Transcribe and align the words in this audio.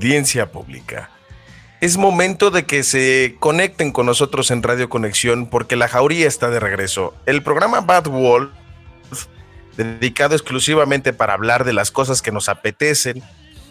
audiencia 0.00 0.50
pública. 0.50 1.10
Es 1.82 1.98
momento 1.98 2.50
de 2.50 2.64
que 2.64 2.82
se 2.84 3.36
conecten 3.38 3.92
con 3.92 4.06
nosotros 4.06 4.50
en 4.50 4.62
Radio 4.62 4.88
Conexión 4.88 5.46
porque 5.46 5.76
la 5.76 5.88
jauría 5.88 6.26
está 6.26 6.48
de 6.48 6.58
regreso. 6.58 7.14
El 7.26 7.42
programa 7.42 7.82
Bad 7.82 8.04
Wolf, 8.04 8.50
dedicado 9.76 10.34
exclusivamente 10.34 11.12
para 11.12 11.34
hablar 11.34 11.64
de 11.64 11.74
las 11.74 11.90
cosas 11.90 12.22
que 12.22 12.32
nos 12.32 12.48
apetecen, 12.48 13.22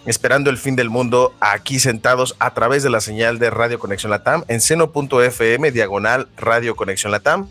esperando 0.05 0.51
el 0.51 0.59
fin 0.59 0.75
del 0.75 0.91
mundo, 0.91 1.33
aquí 1.39 1.79
sentados 1.79 2.35
a 2.37 2.53
través 2.53 2.83
de 2.83 2.91
la 2.91 3.01
señal 3.01 3.39
de 3.39 3.49
Radio 3.49 3.79
Conexión 3.79 4.11
Latam 4.11 4.43
en 4.47 4.61
seno.fm, 4.61 5.71
diagonal 5.71 6.27
Radio 6.37 6.75
Conexión 6.75 7.11
Latam, 7.11 7.49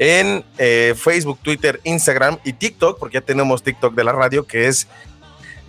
en 0.00 0.44
eh, 0.58 0.94
Facebook, 0.96 1.38
Twitter, 1.40 1.80
Instagram 1.84 2.38
y 2.44 2.52
TikTok, 2.52 2.98
porque 2.98 3.14
ya 3.14 3.20
tenemos 3.20 3.62
TikTok 3.62 3.94
de 3.94 4.02
la 4.02 4.12
radio, 4.12 4.44
que 4.44 4.66
es 4.66 4.88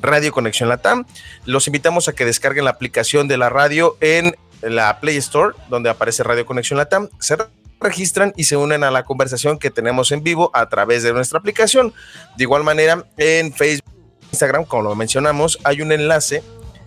Radio 0.02 0.32
Conexión 0.32 0.70
Latam. 0.70 1.06
Los 1.46 1.68
invitamos 1.68 2.08
a 2.08 2.14
que 2.14 2.26
descarguen 2.26 2.66
la 2.66 2.72
aplicación 2.72 3.28
de 3.28 3.38
la 3.38 3.50
radio 3.50 3.98
en 4.02 4.36
la 4.62 5.00
Play 5.00 5.18
Store, 5.18 5.56
donde 5.70 5.90
aparece 5.90 6.24
Radio 6.24 6.46
Conexión 6.46 6.78
Latam. 6.78 7.10
Se 7.20 7.38
registran 7.80 8.34
y 8.36 8.46
se 8.46 8.58
unen 8.58 8.84
a 8.84 8.92
la 8.92 9.04
conversación 9.04 9.58
que 9.58 9.72
tenemos 9.72 10.12
en 10.12 10.24
vivo 10.24 10.52
a 10.54 10.70
través 10.70 11.04
de 11.04 11.14
nuestra 11.14 11.40
aplicación. 11.40 11.94
De 12.38 12.44
igual 12.44 12.64
manera, 12.64 13.06
en 13.18 13.54
Facebook, 13.54 13.92
Instagram, 14.32 14.66
como 14.66 14.84
lo 14.84 14.96
mencionamos, 14.96 15.60
hay 15.64 15.82
un 15.82 15.92
enlace 15.92 16.44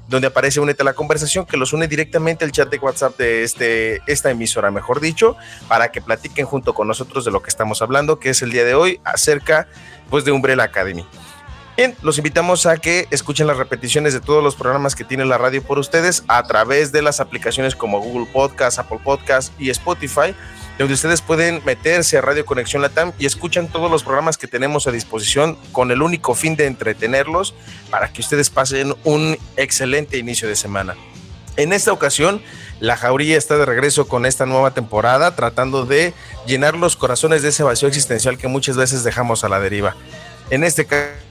donde 0.08 0.26
aparece 0.28 0.60
Únete 0.60 0.82
a 0.82 0.84
la 0.84 0.92
conversación 0.92 1.46
que 1.46 1.56
los 1.56 1.72
une 1.72 1.88
directamente 1.88 2.44
al 2.44 2.52
chat 2.52 2.68
de 2.68 2.78
WhatsApp 2.78 3.16
de 3.16 3.42
este, 3.42 4.00
esta 4.06 4.30
emisora, 4.30 4.70
mejor 4.70 5.00
dicho, 5.00 5.36
para 5.68 5.90
que 5.90 6.02
platiquen 6.02 6.46
junto 6.46 6.74
con 6.74 6.86
nosotros 6.86 7.24
de 7.24 7.30
lo 7.30 7.42
que 7.42 7.50
estamos 7.50 7.80
hablando, 7.80 8.18
que 8.18 8.30
es 8.30 8.42
el 8.42 8.50
día 8.50 8.64
de 8.64 8.74
hoy 8.74 9.00
acerca 9.04 9.66
pues 10.10 10.24
de 10.24 10.32
Umbrella 10.32 10.64
Academy. 10.64 11.06
Bien, 11.76 11.96
los 12.02 12.18
invitamos 12.18 12.66
a 12.66 12.76
que 12.76 13.08
escuchen 13.10 13.48
las 13.48 13.56
repeticiones 13.56 14.12
de 14.12 14.20
todos 14.20 14.44
los 14.44 14.54
programas 14.54 14.94
que 14.94 15.02
tiene 15.02 15.24
la 15.24 15.38
radio 15.38 15.60
por 15.60 15.80
ustedes 15.80 16.22
a 16.28 16.40
través 16.44 16.92
de 16.92 17.02
las 17.02 17.18
aplicaciones 17.18 17.74
como 17.74 17.98
Google 17.98 18.28
Podcast, 18.32 18.78
Apple 18.78 19.00
Podcast 19.02 19.52
y 19.60 19.70
Spotify, 19.70 20.36
donde 20.78 20.94
ustedes 20.94 21.20
pueden 21.20 21.62
meterse 21.64 22.16
a 22.16 22.20
Radio 22.20 22.46
Conexión 22.46 22.80
Latam 22.80 23.10
y 23.18 23.26
escuchan 23.26 23.66
todos 23.66 23.90
los 23.90 24.04
programas 24.04 24.38
que 24.38 24.46
tenemos 24.46 24.86
a 24.86 24.92
disposición 24.92 25.58
con 25.72 25.90
el 25.90 26.00
único 26.00 26.36
fin 26.36 26.54
de 26.54 26.66
entretenerlos 26.66 27.56
para 27.90 28.12
que 28.12 28.20
ustedes 28.20 28.50
pasen 28.50 28.94
un 29.02 29.36
excelente 29.56 30.16
inicio 30.16 30.46
de 30.46 30.54
semana. 30.54 30.94
En 31.56 31.72
esta 31.72 31.92
ocasión, 31.92 32.40
la 32.78 32.96
Jauría 32.96 33.36
está 33.36 33.58
de 33.58 33.66
regreso 33.66 34.06
con 34.06 34.26
esta 34.26 34.46
nueva 34.46 34.74
temporada, 34.74 35.34
tratando 35.34 35.86
de 35.86 36.14
llenar 36.46 36.76
los 36.76 36.94
corazones 36.94 37.42
de 37.42 37.48
ese 37.48 37.64
vacío 37.64 37.88
existencial 37.88 38.38
que 38.38 38.46
muchas 38.46 38.76
veces 38.76 39.02
dejamos 39.02 39.42
a 39.42 39.48
la 39.48 39.58
deriva. 39.58 39.96
En 40.50 40.62
este 40.62 40.84
caso, 40.84 41.23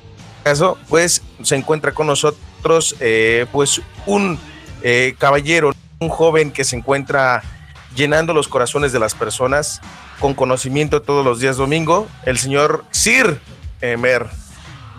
caso, 0.44 0.78
pues 0.90 1.22
se 1.42 1.56
encuentra 1.56 1.94
con 1.94 2.08
nosotros 2.08 2.96
eh, 3.00 3.46
pues 3.52 3.82
un 4.06 4.40
eh, 4.82 5.16
caballero, 5.18 5.74
un 6.00 6.10
joven 6.10 6.52
que 6.52 6.64
se 6.64 6.76
encuentra 6.76 7.42
llenando 7.96 8.34
los 8.34 8.48
corazones 8.48 8.92
de 8.92 9.00
las 9.00 9.16
personas 9.16 9.82
con 10.20 10.34
conocimiento 10.34 11.02
todos 11.02 11.26
los 11.26 11.40
días 11.40 11.58
domingo, 11.58 12.08
el 12.26 12.38
señor 12.38 12.86
Sir 12.92 13.40
Emer, 13.82 14.28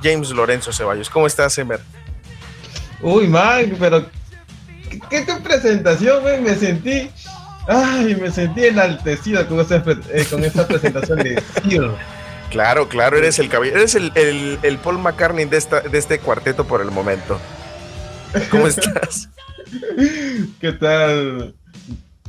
James 0.03 0.31
Lorenzo 0.31 0.73
Ceballos. 0.73 1.09
¿Cómo 1.11 1.27
estás, 1.27 1.57
Emer? 1.59 1.81
Uy, 3.01 3.27
Mike, 3.27 3.77
pero 3.79 4.07
qué, 5.11 5.25
qué 5.25 5.35
presentación, 5.43 6.23
me 6.43 6.55
sentí, 6.55 7.11
ay, 7.69 8.17
me 8.21 8.31
sentí 8.31 8.67
enaltecido 8.67 9.47
con 9.47 9.61
esta, 9.61 9.77
eh, 9.77 10.27
con 10.29 10.45
esta 10.45 10.67
presentación 10.67 11.19
de 11.19 11.43
Sir. 11.63 11.91
Claro, 12.55 12.89
claro, 12.89 13.19
eres 13.19 13.41
el 13.41 13.53
eres 13.53 13.97
el, 13.97 14.79
Paul 14.81 14.99
McCartney 14.99 15.45
de, 15.45 15.57
esta, 15.57 15.81
de 15.81 15.99
este 15.99 16.21
cuarteto 16.21 16.65
por 16.65 16.81
el 16.81 16.93
momento. 16.93 17.41
¿Cómo 18.49 18.69
estás? 18.69 19.29
¿Qué 20.61 20.71
tal, 20.71 21.57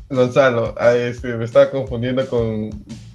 Gonzalo? 0.09 0.73
este, 0.95 1.27
me 1.35 1.45
estaba 1.45 1.69
confundiendo 1.69 2.27
con, 2.27 2.71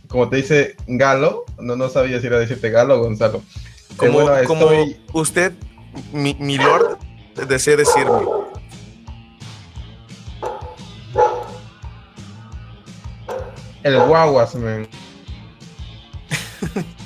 como 0.06 0.28
te 0.28 0.36
dice, 0.36 0.76
Galo. 0.86 1.46
No, 1.58 1.74
no 1.74 1.88
sabía 1.88 2.20
si 2.20 2.28
era 2.28 2.38
decirte 2.38 2.70
Galo 2.70 2.94
o 2.94 3.00
Gonzalo. 3.00 3.42
Como, 3.96 4.28
como 4.46 4.68
usted, 5.12 5.52
mi, 6.12 6.36
mi 6.38 6.58
lord, 6.58 6.96
desea 7.48 7.74
decirme. 7.74 8.20
El 13.82 13.98
guaguas, 13.98 14.54
man. 14.54 14.86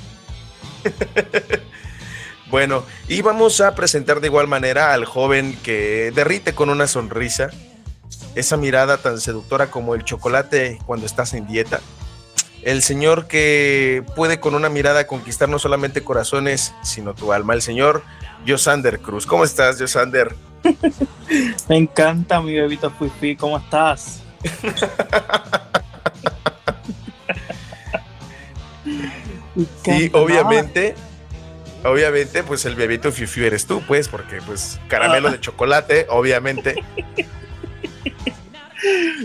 bueno, 2.50 2.84
y 3.08 3.22
vamos 3.22 3.60
a 3.60 3.74
presentar 3.74 4.20
de 4.20 4.28
igual 4.28 4.48
manera 4.48 4.92
al 4.92 5.04
joven 5.04 5.58
que 5.62 6.12
derrite 6.14 6.54
con 6.54 6.70
una 6.70 6.86
sonrisa, 6.86 7.50
esa 8.34 8.56
mirada 8.56 8.98
tan 8.98 9.20
seductora 9.20 9.70
como 9.70 9.94
el 9.94 10.04
chocolate 10.04 10.78
cuando 10.86 11.06
estás 11.06 11.34
en 11.34 11.46
dieta. 11.46 11.80
El 12.62 12.82
señor 12.82 13.26
que 13.26 14.02
puede 14.16 14.40
con 14.40 14.54
una 14.54 14.70
mirada 14.70 15.06
conquistar 15.06 15.48
no 15.50 15.58
solamente 15.58 16.02
corazones, 16.02 16.74
sino 16.82 17.14
tu 17.14 17.32
alma. 17.32 17.52
El 17.52 17.60
señor 17.60 18.02
Josander 18.46 19.00
Cruz. 19.00 19.26
¿Cómo 19.26 19.44
estás, 19.44 19.78
Josander? 19.78 20.34
Me 21.68 21.76
encanta 21.76 22.40
mi 22.40 22.54
bebito 22.54 22.90
Fifi. 22.90 23.36
¿Cómo 23.36 23.58
estás? 23.58 24.22
Y 29.56 30.10
obviamente, 30.12 30.94
obviamente, 31.84 32.42
pues 32.42 32.64
el 32.64 32.74
bebito 32.74 33.12
Fifi 33.12 33.44
eres 33.44 33.66
tú, 33.66 33.82
pues, 33.86 34.08
porque 34.08 34.40
pues 34.44 34.80
caramelo 34.88 35.30
de 35.30 35.40
chocolate, 35.40 36.06
obviamente. 36.10 36.82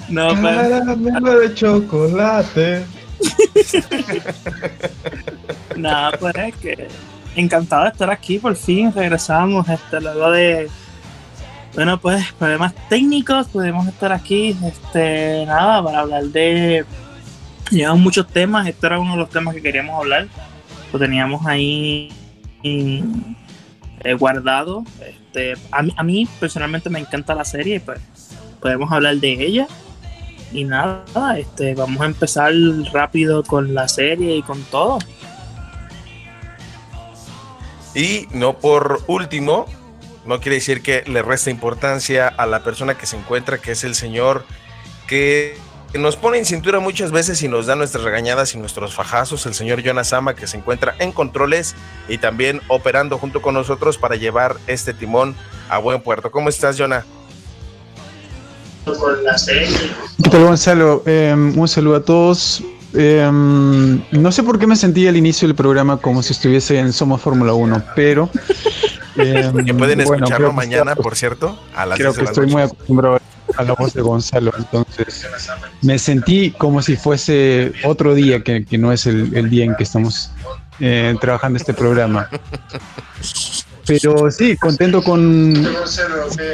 No, 0.07 0.29
pues. 0.29 0.56
caramelo 0.56 1.39
de 1.39 1.53
chocolate. 1.53 2.85
Nada, 5.75 6.18
pues 6.18 6.35
es 6.35 6.56
que 6.56 6.88
encantado 7.35 7.84
de 7.84 7.89
estar 7.89 8.09
aquí, 8.09 8.39
por 8.39 8.56
fin 8.56 8.94
regresamos, 8.94 9.68
este, 9.68 10.00
luego 10.00 10.31
de 10.31 10.69
bueno, 11.75 12.00
pues 12.00 12.31
problemas 12.34 12.73
técnicos, 12.89 13.47
podemos 13.47 13.88
estar 13.88 14.12
aquí, 14.12 14.57
este, 14.66 15.45
nada, 15.45 15.84
para 15.84 16.00
hablar 16.00 16.23
de 16.25 16.86
Llevamos 17.69 18.00
muchos 18.00 18.27
temas, 18.27 18.68
este 18.68 18.88
era 18.88 19.00
uno 19.00 19.12
de 19.12 19.18
los 19.18 19.30
temas 19.30 19.54
que 19.54 19.62
queríamos 19.62 20.00
hablar. 20.00 20.27
Lo 20.92 21.00
teníamos 21.00 21.45
ahí 21.45 22.12
eh, 22.63 23.04
guardado. 24.18 24.83
Este, 25.06 25.54
a, 25.71 26.04
mí, 26.04 26.27
personalmente 26.39 26.89
me 26.89 27.00
encanta 27.00 27.36
la 27.36 27.45
serie, 27.45 27.75
y 27.75 27.80
pues 27.80 28.00
podemos 28.60 28.92
hablar 28.92 29.16
de 29.18 29.33
ella. 29.33 29.68
Y 30.51 30.63
nada, 30.63 31.38
este, 31.38 31.75
vamos 31.75 32.01
a 32.01 32.06
empezar 32.06 32.51
rápido 32.92 33.44
con 33.44 33.75
la 33.75 33.88
serie 33.88 34.36
y 34.36 34.42
con 34.42 34.63
todo. 34.63 34.98
Y 37.94 38.27
no 38.31 38.57
por 38.57 39.04
último, 39.07 39.65
no 40.25 40.39
quiere 40.39 40.56
decir 40.56 40.81
que 40.81 41.04
le 41.06 41.22
resta 41.22 41.51
importancia 41.51 42.27
a 42.27 42.45
la 42.48 42.63
persona 42.63 42.95
que 42.95 43.06
se 43.06 43.18
encuentra, 43.18 43.60
que 43.60 43.74
es 43.74 43.83
el 43.83 43.94
señor 43.94 44.45
que 45.07 45.57
nos 45.97 46.15
pone 46.15 46.38
en 46.38 46.45
cintura 46.45 46.80
muchas 46.80 47.12
veces 47.12 47.41
y 47.41 47.47
nos 47.47 47.65
da 47.65 47.75
nuestras 47.75 48.03
regañadas 48.03 48.53
y 48.53 48.59
nuestros 48.59 48.94
fajazos, 48.94 49.45
el 49.47 49.56
señor 49.56 49.81
Jonas 49.81 50.09
Sama, 50.09 50.36
que 50.36 50.45
se 50.45 50.57
encuentra 50.57 50.94
en 51.00 51.12
controles 51.12 51.75
y 52.07 52.19
también 52.19 52.62
operando 52.68 53.18
junto 53.18 53.41
con 53.41 53.56
nosotros 53.56 53.97
para 53.97 54.15
llevar 54.15 54.57
este 54.68 54.94
timón 54.94 55.36
a 55.68 55.80
buen 55.80 56.01
puerto. 56.01 56.30
¿Cómo 56.30 56.50
estás, 56.50 56.77
Jonah? 56.77 57.03
¿Qué 60.24 60.30
tal, 60.30 60.44
Gonzalo? 60.44 61.03
Em, 61.06 61.57
un 61.57 61.68
saludo 61.68 61.95
a 61.95 62.01
todos. 62.03 62.63
Em, 62.94 64.01
no 64.12 64.31
sé 64.31 64.44
por 64.44 64.59
qué 64.59 64.68
me 64.68 64.75
sentí 64.75 65.07
al 65.07 65.18
inicio 65.18 65.47
del 65.47 65.56
programa 65.56 65.97
como 65.97 66.21
si 66.24 66.33
estuviese 66.33 66.77
en 66.77 66.94
Somos 66.94 67.21
Fórmula 67.21 67.53
1, 67.53 67.83
pero... 67.95 68.30
Em, 69.15 69.53
que 69.65 69.74
pueden 69.74 70.01
escucharlo 70.01 70.53
mañana, 70.53 70.95
por 70.95 71.15
cierto, 71.15 71.59
a 71.75 71.86
las 71.88 71.97
Creo 71.97 72.13
que 72.13 72.24
estoy 72.24 72.47
muy 72.47 72.62
acostumbrado 72.62 73.19
a 73.59 73.63
la 73.63 73.73
voz 73.73 73.94
de 73.94 74.01
Gonzalo. 74.01 74.51
Entonces 74.57 75.27
me 75.81 76.00
sentí 76.00 76.51
como 76.51 76.81
si 76.81 76.95
fuese 76.95 77.73
otro 77.83 78.15
día 78.15 78.41
que, 78.41 78.65
no 78.77 78.91
es 78.91 79.06
el, 79.06 79.50
día 79.50 79.65
en 79.65 79.75
que 79.75 79.83
estamos 79.83 80.31
eh, 80.79 81.15
trabajando 81.19 81.57
este 81.57 81.73
programa. 81.73 82.29
Pero 83.85 84.29
sí, 84.31 84.56
contento 84.56 85.03
con, 85.03 85.67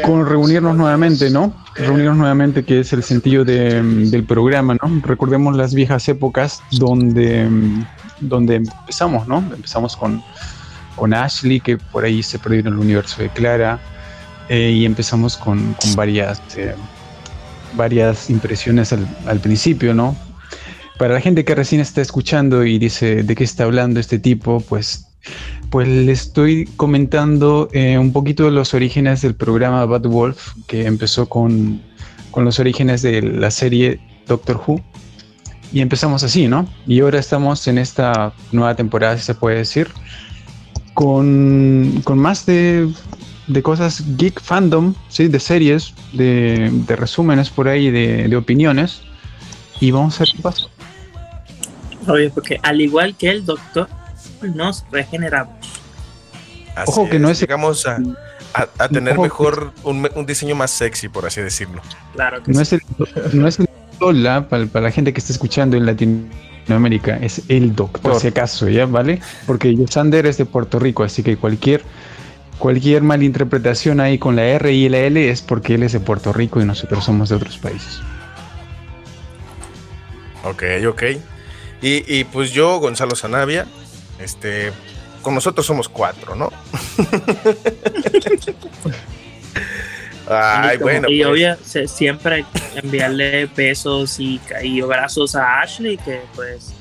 con 0.05 0.25
reunirnos 0.25 0.75
nuevamente, 0.75 1.29
¿no? 1.29 1.53
Reunirnos 1.75 2.15
nuevamente, 2.15 2.63
que 2.63 2.79
es 2.79 2.93
el 2.93 3.03
sentido 3.03 3.43
del 3.43 4.23
programa, 4.27 4.75
¿no? 4.81 5.01
Recordemos 5.03 5.55
las 5.55 5.73
viejas 5.73 6.07
épocas 6.07 6.63
donde, 6.71 7.47
donde 8.21 8.55
empezamos, 8.55 9.27
¿no? 9.27 9.39
Empezamos 9.53 9.97
con, 9.97 10.23
con 10.95 11.13
Ashley, 11.13 11.59
que 11.59 11.77
por 11.77 12.05
ahí 12.05 12.23
se 12.23 12.39
perdió 12.39 12.61
en 12.61 12.67
el 12.67 12.77
universo 12.79 13.21
de 13.21 13.29
Clara, 13.29 13.81
eh, 14.47 14.71
y 14.71 14.85
empezamos 14.85 15.37
con, 15.37 15.75
varias, 15.95 16.39
eh, 16.55 16.75
varias 17.75 18.29
impresiones 18.29 18.93
al, 18.93 19.39
principio, 19.39 19.93
¿no? 19.93 20.15
Para 20.97 21.13
la 21.13 21.21
gente 21.21 21.43
que 21.43 21.55
recién 21.55 21.81
está 21.81 22.01
escuchando 22.01 22.65
y 22.65 22.77
dice 22.79 23.23
de 23.23 23.35
qué 23.35 23.43
está 23.43 23.65
hablando 23.65 23.99
este 23.99 24.19
tipo, 24.19 24.61
pues 24.61 25.07
Pues 25.69 25.87
le 25.87 26.11
estoy 26.11 26.69
comentando 26.77 27.67
eh, 27.73 27.97
un 27.97 28.13
poquito 28.13 28.45
de 28.45 28.51
los 28.51 28.73
orígenes 28.73 29.21
del 29.21 29.35
programa 29.35 29.85
Bad 29.85 30.03
Wolf, 30.03 30.53
que 30.67 30.85
empezó 30.85 31.27
con, 31.27 31.81
con 32.31 32.45
los 32.45 32.59
orígenes 32.59 33.01
de 33.01 33.21
la 33.21 33.49
serie 33.49 33.99
Doctor 34.27 34.61
Who. 34.65 34.81
Y 35.73 35.81
empezamos 35.81 36.23
así, 36.23 36.47
¿no? 36.47 36.69
Y 36.87 37.01
ahora 37.01 37.19
estamos 37.19 37.67
en 37.67 37.79
esta 37.79 38.33
nueva 38.51 38.75
temporada, 38.75 39.17
si 39.17 39.23
se 39.23 39.33
puede 39.33 39.57
decir, 39.57 39.89
con, 40.93 42.01
con 42.03 42.17
más 42.19 42.45
de, 42.45 42.87
de 43.47 43.61
cosas 43.61 44.03
geek 44.17 44.41
fandom, 44.41 44.93
¿sí? 45.09 45.27
De 45.27 45.39
series, 45.39 45.93
de, 46.13 46.69
de 46.71 46.95
resúmenes 46.95 47.49
por 47.49 47.67
ahí, 47.67 47.91
de, 47.91 48.27
de 48.27 48.35
opiniones. 48.35 49.01
Y 49.79 49.91
vamos 49.91 50.15
a 50.15 50.19
ver 50.23 50.29
qué 50.35 50.41
pasa. 50.41 50.63
Obvio, 52.07 52.31
porque 52.33 52.59
al 52.63 52.81
igual 52.81 53.15
que 53.15 53.29
el 53.29 53.45
doctor, 53.45 53.87
nos 54.41 54.85
regeneramos. 54.91 55.55
Así 56.75 56.91
Ojo 56.91 57.09
que 57.09 57.19
no 57.19 57.29
es- 57.29 57.39
Llegamos 57.41 57.85
a, 57.87 57.97
a- 58.53 58.67
a 58.77 58.89
tener 58.89 59.13
Ojo 59.13 59.23
que- 59.23 59.27
mejor, 59.29 59.73
un, 59.83 60.07
un 60.15 60.25
diseño 60.25 60.55
más 60.55 60.71
sexy, 60.71 61.07
por 61.09 61.25
así 61.25 61.41
decirlo. 61.41 61.81
Claro 62.13 62.43
que 62.43 62.51
No 62.51 62.57
sí. 62.57 62.61
es 62.63 62.73
el, 62.73 62.81
no 63.39 63.47
es 63.47 63.59
el 63.59 63.67
Dola, 63.99 64.49
para, 64.49 64.65
para 64.65 64.83
la 64.87 64.91
gente 64.91 65.13
que 65.13 65.19
está 65.19 65.31
escuchando 65.31 65.77
en 65.77 65.85
Latinoamérica, 65.85 67.15
es 67.17 67.41
el 67.47 67.73
doctor, 67.73 68.01
por 68.01 68.19
si 68.19 68.27
acaso, 68.27 68.67
¿ya? 68.67 68.85
¿Vale? 68.85 69.21
Porque 69.47 69.73
Yosander 69.73 70.25
es 70.25 70.37
de 70.37 70.43
Puerto 70.45 70.79
Rico, 70.79 71.03
así 71.05 71.23
que 71.23 71.37
cualquier, 71.37 71.81
cualquier 72.57 73.03
malinterpretación 73.03 73.99
ahí 73.99 74.17
con 74.17 74.35
la 74.35 74.45
R 74.45 74.71
y 74.71 74.89
la 74.89 74.99
L 74.99 75.29
es 75.29 75.41
porque 75.41 75.75
él 75.75 75.83
es 75.83 75.91
de 75.93 75.99
Puerto 75.99 76.33
Rico 76.33 76.61
y 76.61 76.65
nosotros 76.65 77.03
somos 77.03 77.29
de 77.29 77.35
otros 77.35 77.57
países. 77.57 77.99
Ok, 80.43 80.63
ok. 80.87 81.03
Y, 81.81 82.19
y 82.19 82.23
pues 82.23 82.51
yo, 82.51 82.79
Gonzalo 82.79 83.15
Sanavia, 83.15 83.65
este, 84.19 84.71
con 85.21 85.33
nosotros 85.35 85.65
somos 85.65 85.89
cuatro, 85.89 86.35
¿no? 86.35 86.51
Ay, 90.27 90.77
bueno. 90.77 91.07
y 91.09 91.21
pues, 91.23 91.31
obvio, 91.31 91.57
siempre 91.87 92.45
enviarle 92.75 93.47
besos 93.47 94.19
y, 94.19 94.41
y 94.63 94.81
abrazos 94.81 95.35
a 95.35 95.61
Ashley, 95.61 95.97
que 95.97 96.21
pues 96.35 96.73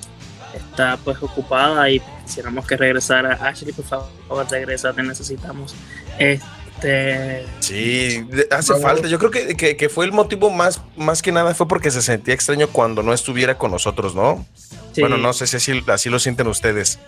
está 0.57 0.97
pues 1.03 1.17
ocupada 1.23 1.89
y 1.91 2.01
quisiéramos 2.25 2.67
que 2.67 2.77
regresara. 2.77 3.35
Ashley, 3.35 3.73
por 3.73 3.85
favor, 3.85 4.09
regresa, 4.51 4.93
te 4.93 5.03
necesitamos. 5.03 5.75
Este, 6.19 7.47
Sí, 7.61 8.27
hace 8.51 8.75
falta. 8.81 9.09
Yo 9.09 9.19
creo 9.19 9.31
que, 9.31 9.57
que- 9.57 9.77
que 9.77 9.89
fue 9.89 10.05
el 10.05 10.13
motivo 10.13 10.51
más, 10.51 10.81
más 10.97 11.23
que 11.23 11.33
nada 11.33 11.55
fue 11.55 11.67
porque 11.69 11.91
se 11.91 12.03
sentía 12.03 12.35
extraño 12.35 12.69
cuando 12.69 13.03
no 13.03 13.13
estuviera 13.13 13.57
con 13.57 13.71
nosotros, 13.71 14.15
¿no? 14.15 14.45
sí, 14.93 15.01
Bueno, 15.01 15.17
no 15.17 15.33
sé 15.33 15.47
si 15.47 15.57
así, 15.57 15.83
así 15.89 16.09
lo 16.11 16.19
sienten 16.19 16.47
ustedes. 16.47 16.99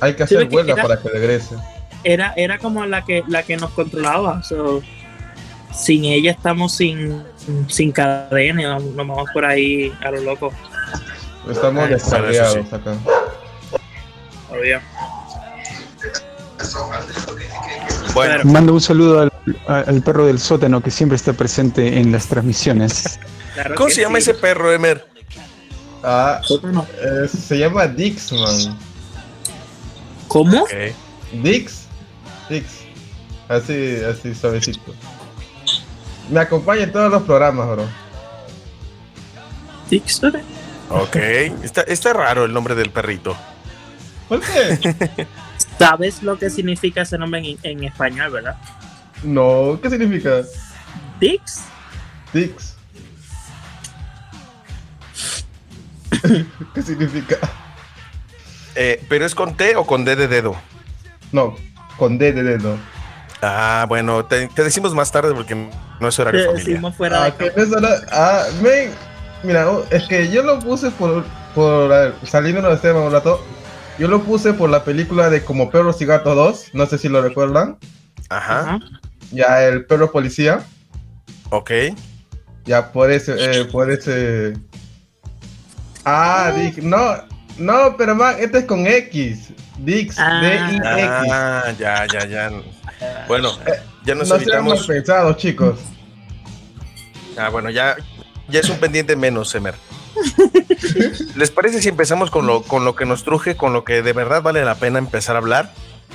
Hay 0.00 0.14
que 0.14 0.26
Sí, 0.26 0.34
hacer 0.36 0.48
porque 0.48 0.56
huelga 0.56 0.72
era- 0.74 0.82
para 0.82 1.00
que 1.02 1.08
regrese. 1.10 1.54
era, 2.04 2.32
era 2.36 2.58
como 2.58 2.86
la 2.86 3.04
que, 3.04 3.22
la 3.28 3.42
que 3.42 3.56
nos 3.56 3.70
controlaba. 3.72 4.42
so, 4.42 4.82
sin 5.74 6.04
ella 6.04 6.32
estamos 6.32 6.74
sin, 6.76 7.22
sin 7.68 7.92
cadena, 7.92 8.74
nos 8.74 8.82
nos 8.84 8.96
vamos 9.06 9.30
por 9.32 9.44
ahí 9.44 9.92
a 10.02 10.10
lo 10.10 10.20
loco. 10.22 10.52
Estamos 11.48 11.88
descarriados 11.88 12.54
sí. 12.54 12.74
acá. 12.74 12.94
Obvio. 14.50 14.80
Bueno, 18.14 18.34
Claro. 18.34 18.44
Mando 18.44 18.74
un 18.74 18.80
saludo 18.80 19.20
al, 19.20 19.32
a- 19.68 19.78
al 19.88 20.02
perro 20.02 20.26
del 20.26 20.38
sótano 20.38 20.82
que 20.82 20.90
siempre 20.90 21.16
está 21.16 21.32
presente 21.32 21.98
en 22.00 22.12
las 22.12 22.26
transmisiones. 22.26 23.18
Claro 23.54 23.74
¿cómo 23.76 23.90
se 23.90 24.00
llama 24.02 24.20
sí. 24.20 24.30
ese 24.30 24.34
perro, 24.34 24.72
Emer? 24.72 25.06
Ah, 26.02 26.40
Sótano. 26.42 26.86
eh, 27.00 27.28
se 27.28 27.58
llama 27.58 27.86
Dixman. 27.86 28.76
¿Cómo? 30.28 30.62
Ok. 30.62 30.70
Dix. 31.42 31.84
Dix. 32.48 32.66
Así, 33.48 33.96
así 34.08 34.34
suavecito. 34.34 34.94
Me 36.30 36.40
acompaña 36.40 36.84
en 36.84 36.92
todos 36.92 37.10
los 37.10 37.22
programas, 37.22 37.68
bro. 37.68 37.84
Dixon. 39.90 40.32
Ok. 40.90 41.16
Está, 41.62 41.82
está 41.82 42.12
raro 42.12 42.44
el 42.44 42.52
nombre 42.52 42.74
del 42.74 42.90
perrito. 42.90 43.36
¿Por 44.28 44.40
qué? 44.40 45.26
¿Sabes 45.78 46.22
lo 46.22 46.38
que 46.38 46.50
significa 46.50 47.02
ese 47.02 47.16
nombre 47.18 47.40
en, 47.40 47.58
en 47.62 47.84
español, 47.84 48.30
verdad? 48.30 48.56
no, 49.22 49.78
¿qué 49.82 49.90
significa? 49.90 50.42
Dix. 51.20 51.60
Dix. 52.32 52.74
¿Qué 56.74 56.82
significa? 56.82 57.36
Eh, 58.74 59.02
¿Pero 59.08 59.26
es 59.26 59.34
con 59.34 59.56
T 59.56 59.76
o 59.76 59.86
con 59.86 60.04
D 60.04 60.16
de 60.16 60.28
dedo? 60.28 60.56
No, 61.32 61.56
con 61.98 62.18
D 62.18 62.32
de 62.32 62.42
dedo. 62.42 62.76
Ah, 63.42 63.86
bueno, 63.88 64.24
te, 64.26 64.48
te 64.48 64.62
decimos 64.64 64.94
más 64.94 65.10
tarde 65.12 65.32
porque 65.34 65.54
no 65.54 66.08
es 66.08 66.16
Te 66.16 66.22
horario 66.22 66.44
familiar. 66.46 66.66
decimos 66.66 66.94
fuera 66.96 67.22
Ah, 67.22 67.30
de 67.30 67.32
que 67.36 67.52
no 67.56 67.62
es 67.62 67.72
hora- 67.72 68.00
ah, 68.12 68.44
men, 68.62 68.90
mira, 69.42 69.70
oh, 69.70 69.84
es 69.90 70.04
que 70.04 70.30
yo 70.30 70.42
lo 70.42 70.58
puse 70.60 70.90
por, 70.90 71.24
por 71.54 71.92
a 71.92 72.00
ver, 72.00 72.14
saliendo 72.24 72.68
de 72.68 72.74
este 72.74 72.92
un 72.92 73.12
rato, 73.12 73.44
yo 73.98 74.08
lo 74.08 74.22
puse 74.22 74.52
por 74.52 74.70
la 74.70 74.84
película 74.84 75.30
de 75.30 75.42
Como 75.44 75.70
Perros 75.70 76.00
y 76.00 76.06
Gatos 76.06 76.34
2, 76.36 76.70
no 76.74 76.86
sé 76.86 76.98
si 76.98 77.08
lo 77.08 77.22
recuerdan, 77.22 77.78
Ajá, 78.28 78.78
ya 79.32 79.64
el 79.66 79.84
perro 79.86 80.10
policía, 80.12 80.60
ok. 81.50 81.70
ya 82.64 82.92
por 82.92 83.10
ese, 83.10 83.34
eh, 83.38 83.64
por 83.66 83.90
ese... 83.90 84.54
Ah, 86.04 86.52
Dix, 86.56 86.82
no, 86.82 87.14
no, 87.58 87.96
pero 87.96 88.14
man, 88.14 88.36
este 88.40 88.58
es 88.58 88.64
con 88.64 88.86
X, 88.86 89.50
Dix, 89.78 90.16
Ah. 90.18 90.40
D-I-X. 90.42 91.30
Ah, 91.32 91.64
ya, 91.78 92.06
ya, 92.06 92.26
ya. 92.26 92.50
Bueno, 93.28 93.50
ya 94.04 94.14
nos 94.14 94.28
No 94.28 94.38
sean 94.38 94.48
mal 94.48 94.58
evitamos. 94.60 94.86
pensados, 94.86 95.36
chicos. 95.36 95.78
Ah, 97.36 97.48
bueno, 97.50 97.68
ya, 97.70 97.96
ya 98.50 98.60
es 98.60 98.68
un 98.68 98.78
pendiente 98.78 99.16
menos, 99.16 99.54
Emer. 99.54 99.74
¿Les 101.36 101.50
parece 101.50 101.80
si 101.80 101.88
empezamos 101.88 102.30
con 102.30 102.46
lo, 102.46 102.62
con 102.62 102.84
lo 102.84 102.94
que 102.94 103.06
nos 103.06 103.24
truje, 103.24 103.56
con 103.56 103.72
lo 103.72 103.84
que 103.84 104.02
de 104.02 104.12
verdad 104.12 104.42
vale 104.42 104.64
la 104.64 104.74
pena 104.74 104.98
empezar 104.98 105.36
a 105.36 105.38
hablar? 105.38 105.72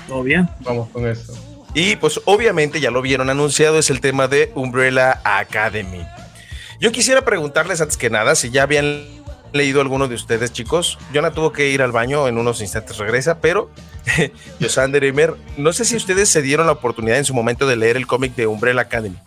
Obvio. 0.09 0.47
Vamos 0.61 0.89
con 0.89 1.07
eso. 1.07 1.33
Y 1.73 1.97
pues 1.97 2.21
obviamente 2.25 2.79
ya 2.79 2.91
lo 2.91 3.01
vieron 3.01 3.29
anunciado, 3.29 3.79
es 3.79 3.89
el 3.89 3.99
tema 3.99 4.27
de 4.27 4.51
Umbrella 4.55 5.21
Academy. 5.23 6.05
Yo 6.79 6.91
quisiera 6.91 7.23
preguntarles 7.23 7.81
antes 7.81 7.97
que 7.97 8.09
nada 8.09 8.35
si 8.35 8.49
ya 8.49 8.63
habían 8.63 9.05
leído 9.51 9.81
alguno 9.81 10.07
de 10.07 10.15
ustedes, 10.15 10.51
chicos. 10.51 10.97
Jonah 11.13 11.31
tuvo 11.31 11.51
que 11.51 11.69
ir 11.69 11.81
al 11.81 11.91
baño, 11.91 12.27
en 12.27 12.37
unos 12.37 12.61
instantes 12.61 12.97
regresa, 12.97 13.39
pero 13.39 13.69
Yosander 14.59 15.03
Emer, 15.03 15.35
no 15.57 15.73
sé 15.73 15.85
si 15.85 15.95
ustedes 15.95 16.29
se 16.29 16.41
dieron 16.41 16.65
la 16.65 16.73
oportunidad 16.73 17.17
en 17.17 17.25
su 17.25 17.33
momento 17.33 17.65
de 17.67 17.75
leer 17.75 17.97
el 17.97 18.07
cómic 18.07 18.35
de 18.35 18.47
Umbrella 18.47 18.81
Academy. 18.81 19.17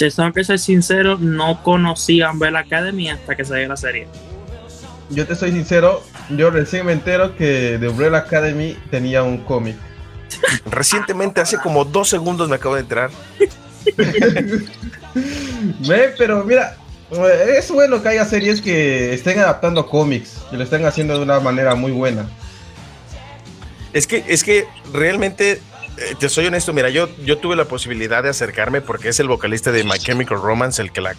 Te 0.00 0.10
tengo 0.10 0.32
que 0.32 0.42
ser 0.44 0.58
sincero, 0.58 1.18
no 1.20 1.62
conocí 1.62 2.22
a 2.22 2.30
Umbrella 2.30 2.60
Academy 2.60 3.10
hasta 3.10 3.36
que 3.36 3.44
salió 3.44 3.68
la 3.68 3.76
serie. 3.76 4.08
Yo 5.10 5.26
te 5.26 5.36
soy 5.36 5.52
sincero, 5.52 6.02
yo 6.30 6.50
recién 6.50 6.86
me 6.86 6.92
entero 6.92 7.36
que 7.36 7.76
The 7.78 7.88
Umbrella 7.88 8.16
Academy 8.16 8.78
tenía 8.90 9.22
un 9.22 9.44
cómic. 9.44 9.76
Recientemente, 10.64 11.42
hace 11.42 11.58
como 11.58 11.84
dos 11.84 12.08
segundos 12.08 12.48
me 12.48 12.56
acabo 12.56 12.76
de 12.76 12.80
enterar. 12.80 13.10
Ve, 15.86 16.14
pero 16.16 16.46
mira, 16.46 16.78
eh, 17.10 17.56
es 17.58 17.70
bueno 17.70 18.02
que 18.02 18.08
haya 18.08 18.24
series 18.24 18.62
que 18.62 19.12
estén 19.12 19.38
adaptando 19.38 19.84
cómics, 19.84 20.38
que 20.50 20.56
lo 20.56 20.64
estén 20.64 20.86
haciendo 20.86 21.18
de 21.18 21.24
una 21.24 21.40
manera 21.40 21.74
muy 21.74 21.92
buena. 21.92 22.26
Es 23.92 24.06
que, 24.06 24.24
es 24.26 24.44
que 24.44 24.66
realmente, 24.94 25.60
te 26.18 26.28
soy 26.28 26.46
honesto, 26.46 26.72
mira, 26.72 26.88
yo, 26.90 27.08
yo 27.24 27.38
tuve 27.38 27.56
la 27.56 27.64
posibilidad 27.66 28.22
de 28.22 28.30
acercarme 28.30 28.80
porque 28.80 29.08
es 29.10 29.20
el 29.20 29.28
vocalista 29.28 29.70
de 29.72 29.84
My 29.84 29.98
Chemical 29.98 30.40
Romance 30.40 30.80
el 30.80 30.92
que 30.92 31.00
la 31.00 31.14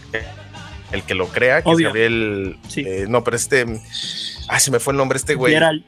el 0.91 1.03
que 1.03 1.15
lo 1.15 1.27
crea, 1.27 1.61
que 1.61 1.69
Obvio. 1.69 1.87
es 1.87 1.93
Gabriel. 1.93 2.57
Sí. 2.67 2.81
eh, 2.85 3.05
no, 3.07 3.23
pero 3.23 3.37
este. 3.37 3.65
Ah, 4.49 4.59
se 4.59 4.71
me 4.71 4.79
fue 4.79 4.91
el 4.93 4.97
nombre 4.97 5.17
este 5.17 5.35
güey. 5.35 5.53
Gerald. 5.53 5.83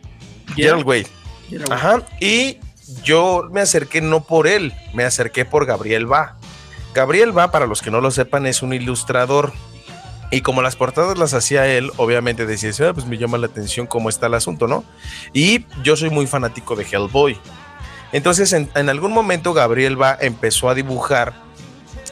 Gerald. 0.55 1.07
Gerald. 1.49 1.71
Ajá. 1.73 2.03
Y 2.21 2.57
yo 3.03 3.49
me 3.51 3.61
acerqué 3.61 3.99
no 4.01 4.23
por 4.23 4.47
él, 4.47 4.73
me 4.93 5.03
acerqué 5.03 5.43
por 5.45 5.65
Gabriel 5.65 6.09
Va. 6.11 6.37
Gabriel 6.93 7.35
Va, 7.37 7.51
para 7.51 7.65
los 7.65 7.81
que 7.81 7.91
no 7.91 7.99
lo 8.01 8.11
sepan, 8.11 8.45
es 8.45 8.61
un 8.61 8.73
ilustrador. 8.73 9.51
Y 10.31 10.41
como 10.41 10.61
las 10.61 10.75
portadas 10.75 11.17
las 11.17 11.33
hacía 11.33 11.67
él, 11.67 11.91
obviamente 11.97 12.45
decías, 12.45 12.79
"Ah, 12.81 12.93
pues 12.93 13.05
me 13.05 13.17
llama 13.17 13.37
la 13.37 13.47
atención 13.47 13.85
cómo 13.85 14.09
está 14.09 14.27
el 14.27 14.33
asunto, 14.35 14.67
¿no? 14.67 14.83
Y 15.33 15.65
yo 15.83 15.95
soy 15.95 16.09
muy 16.09 16.27
fanático 16.27 16.75
de 16.75 16.85
Hellboy. 16.85 17.37
Entonces, 18.13 18.53
en, 18.53 18.69
en 18.75 18.89
algún 18.89 19.11
momento, 19.11 19.53
Gabriel 19.53 20.01
Va 20.01 20.17
empezó 20.21 20.69
a 20.69 20.75
dibujar 20.75 21.33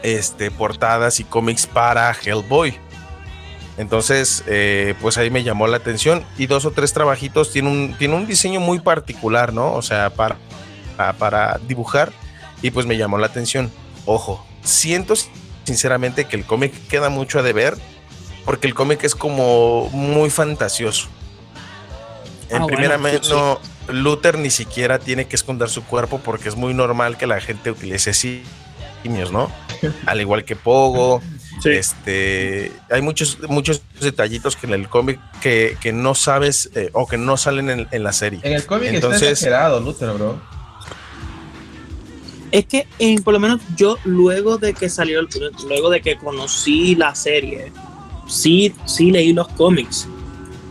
este, 0.03 0.51
portadas 0.51 1.19
y 1.19 1.23
cómics 1.23 1.67
para 1.67 2.11
Hellboy. 2.11 2.77
Entonces, 3.77 4.43
eh, 4.47 4.95
pues 4.99 5.17
ahí 5.17 5.29
me 5.29 5.43
llamó 5.43 5.67
la 5.67 5.77
atención. 5.77 6.25
Y 6.37 6.47
dos 6.47 6.65
o 6.65 6.71
tres 6.71 6.91
trabajitos 6.91 7.51
tiene 7.51 7.69
un, 7.69 7.95
tiene 7.97 8.15
un 8.15 8.27
diseño 8.27 8.59
muy 8.59 8.79
particular, 8.79 9.53
¿no? 9.53 9.73
O 9.73 9.81
sea, 9.81 10.09
para, 10.09 10.37
para, 10.97 11.13
para 11.13 11.59
dibujar. 11.67 12.11
Y 12.61 12.71
pues 12.71 12.85
me 12.85 12.97
llamó 12.97 13.17
la 13.17 13.27
atención. 13.27 13.71
Ojo, 14.05 14.45
siento 14.63 15.13
sinceramente 15.63 16.25
que 16.25 16.35
el 16.35 16.45
cómic 16.45 16.73
queda 16.87 17.09
mucho 17.09 17.39
a 17.39 17.43
deber. 17.43 17.77
Porque 18.43 18.65
el 18.65 18.73
cómic 18.73 19.03
es 19.03 19.13
como 19.13 19.87
muy 19.91 20.31
fantasioso. 20.31 21.07
En 22.49 22.63
Ah, 22.63 22.65
primera 22.65 22.97
bueno, 22.97 23.59
Luther 23.91 24.37
ni 24.37 24.49
siquiera 24.49 24.99
tiene 24.99 25.27
que 25.27 25.35
esconder 25.35 25.69
su 25.69 25.83
cuerpo 25.83 26.19
porque 26.23 26.49
es 26.49 26.55
muy 26.55 26.73
normal 26.73 27.17
que 27.17 27.27
la 27.27 27.39
gente 27.41 27.71
utilice 27.71 28.13
simios, 28.13 29.31
¿no? 29.31 29.51
Al 30.05 30.21
igual 30.21 30.45
que 30.45 30.55
Pogo. 30.55 31.21
Este, 31.63 32.71
hay 32.89 33.01
muchos, 33.03 33.37
muchos 33.47 33.81
detallitos 33.99 34.55
que 34.55 34.65
en 34.65 34.73
el 34.73 34.89
cómic 34.89 35.19
que, 35.41 35.91
no 35.93 36.15
sabes 36.15 36.71
eh, 36.73 36.89
o 36.93 37.07
que 37.07 37.17
no 37.17 37.37
salen 37.37 37.87
en, 37.91 38.03
la 38.03 38.13
serie. 38.13 38.39
En 38.41 38.53
el 38.53 38.65
cómic 38.65 38.89
Entonces, 38.93 39.21
está 39.21 39.31
exagerado, 39.31 39.79
Luther, 39.79 40.11
bro. 40.13 40.41
Es 42.51 42.65
que, 42.65 42.87
eh, 42.99 43.21
por 43.21 43.33
lo 43.33 43.39
menos 43.39 43.61
yo, 43.77 43.97
luego 44.03 44.57
de 44.57 44.73
que 44.73 44.89
salió, 44.89 45.21
luego 45.67 45.89
de 45.89 46.01
que 46.01 46.17
conocí 46.17 46.95
la 46.95 47.15
serie, 47.15 47.71
sí, 48.27 48.73
sí 48.85 49.11
leí 49.11 49.31
los 49.31 49.47
cómics. 49.49 50.07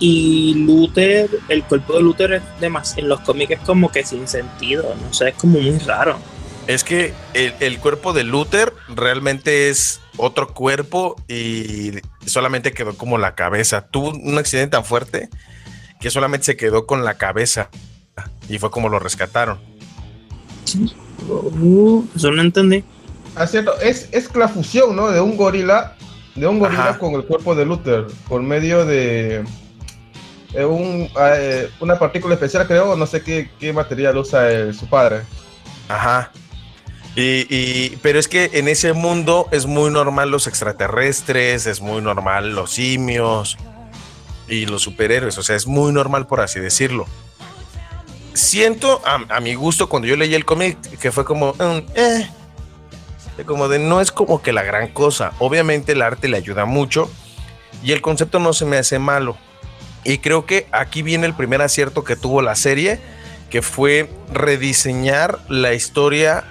Y 0.00 0.54
Luther, 0.54 1.28
el 1.48 1.62
cuerpo 1.64 1.92
de 1.92 2.00
Luther 2.00 2.32
es 2.32 2.42
de 2.58 2.70
más, 2.70 2.96
en 2.96 3.06
los 3.06 3.20
cómics 3.20 3.52
es 3.52 3.60
como 3.60 3.92
que 3.92 4.04
sin 4.04 4.26
sentido, 4.26 4.94
no 5.00 5.12
sé, 5.12 5.28
es 5.28 5.34
como 5.34 5.60
muy 5.60 5.78
raro. 5.78 6.18
Es 6.66 6.84
que 6.84 7.12
el, 7.34 7.78
cuerpo 7.80 8.14
de 8.14 8.24
Luther 8.24 8.72
realmente 8.88 9.68
es 9.68 10.00
otro 10.16 10.54
cuerpo 10.54 11.16
y 11.28 11.92
solamente 12.24 12.72
quedó 12.72 12.96
como 12.96 13.18
la 13.18 13.34
cabeza. 13.34 13.88
Tuvo 13.88 14.10
un 14.10 14.38
accidente 14.38 14.76
tan 14.76 14.84
fuerte 14.84 15.28
que 16.00 16.10
solamente 16.10 16.46
se 16.46 16.56
quedó 16.56 16.86
con 16.86 17.04
la 17.04 17.14
cabeza 17.14 17.70
y 18.48 18.58
fue 18.58 18.70
como 18.70 18.88
lo 18.88 18.98
rescataron. 18.98 19.58
Uh, 21.28 22.04
eso 22.14 22.30
no 22.30 22.40
entendí. 22.40 22.84
Ah, 23.34 23.46
cierto, 23.46 23.78
es, 23.80 24.08
es 24.12 24.34
la 24.34 24.48
fusión, 24.48 24.96
¿no? 24.96 25.10
De 25.10 25.20
un 25.20 25.36
gorila, 25.36 25.96
de 26.36 26.46
un 26.46 26.58
gorila 26.58 26.98
con 26.98 27.14
el 27.14 27.24
cuerpo 27.24 27.54
de 27.54 27.66
Luther 27.66 28.06
por 28.28 28.42
medio 28.42 28.86
de 28.86 29.44
eh, 30.54 30.64
un, 30.64 31.08
eh, 31.18 31.70
una 31.80 31.98
partícula 31.98 32.34
especial, 32.34 32.66
creo, 32.66 32.96
no 32.96 33.06
sé 33.06 33.22
qué, 33.22 33.50
qué 33.58 33.72
material 33.72 34.16
usa 34.16 34.72
su 34.72 34.88
padre. 34.88 35.22
Ajá. 35.88 36.30
Y, 37.16 37.96
pero 37.96 38.18
es 38.18 38.28
que 38.28 38.50
en 38.54 38.68
ese 38.68 38.92
mundo 38.92 39.48
es 39.50 39.66
muy 39.66 39.90
normal 39.90 40.30
los 40.30 40.46
extraterrestres, 40.46 41.66
es 41.66 41.80
muy 41.80 42.00
normal 42.00 42.54
los 42.54 42.72
simios 42.72 43.58
y 44.48 44.66
los 44.66 44.82
superhéroes, 44.82 45.36
o 45.36 45.42
sea, 45.42 45.56
es 45.56 45.66
muy 45.66 45.92
normal 45.92 46.26
por 46.26 46.40
así 46.40 46.60
decirlo. 46.60 47.06
Siento 48.32 49.02
a, 49.04 49.40
mi 49.40 49.54
gusto 49.54 49.88
cuando 49.88 50.06
yo 50.06 50.16
leí 50.16 50.34
el 50.34 50.44
cómic 50.44 50.78
que 50.98 51.10
fue 51.10 51.24
como, 51.24 51.52
mm, 51.54 51.78
eh, 51.94 52.30
como 53.44 53.68
de 53.68 53.80
no 53.80 54.00
es 54.00 54.12
como 54.12 54.40
que 54.40 54.52
la 54.52 54.62
gran 54.62 54.88
cosa. 54.88 55.32
Obviamente 55.40 55.92
el 55.92 56.02
arte 56.02 56.28
le 56.28 56.36
ayuda 56.36 56.64
mucho 56.64 57.10
y 57.82 57.92
el 57.92 58.00
concepto 58.00 58.38
no 58.38 58.52
se 58.52 58.64
me 58.64 58.78
hace 58.78 58.98
malo. 58.98 59.36
Y 60.04 60.18
creo 60.18 60.46
que 60.46 60.66
aquí 60.72 61.02
viene 61.02 61.26
el 61.26 61.34
primer 61.34 61.60
acierto 61.62 62.04
que 62.04 62.16
tuvo 62.16 62.42
la 62.42 62.54
serie, 62.54 63.00
que 63.50 63.62
fue 63.62 64.10
rediseñar 64.32 65.40
la 65.48 65.74
historia 65.74 66.44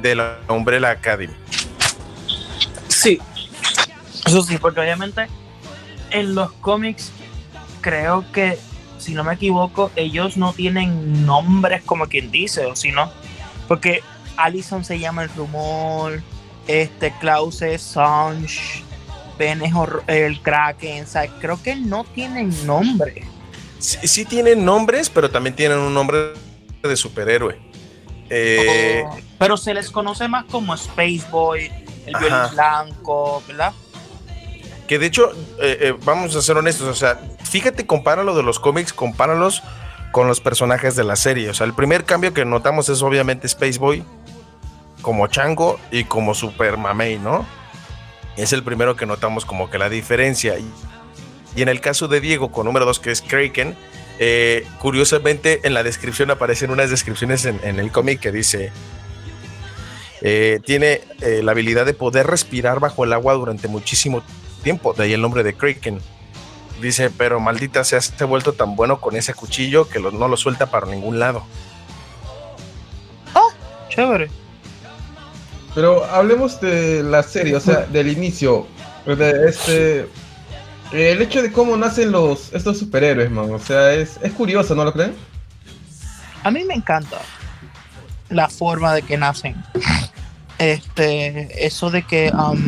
de 0.00 0.14
la 0.14 0.38
Umbrella 0.48 0.90
Academy. 0.90 1.34
Sí, 2.88 3.20
eso 4.24 4.42
sí, 4.42 4.56
porque 4.58 4.80
obviamente 4.80 5.26
en 6.10 6.34
los 6.34 6.52
cómics 6.52 7.10
creo 7.80 8.24
que, 8.32 8.58
si 8.98 9.14
no 9.14 9.24
me 9.24 9.34
equivoco, 9.34 9.90
ellos 9.96 10.36
no 10.36 10.52
tienen 10.52 11.26
nombres 11.26 11.82
como 11.82 12.06
quien 12.06 12.30
dice, 12.30 12.66
o 12.66 12.76
si 12.76 12.92
no, 12.92 13.10
porque 13.66 14.02
Allison 14.36 14.84
se 14.84 14.98
llama 14.98 15.24
el 15.24 15.30
rumor, 15.30 16.22
este 16.66 17.12
Klaus 17.18 17.60
es 17.62 17.82
Sanj, 17.82 18.82
Ben 19.38 19.62
es 19.62 19.72
el 20.06 20.40
Kraken, 20.40 21.04
o 21.04 21.40
creo 21.40 21.62
que 21.62 21.76
no 21.76 22.04
tienen 22.04 22.54
nombre. 22.66 23.26
Sí, 23.78 23.98
sí, 24.06 24.24
tienen 24.24 24.64
nombres, 24.64 25.10
pero 25.10 25.30
también 25.30 25.56
tienen 25.56 25.78
un 25.78 25.92
nombre 25.92 26.34
de 26.82 26.96
superhéroe. 26.96 27.58
Eh, 28.30 29.04
oh, 29.06 29.16
pero 29.38 29.56
se 29.56 29.74
les 29.74 29.90
conoce 29.90 30.28
más 30.28 30.44
como 30.44 30.74
Space 30.74 31.22
Boy, 31.30 31.70
el 32.06 32.14
violín 32.18 32.50
blanco, 32.52 33.42
¿verdad? 33.46 33.72
Que 34.86 34.98
de 34.98 35.06
hecho, 35.06 35.32
eh, 35.60 35.78
eh, 35.80 35.94
vamos 36.04 36.34
a 36.36 36.42
ser 36.42 36.56
honestos, 36.56 36.86
o 36.88 36.94
sea, 36.94 37.20
fíjate, 37.44 37.86
compáralo 37.86 38.34
de 38.34 38.42
los 38.42 38.58
cómics, 38.58 38.92
compáralos 38.92 39.62
con 40.12 40.28
los 40.28 40.40
personajes 40.40 40.96
de 40.96 41.04
la 41.04 41.16
serie. 41.16 41.50
O 41.50 41.54
sea, 41.54 41.66
el 41.66 41.74
primer 41.74 42.04
cambio 42.04 42.32
que 42.32 42.44
notamos 42.44 42.88
es 42.88 43.02
obviamente 43.02 43.46
Space 43.46 43.78
Boy 43.78 44.04
como 45.00 45.26
Chango 45.26 45.78
y 45.90 46.04
como 46.04 46.34
Super 46.34 46.76
Mamey, 46.76 47.18
¿no? 47.18 47.44
Es 48.36 48.52
el 48.52 48.62
primero 48.62 48.96
que 48.96 49.06
notamos 49.06 49.44
como 49.44 49.70
que 49.70 49.78
la 49.78 49.88
diferencia. 49.88 50.58
Y, 50.58 50.70
y 51.54 51.62
en 51.62 51.68
el 51.68 51.80
caso 51.80 52.08
de 52.08 52.20
Diego 52.20 52.50
con 52.50 52.66
número 52.66 52.86
2, 52.86 53.00
que 53.00 53.10
es 53.10 53.22
Kraken, 53.22 53.76
eh, 54.18 54.66
curiosamente 54.78 55.60
en 55.64 55.74
la 55.74 55.82
descripción 55.82 56.30
aparecen 56.30 56.70
unas 56.70 56.90
descripciones 56.90 57.44
en, 57.44 57.78
el 57.78 57.90
cómic 57.90 58.20
que 58.20 58.30
dice, 58.30 58.70
eh, 60.20 60.60
tiene 60.64 61.00
eh, 61.20 61.40
la 61.42 61.52
habilidad 61.52 61.86
de 61.86 61.94
poder 61.94 62.26
respirar 62.26 62.78
bajo 62.78 63.04
el 63.04 63.12
agua 63.12 63.34
durante 63.34 63.68
muchísimo 63.68 64.22
tiempo, 64.62 64.92
de 64.92 65.04
ahí 65.04 65.12
el 65.12 65.20
nombre 65.20 65.42
de 65.42 65.54
Kraken. 65.54 66.00
Dice, 66.80 67.10
pero 67.10 67.40
maldita 67.40 67.84
sea, 67.84 68.00
se 68.00 68.22
ha 68.22 68.26
vuelto 68.26 68.52
tan 68.52 68.76
bueno 68.76 69.00
con 69.00 69.16
ese 69.16 69.34
cuchillo 69.34 69.88
que 69.88 70.00
no 70.00 70.28
lo 70.28 70.36
suelta 70.36 70.66
para 70.66 70.86
ningún 70.86 71.18
lado. 71.18 71.44
Oh, 73.34 73.50
chévere. 73.88 74.30
Pero 75.74 76.04
hablemos 76.04 76.60
de 76.60 77.02
la 77.02 77.22
serie, 77.22 77.56
o 77.56 77.60
sea, 77.60 77.86
del 77.86 78.08
inicio. 78.08 78.66
De 79.06 79.48
este, 79.48 80.06
el 80.92 81.22
hecho 81.22 81.42
de 81.42 81.50
cómo 81.50 81.76
nacen 81.76 82.12
los 82.12 82.52
estos 82.52 82.78
superhéroes, 82.78 83.30
man. 83.30 83.50
O 83.52 83.58
sea, 83.58 83.94
es, 83.94 84.18
curioso, 84.36 84.74
¿no 84.74 84.84
lo 84.84 84.92
creen? 84.92 85.14
A 86.44 86.50
mí 86.50 86.64
me 86.64 86.74
encanta 86.74 87.18
la 88.28 88.48
forma 88.48 88.94
de 88.94 89.02
que 89.02 89.16
nacen. 89.16 89.56
Este, 90.58 91.66
eso 91.66 91.90
de 91.90 92.02
que. 92.02 92.30
Um, 92.30 92.62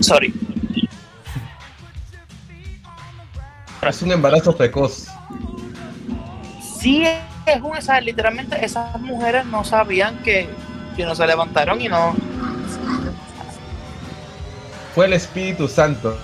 sorry. 0.00 0.32
Es 3.88 4.02
un 4.02 4.12
embarazo 4.12 4.56
precoz. 4.56 5.08
Sí, 6.78 7.02
es 7.46 7.60
un. 7.60 7.72
O 7.76 8.00
literalmente 8.00 8.64
esas 8.64 9.00
mujeres 9.00 9.44
no 9.46 9.64
sabían 9.64 10.18
que, 10.22 10.48
que 10.96 11.04
no 11.04 11.14
se 11.14 11.26
levantaron 11.26 11.80
y 11.80 11.88
no. 11.88 12.14
Fue 14.94 15.06
el 15.06 15.14
Espíritu 15.14 15.68
Santo. 15.68 16.18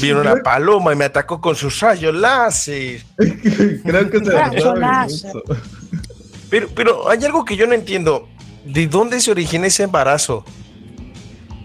Vino 0.00 0.20
una 0.20 0.36
paloma 0.36 0.92
y 0.92 0.96
me 0.96 1.04
atacó 1.04 1.40
con 1.40 1.54
sus 1.56 1.80
rayos 1.80 2.14
láser. 2.14 3.02
Creo 3.16 4.10
que 4.10 4.24
se 4.24 5.32
pero, 6.50 6.68
pero 6.74 7.10
hay 7.10 7.24
algo 7.24 7.44
que 7.44 7.56
yo 7.56 7.66
no 7.66 7.74
entiendo. 7.74 8.28
¿De 8.64 8.86
dónde 8.86 9.20
se 9.20 9.30
origina 9.30 9.66
ese 9.66 9.82
embarazo? 9.82 10.44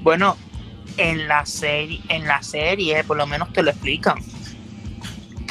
Bueno, 0.02 0.38
en 0.98 1.28
la 1.28 1.46
serie, 1.46 2.02
en 2.10 2.28
la 2.28 2.42
serie, 2.44 3.04
por 3.04 3.18
lo 3.18 3.26
menos 3.26 3.52
te 3.54 3.64
lo 3.64 3.72
explican. 3.72 4.18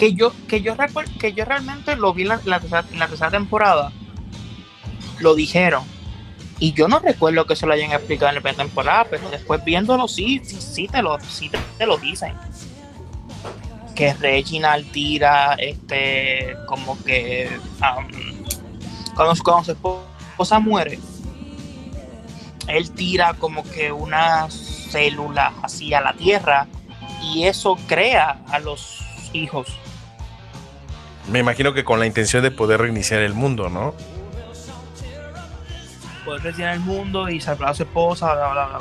Que 0.03 0.15
yo, 0.15 0.33
que 0.49 0.63
yo 0.63 0.75
que 1.21 1.33
yo 1.33 1.45
realmente 1.45 1.95
lo 1.95 2.13
vi 2.13 2.23
en 2.23 2.29
la 2.29 2.61
tercera 2.61 3.31
temporada. 3.31 3.93
Lo 5.21 5.37
dijeron 5.37 5.85
y 6.63 6.73
yo 6.75 6.87
no 6.87 7.01
recuerdo 7.01 7.45
que 7.45 7.57
se 7.57 7.67
lo 7.67 7.73
hayan 7.73 7.91
explicado 7.91 8.29
en 8.29 8.37
la 8.37 8.41
primera 8.41 8.63
temporada, 8.63 9.07
pero 9.11 9.29
después 9.31 9.65
viéndolo, 9.65 10.07
sí, 10.07 10.41
sí, 10.45 10.61
sí 10.61 10.87
te 10.87 11.03
lo, 11.03 11.19
sí 11.19 11.51
te, 11.51 11.87
lo 11.87 11.97
dicen. 11.97 12.35
Que 13.97 14.15
Reginald 14.15 14.89
tira, 14.93 15.55
este, 15.55 16.55
como 16.69 17.03
que 17.03 17.51
cuando, 19.17 19.35
su 19.35 19.73
esposa 19.73 20.61
muere, 20.61 21.01
él 22.69 22.93
tira 22.93 23.35
como 23.35 23.65
que 23.65 23.91
una 23.91 24.49
célula 24.49 25.53
así 25.65 25.93
a 25.95 26.01
la 26.01 26.13
tierra 26.13 26.69
y 27.25 27.43
eso 27.43 27.77
crea 27.89 28.41
a 28.47 28.61
los 28.61 29.01
hijos. 29.33 29.67
Me 31.33 31.39
imagino 31.39 31.73
que 31.73 31.83
con 31.83 31.99
la 31.99 32.07
intención 32.07 32.43
de 32.43 32.51
poder 32.51 32.81
reiniciar 32.81 33.23
el 33.23 33.33
mundo, 33.33 33.71
¿no? 33.71 33.95
poder 36.25 36.43
retirar 36.43 36.75
el 36.75 36.81
mundo 36.81 37.29
y 37.29 37.41
salvar 37.41 37.71
a 37.71 37.75
su 37.75 37.83
esposa, 37.83 38.33
bla, 38.35 38.53
bla, 38.53 38.67
bla, 38.67 38.81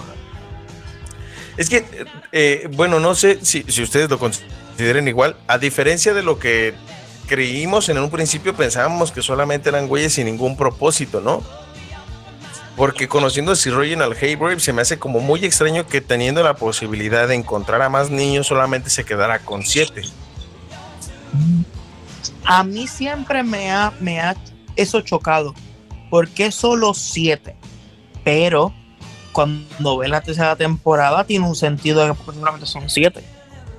Es 1.58 1.70
que, 1.70 1.86
eh, 2.32 2.70
bueno, 2.74 3.00
no 3.00 3.16
sé 3.16 3.44
si, 3.44 3.64
si 3.64 3.82
ustedes 3.82 4.10
lo 4.10 4.20
consideren 4.20 5.08
igual, 5.08 5.36
a 5.48 5.58
diferencia 5.58 6.14
de 6.14 6.24
lo 6.24 6.40
que 6.40 6.74
creímos 7.28 7.90
en 7.90 7.98
un 7.98 8.10
principio, 8.10 8.56
pensábamos 8.56 9.12
que 9.12 9.22
solamente 9.22 9.70
eran 9.70 9.88
güeyes 9.88 10.14
sin 10.14 10.26
ningún 10.26 10.58
propósito, 10.58 11.22
¿no? 11.22 11.42
Porque 12.76 13.08
conociendo 13.08 13.52
a 13.52 13.56
Sir 13.56 13.76
Reginald 13.76 14.16
Haybrave 14.22 14.60
se 14.60 14.74
me 14.74 14.82
hace 14.82 14.98
como 14.98 15.20
muy 15.20 15.44
extraño 15.46 15.88
que 15.88 16.02
teniendo 16.02 16.42
la 16.44 16.56
posibilidad 16.56 17.28
de 17.28 17.36
encontrar 17.36 17.82
a 17.82 17.90
más 17.90 18.10
niños 18.10 18.48
solamente 18.48 18.90
se 18.90 19.04
quedara 19.04 19.40
con 19.40 19.64
siete. 19.64 20.04
A 22.46 22.64
mí 22.64 22.88
siempre 22.88 23.44
me 23.44 23.72
ha, 23.72 23.92
me 24.00 24.20
ha 24.20 24.36
eso 24.76 25.02
chocado. 25.02 25.54
¿por 26.10 26.28
qué 26.28 26.52
solo 26.52 26.94
siete? 26.94 27.56
Pero 28.26 28.74
cuando 29.32 29.98
ve 29.98 30.10
la 30.10 30.20
tercera 30.22 30.56
temporada 30.58 31.24
tiene 31.24 31.48
un 31.48 31.56
sentido 31.56 32.06
de 32.06 32.14
que 32.14 32.24
solamente 32.26 32.66
son 32.66 32.90
siete. 32.90 33.24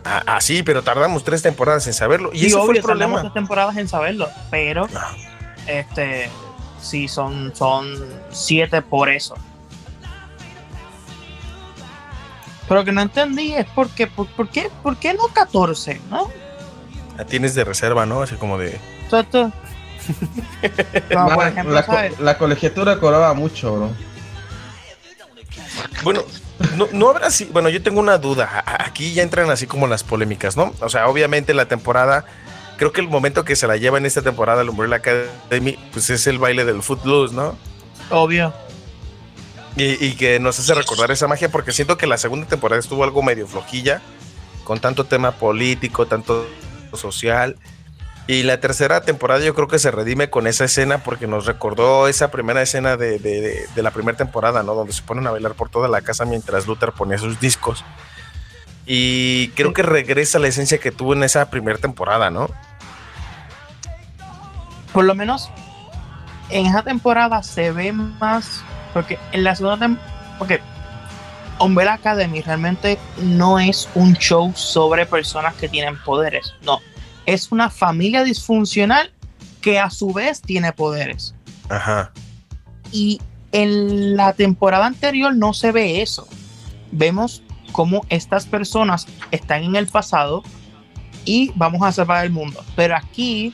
Ah, 0.04 0.22
ah, 0.26 0.40
sí, 0.40 0.62
pero 0.62 0.82
tardamos 0.82 1.22
tres 1.24 1.42
temporadas 1.42 1.86
en 1.86 1.92
saberlo. 1.92 2.30
Y, 2.32 2.44
Y 2.44 2.46
ese 2.46 2.56
obvio, 2.56 2.66
fue 2.66 2.76
el 2.78 2.82
problema. 2.82 3.12
tardamos 3.16 3.32
tres 3.32 3.34
temporadas 3.34 3.76
en 3.76 3.86
saberlo, 3.86 4.28
pero 4.50 4.88
Ah. 4.96 5.14
este 5.66 6.30
sí 6.80 7.06
son, 7.06 7.54
son 7.54 7.86
siete 8.30 8.80
por 8.82 9.10
eso. 9.10 9.34
Pero 12.68 12.84
que 12.84 12.92
no 12.92 13.02
entendí 13.02 13.52
es 13.52 13.66
porque, 13.74 14.06
por, 14.06 14.26
por 14.28 14.48
qué, 14.48 14.70
por 14.82 14.96
qué 14.96 15.12
no 15.14 15.24
14, 15.28 16.00
¿no? 16.10 16.28
La 17.22 17.28
tienes 17.28 17.54
de 17.54 17.62
reserva, 17.64 18.04
¿no? 18.04 18.22
Así 18.22 18.34
como 18.34 18.58
de. 18.58 18.80
Por 21.34 21.46
ejemplo, 21.46 21.72
la, 21.74 21.86
co- 21.86 21.92
¿sabes? 21.92 22.18
la 22.18 22.36
colegiatura 22.36 22.98
cobraba 22.98 23.32
mucho, 23.34 23.76
bro. 23.76 23.90
Bueno, 26.02 26.24
no, 26.76 26.88
no 26.92 27.10
habrá 27.10 27.28
así. 27.28 27.44
Bueno, 27.52 27.68
yo 27.68 27.80
tengo 27.80 28.00
una 28.00 28.18
duda. 28.18 28.64
Aquí 28.66 29.12
ya 29.14 29.22
entran 29.22 29.50
así 29.50 29.68
como 29.68 29.86
las 29.86 30.02
polémicas, 30.02 30.56
¿no? 30.56 30.72
O 30.80 30.88
sea, 30.88 31.06
obviamente 31.08 31.54
la 31.54 31.66
temporada. 31.66 32.24
Creo 32.76 32.90
que 32.92 33.00
el 33.00 33.08
momento 33.08 33.44
que 33.44 33.54
se 33.54 33.68
la 33.68 33.76
lleva 33.76 33.98
en 33.98 34.06
esta 34.06 34.22
temporada 34.22 34.62
el 34.62 34.70
Umbrella 34.70 34.96
Academy, 34.96 35.78
pues 35.92 36.10
es 36.10 36.26
el 36.26 36.38
baile 36.38 36.64
del 36.64 36.82
Footloose, 36.82 37.32
¿no? 37.34 37.56
Obvio. 38.10 38.52
Y, 39.76 40.04
y 40.04 40.14
que 40.16 40.40
nos 40.40 40.58
hace 40.58 40.74
recordar 40.74 41.12
esa 41.12 41.28
magia 41.28 41.48
porque 41.48 41.70
siento 41.70 41.96
que 41.96 42.08
la 42.08 42.18
segunda 42.18 42.48
temporada 42.48 42.80
estuvo 42.80 43.04
algo 43.04 43.22
medio 43.22 43.46
flojilla, 43.46 44.02
con 44.64 44.80
tanto 44.80 45.04
tema 45.04 45.30
político, 45.32 46.06
tanto 46.06 46.44
social. 46.96 47.56
Y 48.28 48.44
la 48.44 48.60
tercera 48.60 49.00
temporada 49.00 49.40
yo 49.44 49.52
creo 49.54 49.66
que 49.66 49.80
se 49.80 49.90
redime 49.90 50.30
con 50.30 50.46
esa 50.46 50.64
escena 50.64 50.98
porque 50.98 51.26
nos 51.26 51.44
recordó 51.44 52.06
esa 52.06 52.30
primera 52.30 52.62
escena 52.62 52.96
de, 52.96 53.18
de- 53.18 53.40
de- 53.40 53.66
de 53.74 53.82
la 53.82 53.90
primera 53.90 54.16
temporada, 54.16 54.62
¿no? 54.62 54.74
Donde 54.74 54.92
se 54.92 55.02
ponen 55.02 55.26
a 55.26 55.32
bailar 55.32 55.54
por 55.54 55.68
toda 55.70 55.88
la 55.88 56.02
casa 56.02 56.24
mientras 56.24 56.66
Luther 56.68 56.92
ponía 56.92 57.18
sus 57.18 57.40
discos. 57.40 57.84
Y 58.86 59.48
creo 59.50 59.72
que 59.72 59.82
regresa 59.82 60.38
la 60.38 60.48
esencia 60.48 60.78
que 60.78 60.92
tuvo 60.92 61.14
en 61.14 61.24
esa 61.24 61.50
primera 61.50 61.78
temporada, 61.78 62.30
¿no? 62.30 62.48
Por 64.92 65.04
lo 65.04 65.14
menos 65.14 65.50
en 66.50 66.66
esa 66.66 66.82
temporada 66.82 67.42
se 67.42 67.72
ve 67.72 67.92
más. 67.92 68.62
Porque 68.92 69.18
en 69.32 69.42
la 69.44 69.54
segunda 69.56 69.78
temporada. 69.78 70.36
Porque 70.38 70.60
Umbrella 71.62 71.94
Academy 71.94 72.40
realmente 72.40 72.98
no 73.18 73.58
es 73.58 73.88
un 73.94 74.14
show 74.14 74.52
sobre 74.54 75.06
personas 75.06 75.54
que 75.54 75.68
tienen 75.68 75.96
poderes. 76.02 76.54
No. 76.64 76.80
Es 77.26 77.52
una 77.52 77.70
familia 77.70 78.24
disfuncional 78.24 79.12
que 79.60 79.78
a 79.78 79.90
su 79.90 80.12
vez 80.12 80.42
tiene 80.42 80.72
poderes. 80.72 81.34
Ajá. 81.68 82.12
Y 82.90 83.20
en 83.52 84.16
la 84.16 84.32
temporada 84.32 84.86
anterior 84.86 85.34
no 85.34 85.54
se 85.54 85.72
ve 85.72 86.02
eso. 86.02 86.26
Vemos 86.90 87.42
cómo 87.70 88.04
estas 88.08 88.46
personas 88.46 89.06
están 89.30 89.62
en 89.62 89.76
el 89.76 89.86
pasado 89.86 90.42
y 91.24 91.52
vamos 91.54 91.82
a 91.82 91.92
salvar 91.92 92.24
el 92.24 92.32
mundo. 92.32 92.64
Pero 92.74 92.96
aquí, 92.96 93.52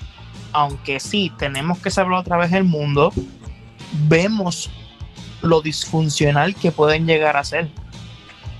aunque 0.52 0.98
sí 0.98 1.32
tenemos 1.38 1.78
que 1.78 1.90
salvar 1.90 2.20
otra 2.20 2.36
vez 2.36 2.52
el 2.52 2.64
mundo, 2.64 3.12
vemos 4.08 4.70
lo 5.42 5.60
disfuncional 5.60 6.54
que 6.54 6.72
pueden 6.72 7.06
llegar 7.06 7.36
a 7.36 7.44
ser. 7.44 7.68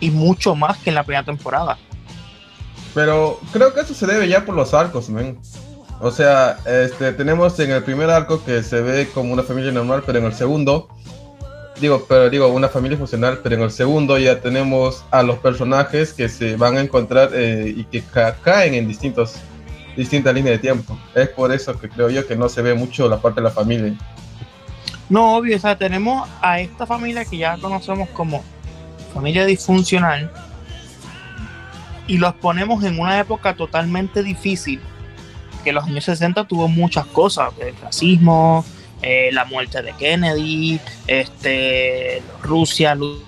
Y 0.00 0.10
mucho 0.10 0.54
más 0.54 0.78
que 0.78 0.90
en 0.90 0.94
la 0.94 1.02
primera 1.02 1.24
temporada. 1.24 1.78
Pero 2.94 3.40
creo 3.52 3.74
que 3.74 3.80
eso 3.80 3.94
se 3.94 4.06
debe 4.06 4.28
ya 4.28 4.44
por 4.44 4.54
los 4.54 4.74
arcos, 4.74 5.08
men. 5.08 5.38
O 6.00 6.10
sea, 6.10 6.58
este, 6.64 7.12
tenemos 7.12 7.58
en 7.58 7.72
el 7.72 7.82
primer 7.82 8.08
arco 8.10 8.44
que 8.44 8.62
se 8.62 8.80
ve 8.80 9.08
como 9.12 9.32
una 9.32 9.42
familia 9.42 9.72
normal, 9.72 10.02
pero 10.06 10.20
en 10.20 10.26
el 10.26 10.32
segundo, 10.32 10.88
digo, 11.80 12.06
pero 12.08 12.30
digo, 12.30 12.46
una 12.48 12.68
familia 12.68 12.96
funcional, 12.96 13.40
pero 13.42 13.56
en 13.56 13.62
el 13.62 13.70
segundo 13.72 14.16
ya 14.18 14.40
tenemos 14.40 15.04
a 15.10 15.24
los 15.24 15.38
personajes 15.38 16.12
que 16.12 16.28
se 16.28 16.54
van 16.56 16.76
a 16.76 16.80
encontrar 16.80 17.30
eh, 17.34 17.74
y 17.76 17.84
que 17.84 18.02
ca- 18.02 18.36
caen 18.42 18.74
en 18.74 18.86
distintos, 18.86 19.34
distintas 19.96 20.32
líneas 20.34 20.54
de 20.54 20.58
tiempo. 20.60 20.96
Es 21.16 21.28
por 21.30 21.52
eso 21.52 21.78
que 21.78 21.88
creo 21.88 22.10
yo 22.10 22.24
que 22.26 22.36
no 22.36 22.48
se 22.48 22.62
ve 22.62 22.74
mucho 22.74 23.08
la 23.08 23.18
parte 23.20 23.40
de 23.40 23.44
la 23.48 23.52
familia. 23.52 23.94
No, 25.08 25.36
obvio, 25.36 25.56
o 25.56 25.60
sea, 25.60 25.76
tenemos 25.76 26.28
a 26.40 26.60
esta 26.60 26.86
familia 26.86 27.24
que 27.24 27.38
ya 27.38 27.56
conocemos 27.58 28.08
como 28.10 28.44
familia 29.12 29.44
disfuncional 29.46 30.30
y 32.06 32.16
los 32.18 32.34
ponemos 32.34 32.82
en 32.84 32.98
una 32.98 33.18
época 33.18 33.54
totalmente 33.54 34.22
difícil, 34.22 34.80
que 35.64 35.72
los 35.72 35.84
años 35.84 36.04
60 36.04 36.44
tuvo 36.44 36.68
muchas 36.68 37.06
cosas, 37.06 37.52
el 37.60 37.76
racismo, 37.76 38.64
eh, 39.02 39.28
la 39.32 39.44
muerte 39.44 39.82
de 39.82 39.92
Kennedy, 39.92 40.80
este, 41.06 42.22
Rusia 42.42 42.94
lu- 42.94 43.22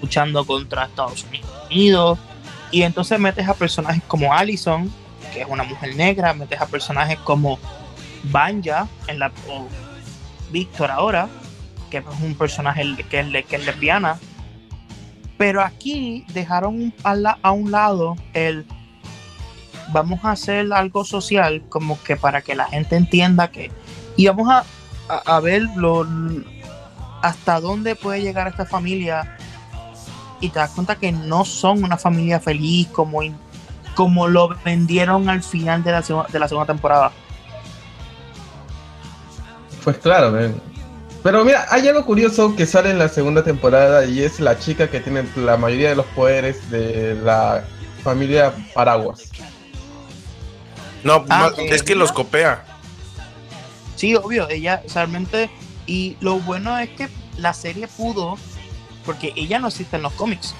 luchando 0.00 0.44
contra 0.44 0.84
Estados 0.84 1.26
Unidos, 1.70 2.18
y 2.70 2.82
entonces 2.82 3.18
metes 3.18 3.48
a 3.48 3.54
personajes 3.54 4.02
como 4.06 4.32
Allison, 4.32 4.92
que 5.32 5.40
es 5.42 5.46
una 5.48 5.64
mujer 5.64 5.96
negra, 5.96 6.32
metes 6.32 6.60
a 6.60 6.66
personajes 6.66 7.18
como 7.18 7.58
Banja 8.24 8.86
en 9.08 9.18
la, 9.18 9.32
o 9.48 9.66
Víctor 10.52 10.90
ahora, 10.90 11.28
que 11.90 11.98
es 11.98 12.04
un 12.22 12.34
personaje 12.36 12.84
que 13.10 13.20
es, 13.20 13.44
que 13.46 13.56
es 13.56 13.66
lesbiana. 13.66 14.18
Pero 15.40 15.62
aquí 15.62 16.26
dejaron 16.34 16.92
a, 17.02 17.50
un 17.52 17.70
lado 17.70 18.14
el 18.34 18.66
vamos 19.90 20.22
a 20.22 20.32
hacer 20.32 20.70
algo 20.70 21.02
social 21.02 21.62
como 21.70 21.98
que 22.02 22.14
para 22.14 22.42
que 22.42 22.54
la 22.54 22.66
gente 22.66 22.96
entienda 22.96 23.50
que 23.50 23.70
y 24.18 24.26
vamos 24.26 24.50
a, 24.50 24.64
a, 25.08 25.40
ver 25.40 25.62
lo, 25.76 26.06
hasta 27.22 27.58
dónde 27.58 27.96
puede 27.96 28.20
llegar 28.20 28.48
esta 28.48 28.66
familia 28.66 29.38
y 30.42 30.50
te 30.50 30.58
das 30.58 30.72
cuenta 30.72 30.96
que 30.96 31.10
no 31.10 31.46
son 31.46 31.84
una 31.84 31.96
familia 31.96 32.38
feliz 32.38 32.88
como, 32.88 33.20
como 33.94 34.28
lo 34.28 34.50
vendieron 34.62 35.30
al 35.30 35.42
final 35.42 35.82
de 35.82 35.92
la, 35.92 36.02
de 36.02 36.38
la 36.38 36.48
segunda 36.48 36.70
temporada. 36.70 37.12
Pues 39.82 39.96
claro. 39.96 40.36
Pero 41.22 41.44
mira, 41.44 41.66
hay 41.70 41.86
algo 41.86 42.04
curioso 42.06 42.56
que 42.56 42.64
sale 42.64 42.90
en 42.90 42.98
la 42.98 43.08
segunda 43.08 43.44
temporada 43.44 44.04
y 44.06 44.22
es 44.22 44.40
la 44.40 44.58
chica 44.58 44.88
que 44.90 45.00
tiene 45.00 45.24
la 45.36 45.56
mayoría 45.58 45.90
de 45.90 45.96
los 45.96 46.06
poderes 46.06 46.70
de 46.70 47.14
la 47.16 47.62
familia 48.02 48.54
Paraguas. 48.74 49.30
No, 51.04 51.24
Ah, 51.28 51.50
ma- 51.56 51.62
es 51.64 51.82
que 51.82 51.94
los 51.94 52.10
copia. 52.12 52.64
Sí, 53.96 54.14
obvio, 54.14 54.48
ella 54.48 54.82
realmente. 54.94 55.50
Y 55.86 56.16
lo 56.20 56.38
bueno 56.40 56.78
es 56.78 56.88
que 56.90 57.08
la 57.36 57.52
serie 57.52 57.86
pudo, 57.88 58.38
porque 59.04 59.32
ella 59.36 59.58
no 59.58 59.68
existe 59.68 59.96
en 59.96 60.02
los 60.02 60.12
cómics. 60.14 60.54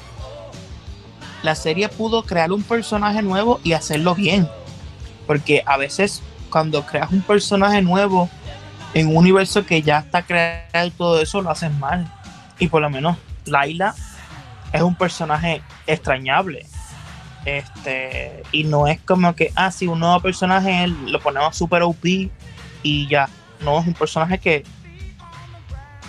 La 1.43 1.55
serie 1.55 1.89
pudo 1.89 2.25
crear 2.25 2.53
un 2.53 2.63
personaje 2.63 3.23
nuevo 3.23 3.61
y 3.65 3.73
hacerlo 3.73 4.15
bien. 4.15 4.47
Porque 5.27 5.63
a 5.65 5.79
veces, 5.79 6.21
cuando 6.51 6.85
creas 6.85 7.11
un 7.13 7.23
personaje 7.23 7.81
nuevo 7.81 8.29
en 8.95 9.09
un 9.09 9.17
universo 9.17 9.65
que 9.65 9.83
ya 9.83 9.99
está 9.99 10.23
creado 10.23 10.87
y 10.87 10.91
todo 10.91 11.21
eso, 11.21 11.41
lo 11.43 11.51
haces 11.51 11.73
mal. 11.75 12.11
Y 12.59 12.69
por 12.69 12.83
lo 12.83 12.91
menos, 12.91 13.17
Laila 13.47 13.95
es 14.73 14.83
un 14.83 14.95
personaje 14.95 15.63
extrañable. 15.87 16.67
Este, 17.45 18.43
y 18.53 18.65
no 18.65 18.87
es 18.87 19.01
como 19.01 19.35
que, 19.35 19.51
ah, 19.57 19.71
sí, 19.71 19.87
un 19.87 20.01
nuevo 20.01 20.21
personaje 20.21 20.87
lo 20.87 21.21
ponemos 21.21 21.57
super 21.57 21.83
OP 21.83 22.05
y 22.83 23.09
ya. 23.09 23.29
No, 23.61 23.81
es 23.81 23.87
un 23.87 23.95
personaje 23.95 24.39
que 24.39 24.65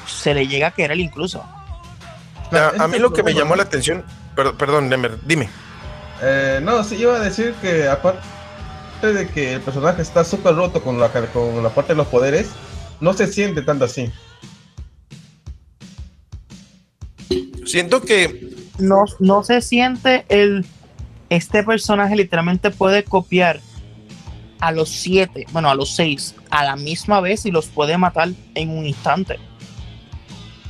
se 0.07 0.33
le 0.33 0.47
llega 0.47 0.67
a 0.67 0.71
querer 0.71 0.99
incluso. 0.99 1.43
A, 2.51 2.83
a 2.83 2.87
mí 2.87 2.99
lo 2.99 3.13
que 3.13 3.23
me 3.23 3.33
llamó 3.33 3.55
la 3.55 3.63
atención, 3.63 4.03
per- 4.35 4.55
perdón, 4.55 4.89
Nemer, 4.89 5.17
dime. 5.25 5.49
Eh, 6.21 6.59
no, 6.61 6.83
sí, 6.83 6.95
iba 6.95 7.15
a 7.15 7.19
decir 7.19 7.53
que 7.61 7.87
aparte 7.87 8.21
de 9.01 9.27
que 9.29 9.53
el 9.53 9.61
personaje 9.61 10.01
está 10.01 10.23
súper 10.23 10.55
roto 10.55 10.83
con 10.83 10.99
la, 10.99 11.09
con 11.09 11.63
la 11.63 11.69
parte 11.69 11.93
de 11.93 11.97
los 11.97 12.07
poderes, 12.07 12.49
no 13.01 13.13
se 13.13 13.27
siente 13.27 13.61
tanto 13.61 13.85
así. 13.85 14.09
Siento 17.65 18.01
que 18.01 18.49
No, 18.79 19.03
no 19.19 19.43
se 19.43 19.61
siente 19.61 20.25
el. 20.29 20.65
Este 21.29 21.63
personaje 21.63 22.15
literalmente 22.15 22.71
puede 22.71 23.03
copiar 23.03 23.61
a 24.59 24.71
los 24.71 24.89
siete, 24.89 25.45
bueno, 25.51 25.69
a 25.69 25.75
los 25.75 25.95
seis, 25.95 26.35
a 26.49 26.63
la 26.63 26.75
misma 26.75 27.21
vez 27.21 27.45
y 27.45 27.51
los 27.51 27.67
puede 27.67 27.97
matar 27.97 28.29
en 28.53 28.69
un 28.69 28.85
instante. 28.85 29.39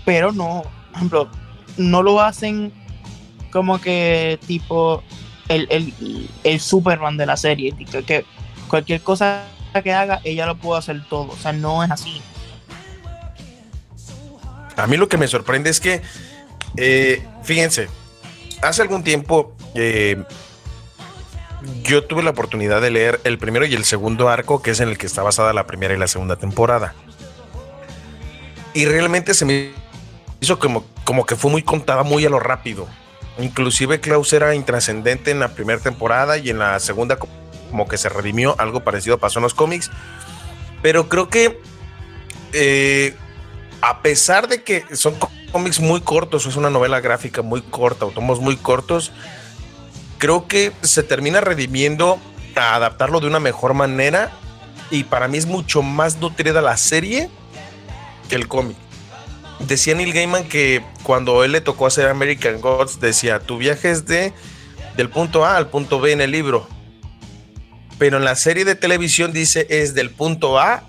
Pero 0.06 0.32
no, 0.32 0.64
por 0.64 0.96
ejemplo, 0.96 1.30
no 1.78 2.04
lo 2.04 2.22
hacen 2.22 2.72
como 3.52 3.82
que 3.82 4.40
tipo 4.46 5.04
el, 5.50 5.68
el, 5.70 6.30
el 6.44 6.60
Superman 6.60 7.18
de 7.18 7.26
la 7.26 7.36
serie, 7.36 7.74
que, 7.74 8.04
que 8.04 8.26
cualquier 8.70 9.02
cosa 9.02 9.44
que 9.80 9.94
haga, 9.94 10.20
ella 10.24 10.46
lo 10.46 10.58
puede 10.58 10.80
hacer 10.80 11.02
todo. 11.08 11.32
O 11.32 11.38
sea, 11.38 11.54
no 11.54 11.84
es 11.84 11.92
así. 11.92 12.22
a 14.76 14.88
mí 14.88 14.98
lo 14.98 15.08
que 15.08 15.18
me 15.18 15.28
sorprende 15.28 15.70
es 15.70 15.80
que, 15.80 16.02
eh, 16.78 17.26
fíjense, 17.44 17.88
hace 18.62 18.82
algún 18.82 19.04
tiempo 19.04 19.56
eh, 19.76 20.24
yo 21.84 22.04
tuve 22.04 22.24
la 22.24 22.32
oportunidad 22.32 22.82
de 22.82 22.92
leer 22.92 23.22
el 23.24 23.38
primero 23.38 23.66
y 23.66 23.74
el 23.74 23.86
segundo 23.86 24.30
arco, 24.30 24.62
que 24.62 24.72
es 24.72 24.80
en 24.80 24.90
el 24.90 24.98
que 24.98 25.06
está 25.06 25.22
basada 25.22 25.54
la 25.54 25.68
primera 25.68 25.94
y 25.94 25.98
la 25.98 26.08
segunda 26.08 26.36
temporada. 26.36 26.96
Y 28.74 28.86
realmente 28.86 29.34
se 29.34 29.46
me 29.46 29.72
hizo 30.40 30.58
como, 30.58 30.86
como 31.04 31.26
que 31.26 31.36
fue 31.36 31.52
muy 31.52 31.62
contada 31.64 32.04
muy 32.04 32.26
a 32.26 32.30
lo 32.30 32.40
rápido. 32.40 32.88
Inclusive 33.38 34.00
Klaus 34.00 34.34
era 34.34 34.56
intrascendente 34.56 35.32
en 35.32 35.40
la 35.40 35.50
primera 35.50 35.80
temporada 35.80 36.38
y 36.38 36.50
en 36.50 36.60
la 36.60 36.80
segunda 36.80 37.18
como 37.72 37.88
que 37.88 37.98
se 37.98 38.10
redimió, 38.10 38.56
algo 38.60 38.84
parecido 38.84 39.18
pasó 39.18 39.40
en 39.40 39.44
los 39.44 39.56
cómics. 39.56 39.90
Pero 40.84 41.10
creo 41.10 41.30
que 41.30 41.60
eh, 42.54 43.16
a 43.82 44.02
pesar 44.02 44.48
de 44.48 44.64
que 44.64 44.86
son 44.96 45.16
cómics 45.52 45.80
muy 45.80 46.02
cortos, 46.02 46.46
es 46.46 46.56
una 46.56 46.70
novela 46.70 47.00
gráfica 47.00 47.42
muy 47.42 47.62
corta, 47.62 48.06
o 48.06 48.12
tomos 48.12 48.40
muy 48.40 48.58
cortos, 48.58 49.12
creo 50.18 50.48
que 50.48 50.72
se 50.82 51.04
termina 51.04 51.42
redimiendo 51.42 52.20
a 52.56 52.76
adaptarlo 52.76 53.20
de 53.20 53.28
una 53.28 53.40
mejor 53.40 53.74
manera 53.74 54.32
y 54.92 55.06
para 55.06 55.28
mí 55.28 55.38
es 55.38 55.46
mucho 55.46 55.82
más 55.82 56.18
nutrida 56.18 56.62
la 56.62 56.78
serie 56.78 57.30
que 58.30 58.36
el 58.36 58.48
cómic. 58.48 58.78
Decía 59.60 59.96
Neil 59.96 60.14
Gaiman 60.14 60.44
que 60.44 60.84
cuando 61.04 61.44
él 61.44 61.54
le 61.54 61.62
tocó 61.62 61.86
hacer 61.86 62.08
American 62.08 62.62
Gods, 62.62 63.00
decía, 63.00 63.40
tu 63.40 63.58
viaje 63.58 63.92
es 63.92 64.06
de, 64.06 64.34
del 64.98 65.10
punto 65.10 65.46
A 65.46 65.56
al 65.56 65.70
punto 65.70 66.00
B 66.00 66.12
en 66.12 66.22
el 66.22 66.32
libro. 66.32 66.68
Pero 68.02 68.18
en 68.18 68.26
la 68.26 68.36
serie 68.36 68.66
de 68.66 68.74
televisión 68.74 69.32
dice 69.32 69.68
es 69.70 69.94
del 69.94 70.10
punto 70.10 70.58
A 70.58 70.82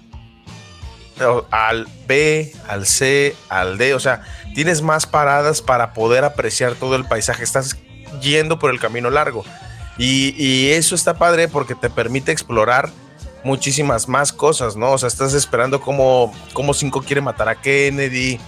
al 1.51 1.87
B, 2.09 2.55
al 2.67 2.87
C, 2.87 3.37
al 3.51 3.77
D. 3.77 3.93
O 3.93 4.01
sea, 4.01 4.23
tienes 4.55 4.81
más 4.81 5.05
paradas 5.05 5.61
para 5.61 5.93
poder 5.93 6.25
apreciar 6.25 6.75
todo 6.75 6.97
el 6.97 7.05
paisaje. 7.05 7.45
Estás 7.45 7.77
yendo 8.23 8.59
por 8.59 8.71
el 8.71 8.81
camino 8.81 9.11
largo. 9.11 9.45
Y, 9.99 10.71
eso 10.71 10.95
está 10.95 11.19
padre 11.19 11.49
porque 11.49 11.75
te 11.75 11.91
permite 11.91 12.33
explorar 12.33 12.89
muchísimas 13.45 14.09
más 14.09 14.33
cosas, 14.33 14.75
¿no? 14.75 14.93
O 14.93 14.97
sea, 14.97 15.09
estás 15.09 15.35
esperando 15.35 15.83
cómo, 15.83 16.35
cómo 16.55 16.73
Cinco 16.73 17.03
quiere 17.03 17.21
matar 17.21 17.47
a 17.51 17.61
Kennedy, 17.61 18.41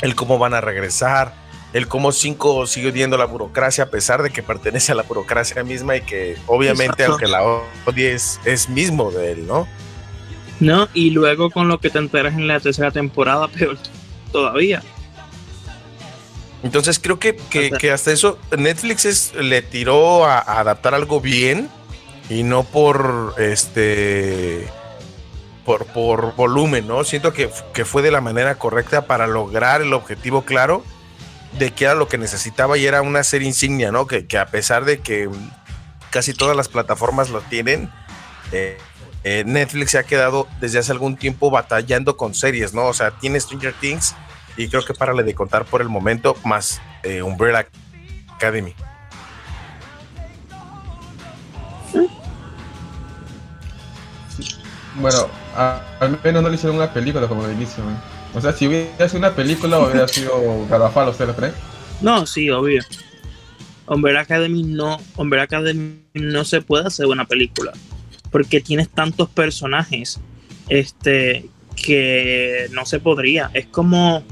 el 0.00 0.16
cómo 0.16 0.38
van 0.38 0.54
a 0.54 0.60
regresar, 0.60 1.32
el 1.78 1.88
cómo 1.88 2.12
Cinco 2.12 2.66
sigue 2.66 2.90
odiando 2.90 3.16
la 3.16 3.24
burocracia 3.24 3.84
a 3.84 3.90
pesar 3.90 4.22
de 4.22 4.30
que 4.30 4.42
pertenece 4.42 4.92
a 4.92 4.94
la 4.94 5.02
burocracia 5.02 5.62
misma 5.64 5.96
y 5.96 6.02
que 6.02 6.36
obviamente 6.46 7.04
aunque 7.04 7.26
la 7.26 7.42
odie 7.86 8.12
es, 8.12 8.40
es 8.44 8.68
mismo 8.68 9.10
de 9.10 9.32
él, 9.32 9.46
¿no? 9.46 9.66
No, 10.60 10.88
y 10.92 11.10
luego 11.10 11.50
con 11.50 11.68
lo 11.68 11.78
que 11.78 11.88
te 11.88 11.98
enteras 11.98 12.34
en 12.34 12.48
la 12.48 12.60
tercera 12.60 12.90
temporada, 12.90 13.48
peor 13.58 13.78
todavía. 14.32 14.82
Entonces 16.62 16.98
creo 16.98 17.20
que, 17.20 17.36
que, 17.36 17.92
hasta 17.92 18.10
eso 18.10 18.36
Netflix 18.56 19.04
es, 19.04 19.34
le 19.34 19.62
tiró 19.62 20.24
a, 20.24 20.38
a 20.38 20.60
adaptar 20.60 20.92
algo 20.92 21.20
bien 21.20 21.68
y 22.28 22.42
no 22.42 22.64
por 22.64 23.34
este 23.38 24.68
por, 25.68 25.84
por 25.84 26.34
volumen, 26.34 26.88
¿no? 26.88 27.04
Siento 27.04 27.34
que, 27.34 27.48
fue 27.84 28.00
de 28.00 28.10
la 28.10 28.22
manera 28.22 28.54
correcta 28.54 29.06
para 29.06 29.26
lograr 29.26 29.82
el 29.82 29.92
objetivo 29.92 30.40
claro 30.42 30.82
de 31.52 31.72
que 31.72 31.84
era 31.84 31.94
lo 31.94 32.08
que 32.08 32.18
necesitaba 32.18 32.76
y 32.78 32.86
era 32.86 33.02
una 33.02 33.24
serie 33.24 33.48
insignia, 33.48 33.90
¿no? 33.90 34.06
Que, 34.06 34.26
a 34.38 34.46
pesar 34.46 34.84
de 34.84 35.00
que 35.00 35.28
casi 36.10 36.34
todas 36.34 36.56
las 36.56 36.68
plataformas 36.68 37.30
lo 37.30 37.40
tienen, 37.42 37.90
eh, 38.52 38.78
eh, 39.24 39.44
Netflix 39.46 39.92
se 39.92 39.98
ha 39.98 40.04
quedado 40.04 40.46
desde 40.60 40.78
hace 40.78 40.92
algún 40.92 41.16
tiempo 41.16 41.50
batallando 41.50 42.16
con 42.16 42.34
series, 42.34 42.74
¿no? 42.74 42.86
O 42.86 42.94
sea, 42.94 43.10
tiene 43.12 43.40
Stranger 43.40 43.74
Things 43.74 44.14
y 44.56 44.68
creo 44.68 44.84
que 44.84 44.94
párale 44.94 45.22
de 45.22 45.34
contar 45.34 45.64
por 45.64 45.80
el 45.80 45.88
momento 45.88 46.36
más 46.44 46.80
eh, 47.02 47.22
Umbrella 47.22 47.66
Academy. 48.34 48.74
Bueno, 54.96 55.28
al 55.54 56.18
menos 56.24 56.42
no 56.42 56.48
le 56.48 56.56
hicieron 56.56 56.76
una 56.76 56.92
película 56.92 57.28
como 57.28 57.46
de 57.46 57.54
inicio. 57.54 57.84
O 58.34 58.40
sea, 58.40 58.52
si 58.52 58.66
hubiera 58.66 59.08
sido 59.08 59.18
una 59.18 59.34
película, 59.34 59.78
hubiera 59.78 60.06
sido 60.08 60.66
garrafal, 60.68 61.08
¿usted 61.08 61.26
lo 61.26 61.34
cree? 61.34 61.52
No, 62.00 62.26
sí, 62.26 62.50
obvio. 62.50 62.82
Umbrella 63.86 64.20
Academy 64.20 64.62
no, 64.62 64.98
Umbrella 65.16 65.44
Academy 65.44 66.02
no 66.12 66.44
se 66.44 66.60
puede 66.60 66.86
hacer 66.86 67.06
una 67.06 67.24
película 67.24 67.72
porque 68.30 68.60
tienes 68.60 68.88
tantos 68.90 69.28
personajes 69.30 70.20
este 70.68 71.46
que 71.74 72.66
no 72.72 72.84
se 72.84 73.00
podría. 73.00 73.50
Es 73.54 73.66
como 73.66 74.22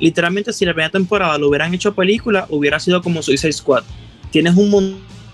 literalmente 0.00 0.52
si 0.52 0.64
la 0.64 0.72
primera 0.72 0.90
temporada 0.90 1.38
lo 1.38 1.48
hubieran 1.48 1.72
hecho 1.74 1.94
película, 1.94 2.46
hubiera 2.50 2.80
sido 2.80 3.02
como 3.02 3.22
Suicide 3.22 3.52
Squad. 3.52 3.84
Tienes 4.30 4.56
un 4.56 4.70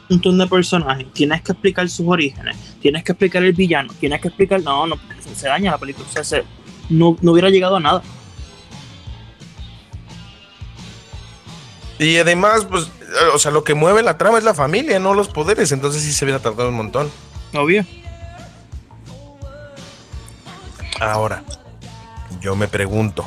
montón 0.08 0.38
de 0.38 0.46
personajes, 0.46 1.06
tienes 1.12 1.42
que 1.42 1.52
explicar 1.52 1.88
sus 1.88 2.06
orígenes, 2.06 2.56
tienes 2.80 3.04
que 3.04 3.12
explicar 3.12 3.42
el 3.42 3.52
villano, 3.52 3.92
tienes 3.98 4.20
que 4.20 4.28
explicar, 4.28 4.60
no, 4.62 4.86
no, 4.86 4.96
se 5.34 5.48
daña 5.48 5.70
la 5.70 5.78
película, 5.78 6.06
o 6.08 6.24
sea, 6.24 6.42
no, 6.88 7.16
no 7.20 7.32
hubiera 7.32 7.50
llegado 7.50 7.76
a 7.76 7.80
nada. 7.80 8.02
Y 11.98 12.16
además, 12.16 12.66
pues, 12.70 12.88
o 13.34 13.38
sea, 13.38 13.50
lo 13.50 13.64
que 13.64 13.74
mueve 13.74 14.02
la 14.02 14.18
trama 14.18 14.38
es 14.38 14.44
la 14.44 14.54
familia, 14.54 14.98
no 14.98 15.14
los 15.14 15.28
poderes, 15.28 15.72
entonces 15.72 16.02
sí 16.02 16.12
se 16.12 16.24
hubiera 16.24 16.40
tardado 16.40 16.68
un 16.68 16.76
montón. 16.76 17.10
Obvio. 17.54 17.84
Ahora, 21.00 21.42
yo 22.40 22.54
me 22.56 22.68
pregunto, 22.68 23.26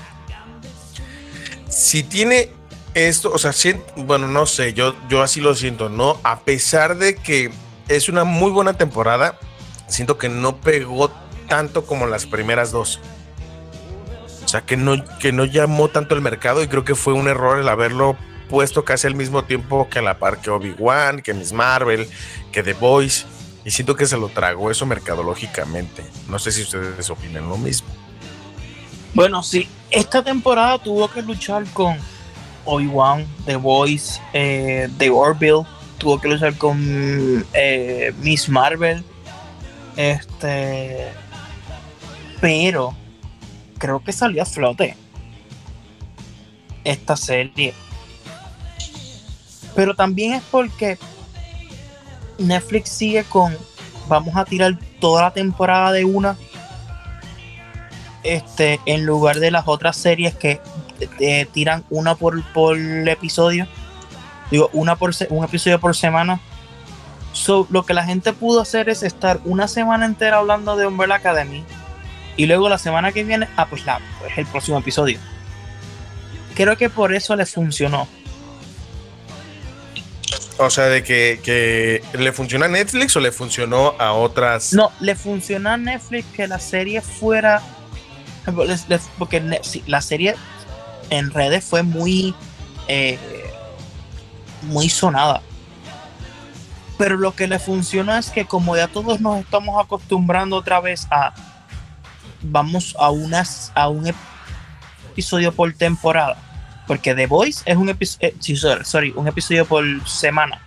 si 1.70 2.04
tiene 2.04 2.52
esto, 2.94 3.32
o 3.34 3.38
sea, 3.38 3.54
bueno, 3.96 4.28
no 4.28 4.46
sé, 4.46 4.74
yo, 4.74 4.96
yo 5.10 5.22
así 5.22 5.42
lo 5.42 5.56
siento, 5.56 5.90
¿no? 5.90 6.20
A 6.24 6.42
pesar 6.42 6.98
de 6.98 7.16
que 7.16 7.52
es 7.88 8.10
una 8.10 8.24
muy 8.24 8.52
buena 8.52 8.74
temporada, 8.74 9.38
siento 9.88 10.18
que 10.18 10.30
no 10.30 10.58
pegó 10.58 11.12
tanto 11.48 11.86
como 11.86 12.08
las 12.08 12.26
primeras 12.26 12.72
dos. 12.72 13.00
O 14.52 14.56
sea, 14.60 14.66
que 14.66 14.76
no, 14.76 15.02
que 15.20 15.32
no 15.32 15.46
llamó 15.46 15.88
tanto 15.88 16.14
el 16.14 16.20
mercado 16.20 16.62
y 16.62 16.68
creo 16.68 16.84
que 16.84 16.94
fue 16.94 17.14
un 17.14 17.30
error 17.30 17.58
el 17.58 17.70
haberlo 17.70 18.18
puesto 18.50 18.84
casi 18.84 19.08
al 19.08 19.16
mismo 19.16 19.46
tiempo 19.46 19.88
que 19.88 20.02
la 20.02 20.20
par 20.20 20.42
que 20.42 20.50
Obi-Wan, 20.50 21.22
que 21.22 21.34
Miss 21.34 21.54
Marvel, 21.54 22.06
que 22.52 22.62
The 22.62 22.74
Voice. 22.74 23.24
Y 23.64 23.72
siento 23.72 23.96
que 23.96 24.06
se 24.06 24.18
lo 24.18 24.28
tragó 24.28 24.70
eso 24.70 24.86
mercadológicamente. 24.86 26.04
No 26.28 26.38
sé 26.38 26.52
si 26.52 26.64
ustedes 26.64 27.10
opinan 27.10 27.48
lo 27.48 27.56
mismo. 27.56 27.88
Bueno, 29.14 29.42
sí, 29.42 29.70
esta 29.90 30.22
temporada 30.22 30.80
tuvo 30.80 31.10
que 31.10 31.22
luchar 31.22 31.64
con 31.72 31.96
Obi-Wan, 32.66 33.26
The 33.46 33.56
Voice, 33.56 34.20
eh, 34.34 34.90
The 34.98 35.12
Orville, 35.12 35.64
tuvo 35.98 36.20
que 36.20 36.28
luchar 36.28 36.58
con 36.58 37.46
eh, 37.54 38.14
Miss 38.20 38.50
Marvel. 38.50 39.02
Este. 39.96 41.08
Pero 42.42 42.98
creo 43.82 44.04
que 44.04 44.14
salió 44.14 44.44
a 44.44 44.46
flote 44.46 44.96
esta 46.84 47.18
serie. 47.18 47.74
Pero 49.76 49.96
también 49.96 50.34
es 50.34 50.44
porque 50.52 51.00
Netflix 52.38 52.90
sigue 52.90 53.24
con 53.24 53.58
vamos 54.08 54.36
a 54.36 54.46
tirar 54.46 54.78
toda 55.00 55.24
la 55.24 55.32
temporada 55.32 55.92
de 55.92 56.06
una 56.06 56.36
este 58.24 58.80
en 58.86 59.06
lugar 59.06 59.40
de 59.40 59.50
las 59.50 59.68
otras 59.68 59.98
series 59.98 60.36
que 60.36 60.62
eh, 61.20 61.48
tiran 61.52 61.84
una 61.90 62.14
por, 62.14 62.44
por 62.54 62.78
episodio. 62.78 63.68
Digo, 64.52 64.70
una 64.74 64.96
por 64.96 65.12
un 65.30 65.44
episodio 65.44 65.80
por 65.80 65.96
semana. 65.96 66.40
So, 67.34 67.66
lo 67.72 67.84
que 67.84 67.94
la 67.94 68.04
gente 68.04 68.34
pudo 68.34 68.62
hacer 68.62 68.90
es 68.90 69.02
estar 69.02 69.40
una 69.46 69.68
semana 69.68 70.06
entera 70.06 70.38
hablando 70.38 70.76
de 70.76 70.86
Umbrella 70.86 71.16
Academy. 71.16 71.64
Y 72.42 72.48
luego 72.48 72.70
la 72.70 72.80
semana 72.80 73.12
que 73.12 73.24
viene, 73.24 73.48
ah, 73.56 73.68
pues 73.68 73.86
la, 73.86 74.02
pues 74.20 74.36
el 74.36 74.48
próximo 74.48 74.80
episodio. 74.80 75.20
Creo 76.56 76.76
que 76.76 76.90
por 76.90 77.14
eso 77.14 77.36
le 77.36 77.46
funcionó. 77.46 78.08
O 80.58 80.72
sea, 80.72 80.86
de 80.86 81.04
que, 81.04 81.40
que, 81.44 82.02
le 82.18 82.32
funciona 82.32 82.66
a 82.66 82.68
Netflix 82.68 83.16
o 83.16 83.20
le 83.20 83.32
funcionó 83.32 83.94
a 84.00 84.14
otras. 84.14 84.74
No, 84.74 84.92
le 85.02 85.14
funcionó 85.14 85.70
a 85.70 85.78
Netflix 85.78 86.26
que 86.36 86.48
la 86.48 86.58
serie 86.58 87.02
fuera. 87.02 87.62
Porque 89.20 89.60
la 89.86 90.02
serie 90.02 90.34
en 91.12 91.30
redes 91.30 91.64
fue 91.64 91.84
muy, 91.84 92.34
eh, 92.88 93.20
muy 94.64 94.90
sonada. 94.90 95.44
Pero 96.98 97.18
lo 97.18 97.36
que 97.36 97.46
le 97.46 97.60
funciona 97.60 98.18
es 98.18 98.32
que 98.32 98.46
como 98.46 98.76
ya 98.76 98.88
todos 98.88 99.22
nos 99.22 99.42
estamos 99.42 99.80
acostumbrando 99.80 100.56
otra 100.56 100.80
vez 100.80 101.06
a 101.12 101.36
vamos 102.42 102.96
a 103.00 103.10
unas 103.10 103.72
a 103.76 103.90
un 103.90 104.14
episodio 105.12 105.52
por 105.52 105.74
temporada, 105.74 106.38
porque 106.88 107.14
The 107.14 107.28
Voice 107.28 107.62
es 107.66 107.78
un 107.78 107.90
episodio, 107.90 108.30
eh, 108.30 108.84
sorry, 108.84 109.14
un 109.16 109.28
episodio 109.28 109.66
por 109.66 109.84
semana. 110.08 110.62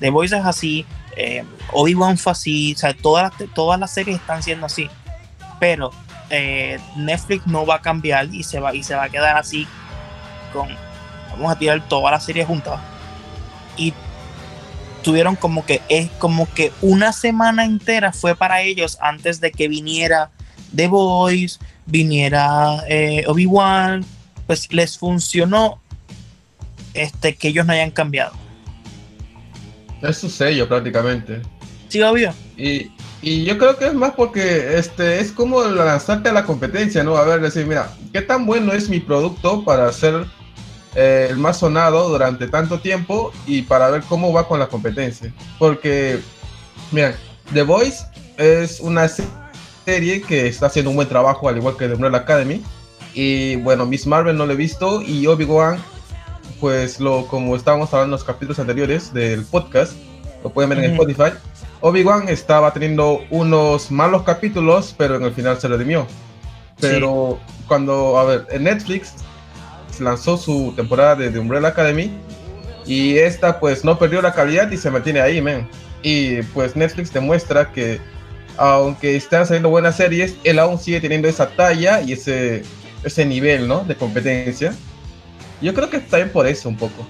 The 0.00 0.10
Voice 0.10 0.36
es 0.36 0.44
así, 0.44 0.86
eh, 1.16 1.44
Obi-Wan 1.72 2.18
fue 2.18 2.32
así, 2.32 2.76
todas 3.02 3.32
las, 3.38 3.54
todas 3.54 3.80
las 3.80 3.92
series 3.92 4.20
están 4.20 4.42
siendo 4.42 4.66
así, 4.66 4.88
pero 5.58 5.90
Netflix 6.96 7.46
no 7.46 7.64
va 7.64 7.76
a 7.76 7.82
cambiar 7.82 8.26
y 8.34 8.42
se 8.42 8.60
va 8.60 8.74
y 8.74 8.82
se 8.82 8.94
va 8.94 9.04
a 9.04 9.08
quedar 9.08 9.38
así 9.38 9.66
con 10.52 10.68
vamos 11.30 11.52
a 11.52 11.58
tirar 11.58 11.86
toda 11.88 12.10
la 12.10 12.20
serie 12.20 12.44
juntas 12.44 12.78
y 13.76 13.94
tuvieron 15.02 15.36
como 15.36 15.64
que 15.64 15.80
es 15.88 16.10
como 16.18 16.52
que 16.52 16.72
una 16.82 17.12
semana 17.12 17.64
entera 17.64 18.12
fue 18.12 18.34
para 18.34 18.62
ellos 18.62 18.98
antes 19.00 19.40
de 19.40 19.52
que 19.52 19.68
viniera 19.68 20.30
The 20.74 20.88
Voice, 20.88 21.58
viniera 21.86 22.84
eh, 22.88 23.24
Obi-Wan, 23.26 24.04
pues 24.46 24.72
les 24.72 24.98
funcionó 24.98 25.80
este 26.94 27.36
que 27.36 27.48
ellos 27.48 27.66
no 27.66 27.72
hayan 27.72 27.90
cambiado. 27.90 28.32
Es 30.02 30.18
su 30.18 30.30
sello 30.30 30.68
prácticamente. 30.68 31.42
Sí, 31.88 32.02
obvio. 32.02 32.32
Y, 32.56 32.90
y 33.22 33.44
yo 33.44 33.58
creo 33.58 33.76
que 33.76 33.86
es 33.86 33.94
más 33.94 34.12
porque 34.12 34.78
este 34.78 35.20
es 35.20 35.32
como 35.32 35.62
lanzarte 35.64 36.28
a 36.28 36.32
la 36.32 36.44
competencia, 36.44 37.02
¿no? 37.02 37.16
A 37.16 37.24
ver, 37.24 37.40
decir, 37.40 37.66
mira, 37.66 37.90
¿qué 38.12 38.22
tan 38.22 38.46
bueno 38.46 38.72
es 38.72 38.88
mi 38.88 39.00
producto 39.00 39.64
para 39.64 39.90
ser 39.92 40.26
eh, 40.94 41.28
el 41.30 41.38
más 41.38 41.58
sonado 41.58 42.08
durante 42.08 42.46
tanto 42.46 42.80
tiempo 42.80 43.32
y 43.46 43.62
para 43.62 43.90
ver 43.90 44.02
cómo 44.02 44.32
va 44.32 44.46
con 44.46 44.60
la 44.60 44.68
competencia? 44.68 45.32
Porque, 45.58 46.20
mira, 46.92 47.16
The 47.52 47.62
Voice 47.62 48.04
es 48.36 48.80
una 48.80 49.08
serie 49.08 49.30
que 50.26 50.46
está 50.46 50.66
haciendo 50.66 50.90
un 50.90 50.96
buen 50.96 51.08
trabajo, 51.08 51.48
al 51.48 51.56
igual 51.56 51.76
que 51.76 51.88
The 51.88 51.94
Umbrella 51.94 52.18
Academy. 52.18 52.62
Y 53.14 53.56
bueno, 53.56 53.86
Miss 53.86 54.06
Marvel 54.06 54.36
no 54.36 54.46
lo 54.46 54.52
he 54.52 54.56
visto 54.56 55.02
y 55.02 55.26
Obi-Wan, 55.26 55.78
pues 56.60 57.00
lo 57.00 57.26
como 57.26 57.56
estábamos 57.56 57.92
hablando 57.92 58.14
en 58.14 58.18
los 58.18 58.24
capítulos 58.24 58.58
anteriores 58.58 59.12
del 59.12 59.44
podcast, 59.44 59.94
lo 60.44 60.50
pueden 60.50 60.70
ver 60.70 60.84
en 60.84 60.92
Spotify 60.92 61.32
Obi-Wan 61.80 62.28
estaba 62.28 62.72
teniendo 62.72 63.20
unos 63.30 63.90
malos 63.90 64.24
capítulos, 64.24 64.94
pero 64.98 65.16
en 65.16 65.22
el 65.22 65.32
final 65.32 65.60
se 65.60 65.68
redimió. 65.68 66.06
Pero 66.80 67.38
cuando, 67.66 68.18
a 68.18 68.24
ver, 68.24 68.46
en 68.50 68.64
Netflix 68.64 69.14
lanzó 70.00 70.36
su 70.36 70.72
temporada 70.76 71.16
de 71.16 71.30
The 71.30 71.38
Umbrella 71.38 71.68
Academy 71.68 72.10
y 72.86 73.18
esta 73.18 73.58
pues 73.58 73.84
no 73.84 73.98
perdió 73.98 74.22
la 74.22 74.32
calidad 74.32 74.70
y 74.70 74.76
se 74.76 74.90
mantiene 74.90 75.20
ahí, 75.20 75.40
men. 75.40 75.68
Y 76.02 76.42
pues 76.54 76.76
Netflix 76.76 77.12
demuestra 77.12 77.72
que 77.72 78.00
aunque 78.58 79.16
están 79.16 79.46
saliendo 79.46 79.70
buenas 79.70 79.96
series, 79.96 80.34
él 80.44 80.58
aún 80.58 80.78
sigue 80.78 81.00
teniendo 81.00 81.28
esa 81.28 81.48
talla 81.50 82.02
y 82.02 82.12
ese, 82.12 82.64
ese 83.04 83.24
nivel, 83.24 83.68
¿no? 83.68 83.84
De 83.84 83.94
competencia. 83.94 84.74
Yo 85.62 85.72
creo 85.74 85.88
que 85.88 85.98
bien 85.98 86.30
por 86.30 86.46
eso 86.46 86.68
un 86.68 86.76
poco. 86.76 87.06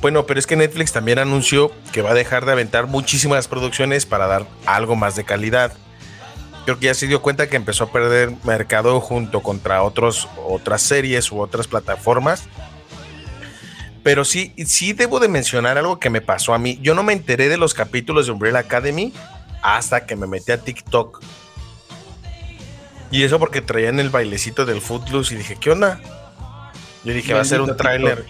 Bueno, 0.00 0.26
pero 0.26 0.38
es 0.38 0.46
que 0.46 0.56
Netflix 0.56 0.92
también 0.92 1.18
anunció 1.18 1.72
que 1.92 2.02
va 2.02 2.10
a 2.10 2.14
dejar 2.14 2.44
de 2.44 2.52
aventar 2.52 2.86
muchísimas 2.86 3.48
producciones 3.48 4.04
para 4.04 4.26
dar 4.26 4.46
algo 4.66 4.96
más 4.96 5.16
de 5.16 5.24
calidad. 5.24 5.72
Creo 6.64 6.78
que 6.78 6.86
ya 6.86 6.94
se 6.94 7.06
dio 7.06 7.22
cuenta 7.22 7.48
que 7.48 7.56
empezó 7.56 7.84
a 7.84 7.92
perder 7.92 8.32
mercado 8.44 9.00
junto 9.00 9.42
contra 9.42 9.82
otros, 9.82 10.28
otras 10.46 10.82
series 10.82 11.32
u 11.32 11.40
otras 11.40 11.66
plataformas. 11.68 12.48
Pero 14.02 14.24
sí, 14.24 14.52
sí 14.66 14.92
debo 14.92 15.20
de 15.20 15.28
mencionar 15.28 15.78
algo 15.78 15.98
que 15.98 16.10
me 16.10 16.20
pasó 16.20 16.52
a 16.52 16.58
mí. 16.58 16.78
Yo 16.82 16.94
no 16.94 17.02
me 17.02 17.12
enteré 17.12 17.48
de 17.48 17.56
los 17.56 17.74
capítulos 17.74 18.26
de 18.26 18.32
Umbrella 18.32 18.58
Academy 18.58 19.12
hasta 19.62 20.06
que 20.06 20.16
me 20.16 20.26
metí 20.26 20.52
a 20.52 20.58
TikTok. 20.58 21.22
Y 23.10 23.24
eso 23.24 23.38
porque 23.38 23.60
traían 23.60 23.98
el 23.98 24.10
bailecito 24.10 24.66
del 24.66 24.80
Footloose 24.80 25.34
y 25.34 25.38
dije, 25.38 25.56
¿qué 25.56 25.70
onda? 25.70 26.00
Yo 27.04 27.12
dije, 27.12 27.34
va 27.34 27.40
a 27.40 27.44
ser 27.44 27.60
un 27.60 27.76
tráiler 27.76 28.24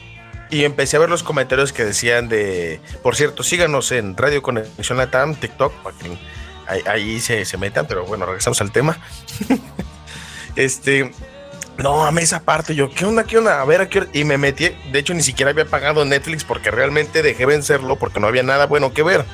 y 0.50 0.64
empecé 0.64 0.96
a 0.96 1.00
ver 1.00 1.08
los 1.08 1.22
comentarios 1.22 1.72
que 1.72 1.84
decían 1.84 2.28
de, 2.28 2.80
por 3.02 3.14
cierto, 3.14 3.42
síganos 3.42 3.92
en 3.92 4.16
Radio 4.16 4.42
Conexión 4.42 4.98
Latam, 4.98 5.36
TikTok, 5.36 5.72
para 5.82 5.96
que 5.96 6.18
ahí, 6.88 7.20
se, 7.20 7.56
metan, 7.56 7.86
pero 7.86 8.04
bueno, 8.04 8.26
regresamos 8.26 8.60
al 8.60 8.72
tema. 8.72 8.98
este, 10.56 11.12
no, 11.78 12.04
a 12.04 12.10
esa 12.20 12.40
parte, 12.40 12.74
yo, 12.74 12.90
¿qué 12.90 13.04
onda, 13.04 13.24
qué 13.24 13.38
onda? 13.38 13.60
A 13.60 13.64
ver, 13.64 13.88
qué 13.88 14.08
Y 14.12 14.24
me 14.24 14.38
metí, 14.38 14.70
de 14.90 14.98
hecho 14.98 15.14
ni 15.14 15.22
siquiera 15.22 15.52
había 15.52 15.66
pagado 15.66 16.04
Netflix 16.04 16.42
porque 16.42 16.72
realmente 16.72 17.22
dejé 17.22 17.46
vencerlo 17.46 17.96
porque 17.96 18.18
no 18.18 18.26
había 18.26 18.42
nada 18.42 18.66
bueno 18.66 18.92
que 18.92 19.04
ver. 19.04 19.24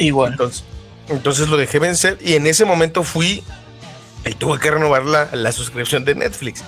Igual. 0.00 0.32
Entonces, 0.32 0.64
entonces 1.08 1.48
lo 1.48 1.56
dejé 1.56 1.78
vencer 1.78 2.18
y 2.20 2.34
en 2.34 2.46
ese 2.46 2.64
momento 2.64 3.04
fui 3.04 3.44
y 4.24 4.32
tuve 4.34 4.58
que 4.58 4.70
renovar 4.70 5.04
la, 5.04 5.28
la 5.32 5.52
suscripción 5.52 6.04
de 6.04 6.14
Netflix. 6.14 6.64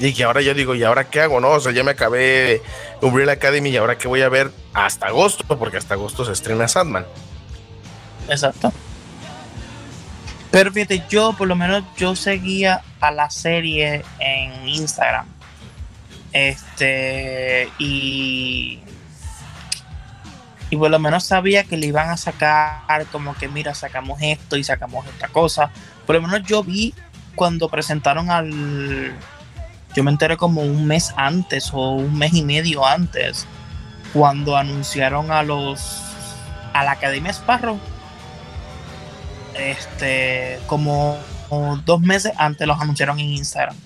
Y 0.00 0.14
que 0.14 0.22
ahora 0.24 0.40
yo 0.40 0.54
digo, 0.54 0.74
¿y 0.74 0.84
ahora 0.84 1.10
qué 1.10 1.20
hago? 1.20 1.40
No, 1.40 1.50
o 1.50 1.60
sea, 1.60 1.72
ya 1.72 1.82
me 1.82 1.90
acabé 1.90 2.62
Umbrella 3.02 3.32
Academy 3.32 3.70
y 3.70 3.76
ahora 3.76 3.98
qué 3.98 4.06
voy 4.06 4.22
a 4.22 4.28
ver 4.28 4.52
hasta 4.72 5.06
agosto, 5.06 5.44
porque 5.58 5.76
hasta 5.76 5.94
agosto 5.94 6.24
se 6.24 6.32
estrena 6.32 6.68
Sandman. 6.68 7.04
Exacto. 8.28 8.72
Pero 10.52 10.72
fíjate, 10.72 11.02
yo 11.10 11.32
por 11.32 11.48
lo 11.48 11.56
menos 11.56 11.82
yo 11.96 12.14
seguía 12.14 12.82
a 13.00 13.10
la 13.10 13.28
serie 13.28 14.04
en 14.20 14.68
Instagram. 14.68 15.26
Este, 16.32 17.68
y. 17.78 18.80
Y 20.70 20.76
por 20.76 20.90
lo 20.90 20.98
menos 20.98 21.24
sabía 21.24 21.64
que 21.64 21.76
le 21.76 21.86
iban 21.86 22.10
a 22.10 22.16
sacar 22.16 23.06
como 23.10 23.34
que, 23.34 23.48
mira, 23.48 23.74
sacamos 23.74 24.20
esto 24.20 24.56
y 24.56 24.64
sacamos 24.64 25.06
esta 25.06 25.28
cosa. 25.28 25.70
Por 26.06 26.16
lo 26.16 26.22
menos 26.22 26.42
yo 26.46 26.62
vi 26.62 26.94
cuando 27.34 27.68
presentaron 27.68 28.30
al, 28.30 29.14
yo 29.94 30.04
me 30.04 30.10
enteré 30.10 30.36
como 30.36 30.60
un 30.60 30.86
mes 30.86 31.12
antes 31.16 31.70
o 31.72 31.92
un 31.92 32.18
mes 32.18 32.34
y 32.34 32.42
medio 32.42 32.86
antes 32.86 33.46
cuando 34.12 34.56
anunciaron 34.56 35.30
a 35.30 35.42
los 35.42 36.02
a 36.72 36.84
la 36.84 36.92
Academia 36.92 37.30
Sparrow 37.30 37.78
este 39.54 40.60
como, 40.66 41.16
dos 41.84 42.00
meses 42.00 42.32
antes 42.36 42.66
los 42.66 42.80
anunciaron 42.80 43.18
en 43.18 43.26
Instagram 43.26 43.76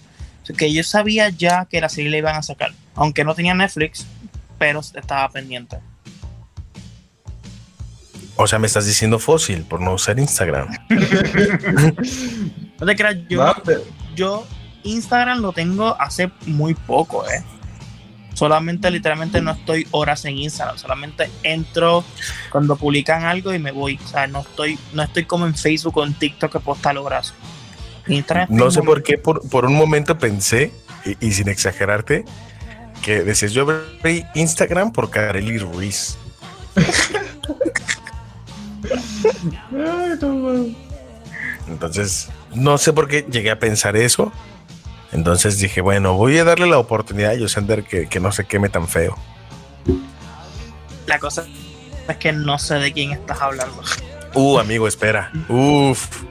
Así 0.42 0.52
que 0.54 0.72
yo 0.72 0.82
sabía 0.82 1.28
ya 1.28 1.66
que 1.66 1.80
la 1.80 1.88
serie 1.88 2.10
la 2.10 2.18
iban 2.18 2.36
a 2.36 2.42
sacar 2.42 2.72
aunque 2.94 3.24
no 3.24 3.34
tenía 3.34 3.54
Netflix 3.54 4.06
pero 4.58 4.80
estaba 4.80 5.28
pendiente 5.28 5.78
o 8.36 8.46
sea, 8.46 8.58
me 8.58 8.66
estás 8.66 8.86
diciendo 8.86 9.18
fósil 9.18 9.62
por 9.62 9.80
no 9.80 9.94
usar 9.94 10.18
Instagram. 10.18 10.68
no 12.80 12.86
te 12.86 12.96
creas, 12.96 13.16
yo, 13.28 13.54
yo 14.14 14.46
Instagram 14.84 15.40
lo 15.40 15.52
tengo 15.52 15.96
hace 16.00 16.30
muy 16.46 16.74
poco, 16.74 17.26
¿eh? 17.28 17.42
Solamente, 18.34 18.90
literalmente, 18.90 19.40
no 19.42 19.52
estoy 19.52 19.86
horas 19.90 20.24
en 20.24 20.38
Instagram. 20.38 20.78
Solamente 20.78 21.30
entro 21.42 22.04
cuando 22.50 22.76
publican 22.76 23.24
algo 23.24 23.52
y 23.52 23.58
me 23.58 23.72
voy. 23.72 23.98
O 24.02 24.08
sea, 24.08 24.26
no 24.26 24.40
estoy, 24.40 24.78
no 24.92 25.02
estoy 25.02 25.26
como 25.26 25.46
en 25.46 25.54
Facebook 25.54 25.98
o 25.98 26.04
en 26.04 26.14
TikTok 26.14 26.52
que 26.52 26.60
posta 26.60 26.98
horas. 26.98 27.34
no 28.48 28.70
sé 28.70 28.82
por 28.82 29.02
qué, 29.02 29.18
por, 29.18 29.64
un 29.64 29.76
momento 29.76 30.18
pensé, 30.18 30.72
y, 31.20 31.32
sin 31.32 31.48
exagerarte, 31.48 32.24
que 33.02 33.22
decías, 33.22 33.52
yo 33.52 33.62
abrí 33.68 34.24
Instagram 34.34 34.92
por 34.92 35.10
Kareli 35.10 35.58
Ruiz. 35.58 36.16
Entonces, 41.68 42.28
no 42.54 42.78
sé 42.78 42.92
por 42.92 43.08
qué 43.08 43.26
llegué 43.30 43.50
a 43.50 43.58
pensar 43.58 43.96
eso, 43.96 44.32
entonces 45.12 45.58
dije, 45.58 45.80
bueno, 45.80 46.14
voy 46.14 46.38
a 46.38 46.44
darle 46.44 46.66
la 46.66 46.78
oportunidad 46.78 47.32
a 47.32 47.34
Yosender 47.34 47.84
que, 47.84 48.08
que 48.08 48.20
no 48.20 48.32
se 48.32 48.44
queme 48.44 48.68
tan 48.68 48.88
feo. 48.88 49.16
La 51.06 51.18
cosa 51.18 51.44
es 52.08 52.16
que 52.16 52.32
no 52.32 52.58
sé 52.58 52.74
de 52.76 52.92
quién 52.92 53.12
estás 53.12 53.40
hablando. 53.40 53.82
Uh, 54.34 54.58
amigo, 54.58 54.88
espera. 54.88 55.30
Uf. 55.48 56.24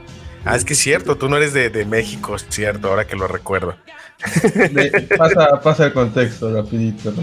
Ah, 0.44 0.56
es 0.56 0.66
que 0.66 0.74
es 0.74 0.80
cierto, 0.80 1.18
tú 1.18 1.30
no 1.30 1.38
eres 1.38 1.54
de, 1.54 1.70
de 1.70 1.86
México, 1.86 2.36
es 2.36 2.48
cierto, 2.50 2.88
ahora 2.88 3.06
que 3.06 3.16
lo 3.16 3.28
recuerdo. 3.28 3.76
pasa, 5.18 5.62
pasa 5.62 5.86
el 5.86 5.94
contexto 5.94 6.52
rapidito. 6.52 7.14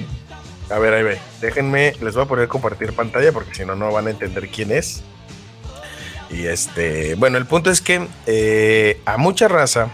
A 0.70 0.78
ver, 0.78 0.94
ahí 0.94 1.02
ve. 1.02 1.18
Déjenme, 1.40 1.94
les 2.00 2.14
voy 2.14 2.24
a 2.24 2.28
poner 2.28 2.46
compartir 2.46 2.92
pantalla 2.92 3.32
porque 3.32 3.54
si 3.54 3.64
no, 3.64 3.74
no 3.74 3.90
van 3.92 4.06
a 4.06 4.10
entender 4.10 4.48
quién 4.48 4.70
es. 4.70 5.02
Y 6.30 6.46
este, 6.46 7.14
bueno, 7.14 7.38
el 7.38 7.46
punto 7.46 7.70
es 7.70 7.80
que 7.80 8.06
eh, 8.26 9.00
a 9.06 9.16
mucha 9.16 9.48
raza 9.48 9.88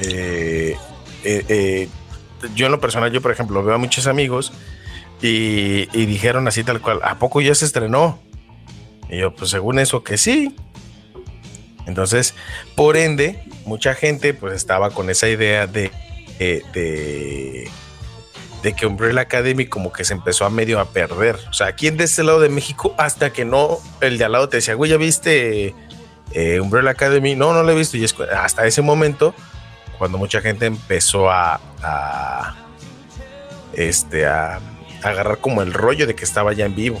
eh, 0.00 0.76
eh, 1.24 1.88
yo 2.54 2.66
en 2.66 2.72
lo 2.72 2.80
personal, 2.80 3.10
yo 3.10 3.22
por 3.22 3.32
ejemplo, 3.32 3.62
veo 3.62 3.74
a 3.74 3.78
muchos 3.78 4.06
amigos 4.06 4.52
y, 5.22 5.86
dijeron 6.06 6.46
así 6.48 6.62
tal 6.64 6.80
cual, 6.80 7.00
¿a 7.02 7.18
poco 7.18 7.40
ya 7.40 7.54
se 7.54 7.64
estrenó? 7.64 8.18
Y 9.08 9.18
yo, 9.18 9.34
pues 9.34 9.50
según 9.50 9.78
eso 9.78 10.02
que 10.02 10.18
sí. 10.18 10.54
Entonces, 11.86 12.34
por 12.74 12.96
ende, 12.96 13.44
mucha 13.64 13.94
gente 13.94 14.34
pues 14.34 14.54
estaba 14.54 14.90
con 14.90 15.08
esa 15.08 15.28
idea 15.28 15.66
de, 15.66 15.90
de, 16.38 17.70
de 18.62 18.74
que 18.74 18.86
Umbrella 18.86 19.22
Academy 19.22 19.66
como 19.66 19.92
que 19.92 20.04
se 20.04 20.14
empezó 20.14 20.44
a 20.44 20.50
medio 20.50 20.80
a 20.80 20.86
perder. 20.86 21.36
O 21.48 21.52
sea, 21.52 21.68
aquí 21.68 21.90
de 21.90 22.04
este 22.04 22.22
lado 22.22 22.40
de 22.40 22.48
México, 22.48 22.94
hasta 22.98 23.32
que 23.32 23.44
no, 23.44 23.78
el 24.00 24.18
de 24.18 24.24
al 24.24 24.32
lado 24.32 24.48
te 24.48 24.58
decía, 24.58 24.74
güey, 24.74 24.90
¿ya 24.90 24.96
viste 24.96 25.74
Umbrella 26.60 26.90
Academy? 26.90 27.34
No, 27.34 27.52
no 27.52 27.62
lo 27.62 27.72
he 27.72 27.74
visto. 27.74 27.96
Y 27.96 28.06
hasta 28.32 28.66
ese 28.66 28.82
momento 28.82 29.34
cuando 29.98 30.18
mucha 30.18 30.40
gente 30.40 30.66
empezó 30.66 31.30
a, 31.30 31.60
este, 33.72 34.26
a, 34.26 34.60
agarrar 35.02 35.38
como 35.38 35.62
el 35.62 35.72
rollo 35.72 36.06
de 36.06 36.14
que 36.14 36.24
estaba 36.24 36.52
ya 36.52 36.66
en 36.66 36.74
vivo. 36.74 37.00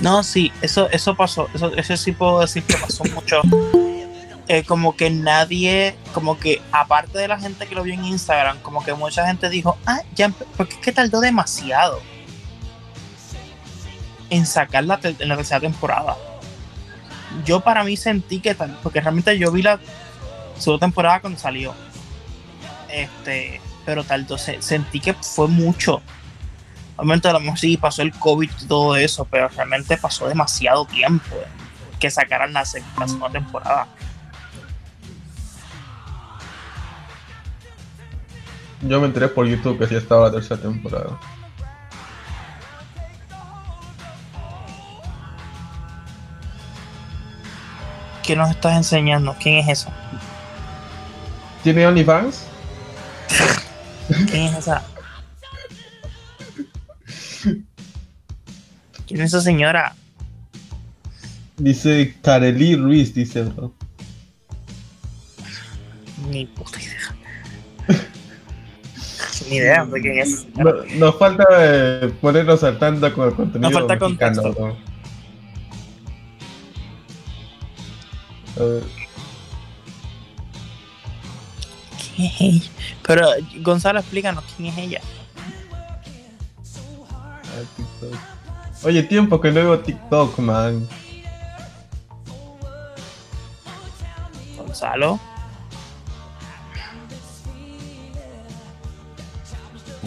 No, 0.00 0.22
sí, 0.22 0.52
eso, 0.60 0.90
eso 0.90 1.14
pasó, 1.14 1.48
eso, 1.54 1.96
sí 1.96 2.12
puedo 2.12 2.40
decir 2.40 2.62
que 2.64 2.76
pasó 2.76 3.04
mucho. 3.04 3.40
Eh, 4.48 4.62
como 4.62 4.94
que 4.94 5.10
nadie, 5.10 5.96
como 6.14 6.38
que 6.38 6.62
aparte 6.70 7.18
de 7.18 7.26
la 7.26 7.38
gente 7.38 7.66
que 7.66 7.74
lo 7.74 7.82
vio 7.82 7.94
en 7.94 8.04
Instagram, 8.04 8.60
como 8.60 8.84
que 8.84 8.94
mucha 8.94 9.26
gente 9.26 9.48
dijo, 9.48 9.76
ah, 9.86 10.02
ya, 10.14 10.28
porque 10.56 10.74
es 10.74 10.80
que 10.80 10.92
tardó 10.92 11.20
demasiado 11.20 12.00
en 14.30 14.46
sacar 14.46 14.84
la, 14.84 15.00
en 15.02 15.28
la 15.28 15.36
tercera 15.36 15.60
temporada. 15.60 16.16
Yo 17.44 17.60
para 17.60 17.82
mí 17.82 17.96
sentí 17.96 18.38
que 18.40 18.54
porque 18.82 19.00
realmente 19.00 19.36
yo 19.36 19.50
vi 19.50 19.62
la 19.62 19.80
segunda 20.56 20.86
temporada 20.86 21.20
cuando 21.20 21.38
salió 21.38 21.74
este, 22.88 23.60
pero 23.84 24.04
tal, 24.04 24.26
sentí 24.60 25.00
que 25.00 25.14
fue 25.14 25.48
mucho. 25.48 26.02
Obviamente 26.96 27.28
a 27.28 27.32
lo 27.32 27.40
mejor 27.40 27.58
sí 27.58 27.76
pasó 27.76 28.02
el 28.02 28.12
COVID 28.12 28.50
y 28.62 28.66
todo 28.66 28.96
eso, 28.96 29.26
pero 29.26 29.48
realmente 29.48 29.96
pasó 29.96 30.28
demasiado 30.28 30.86
tiempo 30.86 31.36
que 32.00 32.10
sacaran 32.10 32.52
la, 32.52 32.64
segunda 32.64 33.30
temporada. 33.30 33.86
Yo 38.88 39.00
me 39.00 39.06
enteré 39.06 39.28
por 39.28 39.46
YouTube 39.46 39.78
que 39.78 39.86
sí 39.86 39.96
estaba 39.96 40.26
la 40.26 40.32
tercera 40.32 40.60
temporada. 40.60 41.18
¿Qué 48.22 48.36
nos 48.36 48.50
estás 48.50 48.76
enseñando? 48.76 49.36
¿Quién 49.40 49.58
es 49.58 49.68
eso? 49.68 49.92
¿Tiene 51.62 51.86
OnlyFans? 51.86 52.44
¿Quién 54.30 54.44
es 54.44 54.54
esa? 54.54 54.82
¿Quién 59.06 59.20
es 59.20 59.26
esa 59.26 59.40
señora? 59.40 59.94
Dice 61.56 62.16
Kareli 62.22 62.76
Ruiz, 62.76 63.14
dice, 63.14 63.42
bro. 63.42 63.72
Ni 66.28 66.46
puta 66.46 66.80
idea. 66.80 66.95
Ni 69.48 69.56
idea 69.56 69.84
de 69.84 70.00
quién 70.00 70.18
es. 70.18 70.46
No, 70.56 70.72
nos 70.96 71.16
falta 71.16 71.44
eh, 71.60 72.12
ponernos 72.20 72.62
al 72.64 72.78
tanto 72.78 73.12
con 73.12 73.28
el 73.28 73.34
contenido. 73.34 73.70
Nos 73.70 73.78
falta 73.78 73.96
mexicano, 73.96 74.42
contexto. 74.42 74.76
ver, 78.56 78.82
¿Quién 82.16 82.28
es 82.28 82.40
ella? 82.40 82.70
Pero 83.06 83.26
Gonzalo, 83.60 84.00
explícanos 84.00 84.44
quién 84.56 84.72
es 84.72 84.78
ella. 84.78 85.00
Oye, 88.82 89.02
tiempo 89.02 89.40
que 89.40 89.48
no 89.48 89.54
veo 89.54 89.80
TikTok, 89.80 90.38
man. 90.38 90.86
Gonzalo. 94.56 95.18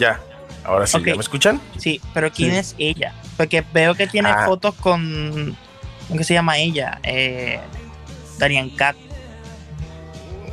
Ya, 0.00 0.18
ahora 0.64 0.86
sí, 0.86 0.96
Ok. 0.96 1.04
¿ya 1.06 1.14
me 1.14 1.20
escuchan? 1.20 1.60
Sí, 1.78 2.00
pero 2.14 2.32
¿quién 2.32 2.52
Sí. 2.52 2.56
es 2.56 2.74
ella? 2.78 3.12
Porque 3.36 3.62
veo 3.72 3.94
que 3.94 4.06
tiene 4.06 4.30
Ah. 4.30 4.46
fotos 4.46 4.74
con. 4.76 5.56
¿Cómo 6.08 6.18
que 6.18 6.24
se 6.24 6.34
llama 6.34 6.56
ella? 6.58 6.98
Eh, 7.02 7.60
Darian 8.38 8.70
Cat. 8.70 8.96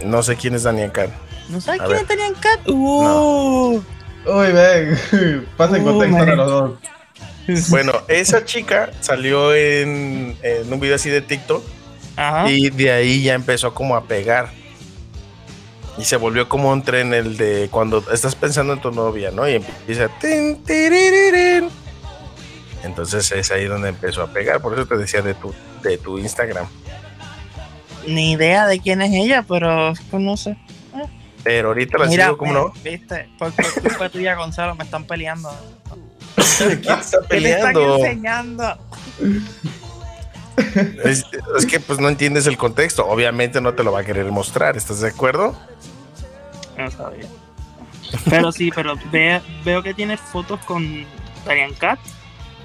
No 0.05 0.21
sé 0.21 0.35
quién 0.35 0.53
es 0.55 0.63
Daniel 0.63 0.91
Khan. 0.91 1.11
¿No 1.49 1.61
sabes 1.61 1.81
A 1.81 1.85
quién 1.85 1.95
ver. 1.97 2.01
es 2.03 2.07
Darian 2.09 2.33
Cat? 2.35 2.67
Uh, 2.67 3.81
Uy, 4.25 4.51
ven. 4.51 5.47
Pasa 5.57 5.77
en 5.77 5.87
Oh, 5.87 5.93
contexto 5.97 6.35
los 6.35 6.47
dos. 6.47 7.69
Bueno, 7.69 7.93
esa 8.09 8.43
chica 8.43 8.91
salió 8.99 9.55
en, 9.55 10.37
en 10.43 10.71
un 10.73 10.79
video 10.81 10.95
así 10.97 11.09
de 11.09 11.21
TikTok 11.21 11.63
Ajá. 12.17 12.49
y 12.51 12.69
de 12.69 12.91
ahí 12.91 13.23
ya 13.23 13.33
empezó 13.35 13.73
como 13.73 13.95
a 13.95 14.03
pegar. 14.03 14.49
Y 15.97 16.05
se 16.05 16.15
volvió 16.17 16.47
como 16.47 16.71
un 16.71 16.83
tren 16.83 17.13
el 17.13 17.37
de 17.37 17.69
cuando 17.71 18.03
estás 18.11 18.35
pensando 18.35 18.73
en 18.73 18.81
tu 18.81 18.91
novia, 18.91 19.31
¿no? 19.31 19.47
Y 19.49 19.55
empieza. 19.55 20.09
tin. 20.19 20.61
Entonces 22.83 23.31
es 23.31 23.51
ahí 23.51 23.65
donde 23.65 23.89
empezó 23.89 24.21
a 24.21 24.27
pegar. 24.27 24.61
Por 24.61 24.73
eso 24.73 24.85
te 24.85 24.95
decía 24.97 25.21
de 25.21 25.33
tu, 25.33 25.53
de 25.81 25.97
tu 25.97 26.17
Instagram. 26.19 26.67
Ni 28.05 28.33
idea 28.33 28.67
de 28.67 28.79
quién 28.79 29.01
es 29.01 29.11
ella, 29.11 29.43
pero 29.47 29.93
pues, 30.09 30.23
no 30.23 30.37
sé. 30.37 30.55
Pero 31.43 31.69
ahorita 31.69 31.97
la 31.97 32.05
Mira, 32.07 32.25
sigo, 32.25 32.37
¿cómo 32.37 32.53
no? 32.53 32.73
viste, 32.83 33.29
por, 33.39 33.51
por 33.53 33.81
culpa 33.81 34.09
tuya, 34.11 34.35
Gonzalo, 34.35 34.75
me 34.75 34.83
están 34.83 35.05
peleando. 35.05 35.49
¿Quién 36.57 36.99
está 36.99 37.19
¿Qué 37.21 37.27
peleando? 37.27 37.97
enseñando? 37.97 38.77
Es, 41.05 41.23
es 41.57 41.65
que 41.65 41.79
pues 41.79 41.99
no 41.99 42.09
entiendes 42.09 42.47
el 42.47 42.57
contexto. 42.57 43.05
Obviamente 43.07 43.61
no 43.61 43.73
te 43.75 43.83
lo 43.83 43.91
va 43.91 43.99
a 44.01 44.03
querer 44.03 44.31
mostrar. 44.31 44.75
¿Estás 44.75 45.01
de 45.01 45.09
acuerdo? 45.09 45.55
No 46.77 46.91
sabía. 46.91 47.25
Pero 48.29 48.51
sí, 48.51 48.71
pero 48.73 48.95
ve- 49.11 49.41
veo 49.65 49.83
que 49.83 49.93
tiene 49.93 50.17
fotos 50.17 50.59
con 50.61 51.05
Darian 51.45 51.73
Cat, 51.73 51.99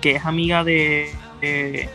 que 0.00 0.16
es 0.16 0.24
amiga 0.24 0.62
de. 0.64 1.12
de- 1.40 1.88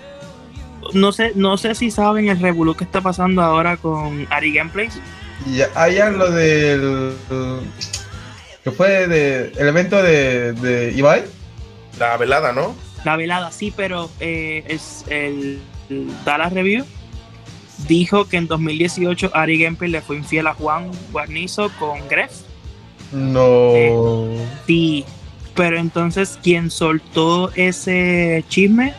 no 0.94 1.12
sé, 1.12 1.32
no 1.36 1.58
sé 1.58 1.76
si 1.76 1.92
saben 1.92 2.30
el 2.30 2.40
revolú 2.40 2.76
que 2.76 2.84
está 2.84 3.02
pasando 3.02 3.42
ahora 3.42 3.78
con 3.78 4.28
Ari 4.30 4.54
Gameplays. 4.54 5.00
Y 5.46 5.62
allá 5.76 6.10
lo 6.10 6.32
del. 6.32 7.14
que 8.64 8.72
fue 8.72 9.08
de, 9.08 9.52
el 9.58 9.68
evento 9.68 10.02
de, 10.02 10.54
de 10.54 10.92
Ibai. 10.94 11.24
La 12.00 12.16
velada, 12.18 12.52
¿no? 12.54 12.76
La 13.06 13.16
velada, 13.16 13.52
sí, 13.52 13.74
pero 13.76 14.10
eh, 14.20 14.64
es 14.68 15.04
el, 15.08 15.62
el 15.90 16.08
Dallas 16.26 16.54
Review 16.54 16.86
dijo 17.88 18.28
que 18.28 18.38
en 18.38 18.48
2018 18.48 19.32
Ari 19.34 19.60
Gameplay 19.63 19.90
le 19.92 20.02
fue 20.02 20.18
infiel 20.18 20.48
a 20.48 20.54
Juan 20.54 20.92
Guarnizo 21.12 21.70
con 21.80 22.08
Gref. 22.08 22.32
No. 23.12 23.72
Sí, 24.66 25.06
pero 25.56 25.78
entonces 25.78 26.40
quien 26.44 26.70
soltó 26.70 27.52
ese 27.56 28.44
chisme 28.50 28.94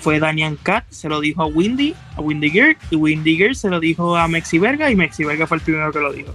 fue 0.00 0.18
Daniel 0.18 0.58
Cat, 0.62 0.84
se 0.90 1.08
lo 1.08 1.20
dijo 1.20 1.42
a 1.42 1.46
Windy, 1.46 1.94
a 2.16 2.20
Windy 2.20 2.50
Gear, 2.50 2.76
y 2.90 2.96
Windy 2.96 3.36
Gear 3.36 3.54
se 3.54 3.68
lo 3.68 3.80
dijo 3.80 4.16
a 4.16 4.26
Mexi 4.28 4.58
Verga, 4.58 4.90
y 4.90 4.96
Mexi 4.96 5.24
Verga 5.24 5.46
fue 5.46 5.58
el 5.58 5.62
primero 5.62 5.92
que 5.92 5.98
lo 6.00 6.12
dijo. 6.12 6.34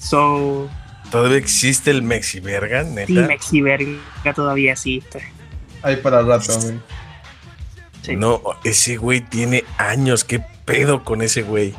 So, 0.00 0.68
Todavía 1.10 1.38
existe 1.38 1.92
el 1.92 2.02
Mexi 2.02 2.40
Verga, 2.40 2.82
neta. 2.82 3.06
sí, 3.06 3.14
Mexi 3.14 3.60
Verga 3.60 4.34
todavía 4.34 4.72
existe. 4.72 5.22
Ahí 5.82 5.96
para 5.96 6.20
el 6.20 6.26
rato, 6.26 6.52
güey. 6.60 6.74
Sí. 8.02 8.16
No, 8.16 8.42
ese 8.64 8.96
güey 8.96 9.20
tiene 9.20 9.64
años. 9.78 10.24
¿Qué 10.24 10.42
pedo 10.66 11.02
con 11.02 11.22
ese 11.22 11.40
güey? 11.42 11.74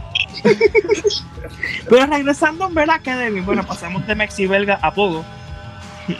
Pero 1.89 2.05
regresando 2.07 2.63
a 2.63 2.67
Umbrella 2.67 2.95
Academy, 2.95 3.41
bueno, 3.41 3.63
pasamos 3.65 4.05
de 4.07 4.15
Mexi 4.15 4.47
Verga 4.47 4.79
a 4.81 4.91
Pogo. 4.93 5.23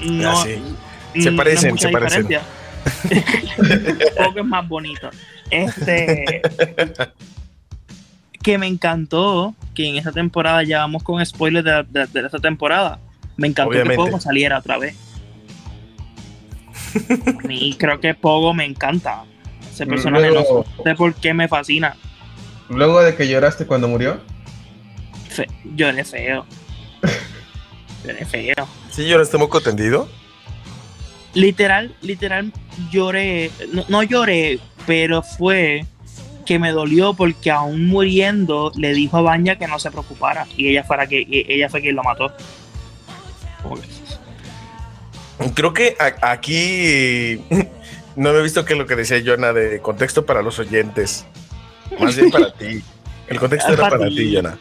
No, 0.04 0.30
Ah, 0.40 0.44
sí. 0.46 0.62
Se 1.22 1.32
mm, 1.32 1.34
no 1.34 1.38
parecen, 1.38 1.78
se 1.80 1.90
parecen. 1.90 2.28
Pogo 4.18 4.40
es 4.40 4.46
más 4.46 4.68
bonito. 4.68 5.10
Este. 5.50 6.42
que 8.44 8.58
me 8.58 8.68
encantó 8.68 9.56
que 9.74 9.88
en 9.88 9.96
esta 9.98 10.12
temporada 10.12 10.64
ya 10.64 10.80
vamos 10.80 11.04
con 11.04 11.26
spoilers 11.26 11.66
de, 11.66 11.84
de, 11.90 12.08
de 12.08 12.26
esta 12.28 12.40
temporada. 12.40 13.00
Me 13.38 13.48
encantó 13.48 13.72
Obviamente. 13.72 13.96
que 14.04 14.10
Pogo 14.10 14.20
saliera 14.20 14.60
otra 14.60 14.78
vez. 14.78 14.96
Mí 17.44 17.76
creo 17.78 18.00
que 18.00 18.14
Pogo 18.14 18.54
me 18.54 18.66
encanta. 18.66 19.24
Ese 19.72 19.86
personaje 19.86 20.30
Luego- 20.30 20.66
no 20.78 20.84
sé 20.84 20.96
por 20.96 21.14
qué 21.16 21.34
me 21.34 21.48
fascina. 21.48 21.96
Luego 22.70 23.02
de 23.02 23.16
que 23.16 23.28
lloraste 23.28 23.66
cuando 23.66 23.88
murió. 23.88 24.20
Fe- 25.30 25.48
lloré 25.76 26.04
feo. 26.04 26.46
Lloré 28.06 28.26
feo. 28.26 28.56
Sí, 28.92 29.08
yo 29.08 29.22
este 29.22 29.38
moco 29.38 29.60
tendido. 29.62 30.08
Literal, 31.34 31.96
literal, 32.02 32.54
lloré. 32.92 33.52
No, 33.74 33.84
no 33.90 34.04
lloré, 34.04 34.60
pero 34.86 35.22
fue 35.22 35.86
que 36.46 36.58
me 36.60 36.72
dolió 36.72 37.14
porque 37.14 37.52
aún 37.52 37.88
muriendo 37.88 38.72
le 38.76 38.94
dijo 38.94 39.18
a 39.18 39.22
Baña 39.22 39.58
que 39.58 39.68
no 39.68 39.78
se 39.80 39.92
preocupara 39.92 40.48
y 40.56 40.70
ella 40.70 40.84
fuera 40.84 41.06
que 41.08 41.20
y 41.22 41.46
ella 41.52 41.70
fue 41.70 41.82
quien 41.82 41.96
lo 41.96 42.04
mató. 42.04 42.32
Creo 45.54 45.74
que 45.74 45.96
a- 46.00 46.32
aquí 46.32 47.42
no 48.16 48.32
me 48.34 48.40
he 48.40 48.44
visto 48.44 48.66
que 48.66 48.76
lo 48.76 48.88
que 48.88 48.96
decía 48.96 49.22
Jonah 49.24 49.54
de 49.54 49.80
contexto 49.82 50.26
para 50.26 50.42
los 50.42 50.58
oyentes. 50.60 51.26
Más 52.00 52.16
bien 52.16 52.32
para 52.32 52.52
ti. 52.54 52.84
El 53.28 53.40
contexto 53.40 53.74
era 53.74 53.90
Para 53.90 54.08
ti. 54.08 54.34
Jonah. 54.36 54.58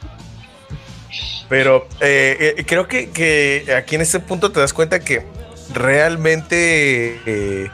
Pero 1.49 1.87
eh, 2.01 2.55
eh, 2.59 2.65
creo 2.67 2.89
que, 2.89 3.11
que 3.11 3.73
aquí 3.77 3.95
en 3.95 4.01
este 4.01 4.19
punto 4.21 4.51
te 4.51 4.59
das 4.61 4.73
cuenta 4.73 4.99
que 5.01 5.25
realmente 5.73 7.21
eh, 7.27 7.71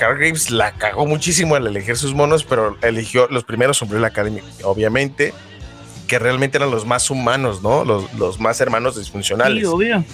Hargreaves 0.00 0.50
la 0.50 0.72
cagó 0.72 1.06
muchísimo 1.06 1.54
al 1.54 1.66
elegir 1.66 1.96
sus 1.96 2.14
monos, 2.14 2.42
pero 2.44 2.76
eligió 2.82 3.28
los 3.30 3.44
primeros 3.44 3.80
Umbrella 3.82 4.08
Academy, 4.08 4.40
obviamente, 4.64 5.32
que 6.08 6.18
realmente 6.18 6.58
eran 6.58 6.70
los 6.70 6.84
más 6.84 7.10
humanos, 7.10 7.62
¿no? 7.62 7.84
Los, 7.84 8.12
los 8.14 8.40
más 8.40 8.60
hermanos 8.60 8.96
disfuncionales 8.96 9.60
Sí, 9.60 9.64
obvio. 9.66 10.04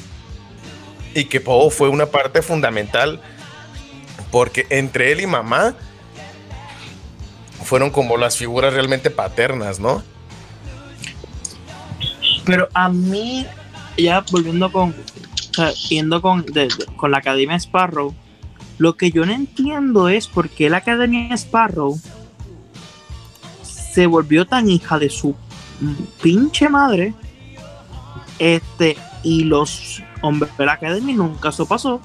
y 1.15 1.25
que 1.25 1.41
Pogo 1.41 1.71
fue 1.71 1.89
una 1.89 2.07
parte 2.07 2.43
fundamental 2.43 3.21
porque 4.31 4.67
entre 4.71 5.13
él 5.13 5.21
y 5.23 5.27
mamá 5.27 5.75
fueron 7.63 7.91
como 7.91 8.17
las 8.17 8.37
figuras 8.37 8.75
realmente 8.75 9.11
paternas, 9.11 9.81
¿no? 9.81 10.03
Pero 12.45 12.69
a 12.75 12.89
mí, 12.89 13.47
ya 13.97 14.25
volviendo 14.31 14.73
con, 14.73 14.91
o 14.91 15.55
sea, 15.55 15.71
yendo 15.89 16.23
con, 16.23 16.45
con 16.97 17.11
la 17.11 17.19
Academia 17.19 17.57
Sparrow, 17.57 18.15
lo 18.79 18.97
que 18.97 19.11
yo 19.11 19.27
no 19.27 19.33
entiendo 19.33 20.09
es 20.09 20.27
por 20.27 20.49
qué 20.49 20.71
la 20.71 20.79
Academia 20.79 21.35
Sparrow 21.35 22.01
se 23.63 24.07
volvió 24.07 24.47
tan 24.47 24.71
hija 24.71 24.99
de 24.99 25.11
su 25.11 25.35
pinche 26.23 26.69
madre. 26.69 27.15
Este, 28.39 28.97
y 29.23 29.45
los 29.45 30.03
hombres 30.23 30.57
de 30.57 30.67
la 30.67 30.73
Academy 30.73 31.13
nunca 31.13 31.51
eso 31.51 31.67
pasó. 31.67 32.01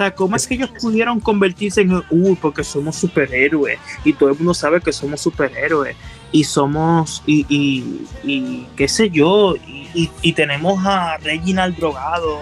O 0.00 0.02
sea, 0.02 0.14
¿cómo 0.14 0.34
es 0.34 0.46
que 0.46 0.54
ellos 0.54 0.70
pudieron 0.80 1.20
convertirse 1.20 1.82
en, 1.82 2.02
uy, 2.08 2.34
porque 2.40 2.64
somos 2.64 2.96
superhéroes 2.96 3.78
y 4.02 4.14
todo 4.14 4.30
el 4.30 4.34
mundo 4.34 4.54
sabe 4.54 4.80
que 4.80 4.94
somos 4.94 5.20
superhéroes 5.20 5.94
y 6.32 6.44
somos, 6.44 7.22
y, 7.26 7.44
y, 7.50 8.06
y 8.24 8.66
qué 8.76 8.88
sé 8.88 9.10
yo, 9.10 9.56
y, 9.56 10.08
y, 10.22 10.32
tenemos 10.32 10.86
a 10.86 11.18
Reginald 11.18 11.76
drogado 11.76 12.38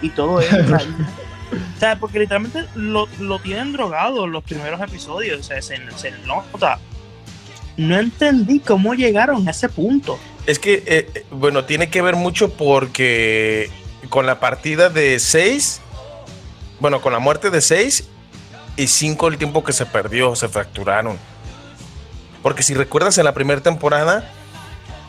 y 0.00 0.10
todo 0.10 0.38
eso. 0.38 0.56
o 0.56 1.80
sea, 1.80 1.96
porque 2.00 2.20
literalmente 2.20 2.66
lo, 2.76 3.08
lo, 3.18 3.40
tienen 3.40 3.72
drogado 3.72 4.26
en 4.26 4.30
los 4.30 4.44
primeros 4.44 4.80
episodios, 4.80 5.40
o 5.40 5.42
sea, 5.42 5.60
se, 5.62 5.78
se 5.96 6.12
nota. 6.24 6.78
No 7.76 7.98
entendí 7.98 8.60
cómo 8.60 8.94
llegaron 8.94 9.48
a 9.48 9.50
ese 9.50 9.68
punto. 9.68 10.16
Es 10.46 10.60
que, 10.60 10.84
eh, 10.86 11.24
bueno, 11.32 11.64
tiene 11.64 11.90
que 11.90 12.02
ver 12.02 12.14
mucho 12.14 12.52
porque 12.52 13.68
con 14.10 14.26
la 14.26 14.38
partida 14.38 14.90
de 14.90 15.18
6, 15.18 15.80
bueno, 16.80 17.00
con 17.00 17.12
la 17.12 17.18
muerte 17.18 17.50
de 17.50 17.60
6 17.60 18.04
y 18.76 18.86
5 18.86 19.28
el 19.28 19.38
tiempo 19.38 19.62
que 19.62 19.72
se 19.72 19.86
perdió, 19.86 20.34
se 20.34 20.48
fracturaron. 20.48 21.18
Porque 22.42 22.62
si 22.62 22.74
recuerdas 22.74 23.18
en 23.18 23.24
la 23.24 23.34
primera 23.34 23.60
temporada, 23.60 24.30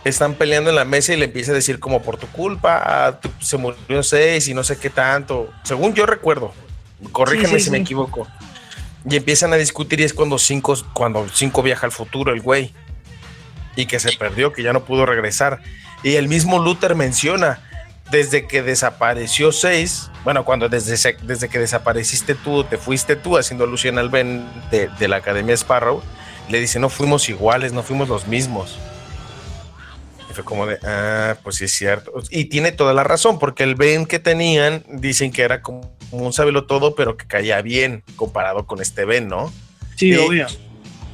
están 0.03 0.33
peleando 0.33 0.69
en 0.69 0.75
la 0.75 0.85
mesa 0.85 1.13
y 1.13 1.17
le 1.17 1.25
empieza 1.25 1.51
a 1.51 1.55
decir 1.55 1.79
como 1.79 2.01
por 2.01 2.17
tu 2.17 2.27
culpa, 2.27 2.81
ah, 2.83 3.19
se 3.39 3.57
murió 3.57 4.03
6 4.03 4.47
y 4.47 4.53
no 4.53 4.63
sé 4.63 4.77
qué 4.77 4.89
tanto. 4.89 5.49
Según 5.63 5.93
yo 5.93 6.05
recuerdo, 6.05 6.53
corrígeme 7.11 7.59
si 7.59 7.69
me 7.71 7.79
equivoco. 7.79 8.27
Y 9.09 9.15
empiezan 9.15 9.53
a 9.53 9.55
discutir 9.55 9.99
y 9.99 10.03
es 10.03 10.13
cuando 10.13 10.37
5 10.37 10.75
cuando 10.93 11.27
cinco 11.33 11.63
viaja 11.63 11.85
al 11.85 11.91
futuro 11.91 12.33
el 12.33 12.41
güey. 12.41 12.73
Y 13.75 13.85
que 13.85 13.99
se 13.99 14.11
perdió, 14.11 14.51
que 14.51 14.63
ya 14.63 14.73
no 14.73 14.83
pudo 14.83 15.05
regresar. 15.05 15.61
Y 16.03 16.15
el 16.15 16.27
mismo 16.27 16.59
Luther 16.59 16.95
menciona, 16.95 17.61
desde 18.11 18.45
que 18.45 18.61
desapareció 18.61 19.51
6, 19.51 20.11
bueno, 20.23 20.45
cuando 20.45 20.69
desde, 20.69 21.17
desde 21.23 21.49
que 21.49 21.59
desapareciste 21.59 22.35
tú, 22.35 22.63
te 22.63 22.77
fuiste 22.77 23.15
tú 23.15 23.37
haciendo 23.37 23.63
alusión 23.63 23.97
al 23.97 24.09
Ben 24.09 24.45
de, 24.69 24.89
de 24.99 25.07
la 25.07 25.17
Academia 25.17 25.55
Sparrow, 25.55 26.03
le 26.49 26.59
dice, 26.59 26.79
no 26.79 26.89
fuimos 26.89 27.29
iguales, 27.29 27.73
no 27.73 27.81
fuimos 27.81 28.09
los 28.09 28.27
mismos. 28.27 28.77
Y 30.29 30.33
fue 30.33 30.43
como 30.43 30.65
de, 30.65 30.77
ah, 30.83 31.37
pues 31.43 31.55
sí 31.57 31.65
es 31.65 31.71
cierto. 31.71 32.13
Y 32.29 32.45
tiene 32.45 32.71
toda 32.71 32.93
la 32.93 33.03
razón, 33.03 33.39
porque 33.39 33.63
el 33.63 33.75
Ben 33.75 34.05
que 34.05 34.19
tenían, 34.19 34.83
dicen 34.89 35.31
que 35.31 35.41
era 35.41 35.61
como 35.61 35.95
un 36.11 36.33
sabelo 36.33 36.65
todo, 36.65 36.95
pero 36.95 37.17
que 37.17 37.25
caía 37.25 37.61
bien 37.61 38.03
comparado 38.15 38.67
con 38.67 38.81
este 38.81 39.05
Ben, 39.05 39.27
¿no? 39.27 39.51
Sí, 39.95 40.15
obvio. 40.15 40.47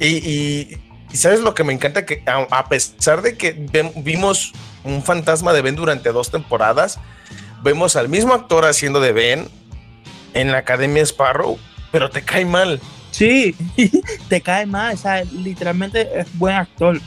Y, 0.00 0.76
sabes 1.16 1.40
lo 1.40 1.54
que 1.54 1.64
me 1.64 1.72
encanta, 1.72 2.04
que 2.04 2.22
a, 2.26 2.68
pesar 2.68 3.22
de 3.22 3.36
que 3.36 3.66
vimos 3.96 4.52
un 4.84 5.02
fantasma 5.02 5.52
de 5.52 5.62
Ben 5.62 5.76
durante 5.76 6.12
dos 6.12 6.30
temporadas, 6.30 6.98
vemos 7.62 7.96
al 7.96 8.08
mismo 8.08 8.34
actor 8.34 8.64
haciendo 8.64 9.00
de 9.00 9.12
Ben 9.12 9.48
en 10.34 10.52
la 10.52 10.58
Academia 10.58 11.02
Sparrow, 11.02 11.58
pero 11.90 12.10
te 12.10 12.22
cae 12.22 12.44
mal. 12.44 12.80
Sí, 13.10 13.56
te 14.28 14.40
cae 14.40 14.66
mal, 14.66 14.94
o 14.94 14.98
sea, 14.98 15.24
literalmente 15.24 16.20
es 16.20 16.26
buen 16.38 16.56
actor. 16.56 17.00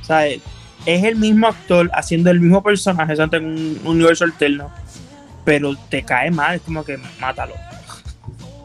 O 0.00 0.04
sea, 0.04 0.26
es 0.26 0.40
el 0.86 1.16
mismo 1.16 1.48
actor 1.48 1.90
haciendo 1.94 2.30
el 2.30 2.40
mismo 2.40 2.62
personaje 2.62 3.14
en 3.14 3.44
un 3.44 3.80
universo 3.84 4.24
alterno, 4.24 4.70
pero 5.44 5.74
te 5.88 6.04
cae 6.04 6.30
mal, 6.30 6.56
es 6.56 6.62
como 6.62 6.84
que 6.84 6.98
mátalo. 7.18 7.54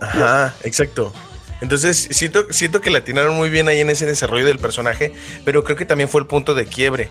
Ajá, 0.02 0.54
exacto. 0.64 1.14
Entonces, 1.62 2.07
siento, 2.12 2.51
siento 2.51 2.82
que 2.82 2.89
la 2.89 2.97
atinaron 2.99 3.36
muy 3.36 3.49
bien 3.49 3.68
ahí 3.68 3.80
en 3.80 3.89
ese 3.89 4.05
desarrollo 4.07 4.45
del 4.45 4.57
personaje, 4.57 5.14
pero 5.45 5.64
creo 5.64 5.78
que 5.78 5.86
también 5.86 6.09
fue 6.09 6.22
el 6.22 6.28
punto 6.28 6.55
de 6.55 6.66
quiebre, 6.66 7.09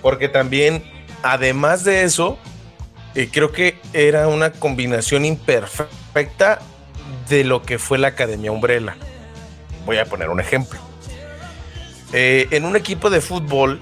porque 0.00 0.28
también, 0.28 0.84
además 1.22 1.82
de 1.82 2.04
eso, 2.04 2.38
eh, 3.16 3.28
creo 3.32 3.50
que 3.50 3.76
era 3.92 4.28
una 4.28 4.52
combinación 4.52 5.24
imperfecta 5.24 6.60
de 7.28 7.42
lo 7.42 7.62
que 7.62 7.78
fue 7.78 7.98
la 7.98 8.08
Academia 8.08 8.52
Umbrella. 8.52 8.96
Voy 9.84 9.98
a 9.98 10.04
poner 10.04 10.28
un 10.28 10.38
ejemplo. 10.38 10.78
Eh, 12.12 12.46
en 12.52 12.64
un 12.64 12.76
equipo 12.76 13.10
de 13.10 13.20
fútbol 13.20 13.80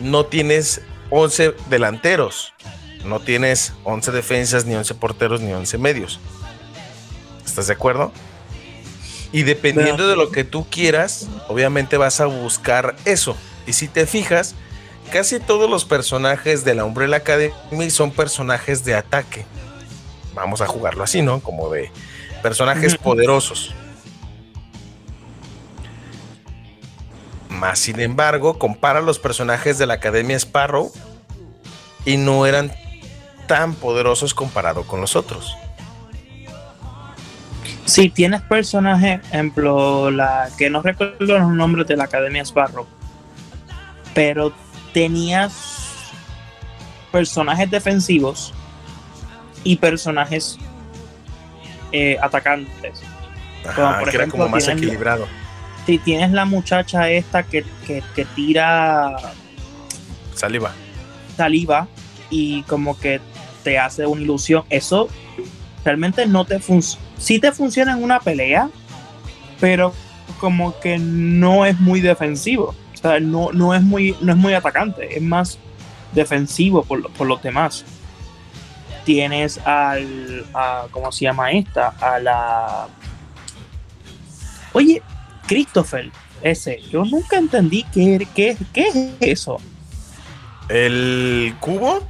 no 0.00 0.26
tienes 0.26 0.82
11 1.10 1.54
delanteros, 1.70 2.52
no 3.04 3.20
tienes 3.20 3.72
11 3.84 4.10
defensas, 4.10 4.66
ni 4.66 4.74
11 4.74 4.94
porteros, 4.96 5.40
ni 5.40 5.52
11 5.52 5.78
medios. 5.78 6.20
¿Estás 7.46 7.68
de 7.68 7.74
acuerdo? 7.74 8.12
Y 9.32 9.42
dependiendo 9.42 10.08
de 10.08 10.16
lo 10.16 10.30
que 10.30 10.44
tú 10.44 10.66
quieras, 10.70 11.28
obviamente 11.48 11.96
vas 11.96 12.20
a 12.20 12.26
buscar 12.26 12.96
eso. 13.04 13.36
Y 13.66 13.74
si 13.74 13.88
te 13.88 14.06
fijas, 14.06 14.54
casi 15.12 15.38
todos 15.38 15.68
los 15.68 15.84
personajes 15.84 16.64
de 16.64 16.74
la 16.74 16.84
Umbrella 16.84 17.18
Academy 17.18 17.90
son 17.90 18.10
personajes 18.10 18.84
de 18.84 18.94
ataque. 18.94 19.44
Vamos 20.34 20.60
a 20.60 20.66
jugarlo 20.66 21.04
así, 21.04 21.20
¿no? 21.20 21.40
Como 21.40 21.68
de 21.70 21.90
personajes 22.42 22.96
poderosos. 22.96 23.74
Más 27.50 27.78
sin 27.78 28.00
embargo, 28.00 28.58
compara 28.58 29.00
los 29.00 29.18
personajes 29.18 29.78
de 29.78 29.86
la 29.86 29.94
Academia 29.94 30.36
Sparrow 30.36 30.92
y 32.04 32.16
no 32.16 32.46
eran 32.46 32.72
tan 33.46 33.74
poderosos 33.74 34.32
comparado 34.32 34.84
con 34.84 35.00
los 35.00 35.16
otros. 35.16 35.56
Si 37.88 38.10
tienes 38.10 38.42
personajes, 38.42 39.20
ejemplo, 39.28 40.10
la 40.10 40.50
que 40.56 40.70
no 40.70 40.82
recuerdo 40.82 41.38
los 41.38 41.48
nombres 41.48 41.86
de 41.86 41.96
la 41.96 42.04
Academia 42.04 42.42
Sparrow, 42.42 42.86
pero 44.14 44.52
tenías 44.92 46.12
personajes 47.10 47.70
defensivos 47.70 48.52
y 49.64 49.76
personajes 49.76 50.58
eh, 51.92 52.16
atacantes. 52.20 53.02
como 53.74 53.98
por 53.98 54.08
ejemplo, 54.08 54.38
como 54.38 54.48
más 54.48 54.68
equilibrado 54.68 55.26
si 55.88 55.96
tienes 55.96 56.32
la 56.32 56.44
muchacha 56.44 57.08
esta 57.08 57.44
que, 57.44 57.64
tira 58.36 59.16
saliva. 60.34 60.74
Saliva 61.34 61.88
y 62.28 62.62
como 62.64 62.98
que 63.00 63.22
te 63.64 63.78
hace 63.78 64.04
una 64.04 64.20
ilusión, 64.20 64.64
eso 64.68 65.08
realmente 65.86 66.26
no 66.26 66.44
te 66.44 66.58
funciona. 66.58 67.07
Sí 67.18 67.38
te 67.38 67.52
funciona 67.52 67.92
en 67.92 68.02
una 68.02 68.20
pelea, 68.20 68.70
pero 69.60 69.92
como 70.40 70.78
que 70.80 70.98
no 70.98 71.66
es 71.66 71.78
muy 71.80 72.00
defensivo. 72.00 72.74
O 72.94 72.96
sea, 72.96 73.20
no, 73.20 73.52
no, 73.52 73.74
es, 73.74 73.82
muy, 73.82 74.16
no 74.20 74.32
es 74.32 74.38
muy 74.38 74.54
atacante, 74.54 75.16
es 75.16 75.22
más 75.22 75.58
defensivo 76.12 76.82
por, 76.82 77.10
por 77.12 77.26
los 77.26 77.42
demás. 77.42 77.84
Tienes 79.04 79.58
al. 79.58 80.44
A, 80.54 80.86
¿Cómo 80.90 81.10
se 81.12 81.24
llama 81.24 81.50
esta? 81.52 81.88
A 82.00 82.18
la. 82.18 82.88
Oye, 84.72 85.02
Christopher, 85.46 86.10
ese, 86.42 86.80
yo 86.90 87.04
nunca 87.04 87.38
entendí 87.38 87.84
qué, 87.92 88.26
qué, 88.34 88.56
qué 88.72 88.88
es 88.88 88.96
eso. 89.20 89.58
¿El 90.68 91.54
cubo? 91.60 92.00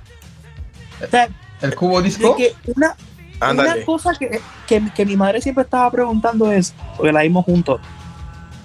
¿El 1.60 1.74
cubo 1.74 2.02
disco? 2.02 2.36
una, 2.74 2.96
una, 3.40 3.84
cosa 3.84 4.12
que, 4.14 4.40
que, 4.66 5.06
mi 5.06 5.16
madre 5.16 5.40
siempre 5.40 5.64
estaba 5.64 5.90
preguntando 5.90 6.50
es, 6.50 6.74
porque 6.96 7.12
la 7.12 7.22
vimos 7.22 7.44
juntos, 7.44 7.80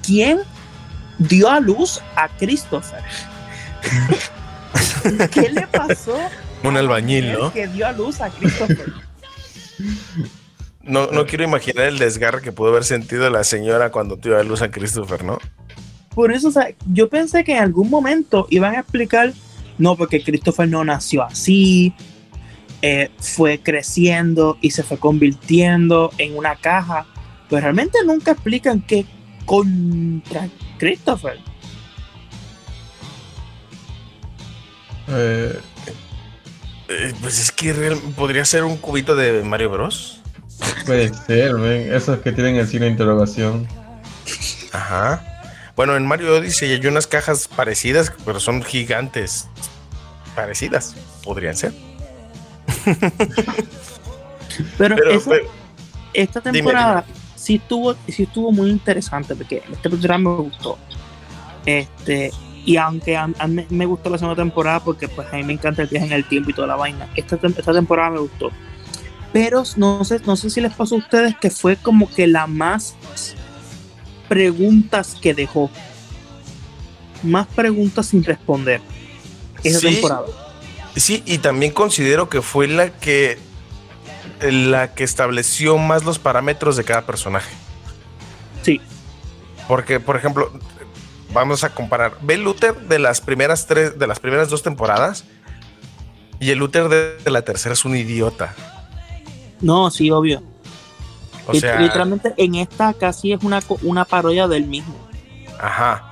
¿quién 0.06 0.40
dio 1.18 1.50
a 1.50 1.60
luz 1.60 2.02
a 2.16 2.28
Christopher? 2.30 3.02
¿Qué 5.32 5.50
le 5.50 5.68
pasó? 5.68 6.18
Un 6.64 6.78
albañil, 6.78 7.34
¿no? 7.34 7.52
Que 7.52 7.68
dio 7.68 7.86
a 7.86 7.92
luz 7.92 8.22
a 8.22 8.30
Christopher. 8.30 8.94
No, 10.82 11.08
no 11.08 11.26
quiero 11.26 11.44
imaginar 11.44 11.86
el 11.86 12.00
desgarre 12.00 12.42
que 12.42 12.52
pudo 12.52 12.70
haber 12.70 12.86
sentido 12.86 13.30
la 13.30 13.44
señora 13.44 13.92
cuando 13.92 14.18
tuvo 14.18 14.38
a 14.38 14.44
luz 14.44 14.62
a 14.62 14.72
Christopher, 14.72 15.24
¿no? 15.24 15.40
Por 16.16 16.32
eso, 16.32 16.50
o 16.50 16.52
sea, 16.52 16.70
yo 16.86 17.10
pensé 17.10 17.44
que 17.44 17.54
en 17.54 17.64
algún 17.64 17.90
momento 17.90 18.48
iban 18.50 18.76
a 18.76 18.80
explicar, 18.80 19.34
no, 19.78 19.96
porque 19.96 20.24
Christopher 20.24 20.68
no 20.70 20.84
nació 20.84 21.24
así, 21.24 21.94
eh, 22.86 23.10
fue 23.18 23.62
creciendo 23.62 24.58
y 24.60 24.72
se 24.72 24.84
fue 24.84 24.98
convirtiendo 24.98 26.12
en 26.18 26.36
una 26.36 26.58
caja, 26.58 27.06
pero 27.50 27.62
realmente 27.62 27.98
nunca 28.06 28.32
explican 28.32 28.82
qué 28.82 29.06
contra 29.46 30.50
Christopher. 30.80 31.40
Eh, 35.08 35.58
eh, 36.90 37.14
pues 37.22 37.40
es 37.40 37.54
que 37.54 37.74
podría 38.18 38.44
ser 38.44 38.66
un 38.66 38.76
cubito 38.76 39.16
de 39.16 39.44
Mario 39.44 39.70
Bros. 39.70 40.20
Puede 40.86 41.14
ser, 41.14 41.56
esos 41.90 42.20
que 42.20 42.34
tienen 42.34 42.58
el 42.58 42.68
signo 42.68 42.84
de 42.84 42.92
interrogación. 42.92 43.66
Ajá. 44.74 45.24
Bueno, 45.78 45.96
en 45.96 46.06
Mario 46.06 46.36
Odyssey 46.36 46.74
hay 46.74 46.86
unas 46.86 47.08
cajas 47.08 47.48
parecidas, 47.48 48.12
pero 48.26 48.42
son 48.42 48.62
gigantes. 48.62 49.48
Parecidas, 50.36 50.98
podrían 51.24 51.56
ser. 51.56 51.72
pero, 54.78 54.96
esta 56.14 56.42
temporada 56.42 57.06
sí 57.36 57.56
estuvo, 57.56 57.96
sí 58.08 58.24
estuvo 58.24 58.52
muy 58.52 58.70
interesante 58.70 59.36
porque 59.36 59.64
este 59.72 59.90
programa 59.90 60.32
me 60.32 60.44
gustó. 60.44 60.78
Este, 61.66 62.32
y 62.66 62.78
aunque 62.78 63.18
a, 63.18 63.28
mí 63.28 63.66
me 63.70 63.86
gustó 63.86 64.10
la 64.10 64.18
segunda 64.18 64.42
temporada 64.42 64.80
porque 64.82 65.08
pues 65.08 65.28
a 65.32 65.38
mí 65.38 65.44
me 65.44 65.54
encanta 65.54 65.82
el 65.82 65.88
viaje 65.88 66.08
en 66.08 66.14
el 66.14 66.28
tiempo 66.28 66.50
y 66.50 66.54
toda 66.54 66.68
la 66.68 66.76
vaina, 66.76 67.10
esta, 67.16 67.36
esta 67.36 67.74
temporada 67.74 68.12
me 68.12 68.20
gustó 68.20 68.52
pero 69.34 69.64
no 69.78 70.06
sé, 70.06 70.22
no 70.26 70.38
sé 70.38 70.52
si 70.52 70.62
les 70.62 70.74
pasó 70.74 70.96
a 70.96 71.00
ustedes 71.00 71.36
que 71.36 71.50
fue 71.50 71.76
como 71.76 72.10
que 72.10 72.28
la 72.28 72.46
más 72.46 72.96
preguntas 74.30 75.18
que 75.20 75.34
dejó. 75.34 75.72
Más 77.24 77.48
preguntas 77.48 78.06
sin 78.06 78.24
responder 78.24 78.80
esa 79.64 79.80
Sí. 79.80 79.88
temporada. 79.88 80.26
Sí, 80.96 81.24
y 81.26 81.40
también 81.40 81.72
considero 81.72 82.30
que 82.30 82.42
fue 82.42 82.68
la 82.68 82.90
que 82.92 83.40
la 84.42 84.94
que 84.94 85.04
estableció 85.04 85.78
más 85.78 86.04
los 86.04 86.20
parámetros 86.20 86.76
de 86.78 86.84
cada 86.84 87.04
personaje. 87.04 87.54
Sí. 88.62 88.80
Porque, 89.68 90.00
por 90.00 90.16
ejemplo, 90.18 90.52
vamos 91.34 91.64
a 91.64 91.74
comparar. 91.74 92.18
Ve 92.22 92.36
el 92.36 92.44
Luther 92.44 92.76
de 92.76 93.00
las 93.00 93.22
primeras 93.22 93.66
tres, 93.68 93.98
de 93.98 94.08
las 94.08 94.20
primeras 94.20 94.50
dos 94.50 94.62
temporadas. 94.62 95.26
Y 96.40 96.52
el 96.52 96.60
Luther 96.60 96.90
de, 96.90 97.18
de 97.18 97.32
la 97.32 97.42
tercera 97.44 97.74
es 97.74 97.86
un 97.86 97.96
idiota. 97.96 98.54
No, 99.62 99.90
sí, 99.90 100.12
obvio. 100.12 100.44
O 101.48 101.54
sea, 101.54 101.80
Literalmente 101.80 102.34
en 102.38 102.56
esta 102.56 102.94
casi 102.94 103.34
es 103.34 103.44
una, 103.44 103.62
una 103.82 104.06
parodia 104.06 104.48
del 104.48 104.66
mismo. 104.66 104.96
ajá. 105.60 106.10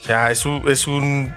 O 0.00 0.04
sea, 0.04 0.32
es 0.32 0.44
un, 0.44 0.68
es 0.68 0.88
un 0.88 1.32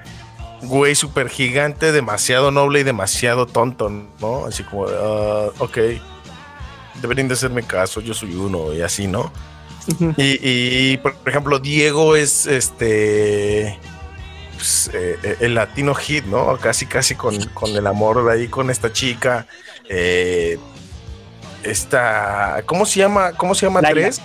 güey 0.62 0.95
súper 0.95 1.30
gigante, 1.30 1.91
demasiado 1.91 2.51
noble 2.51 2.80
y 2.80 2.84
demasiado 2.84 3.45
tonto, 3.45 3.89
¿no? 3.89 4.45
Así 4.45 4.64
como, 4.64 4.88
ah, 4.88 5.49
ok, 5.60 5.78
deberían 7.01 7.28
de 7.28 7.34
hacerme 7.34 7.64
caso, 7.64 8.01
yo 8.01 8.14
soy 8.14 8.36
uno 8.36 8.74
y 8.74 8.82
así, 8.82 9.08
¿no? 9.08 9.32
Y, 10.18 10.97
por 10.97 11.16
ejemplo, 11.26 11.60
Diego 11.60 12.16
es 12.16 12.47
este 12.47 13.80
pues, 14.56 14.89
eh, 14.93 15.20
eh, 15.22 15.38
el 15.41 15.53
latino 15.53 15.93
hit, 15.93 16.26
¿no? 16.26 16.58
Casi, 16.58 16.88
casi 16.88 17.14
con, 17.14 17.38
con 17.49 17.70
el 17.76 17.86
amor 17.86 18.26
de 18.26 18.32
ahí 18.34 18.47
con 18.47 18.72
esta 18.72 18.91
chica. 18.91 19.45
Eh, 19.88 20.58
esta, 21.62 22.64
¿cómo 22.66 22.86
se 22.86 22.99
llama? 22.99 23.34
¿Cómo 23.34 23.53
se 23.53 23.68
llama 23.68 23.82
Laila. 23.82 24.01
tres? 24.01 24.22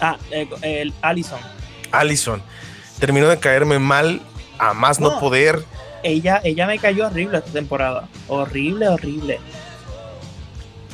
Ah, 0.00 0.16
eh, 0.30 0.48
el 0.62 0.92
Allison. 1.02 1.40
Allison. 1.90 2.42
Terminó 2.98 3.28
de 3.28 3.38
caerme 3.38 3.78
mal 3.78 4.20
a 4.58 4.74
más 4.74 5.00
no, 5.00 5.10
No. 5.12 5.20
poder. 5.20 5.62
Ella, 6.02 6.40
ella 6.44 6.66
me 6.66 6.78
cayó 6.78 7.06
horrible 7.06 7.38
esta 7.38 7.50
temporada. 7.50 8.08
Horrible, 8.28 8.88
horrible. 8.88 9.40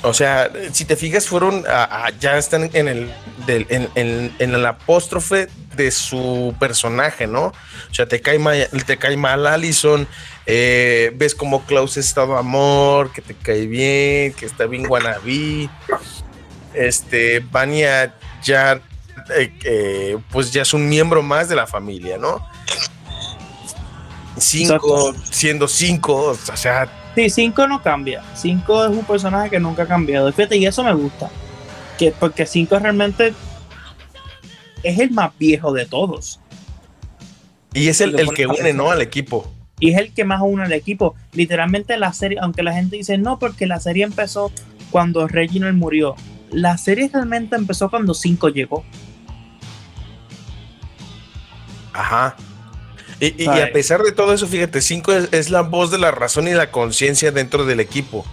O 0.03 0.15
sea, 0.15 0.51
si 0.73 0.87
te 0.87 0.97
fijas, 0.97 1.27
fueron 1.29 1.65
a- 1.69 2.07
a- 2.07 2.11
ya 2.19 2.39
están 2.39 2.71
en 2.73 2.89
el 2.89 3.11
del- 3.47 3.67
en, 3.69 3.89
en- 3.97 4.35
en 4.39 4.55
el 4.55 4.65
apóstrofe 4.65 5.49
de 5.77 5.91
su 5.91 6.55
personaje, 6.59 7.27
¿no? 7.27 7.47
O 7.47 7.95
sea, 7.95 8.07
te 8.07 8.21
cae 8.23 8.39
mal, 8.39 8.67
te 8.87 8.97
cae 8.97 9.17
mal 9.19 9.47
Allison, 9.47 10.09
eh, 10.47 11.13
ves 11.17 11.35
como 11.35 11.65
Klaus 11.67 11.99
es 11.99 12.07
estado 12.07 12.39
amor, 12.39 13.13
que 13.13 13.21
te 13.21 13.35
cae 13.35 13.67
bien, 13.67 14.33
que 14.33 14.47
está 14.47 14.65
bien 14.67 14.85
Guanabí. 14.87 15.69
Este, 16.73 17.41
Vania 17.41 18.15
ya, 18.43 18.81
eh, 19.37 19.53
eh, 19.65 20.19
pues 20.31 20.51
ya 20.51 20.63
es 20.63 20.73
un 20.73 20.89
miembro 20.89 21.23
más 21.23 21.49
de 21.51 21.57
la 21.57 21.67
familia, 21.67 22.17
¿no? 22.17 22.47
Cinco, 24.41 25.15
siendo 25.31 25.69
cinco, 25.69 26.17
o 26.31 26.57
sea, 26.57 26.89
Sí, 27.15 27.29
5 27.29 27.67
no 27.67 27.83
cambia. 27.83 28.23
5 28.35 28.85
es 28.85 28.91
un 28.91 29.05
personaje 29.05 29.51
que 29.51 29.61
nunca 29.61 29.83
ha 29.83 29.87
cambiado. 29.87 30.33
Fíjate, 30.33 30.57
y 30.57 30.67
eso 30.67 30.85
me 30.85 30.95
gusta. 30.95 31.29
Que, 31.99 32.13
porque 32.13 32.47
5 32.47 32.79
realmente 32.79 33.35
es 34.83 34.99
el 34.99 35.11
más 35.11 35.37
viejo 35.39 35.73
de 35.73 35.87
todos. 35.87 36.41
y 37.75 37.89
es 37.89 38.01
el, 38.01 38.19
el 38.19 38.29
que 38.31 38.47
une. 38.47 38.73
¿no? 38.73 38.91
Al 38.91 39.03
equipo. 39.03 39.53
Y 39.81 39.91
es 39.91 39.99
el 39.99 40.13
que 40.13 40.25
más 40.25 40.41
une 40.43 40.63
al 40.63 40.73
equipo. 40.73 41.15
Literalmente 41.33 41.97
la 41.99 42.13
serie, 42.13 42.39
aunque 42.41 42.63
la 42.63 42.73
gente 42.73 42.97
dice 42.97 43.19
no, 43.19 43.39
porque 43.39 43.67
la 43.67 43.81
serie 43.81 44.05
empezó 44.05 44.53
cuando 44.91 45.27
Reginald 45.27 45.77
murió. 45.77 46.15
La 46.51 46.79
serie 46.79 47.11
realmente 47.13 47.57
empezó 47.57 47.91
cuando 47.91 48.15
5 48.15 48.49
llegó. 48.51 48.85
Ajá. 51.93 52.37
Y, 53.21 53.45
y- 53.45 53.47
a 53.49 53.71
pesar 53.73 54.03
de 54.03 54.13
todo 54.13 54.33
eso, 54.33 54.47
fíjate, 54.47 54.81
5 54.81 55.13
es, 55.13 55.29
es 55.33 55.51
la 55.51 55.61
voz 55.61 55.91
de 55.91 55.99
la 55.99 56.11
razón 56.11 56.49
y 56.49 56.53
la 56.53 56.71
conciencia 56.71 57.31
dentro 57.31 57.67
del 57.67 57.81
equipo. 57.81 58.25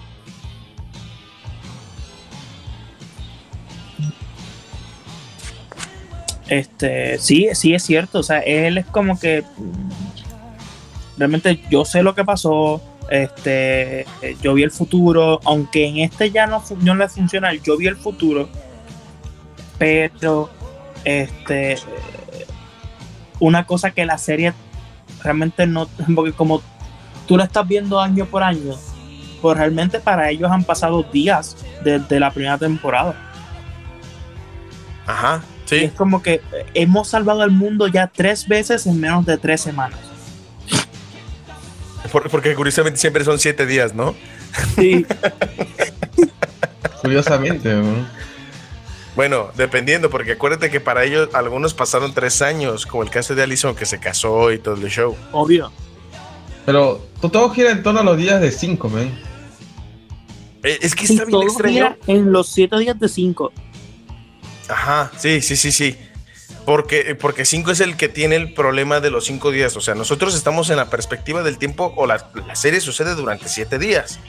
Este, 6.48 7.18
sí, 7.20 7.50
sí 7.54 7.74
es 7.74 7.84
cierto. 7.84 8.20
O 8.20 8.24
sea, 8.24 8.40
él 8.40 8.78
es 8.78 8.86
como 8.86 9.20
que 9.20 9.44
realmente 11.18 11.62
yo 11.70 11.86
sé 11.86 12.04
lo 12.04 12.16
que 12.16 12.24
pasó. 12.24 12.82
Este, 13.10 14.06
yo 14.42 14.54
vi 14.54 14.64
el 14.64 14.72
futuro, 14.72 15.40
aunque 15.46 15.88
en 15.88 15.98
este 16.00 16.30
ya 16.32 16.46
no, 16.46 16.62
no 16.82 16.96
le 16.96 17.08
funciona, 17.08 17.54
yo 17.54 17.78
vi 17.78 17.88
el 17.88 17.96
futuro, 17.96 18.50
pero 19.78 20.50
este, 21.06 21.78
una 23.40 23.66
cosa 23.66 23.92
que 23.92 24.06
la 24.06 24.18
serie 24.18 24.52
realmente 25.28 25.68
no, 25.68 25.88
porque 26.16 26.32
como 26.34 26.62
tú 27.28 27.38
la 27.38 27.44
estás 27.44 27.68
viendo 27.68 28.00
año 28.00 28.26
por 28.26 28.42
año, 28.44 28.74
pues 29.42 29.58
realmente 29.58 30.00
para 30.00 30.30
ellos 30.32 30.50
han 30.52 30.64
pasado 30.64 31.04
días 31.04 31.56
desde 31.84 32.20
la 32.20 32.32
primera 32.32 32.58
temporada. 32.58 33.16
Ajá, 35.06 35.42
Y 35.66 35.70
sí. 35.70 35.76
es 35.86 35.92
como 35.94 36.22
que 36.22 36.42
hemos 36.74 37.08
salvado 37.10 37.42
al 37.42 37.52
mundo 37.52 37.88
ya 37.88 38.08
tres 38.08 38.48
veces 38.48 38.88
en 38.88 39.00
menos 39.00 39.26
de 39.26 39.38
tres 39.38 39.62
semanas. 39.62 40.00
Por- 42.12 42.30
porque 42.30 42.56
curiosamente 42.56 43.00
siempre 43.00 43.24
son 43.26 43.38
7 43.38 43.66
días, 43.66 43.94
¿no? 43.94 44.16
Sí, 44.76 45.06
Curiosamente, 47.02 47.74
¿no? 47.74 48.06
Bueno, 49.18 49.49
dependiendo, 49.55 50.09
porque 50.09 50.34
acuérdate 50.34 50.70
que 50.70 50.80
para 50.80 51.03
ellos 51.03 51.28
algunos 51.34 51.74
pasaron 51.74 52.13
3 52.13 52.41
años, 52.43 52.86
como 52.86 53.01
el 53.03 53.09
caso 53.09 53.34
de 53.36 53.41
Allison 53.43 53.76
que 53.76 53.86
se 53.86 53.99
casó 53.99 54.51
y 54.53 54.59
todo 54.59 54.76
el 54.76 54.88
show. 54.89 55.18
obvio. 55.34 55.72
Pero 56.65 57.05
to- 57.20 57.30
todo 57.32 57.49
gira 57.49 57.72
en 57.72 57.82
torno 57.82 57.99
a 58.01 58.03
los 58.03 58.15
días 58.15 58.39
de 58.39 58.51
5, 58.51 58.89
men. 58.89 59.20
Eh, 60.63 60.78
Es 60.82 60.93
que 60.95 61.07
Sí, 61.07 61.13
está 61.13 61.26
bien 61.26 61.32
todo 61.32 61.43
extraño. 61.43 61.74
gira 61.74 61.97
en 62.07 62.32
los 62.32 62.49
siete 62.53 62.78
días 62.78 62.99
de 62.99 63.09
cinco. 63.09 63.51
Ajá, 64.70 65.11
sí, 65.18 65.41
sí, 65.41 65.55
sí, 65.55 65.72
sí. 65.72 65.97
Porque, 66.65 67.15
porque 67.15 67.45
5 67.45 67.72
es 67.72 67.80
el 67.80 67.95
que 67.95 68.09
tiene 68.09 68.36
el 68.36 68.53
problema 68.53 68.99
de 68.99 69.09
los 69.09 69.26
5 69.26 69.49
días. 69.51 69.76
O 69.78 69.82
sea, 69.82 69.95
nosotros 69.95 70.36
estamos 70.36 70.70
en 70.70 70.76
la 70.78 70.89
perspectiva 70.89 71.41
del 71.41 71.57
tiempo 71.57 71.93
o 71.95 72.05
la, 72.05 72.30
la 72.45 72.55
serie 72.55 72.82
sucede 72.82 73.15
durante 73.15 73.47
7 73.49 73.80
días. 73.80 74.20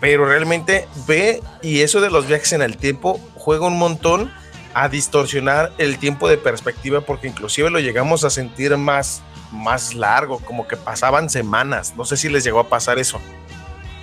Pero 0.00 0.26
realmente 0.26 0.88
ve 1.06 1.42
y 1.62 1.80
eso 1.80 2.00
de 2.00 2.10
los 2.10 2.26
viajes 2.26 2.52
en 2.52 2.62
el 2.62 2.76
tiempo 2.76 3.20
juega 3.34 3.66
un 3.66 3.78
montón 3.78 4.32
a 4.72 4.88
distorsionar 4.88 5.72
el 5.78 5.98
tiempo 5.98 6.28
de 6.28 6.38
perspectiva 6.38 7.00
porque 7.00 7.28
inclusive 7.28 7.70
lo 7.70 7.80
llegamos 7.80 8.24
a 8.24 8.30
sentir 8.30 8.76
más, 8.76 9.22
más 9.52 9.94
largo, 9.94 10.38
como 10.38 10.66
que 10.66 10.76
pasaban 10.76 11.28
semanas. 11.28 11.94
No 11.96 12.04
sé 12.04 12.16
si 12.16 12.28
les 12.28 12.44
llegó 12.44 12.60
a 12.60 12.68
pasar 12.68 12.98
eso. 12.98 13.20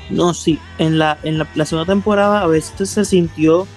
No, 0.09 0.33
sí. 0.33 0.59
En 0.77 0.99
la, 0.99 1.17
en 1.23 1.37
la, 1.37 1.65
segunda 1.65 1.91
temporada 1.91 2.41
a 2.41 2.47
veces 2.47 2.89
se 2.89 3.05
sintió 3.05 3.67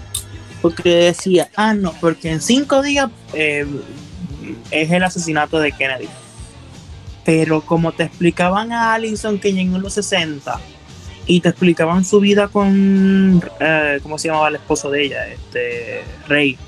porque 0.60 0.90
decía, 0.90 1.48
ah, 1.56 1.74
no, 1.74 1.92
porque 2.00 2.30
en 2.30 2.40
cinco 2.40 2.82
días 2.82 3.10
eh, 3.32 3.66
es 4.70 4.90
el 4.90 5.02
asesinato 5.02 5.58
de 5.58 5.72
Kennedy. 5.72 6.08
Pero 7.24 7.62
como 7.62 7.92
te 7.92 8.04
explicaban 8.04 8.72
a 8.72 8.92
Allison 8.94 9.38
que 9.38 9.52
llegó 9.52 9.76
en 9.76 9.82
los 9.82 9.94
60 9.94 10.60
y 11.30 11.40
te 11.40 11.50
explicaban 11.50 12.04
su 12.04 12.18
vida 12.18 12.48
con, 12.48 13.40
eh, 13.60 14.00
¿cómo 14.02 14.18
se 14.18 14.26
llamaba 14.26 14.48
el 14.48 14.56
esposo 14.56 14.90
de 14.90 15.04
ella? 15.04 15.28
Este, 15.28 16.02
Rey. 16.26 16.58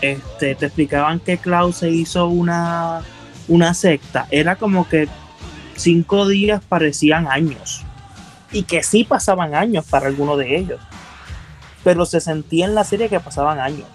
Este, 0.00 0.56
te 0.56 0.66
explicaban 0.66 1.20
que 1.20 1.38
Klaus 1.38 1.76
se 1.76 1.90
hizo 1.90 2.26
una, 2.26 3.02
una 3.46 3.72
secta. 3.72 4.26
Era 4.32 4.56
como 4.56 4.88
que 4.88 5.06
cinco 5.76 6.26
días 6.26 6.60
parecían 6.68 7.28
años. 7.28 7.84
Y 8.50 8.64
que 8.64 8.82
sí 8.82 9.04
pasaban 9.04 9.54
años 9.54 9.84
para 9.88 10.08
algunos 10.08 10.38
de 10.38 10.56
ellos. 10.56 10.80
Pero 11.84 12.04
se 12.04 12.20
sentía 12.20 12.64
en 12.64 12.74
la 12.74 12.82
serie 12.82 13.08
que 13.08 13.20
pasaban 13.20 13.60
años. 13.60 13.86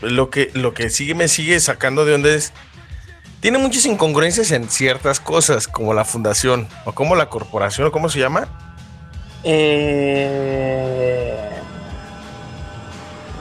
Lo 0.00 0.30
que, 0.30 0.52
lo 0.54 0.74
que 0.74 0.90
sigue 0.90 1.16
me 1.16 1.26
sigue 1.26 1.58
sacando 1.58 2.04
de 2.04 2.12
donde 2.12 2.36
es. 2.36 2.52
Tiene 3.40 3.58
muchas 3.58 3.86
incongruencias 3.86 4.50
en 4.50 4.68
ciertas 4.68 5.20
cosas, 5.20 5.68
como 5.68 5.94
la 5.94 6.04
fundación, 6.04 6.68
o 6.84 6.92
como 6.92 7.14
la 7.14 7.28
corporación, 7.28 7.86
o 7.86 7.92
cómo 7.92 8.08
se 8.08 8.18
llama. 8.18 8.48
Eh, 9.44 10.88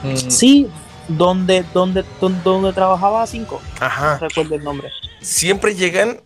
Mm, 0.04 0.16
sí, 0.30 0.68
donde, 1.08 1.64
donde, 1.74 2.04
donde, 2.22 2.74
trabajaba 2.74 3.26
cinco. 3.28 3.62
Ajá. 3.80 4.18
No 4.22 4.28
recuerdo 4.28 4.56
el 4.56 4.64
nombre. 4.64 4.89
Siempre 5.22 5.76
llegan 5.76 6.20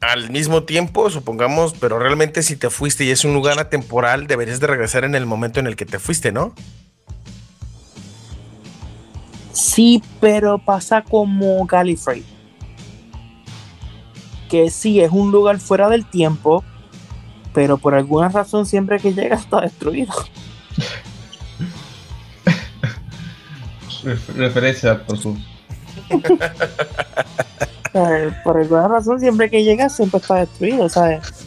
al 0.00 0.30
mismo 0.30 0.64
tiempo, 0.64 1.10
supongamos, 1.10 1.74
pero 1.78 1.98
realmente 1.98 2.42
si 2.42 2.56
te 2.56 2.70
fuiste 2.70 3.04
y 3.04 3.10
es 3.10 3.24
un 3.24 3.34
lugar 3.34 3.58
atemporal, 3.58 4.26
deberías 4.26 4.60
de 4.60 4.66
regresar 4.66 5.04
en 5.04 5.14
el 5.14 5.26
momento 5.26 5.60
en 5.60 5.66
el 5.66 5.76
que 5.76 5.86
te 5.86 5.98
fuiste, 5.98 6.32
¿no? 6.32 6.54
Sí, 9.52 10.02
pero 10.20 10.58
pasa 10.58 11.02
como 11.02 11.64
Gallifrey. 11.64 12.24
Que 14.48 14.70
sí, 14.70 15.00
es 15.00 15.10
un 15.10 15.30
lugar 15.30 15.58
fuera 15.58 15.88
del 15.88 16.04
tiempo, 16.04 16.64
pero 17.52 17.78
por 17.78 17.94
alguna 17.94 18.28
razón 18.28 18.66
siempre 18.66 18.98
que 18.98 19.12
llega 19.12 19.36
está 19.40 19.60
destruido. 19.60 20.12
referencia 24.36 25.02
por 25.06 25.18
su. 25.18 25.36
por 28.44 28.58
alguna 28.58 28.88
razón 28.88 29.20
siempre 29.20 29.48
que 29.48 29.64
llega 29.64 29.88
siempre 29.88 30.18
está 30.20 30.34
destruido, 30.36 30.88
¿sabes? 30.88 31.46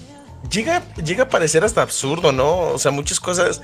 Llega, 0.52 0.82
llega 0.96 1.24
a 1.24 1.30
parecer 1.30 1.64
hasta 1.64 1.82
absurdo, 1.82 2.32
¿no? 2.32 2.60
O 2.60 2.80
sea, 2.80 2.92
muchas 2.92 3.20
cosas, 3.20 3.62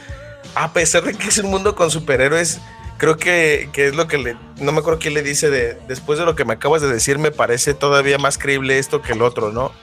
a 0.53 0.73
pesar 0.73 1.03
de 1.03 1.13
que 1.13 1.29
es 1.29 1.37
un 1.37 1.49
mundo 1.49 1.75
con 1.75 1.89
superhéroes, 1.89 2.59
creo 3.03 3.17
que, 3.17 3.69
que, 3.73 3.87
es 3.87 3.95
lo 3.95 4.07
que 4.07 4.17
le, 4.17 4.37
no 4.61 4.71
me 4.71 4.79
acuerdo 4.79 4.97
quién 4.97 5.13
le 5.13 5.21
dice 5.23 5.49
de, 5.49 5.77
después 5.89 6.17
de 6.17 6.23
lo 6.23 6.37
que 6.37 6.45
me 6.45 6.53
acabas 6.53 6.81
de 6.81 6.87
decir, 6.87 7.19
me 7.19 7.31
parece 7.31 7.73
todavía 7.73 8.17
más 8.17 8.37
creíble 8.37 8.79
esto 8.79 9.01
que 9.01 9.11
el 9.11 9.21
otro, 9.21 9.51
¿no? 9.51 9.73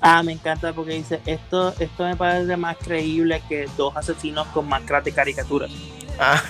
Ah, 0.00 0.22
me 0.22 0.32
encanta 0.32 0.72
porque 0.72 0.94
dice, 0.94 1.20
esto, 1.26 1.74
esto 1.78 2.04
me 2.04 2.16
parece 2.16 2.56
más 2.56 2.78
creíble 2.78 3.42
que 3.50 3.68
dos 3.76 3.94
asesinos 3.94 4.46
con 4.46 4.66
máscaras 4.66 5.04
de 5.04 5.12
caricaturas. 5.12 5.70
Ah. 6.18 6.42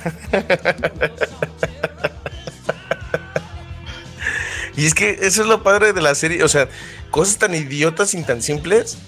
y 4.76 4.86
es 4.86 4.94
que 4.94 5.18
eso 5.20 5.42
es 5.42 5.49
lo 5.49 5.64
padre 5.64 5.92
de 5.92 6.01
la 6.01 6.14
serie, 6.14 6.44
o 6.44 6.49
sea, 6.49 6.68
cosas 7.11 7.38
tan 7.38 7.57
idiotas 7.57 8.14
y 8.14 8.22
tan 8.22 8.40
simples 8.40 8.99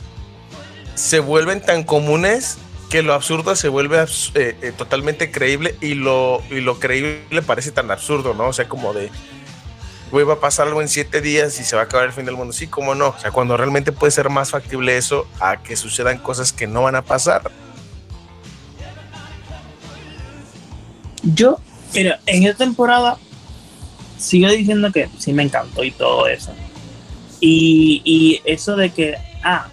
se 0.96 1.20
vuelven 1.20 1.62
tan 1.62 1.84
comunes 1.84 2.58
que 2.90 3.02
lo 3.02 3.14
absurdo 3.14 3.54
se 3.54 3.68
vuelve 3.68 3.98
eh, 3.98 4.56
eh, 4.60 4.72
totalmente 4.76 5.30
creíble 5.30 5.76
y 5.80 5.94
lo, 5.94 6.42
y 6.50 6.60
lo 6.60 6.80
creíble 6.80 7.40
parece 7.40 7.70
tan 7.70 7.88
absurdo, 7.90 8.34
¿no? 8.34 8.48
O 8.48 8.52
sea, 8.52 8.68
como 8.68 8.92
de, 8.92 9.10
güey, 10.10 10.26
va 10.26 10.34
a 10.34 10.40
pasar 10.40 10.66
algo 10.66 10.82
en 10.82 10.88
siete 10.88 11.20
días 11.20 11.58
y 11.60 11.64
se 11.64 11.76
va 11.76 11.82
a 11.82 11.84
acabar 11.84 12.06
el 12.06 12.12
fin 12.12 12.24
del 12.24 12.34
mundo. 12.34 12.52
Sí, 12.52 12.66
cómo 12.66 12.96
no. 12.96 13.10
O 13.10 13.18
sea, 13.18 13.30
cuando 13.30 13.56
realmente 13.56 13.92
puede 13.92 14.10
ser 14.10 14.28
más 14.28 14.50
factible 14.50 14.96
eso 14.96 15.28
a 15.38 15.62
que 15.62 15.76
sucedan 15.76 16.18
cosas 16.18 16.52
que 16.52 16.66
no 16.66 16.82
van 16.82 16.96
a 16.96 17.02
pasar. 17.02 17.48
Yo, 21.22 21.60
mira, 21.94 22.18
en 22.26 22.42
esta 22.42 22.64
temporada 22.64 23.18
sigo 24.18 24.50
diciendo 24.50 24.90
que 24.90 25.08
sí 25.16 25.32
me 25.32 25.44
encantó 25.44 25.84
y 25.84 25.92
todo 25.92 26.26
eso. 26.26 26.52
Y, 27.38 28.02
y 28.04 28.42
eso 28.44 28.74
de 28.74 28.90
que, 28.90 29.16
ah, 29.44 29.68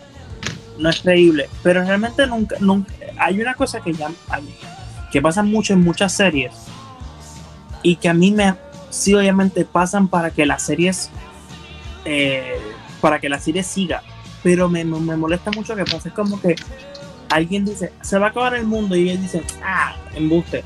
no 0.77 0.89
es 0.89 1.01
creíble, 1.01 1.49
pero 1.63 1.83
realmente 1.83 2.27
nunca, 2.27 2.57
nunca, 2.59 2.93
hay 3.19 3.39
una 3.41 3.53
cosa 3.53 3.81
que 3.81 3.93
ya, 3.93 4.09
que 5.11 5.21
pasa 5.21 5.43
mucho 5.43 5.73
en 5.73 5.83
muchas 5.83 6.13
series 6.13 6.53
y 7.83 7.95
que 7.95 8.09
a 8.09 8.13
mí 8.13 8.31
me, 8.31 8.55
sí 8.89 9.13
obviamente 9.13 9.65
pasan 9.65 10.07
para 10.07 10.31
que 10.31 10.45
las 10.45 10.63
series, 10.63 11.09
eh, 12.05 12.59
para 13.01 13.19
que 13.19 13.29
la 13.29 13.39
serie 13.39 13.63
siga, 13.63 14.03
pero 14.43 14.69
me, 14.69 14.83
me, 14.83 15.15
molesta 15.15 15.51
mucho 15.51 15.75
que 15.75 15.85
pase 15.85 16.11
como 16.11 16.39
que 16.39 16.55
alguien 17.29 17.65
dice, 17.65 17.93
se 18.01 18.17
va 18.17 18.27
a 18.27 18.29
acabar 18.29 18.55
el 18.55 18.65
mundo 18.65 18.95
y 18.95 19.09
ellos 19.09 19.21
dicen, 19.21 19.43
ah, 19.63 19.95
embuste, 20.15 20.63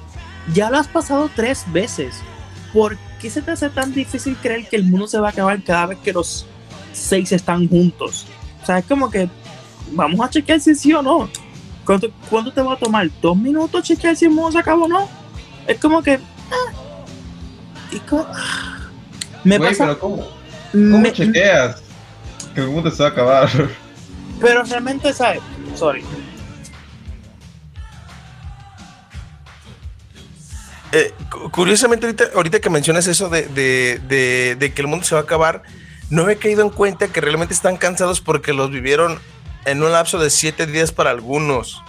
ya 0.53 0.69
lo 0.69 0.77
has 0.77 0.87
pasado 0.87 1.29
tres 1.35 1.65
veces, 1.71 2.21
¿por 2.73 2.97
qué 3.19 3.29
se 3.29 3.41
te 3.41 3.51
hace 3.51 3.69
tan 3.69 3.93
difícil 3.93 4.35
creer 4.37 4.67
que 4.67 4.75
el 4.75 4.83
mundo 4.83 5.07
se 5.07 5.19
va 5.19 5.27
a 5.27 5.31
acabar 5.31 5.61
cada 5.63 5.87
vez 5.87 5.99
que 5.99 6.13
los 6.13 6.45
seis 6.93 7.31
están 7.31 7.67
juntos? 7.67 8.25
O 8.61 8.65
sea, 8.65 8.77
es 8.77 8.85
como 8.85 9.09
que 9.09 9.29
vamos 9.91 10.19
a 10.25 10.29
chequear 10.29 10.59
si 10.59 10.75
sí 10.75 10.93
o 10.93 11.01
no. 11.01 11.29
¿Cuánto, 11.85 12.09
te 12.53 12.61
va 12.61 12.73
a 12.73 12.77
tomar? 12.77 13.09
¿Dos 13.21 13.35
minutos 13.35 13.83
chequear 13.83 14.15
si 14.15 14.25
el 14.25 14.31
mundo 14.31 14.51
se 14.51 14.59
acabó 14.59 14.85
o 14.85 14.87
no? 14.87 15.09
Es 15.67 15.79
como 15.79 16.01
que. 16.01 16.19
Ah, 16.51 16.71
y 17.91 18.01
ah, 18.11 18.89
me 19.43 19.59
pasa. 19.59 19.95
¿cómo, 19.95 20.27
cómo 20.71 21.07
chequeas 21.11 21.81
que 22.53 22.61
el 22.61 22.67
mundo 22.67 22.91
se 22.91 23.03
va 23.03 23.09
a 23.09 23.11
acabar? 23.11 23.49
Pero 24.41 24.63
realmente, 24.63 25.13
¿sabes? 25.13 25.41
Sorry. 25.75 26.03
Eh, 30.91 31.13
curiosamente, 31.51 32.05
ahorita, 32.05 32.25
ahorita, 32.35 32.59
que 32.59 32.69
mencionas 32.69 33.07
eso 33.07 33.29
de, 33.29 33.43
de, 33.47 34.55
de, 34.57 34.73
que 34.73 34.81
el 34.81 34.87
mundo 34.87 35.05
se 35.05 35.15
va 35.15 35.21
a 35.21 35.23
acabar, 35.23 35.63
no 36.09 36.29
he 36.29 36.35
caído 36.35 36.61
en 36.63 36.69
cuenta 36.69 37.07
que 37.07 37.21
realmente 37.21 37.53
están 37.53 37.77
cansados 37.77 38.19
porque 38.19 38.51
los 38.51 38.71
vivieron 38.71 39.19
en 39.65 39.83
un 39.83 39.91
lapso 39.91 40.19
de 40.19 40.29
siete 40.29 40.65
días 40.65 40.91
para 40.91 41.11
algunos. 41.11 41.83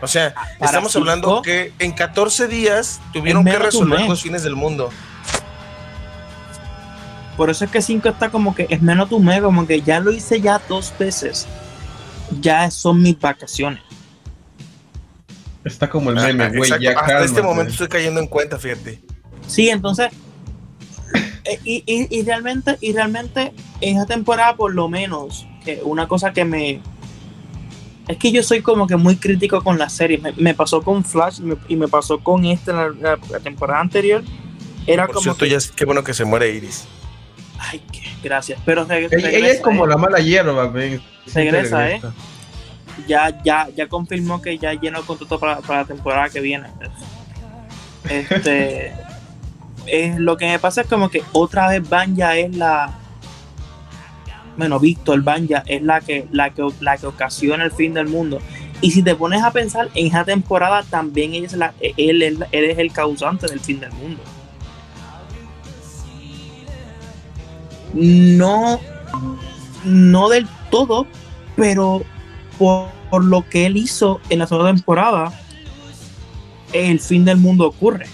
O 0.00 0.08
sea, 0.08 0.34
estamos 0.60 0.94
hablando 0.96 1.42
que 1.42 1.72
en 1.78 1.92
14 1.92 2.48
días 2.48 3.00
tuvieron 3.12 3.44
que 3.44 3.56
resolver 3.56 4.00
los 4.08 4.22
fines 4.22 4.42
del 4.42 4.56
mundo. 4.56 4.90
Por 7.36 7.50
eso 7.50 7.64
es 7.64 7.70
que 7.70 7.80
5 7.80 8.08
está 8.08 8.30
como 8.30 8.54
que 8.54 8.66
es 8.68 8.82
menos 8.82 9.08
tu 9.08 9.20
mes, 9.20 9.40
como 9.40 9.66
que 9.66 9.80
ya 9.80 10.00
lo 10.00 10.12
hice 10.12 10.40
ya 10.40 10.60
dos 10.68 10.92
veces. 10.98 11.46
Ya 12.40 12.70
son 12.70 13.00
mis 13.00 13.18
vacaciones. 13.18 13.82
Está 15.64 15.88
como 15.88 16.10
el 16.10 16.16
meme, 16.16 16.50
güey. 16.50 16.70
Ya 16.80 16.98
Hasta 16.98 17.24
este 17.24 17.42
momento 17.42 17.70
estoy 17.72 17.88
cayendo 17.88 18.20
en 18.20 18.26
cuenta, 18.26 18.58
fíjate. 18.58 19.00
Sí, 19.46 19.70
entonces. 19.70 20.10
Eh, 21.44 21.58
y, 21.64 21.82
y, 21.86 22.22
realmente, 22.22 22.76
y 22.80 22.92
realmente, 22.92 23.52
esa 23.80 24.06
temporada, 24.06 24.56
por 24.56 24.74
lo 24.74 24.88
menos, 24.88 25.46
una 25.84 26.08
cosa 26.08 26.32
que 26.32 26.44
me. 26.44 26.80
Es 28.08 28.16
que 28.16 28.32
yo 28.32 28.42
soy 28.42 28.62
como 28.62 28.86
que 28.86 28.96
muy 28.96 29.16
crítico 29.16 29.62
con 29.62 29.78
las 29.78 29.92
series. 29.92 30.20
Me, 30.36 30.54
pasó 30.54 30.82
con 30.82 31.04
Flash 31.04 31.40
y 31.68 31.76
me 31.76 31.88
pasó 31.88 32.18
con 32.18 32.44
esta 32.44 32.90
la, 32.90 33.18
la, 33.30 33.40
temporada 33.40 33.80
anterior. 33.80 34.22
Era 34.86 35.06
Por 35.06 35.16
como. 35.16 35.22
Cierto, 35.22 35.46
ya 35.46 35.56
es, 35.56 35.70
qué 35.70 35.84
bueno 35.84 36.02
que 36.02 36.14
se 36.14 36.24
muere 36.24 36.52
Iris. 36.52 36.86
Ay, 37.58 37.80
qué, 37.92 38.02
gracias. 38.22 38.60
Pero 38.64 38.86
ella, 38.90 39.48
es 39.48 39.60
como 39.60 39.84
¿eh? 39.84 39.88
la 39.88 39.96
mala 39.96 40.18
hierba, 40.18 40.72
Regresa, 41.32 41.90
¿eh? 41.90 42.00
Ya, 43.06 43.42
ya, 43.42 43.68
ya 43.74 43.88
confirmó 43.88 44.42
que 44.42 44.58
ya 44.58 44.74
llenó 44.74 44.98
el 44.98 45.04
contrato 45.04 45.38
para, 45.38 45.60
la 45.66 45.84
temporada 45.84 46.28
que 46.28 46.40
viene. 46.40 46.68
Este. 48.08 48.92
es, 49.86 50.18
lo 50.18 50.36
que 50.36 50.46
me 50.46 50.58
pasa 50.58 50.82
es 50.82 50.88
como 50.88 51.08
que 51.08 51.22
otra 51.32 51.68
vez 51.68 51.88
Van 51.88 52.16
ya 52.16 52.36
es 52.36 52.54
la 52.56 52.98
bueno, 54.56 54.78
Víctor 54.78 55.22
Banja 55.22 55.62
es 55.66 55.82
la 55.82 56.00
que, 56.00 56.26
la, 56.30 56.50
que, 56.50 56.68
la 56.80 56.96
que 56.98 57.06
ocasiona 57.06 57.64
el 57.64 57.72
fin 57.72 57.94
del 57.94 58.08
mundo. 58.08 58.40
Y 58.80 58.90
si 58.90 59.02
te 59.02 59.14
pones 59.14 59.42
a 59.42 59.52
pensar, 59.52 59.88
en 59.94 60.06
esa 60.08 60.24
temporada 60.24 60.82
también 60.82 61.34
es 61.34 61.52
la, 61.52 61.72
él, 61.80 62.22
él, 62.22 62.44
es 62.50 62.78
el 62.78 62.92
causante 62.92 63.46
del 63.46 63.60
fin 63.60 63.80
del 63.80 63.92
mundo. 63.92 64.20
No, 67.94 68.80
no 69.84 70.28
del 70.28 70.48
todo, 70.70 71.06
pero 71.56 72.02
por, 72.58 72.88
por, 73.10 73.24
lo 73.24 73.48
que 73.48 73.66
él 73.66 73.76
hizo 73.76 74.20
en 74.30 74.40
la 74.40 74.46
segunda 74.46 74.72
temporada, 74.72 75.32
el 76.72 76.98
fin 77.00 77.24
del 77.24 77.36
mundo 77.36 77.66
ocurre. 77.68 78.06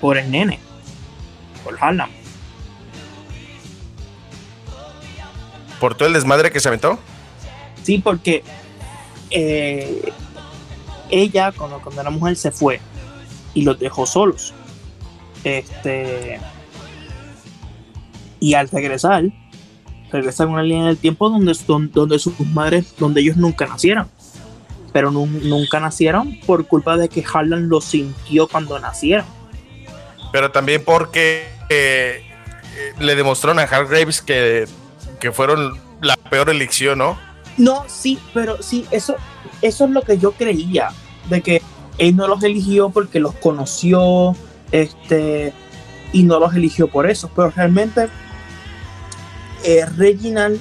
Por 0.00 0.18
el 0.18 0.30
nene, 0.30 0.58
por 1.64 1.76
Harlem. 1.80 2.15
¿Por 5.80 5.94
todo 5.94 6.08
el 6.08 6.14
desmadre 6.14 6.50
que 6.50 6.60
se 6.60 6.68
aventó? 6.68 6.98
Sí, 7.82 7.98
porque 7.98 8.42
eh, 9.30 10.12
ella, 11.10 11.52
cuando, 11.52 11.80
cuando 11.80 12.02
la 12.02 12.10
mujer 12.10 12.36
se 12.36 12.50
fue 12.50 12.80
y 13.54 13.62
los 13.62 13.78
dejó 13.78 14.06
solos, 14.06 14.54
este, 15.44 16.40
y 18.40 18.54
al 18.54 18.68
regresar, 18.68 19.24
regresan 20.10 20.48
a 20.48 20.52
una 20.52 20.62
línea 20.62 20.86
del 20.86 20.98
tiempo 20.98 21.28
donde, 21.28 21.56
donde 21.92 22.18
sus 22.18 22.38
madres, 22.40 22.94
donde 22.98 23.20
ellos 23.20 23.36
nunca 23.36 23.66
nacieron. 23.66 24.08
Pero 24.92 25.10
nunca 25.10 25.78
nacieron 25.78 26.40
por 26.46 26.66
culpa 26.66 26.96
de 26.96 27.08
que 27.08 27.22
Harlan 27.22 27.68
lo 27.68 27.80
sintió 27.80 28.48
cuando 28.48 28.78
nacieron. 28.78 29.26
Pero 30.32 30.50
también 30.50 30.82
porque 30.84 31.46
eh, 31.68 32.22
le 32.98 33.14
demostraron 33.14 33.58
a 33.58 33.62
Hargraves 33.62 34.22
que 34.22 34.66
que 35.20 35.32
fueron 35.32 35.78
la 36.00 36.16
peor 36.16 36.50
elección, 36.50 36.98
¿no? 36.98 37.18
No, 37.56 37.84
sí, 37.88 38.18
pero 38.34 38.62
sí, 38.62 38.86
eso, 38.90 39.16
eso 39.62 39.84
es 39.84 39.90
lo 39.90 40.02
que 40.02 40.18
yo 40.18 40.32
creía, 40.32 40.90
de 41.30 41.40
que 41.40 41.62
él 41.98 42.16
no 42.16 42.28
los 42.28 42.42
eligió 42.42 42.90
porque 42.90 43.18
los 43.18 43.34
conoció, 43.34 44.36
este, 44.72 45.52
y 46.12 46.22
no 46.24 46.38
los 46.38 46.54
eligió 46.54 46.88
por 46.88 47.08
eso, 47.08 47.30
pero 47.34 47.50
realmente 47.50 48.08
eh, 49.64 49.86
Reginald 49.96 50.60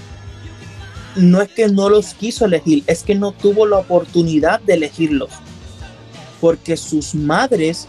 no 1.16 1.42
es 1.42 1.50
que 1.50 1.68
no 1.68 1.90
los 1.90 2.14
quiso 2.14 2.46
elegir, 2.46 2.84
es 2.88 3.04
que 3.04 3.16
no 3.16 3.32
tuvo 3.32 3.66
la 3.66 3.78
oportunidad 3.78 4.62
de 4.62 4.76
elegirlos, 4.76 5.32
porque 6.40 6.78
sus 6.78 7.14
madres 7.14 7.88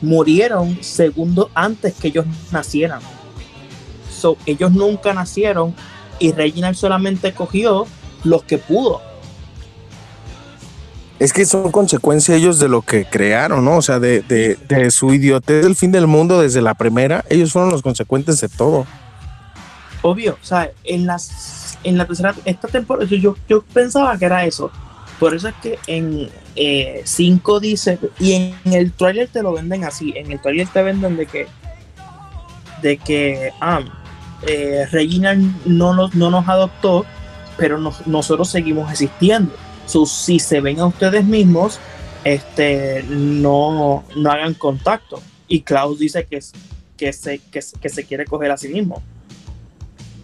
murieron 0.00 0.82
segundo 0.82 1.50
antes 1.54 1.94
que 1.94 2.08
ellos 2.08 2.26
nacieran 2.52 3.00
ellos 4.46 4.72
nunca 4.72 5.12
nacieron 5.14 5.74
y 6.18 6.32
Reginald 6.32 6.76
solamente 6.76 7.32
cogió 7.32 7.86
los 8.24 8.42
que 8.44 8.58
pudo. 8.58 9.00
Es 11.18 11.32
que 11.32 11.44
son 11.46 11.72
consecuencia 11.72 12.36
ellos 12.36 12.60
de 12.60 12.68
lo 12.68 12.82
que 12.82 13.04
crearon, 13.04 13.64
¿no? 13.64 13.78
O 13.78 13.82
sea, 13.82 13.98
de, 13.98 14.22
de, 14.22 14.90
su 14.92 15.12
idiotez 15.12 15.64
del 15.64 15.74
fin 15.74 15.90
del 15.90 16.06
mundo 16.06 16.40
desde 16.40 16.62
la 16.62 16.74
primera, 16.74 17.24
ellos 17.28 17.52
fueron 17.52 17.70
los 17.70 17.82
consecuentes 17.82 18.40
de 18.40 18.48
todo. 18.48 18.86
Obvio, 20.02 20.38
o 20.40 20.44
sea, 20.44 20.70
en 20.84 21.06
las 21.06 21.58
en 21.84 21.98
la 21.98 22.06
tercera, 22.06 22.34
esta 22.44 22.68
temporada, 22.68 23.08
yo, 23.08 23.36
yo 23.48 23.62
pensaba 23.62 24.16
que 24.18 24.24
era 24.24 24.44
eso. 24.44 24.70
Por 25.18 25.34
eso 25.34 25.48
es 25.48 25.54
que 25.56 25.78
en 25.86 26.28
5 27.04 27.56
eh, 27.56 27.60
dice, 27.60 27.98
y 28.20 28.32
en, 28.34 28.54
el 28.72 28.92
trailer 28.92 29.28
te 29.28 29.42
lo 29.42 29.52
venden 29.52 29.84
así, 29.84 30.12
en 30.16 30.30
el 30.30 30.40
trailer 30.40 30.68
te 30.68 30.82
venden 30.82 31.16
de 31.16 31.26
que, 31.26 31.46
de 32.82 32.98
que, 32.98 33.50
ah, 33.60 33.80
eh, 34.46 34.86
Regina 34.90 35.34
no 35.64 35.94
nos, 35.94 36.14
no 36.14 36.30
nos 36.30 36.48
adoptó, 36.48 37.04
pero 37.56 37.78
nosotros 38.06 38.48
seguimos 38.48 38.90
existiendo. 38.90 39.52
si 40.06 40.38
se 40.38 40.60
ven 40.60 40.80
a 40.80 40.86
ustedes 40.86 41.24
mismos, 41.24 41.80
este, 42.24 43.04
no, 43.08 44.04
no 44.16 44.30
hagan 44.30 44.54
contacto. 44.54 45.20
Y 45.48 45.62
Klaus 45.62 45.98
dice 45.98 46.26
que, 46.26 47.12
se, 47.12 47.40
quiere 48.06 48.24
coger 48.26 48.50
a 48.50 48.56
sí 48.56 48.68
mismo. 48.68 49.02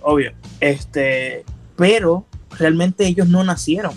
Obvio. 0.03 0.33
Este, 0.61 1.45
pero 1.77 2.27
realmente 2.59 3.07
ellos 3.07 3.27
no 3.29 3.43
nacieron. 3.43 3.95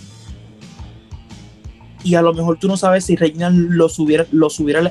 Y 2.04 2.16
a 2.16 2.22
lo 2.22 2.34
mejor 2.34 2.58
tú 2.58 2.68
no 2.68 2.78
sabes 2.78 3.06
si 3.06 3.18
Regina 3.18 3.50
los 3.50 4.00
hubiera, 4.00 4.26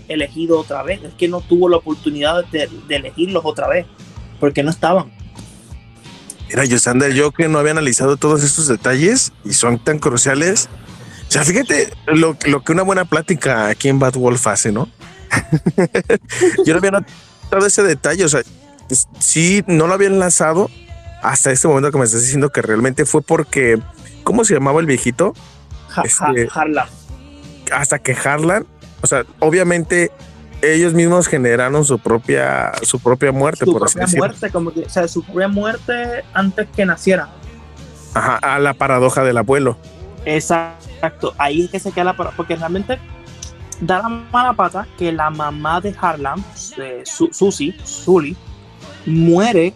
elegido 0.08 0.60
otra 0.60 0.82
vez. 0.82 1.02
Es 1.02 1.14
que 1.14 1.28
no 1.28 1.40
tuvo 1.40 1.68
la 1.68 1.78
oportunidad 1.78 2.44
de 2.46 2.68
elegirlos 2.90 3.42
otra 3.44 3.68
vez. 3.68 3.86
Porque 4.40 4.62
no 4.62 4.70
estaban. 4.70 5.10
Mira, 6.48 6.64
Yosander, 6.64 7.12
yo 7.12 7.32
que 7.32 7.48
no 7.48 7.58
había 7.58 7.72
analizado 7.72 8.16
todos 8.16 8.44
estos 8.44 8.68
detalles 8.68 9.32
y 9.44 9.52
son 9.52 9.78
tan 9.78 9.98
cruciales. 9.98 10.68
O 11.28 11.32
sea, 11.32 11.44
fíjate 11.44 11.92
lo, 12.06 12.36
lo 12.46 12.62
que 12.62 12.72
una 12.72 12.82
buena 12.82 13.04
plática 13.04 13.66
aquí 13.66 13.88
en 13.88 13.98
Bad 13.98 14.14
Wolf 14.14 14.46
hace, 14.46 14.70
¿no? 14.70 14.88
yo 16.64 16.72
no 16.72 16.78
había 16.78 16.92
notado 16.92 17.66
ese 17.66 17.82
detalle. 17.82 18.24
O 18.24 18.28
sea, 18.28 18.42
sí, 19.18 19.64
no 19.66 19.86
lo 19.86 19.94
había 19.94 20.08
enlazado 20.08 20.70
hasta 21.22 21.50
este 21.50 21.66
momento 21.66 21.90
que 21.90 21.98
me 21.98 22.04
estás 22.04 22.22
diciendo 22.22 22.50
que 22.50 22.62
realmente 22.62 23.04
fue 23.04 23.22
porque, 23.22 23.80
¿cómo 24.22 24.44
se 24.44 24.54
llamaba 24.54 24.80
el 24.80 24.86
viejito? 24.86 25.34
este, 26.04 26.48
Harlan. 26.52 26.86
Hasta 27.72 27.98
que 27.98 28.12
Harlan, 28.12 28.66
o 29.00 29.06
sea, 29.06 29.24
obviamente 29.40 30.12
ellos 30.74 30.94
mismos 30.94 31.26
generaron 31.26 31.84
su 31.84 31.98
propia 31.98 32.72
su 32.82 32.98
propia 33.00 33.32
muerte 33.32 33.64
su 33.64 33.74
propia 33.74 34.06
muerte 34.16 34.50
como 34.50 34.72
que 34.72 34.80
o 34.80 34.88
sea 34.88 35.06
su 35.08 35.22
propia 35.22 35.48
muerte 35.48 36.24
antes 36.32 36.66
que 36.74 36.86
naciera. 36.86 37.28
Ajá 38.14 38.36
a 38.36 38.58
la 38.58 38.74
paradoja 38.74 39.24
del 39.24 39.38
abuelo. 39.38 39.76
Exacto 40.24 41.34
ahí 41.38 41.64
es 41.64 41.70
que 41.70 41.80
se 41.80 41.92
queda 41.92 42.04
la 42.04 42.16
paradoja 42.16 42.36
porque 42.36 42.56
realmente 42.56 42.98
da 43.80 43.98
la 43.98 44.08
mala 44.08 44.52
pata 44.54 44.86
que 44.98 45.12
la 45.12 45.30
mamá 45.30 45.80
de 45.80 45.94
Harlan 46.00 46.42
eh, 46.78 47.02
Susie 47.04 47.74
Sully 47.84 48.36
muere 49.04 49.74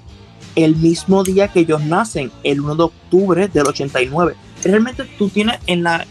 el 0.56 0.76
mismo 0.76 1.22
día 1.22 1.48
que 1.48 1.60
ellos 1.60 1.82
nacen 1.82 2.32
el 2.42 2.60
1 2.60 2.74
de 2.76 2.82
octubre 2.82 3.48
del 3.48 3.66
89 3.66 4.34
realmente 4.64 5.04
tú 5.18 5.28
tienes 5.28 5.58
en 5.66 5.82
la 5.82 6.06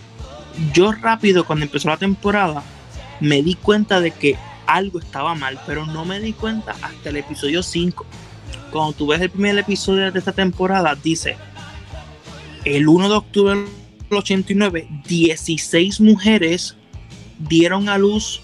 yo 0.74 0.92
rápido 0.92 1.46
cuando 1.46 1.66
empezó 1.66 1.90
la 1.90 1.98
temporada 1.98 2.64
me 3.20 3.42
di 3.42 3.56
cuenta 3.56 4.00
de 4.00 4.12
que 4.12 4.38
algo 4.70 5.00
estaba 5.00 5.34
mal, 5.36 5.60
pero 5.66 5.86
no 5.86 6.06
me 6.06 6.20
di 6.20 6.34
cuenta 6.34 6.76
hasta 6.82 7.10
el 7.10 7.18
episodio 7.18 7.64
5. 7.64 8.06
Cuando 8.72 8.94
tú 8.94 9.08
ves 9.08 9.20
el 9.20 9.32
primer 9.32 9.58
episodio 9.58 10.12
de 10.12 10.20
esta 10.20 10.32
temporada, 10.32 10.96
dice, 10.96 11.38
el 12.66 12.88
1 12.88 13.10
de 13.10 13.16
octubre 13.16 13.56
del 13.56 14.18
89, 14.18 14.88
16 15.08 16.02
mujeres 16.02 16.76
dieron 17.40 17.90
a 17.90 17.98
luz 17.98 18.42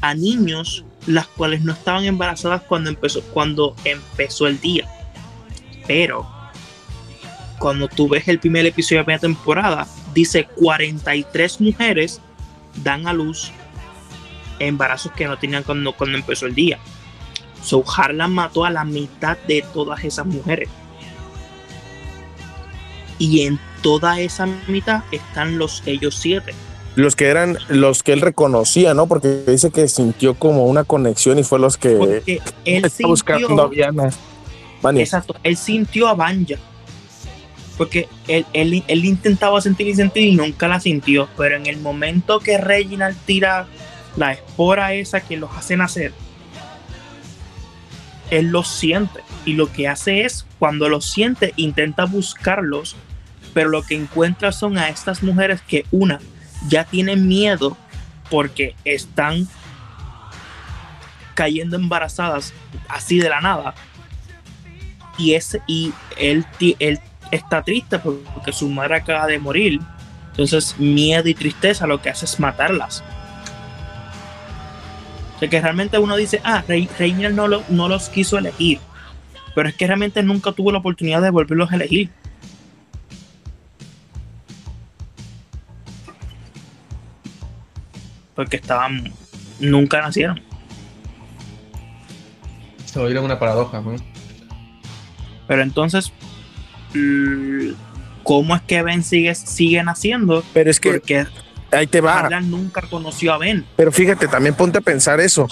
a 0.00 0.14
niños 0.14 0.84
las 1.06 1.26
cuales 1.28 1.62
no 1.62 1.72
estaban 1.72 2.04
embarazadas 2.04 2.62
cuando 2.62 2.90
empezó, 2.90 3.22
cuando 3.22 3.76
empezó 3.84 4.48
el 4.48 4.60
día. 4.60 4.88
Pero 5.86 6.26
cuando 7.58 7.88
tú 7.88 8.08
ves 8.08 8.26
el 8.26 8.40
primer 8.40 8.66
episodio 8.66 8.98
de 8.98 9.02
la 9.02 9.04
primera 9.04 9.20
temporada, 9.20 9.86
dice 10.12 10.44
43 10.56 11.60
mujeres 11.60 12.20
dan 12.82 13.06
a 13.06 13.12
luz 13.12 13.52
embarazos 14.58 15.12
que 15.12 15.26
no 15.26 15.38
tenían 15.38 15.62
cuando, 15.62 15.92
cuando 15.92 16.16
empezó 16.18 16.46
el 16.46 16.54
día. 16.54 16.78
So 17.62 17.82
Harlan 17.96 18.32
mató 18.32 18.64
a 18.64 18.70
la 18.70 18.84
mitad 18.84 19.38
de 19.48 19.64
todas 19.72 20.04
esas 20.04 20.26
mujeres. 20.26 20.68
Y 23.18 23.42
en 23.42 23.58
toda 23.82 24.20
esa 24.20 24.46
mitad 24.68 25.04
están 25.12 25.58
los 25.58 25.82
ellos 25.86 26.16
siete. 26.16 26.52
Los 26.96 27.16
que 27.16 27.26
eran 27.26 27.58
los 27.68 28.02
que 28.02 28.12
él 28.12 28.20
reconocía, 28.20 28.94
¿no? 28.94 29.06
Porque 29.06 29.42
dice 29.46 29.70
que 29.70 29.88
sintió 29.88 30.34
como 30.34 30.66
una 30.66 30.84
conexión 30.84 31.38
y 31.38 31.42
fue 31.42 31.58
los 31.58 31.76
que 31.76 31.96
Porque 31.96 32.40
él 32.64 32.82
sintió, 32.82 33.08
buscando 33.08 33.62
a 33.62 33.68
Viana. 33.68 34.10
Exacto, 34.96 35.34
él 35.42 35.56
sintió 35.56 36.08
a 36.08 36.14
Banja. 36.14 36.56
Porque 37.76 38.08
él, 38.28 38.46
él, 38.52 38.84
él, 38.86 39.04
intentaba 39.04 39.60
sentir 39.60 39.88
y 39.88 39.94
sentir 39.94 40.28
y 40.28 40.36
nunca 40.36 40.68
la 40.68 40.78
sintió. 40.78 41.28
Pero 41.36 41.56
en 41.56 41.66
el 41.66 41.78
momento 41.78 42.38
que 42.38 42.58
Reginald 42.58 43.16
tira 43.24 43.66
la 44.16 44.32
espora 44.32 44.94
esa 44.94 45.20
que 45.20 45.36
los 45.36 45.50
hace 45.56 45.76
nacer, 45.76 46.12
él 48.30 48.46
los 48.46 48.68
siente 48.68 49.20
y 49.44 49.54
lo 49.54 49.70
que 49.72 49.88
hace 49.88 50.24
es, 50.24 50.46
cuando 50.58 50.88
los 50.88 51.04
siente, 51.04 51.52
intenta 51.56 52.04
buscarlos, 52.04 52.96
pero 53.52 53.68
lo 53.68 53.82
que 53.82 53.94
encuentra 53.94 54.52
son 54.52 54.78
a 54.78 54.88
estas 54.88 55.22
mujeres 55.22 55.60
que 55.62 55.84
una 55.90 56.20
ya 56.68 56.84
tienen 56.84 57.28
miedo 57.28 57.76
porque 58.30 58.74
están 58.84 59.46
cayendo 61.34 61.76
embarazadas 61.76 62.52
así 62.88 63.18
de 63.18 63.28
la 63.28 63.40
nada. 63.40 63.74
Y, 65.18 65.34
es, 65.34 65.58
y 65.66 65.92
él, 66.16 66.44
él 66.80 66.98
está 67.30 67.62
triste 67.62 67.98
porque 67.98 68.52
su 68.52 68.68
madre 68.68 68.96
acaba 68.96 69.26
de 69.26 69.38
morir. 69.38 69.80
Entonces, 70.30 70.74
miedo 70.78 71.28
y 71.28 71.34
tristeza 71.34 71.86
lo 71.86 72.02
que 72.02 72.10
hace 72.10 72.24
es 72.24 72.40
matarlas 72.40 73.04
que 75.40 75.60
realmente 75.60 75.98
uno 75.98 76.16
dice, 76.16 76.40
ah, 76.44 76.64
Reiner 76.66 77.32
no, 77.32 77.48
no 77.68 77.88
los 77.88 78.08
quiso 78.08 78.38
elegir. 78.38 78.78
Pero 79.54 79.68
es 79.68 79.74
que 79.74 79.86
realmente 79.86 80.22
nunca 80.22 80.52
tuvo 80.52 80.72
la 80.72 80.78
oportunidad 80.78 81.22
de 81.22 81.30
volverlos 81.30 81.70
a 81.70 81.76
elegir. 81.76 82.10
Porque 88.34 88.56
estaban. 88.56 89.12
Nunca 89.60 90.00
nacieron. 90.00 90.40
Se 92.84 92.98
oirá 92.98 93.20
una 93.20 93.38
paradoja, 93.38 93.80
¿no? 93.80 93.94
Pero 95.46 95.62
entonces. 95.62 96.12
¿Cómo 98.24 98.56
es 98.56 98.62
que 98.62 98.82
Ben 98.82 99.04
sigue, 99.04 99.34
sigue 99.34 99.82
naciendo? 99.84 100.42
Pero 100.52 100.70
es 100.70 100.80
que. 100.80 100.90
Porque 100.90 101.26
ahí 101.70 101.86
te 101.86 102.00
va. 102.00 102.28
nunca 102.40 102.82
conoció 102.82 103.32
a 103.32 103.38
Ben. 103.38 103.64
Pero 103.76 103.92
fíjate, 103.92 104.28
también 104.28 104.54
ponte 104.54 104.78
a 104.78 104.80
pensar 104.80 105.20
eso. 105.20 105.48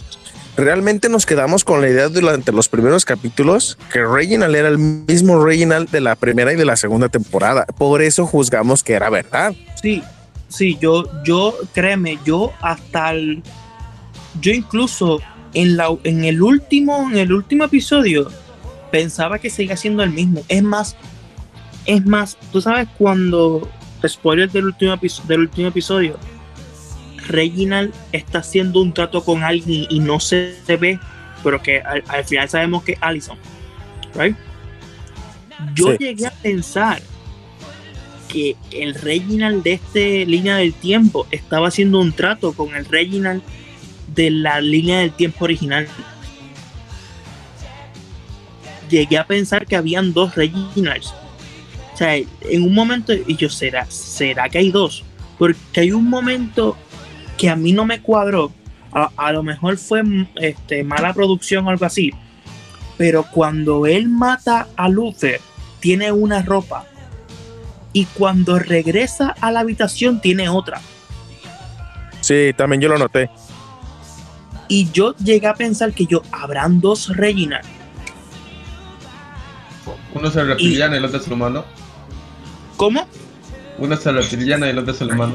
Realmente 0.56 1.08
nos 1.08 1.24
quedamos 1.24 1.64
con 1.64 1.80
la 1.80 1.88
idea 1.88 2.08
durante 2.08 2.52
los 2.52 2.68
primeros 2.68 3.06
capítulos 3.06 3.78
que 3.90 4.04
Reginald 4.04 4.54
era 4.54 4.68
el 4.68 4.76
mismo 4.76 5.42
Reginald 5.42 5.88
de 5.90 6.02
la 6.02 6.14
primera 6.14 6.52
y 6.52 6.56
de 6.56 6.66
la 6.66 6.76
segunda 6.76 7.08
temporada. 7.08 7.64
Por 7.64 8.02
eso 8.02 8.26
juzgamos 8.26 8.82
que 8.82 8.92
era 8.92 9.08
verdad. 9.08 9.54
Sí, 9.80 10.02
sí, 10.48 10.76
yo, 10.78 11.04
yo, 11.24 11.54
créeme, 11.72 12.18
yo 12.26 12.52
hasta 12.60 13.12
el, 13.12 13.42
yo 14.40 14.52
incluso 14.52 15.20
en 15.54 15.78
la, 15.78 15.88
en 16.04 16.24
el 16.24 16.42
último, 16.42 17.08
en 17.10 17.16
el 17.16 17.32
último 17.32 17.64
episodio 17.64 18.28
pensaba 18.90 19.38
que 19.38 19.48
seguía 19.48 19.76
siendo 19.78 20.02
el 20.02 20.10
mismo. 20.10 20.42
Es 20.48 20.62
más, 20.62 20.96
es 21.86 22.04
más, 22.04 22.36
tú 22.52 22.60
sabes 22.60 22.88
cuando 22.98 23.68
spoiler 24.08 24.50
del 24.50 24.66
último, 24.66 24.98
del 25.26 25.40
último 25.40 25.68
episodio, 25.68 26.18
Reginald 27.28 27.92
está 28.12 28.38
haciendo 28.38 28.80
un 28.80 28.92
trato 28.92 29.24
con 29.24 29.42
alguien 29.42 29.86
y 29.88 30.00
no 30.00 30.20
se 30.20 30.56
ve, 30.66 30.98
pero 31.42 31.62
que 31.62 31.80
al, 31.80 32.24
final 32.24 32.48
sabemos 32.48 32.82
que 32.82 32.92
es 32.92 32.98
Allison. 33.00 33.38
Right? 34.14 34.36
Yo 35.74 35.96
llegué 35.96 36.26
a 36.26 36.30
pensar 36.30 37.00
que 38.28 38.56
el 38.70 38.94
Reginald 38.94 39.62
de 39.62 39.74
esta 39.74 39.98
línea 39.98 40.56
del 40.56 40.74
tiempo 40.74 41.26
estaba 41.30 41.68
haciendo 41.68 42.00
un 42.00 42.12
trato 42.12 42.52
con 42.52 42.74
el 42.74 42.84
Reginald 42.86 43.42
de 44.14 44.30
la 44.30 44.60
línea 44.60 45.00
del 45.00 45.12
tiempo 45.12 45.44
original. 45.44 45.86
Llegué 48.88 49.18
a 49.18 49.26
pensar 49.26 49.66
que 49.66 49.76
habían 49.76 50.12
dos 50.12 50.34
Reginalds 50.34 51.14
sea, 52.02 52.16
en 52.16 52.62
un 52.62 52.74
momento, 52.74 53.12
y 53.12 53.36
yo, 53.36 53.48
¿será, 53.48 53.86
¿será 53.88 54.48
que 54.48 54.58
hay 54.58 54.70
dos? 54.70 55.04
Porque 55.38 55.80
hay 55.80 55.92
un 55.92 56.08
momento 56.08 56.76
que 57.36 57.48
a 57.48 57.56
mí 57.56 57.72
no 57.72 57.84
me 57.84 58.00
cuadró. 58.00 58.52
A, 58.92 59.32
lo 59.32 59.42
mejor 59.42 59.78
fue 59.78 60.02
este, 60.36 60.84
mala 60.84 61.14
producción 61.14 61.66
o 61.66 61.70
algo 61.70 61.86
así. 61.86 62.12
Pero 62.98 63.24
cuando 63.32 63.86
él 63.86 64.08
mata 64.08 64.68
a 64.76 64.88
Luther, 64.88 65.40
tiene 65.80 66.12
una 66.12 66.42
ropa. 66.42 66.84
Y 67.94 68.04
cuando 68.04 68.58
regresa 68.58 69.34
a 69.40 69.50
la 69.50 69.60
habitación, 69.60 70.20
tiene 70.20 70.48
otra. 70.50 70.80
Sí, 72.20 72.52
también 72.56 72.82
yo 72.82 72.88
lo 72.88 72.98
noté. 72.98 73.30
Y 74.68 74.90
yo 74.90 75.16
llegué 75.16 75.46
a 75.46 75.54
pensar 75.54 75.92
que 75.92 76.06
yo, 76.06 76.22
habrán 76.32 76.80
dos 76.80 77.16
Regina 77.16 77.60
Uno 80.14 80.28
es 80.28 80.36
el 80.36 80.48
reptiliano 80.48 80.94
y, 80.94 80.98
el 80.98 81.04
otro 81.04 81.18
es 81.18 81.26
el 81.26 81.32
humano. 81.32 81.64
¿Cómo? 82.76 83.06
Uno 83.78 83.94
es 83.94 84.32
y 84.32 84.50
el 84.50 84.78
otro 84.78 84.92
es 84.92 85.00
el 85.00 85.12
humano. 85.12 85.34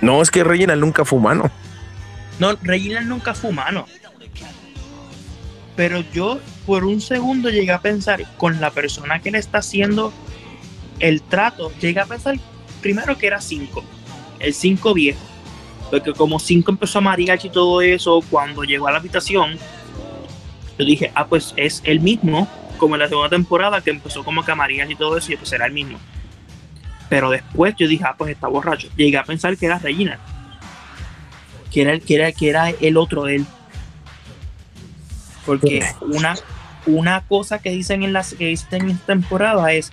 No, 0.00 0.20
es 0.20 0.30
que 0.30 0.44
Reginald 0.44 0.80
nunca 0.80 1.04
fue 1.04 1.18
humano. 1.18 1.50
No, 2.38 2.56
Reginald 2.62 3.08
nunca 3.08 3.34
fue 3.34 3.50
humano. 3.50 3.86
Pero 5.76 6.04
yo 6.12 6.38
por 6.66 6.84
un 6.84 7.00
segundo 7.00 7.50
llegué 7.50 7.72
a 7.72 7.80
pensar 7.80 8.24
con 8.36 8.60
la 8.60 8.70
persona 8.70 9.20
que 9.20 9.30
le 9.30 9.38
está 9.38 9.58
haciendo 9.58 10.12
el 10.98 11.22
trato, 11.22 11.72
llegué 11.80 12.00
a 12.00 12.06
pensar 12.06 12.36
primero 12.80 13.16
que 13.16 13.26
era 13.26 13.40
5, 13.40 13.82
el 14.40 14.54
5 14.54 14.94
viejo. 14.94 15.20
Porque 15.90 16.12
como 16.12 16.38
5 16.38 16.70
empezó 16.70 16.98
a 16.98 17.02
mariachi 17.02 17.48
y 17.48 17.50
todo 17.50 17.80
eso, 17.80 18.22
cuando 18.30 18.64
llegó 18.64 18.88
a 18.88 18.92
la 18.92 18.98
habitación, 18.98 19.58
yo 20.78 20.84
dije, 20.84 21.12
ah, 21.14 21.26
pues 21.26 21.54
es 21.56 21.82
el 21.84 22.00
mismo, 22.00 22.48
como 22.82 22.96
en 22.96 23.00
la 23.02 23.08
segunda 23.08 23.28
temporada, 23.28 23.80
que 23.80 23.90
empezó 23.90 24.24
como 24.24 24.42
mariachi 24.42 24.94
y 24.94 24.96
todo 24.96 25.16
eso, 25.16 25.30
y 25.32 25.36
pues 25.36 25.52
era 25.52 25.66
el 25.66 25.72
mismo. 25.72 26.00
Pero 27.08 27.30
después 27.30 27.76
yo 27.76 27.86
dije, 27.86 28.02
ah, 28.04 28.16
pues 28.18 28.32
está 28.32 28.48
borracho. 28.48 28.88
Llegué 28.96 29.16
a 29.18 29.22
pensar 29.22 29.56
que 29.56 29.66
era 29.66 29.78
Regina. 29.78 30.18
Que 31.70 31.82
era, 31.82 32.00
que 32.00 32.14
era, 32.16 32.32
que 32.32 32.50
era 32.50 32.70
el 32.70 32.96
otro 32.96 33.28
él. 33.28 33.46
Porque 35.46 35.86
una, 36.00 36.34
una 36.86 37.20
cosa 37.20 37.60
que 37.60 37.70
dicen 37.70 38.02
en 38.02 38.12
las 38.12 38.34
que 38.34 38.46
dicen 38.46 38.82
en 38.82 38.90
esta 38.90 39.06
temporada 39.06 39.72
es 39.72 39.92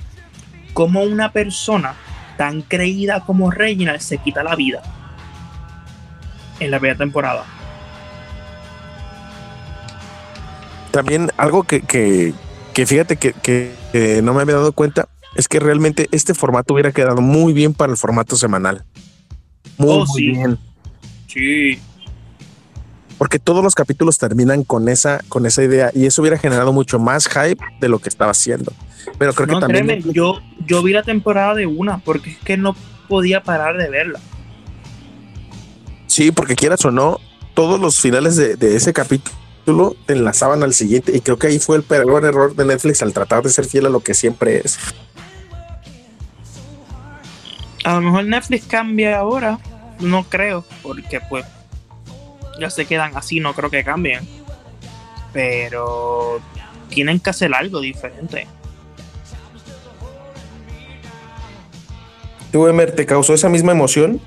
cómo 0.74 1.04
una 1.04 1.32
persona 1.32 1.94
tan 2.38 2.64
creída 2.64 3.24
como 3.24 3.52
Reginald 3.52 4.00
se 4.00 4.18
quita 4.18 4.42
la 4.42 4.56
vida 4.56 4.82
en 6.60 6.72
la 6.72 6.80
primera 6.80 6.98
temporada. 6.98 7.46
También 10.90 11.30
algo 11.38 11.62
que, 11.62 11.82
que, 11.82 12.34
que 12.74 12.86
fíjate 12.86 13.18
que, 13.18 13.34
que, 13.34 14.22
no 14.24 14.34
me 14.34 14.42
había 14.42 14.56
dado 14.56 14.72
cuenta 14.74 15.10
es 15.36 15.48
que 15.48 15.60
realmente 15.60 16.08
este 16.12 16.34
formato 16.34 16.74
hubiera 16.74 16.92
quedado 16.92 17.22
muy 17.22 17.54
bien 17.54 17.74
para 17.74 17.92
el 17.92 17.98
formato 17.98 18.36
semanal. 18.36 18.84
Muy, 19.78 19.90
Oh, 19.90 20.06
muy 20.06 20.22
sí. 20.22 20.32
bien. 20.32 20.58
Sí. 21.28 21.80
Porque 23.18 23.38
todos 23.38 23.64
los 23.64 23.76
capítulos 23.76 24.18
terminan 24.18 24.64
con 24.64 24.90
esa, 24.90 25.22
con 25.28 25.46
esa 25.46 25.64
idea 25.64 25.92
y 25.94 26.06
eso 26.06 26.22
hubiera 26.22 26.38
generado 26.38 26.74
mucho 26.74 27.00
más 27.00 27.28
hype 27.28 27.64
de 27.80 27.90
lo 27.90 28.00
que 28.00 28.10
estaba 28.10 28.32
haciendo. 28.32 28.72
Pero 29.18 29.34
creo 29.34 29.48
no, 29.48 29.56
que 29.56 29.62
también 29.62 29.86
créeme, 29.86 30.14
yo, 30.14 30.40
yo 30.66 30.82
vi 30.82 30.94
la 30.94 31.04
temporada 31.04 31.54
de 31.56 31.66
una 31.66 32.00
porque 32.00 32.32
es 32.32 32.38
que 32.38 32.58
no 32.58 32.76
podía 33.08 33.44
parar 33.44 33.78
de 33.78 33.90
verla. 33.90 34.20
Sí, 36.08 36.32
porque 36.32 36.56
quieras 36.56 36.84
o 36.86 36.92
no, 36.92 37.20
todos 37.54 37.80
los 37.80 38.00
finales 38.00 38.36
de, 38.36 38.56
de 38.56 38.76
ese 38.76 38.94
capítulo 38.94 39.38
te 40.06 40.14
enlazaban 40.14 40.64
al 40.64 40.74
siguiente 40.74 41.16
y 41.16 41.22
creo 41.22 41.38
que 41.38 41.48
ahí 41.48 41.60
fue 41.60 41.78
el 41.78 41.84
peor 41.84 42.26
error 42.26 42.56
de 42.56 42.66
Netflix 42.66 43.02
al 43.02 43.14
tratar 43.14 43.44
de 43.44 43.50
ser 43.50 43.66
fiel 43.66 43.86
a 43.86 43.90
lo 43.90 44.00
que 44.02 44.14
siempre 44.14 44.62
es. 44.64 44.78
A 47.84 47.96
lo 47.96 48.02
mejor 48.02 48.26
Netflix 48.26 48.66
cambia 48.66 49.18
ahora, 49.18 49.60
no 50.00 50.24
creo, 50.24 50.66
porque 50.84 51.22
pues 51.22 51.46
ya 52.60 52.70
se 52.70 52.86
quedan 52.86 53.16
así, 53.16 53.40
no 53.40 53.54
creo 53.54 53.70
que 53.70 53.84
cambien. 53.84 54.28
Pero 55.34 56.42
tienen 56.90 57.20
que 57.20 57.30
hacer 57.30 57.54
algo 57.54 57.80
diferente. 57.80 58.48
¿Tú, 62.52 62.68
Emer, 62.68 62.96
te 62.96 63.06
causó 63.06 63.34
esa 63.34 63.48
misma 63.48 63.72
emoción? 63.72 64.20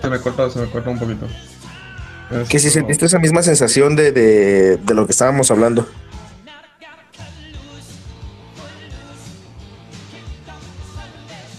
Se 0.00 0.08
me 0.10 0.18
corta, 0.20 0.50
se 0.50 0.58
me 0.60 0.66
corta 0.70 0.90
un 0.90 0.98
poquito. 0.98 1.26
Es 2.30 2.48
Que 2.48 2.58
si 2.58 2.66
como- 2.68 2.74
sentiste 2.74 3.06
esa 3.06 3.18
misma 3.18 3.42
sensación 3.42 3.96
de, 3.96 4.12
de, 4.12 4.76
de 4.76 4.94
lo 4.94 5.06
que 5.06 5.12
estábamos 5.12 5.50
hablando. 5.50 5.86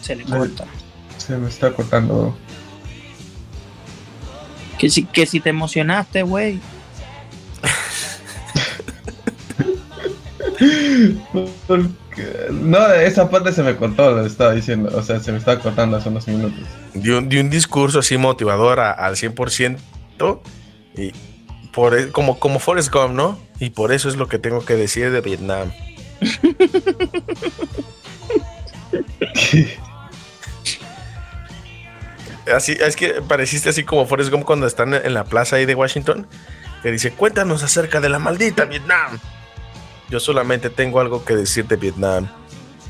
Se 0.02 0.16
le 0.16 0.24
corta. 0.26 0.66
Se 1.18 1.38
me 1.38 1.50
está 1.50 1.72
cortando. 1.74 2.36
Que 4.78 4.90
si, 4.90 5.04
que 5.06 5.26
si 5.26 5.40
te 5.40 5.50
emocionaste, 5.50 6.24
güey. 6.24 6.60
No, 12.52 12.92
esa 12.94 13.30
parte 13.30 13.52
se 13.52 13.64
me 13.64 13.76
cortó, 13.76 14.12
lo 14.12 14.26
estaba 14.26 14.54
diciendo. 14.54 14.90
O 14.96 15.02
sea, 15.04 15.20
se 15.20 15.32
me 15.32 15.38
estaba 15.38 15.60
cortando 15.62 15.98
hace 15.98 16.10
unos 16.10 16.28
minutos. 16.28 16.60
De 16.94 17.18
un, 17.18 17.30
de 17.30 17.40
un 17.42 17.50
discurso 17.50 18.00
así 18.00 18.18
motivador 18.18 18.80
a- 18.80 18.92
al 18.92 19.16
100% 19.16 19.78
y 20.96 21.12
por, 21.72 21.98
e- 21.98 22.12
como, 22.12 22.40
como 22.40 22.60
Forrest 22.60 22.92
Gump, 22.94 23.14
¿no? 23.14 23.40
Y 23.60 23.70
por 23.72 23.92
eso 23.92 24.10
es 24.10 24.16
lo 24.18 24.28
que 24.28 24.40
tengo 24.40 24.66
que 24.66 24.76
decir 24.76 25.12
de 25.12 25.22
Vietnam. 25.22 25.72
Así, 32.54 32.76
es 32.80 32.96
que 32.96 33.22
pareciste 33.22 33.70
así 33.70 33.84
como 33.84 34.06
Forrest 34.08 34.32
Gump 34.32 34.44
cuando 34.44 34.66
están 34.66 34.94
en 34.94 35.14
la 35.14 35.24
plaza 35.24 35.58
ahí 35.58 35.66
de 35.66 35.76
Washington, 35.76 36.26
que 36.82 36.92
dice, 36.92 37.12
cuéntanos 37.12 37.62
acerca 37.64 38.00
de 38.02 38.10
la 38.10 38.18
maldita 38.18 38.66
Vietnam. 38.66 39.20
Yo 40.10 40.20
solamente 40.20 40.70
tengo 40.70 41.00
algo 41.00 41.24
que 41.24 41.36
decir 41.36 41.66
de 41.68 41.76
Vietnam. 41.76 42.28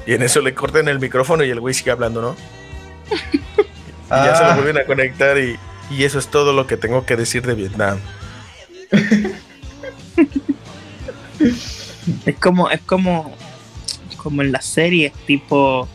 Y 0.05 0.13
en 0.13 0.23
eso 0.23 0.41
le 0.41 0.53
cortan 0.55 0.87
el 0.87 0.99
micrófono 0.99 1.43
y 1.43 1.49
el 1.49 1.59
güey 1.59 1.73
sigue 1.73 1.91
hablando, 1.91 2.21
¿no? 2.21 2.35
Y 4.11 4.25
ya 4.25 4.35
se 4.35 4.43
lo 4.43 4.49
Ah. 4.49 4.55
vuelven 4.55 4.79
a 4.79 4.85
conectar 4.85 5.37
y, 5.37 5.55
y 5.91 6.03
eso 6.03 6.17
es 6.17 6.29
todo 6.29 6.51
lo 6.51 6.65
que 6.65 6.77
tengo 6.77 7.05
que 7.05 7.15
decir 7.15 7.45
de 7.45 7.53
Vietnam. 7.53 7.99
Es 12.25 12.35
como, 12.39 12.69
es 12.69 12.81
como, 12.81 13.31
como 14.17 14.41
en 14.41 14.51
las 14.51 14.65
series, 14.65 15.13
tipo, 15.25 15.87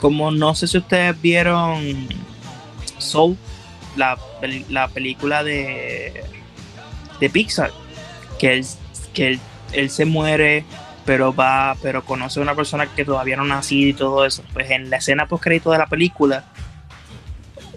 como 0.00 0.30
no 0.30 0.54
sé 0.54 0.66
si 0.68 0.78
ustedes 0.78 1.20
vieron 1.20 2.08
Soul, 2.98 3.36
la, 3.96 4.16
la 4.68 4.88
película 4.88 5.42
de, 5.42 6.24
de 7.20 7.30
Pixar, 7.30 7.72
que 8.38 8.54
él, 8.54 8.66
que 9.12 9.26
él, 9.28 9.40
él 9.72 9.90
se 9.90 10.04
muere, 10.04 10.64
pero 11.04 11.34
va, 11.34 11.76
pero 11.82 12.04
conoce 12.04 12.40
a 12.40 12.42
una 12.42 12.54
persona 12.54 12.86
que 12.86 13.04
todavía 13.04 13.36
no 13.36 13.42
ha 13.42 13.46
nacido 13.46 13.88
y 13.88 13.94
todo 13.94 14.24
eso. 14.24 14.42
Pues 14.52 14.70
en 14.70 14.90
la 14.90 14.98
escena 14.98 15.26
post 15.26 15.42
crédito 15.42 15.70
de 15.70 15.78
la 15.78 15.86
película, 15.86 16.44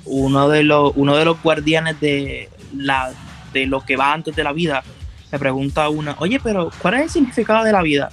uno 0.05 0.49
de 0.49 0.63
los, 0.63 0.93
uno 0.95 1.15
de 1.15 1.25
los 1.25 1.41
guardianes 1.41 1.99
de 1.99 2.49
la, 2.75 3.11
de 3.53 3.67
lo 3.67 3.81
que 3.81 3.95
va 3.95 4.13
antes 4.13 4.35
de 4.35 4.43
la 4.43 4.51
vida, 4.51 4.83
le 5.31 5.39
pregunta 5.39 5.85
a 5.85 5.89
una, 5.89 6.15
oye, 6.19 6.39
pero 6.43 6.71
¿cuál 6.81 6.95
es 6.95 7.01
el 7.01 7.09
significado 7.09 7.63
de 7.63 7.71
la 7.71 7.81
vida? 7.81 8.11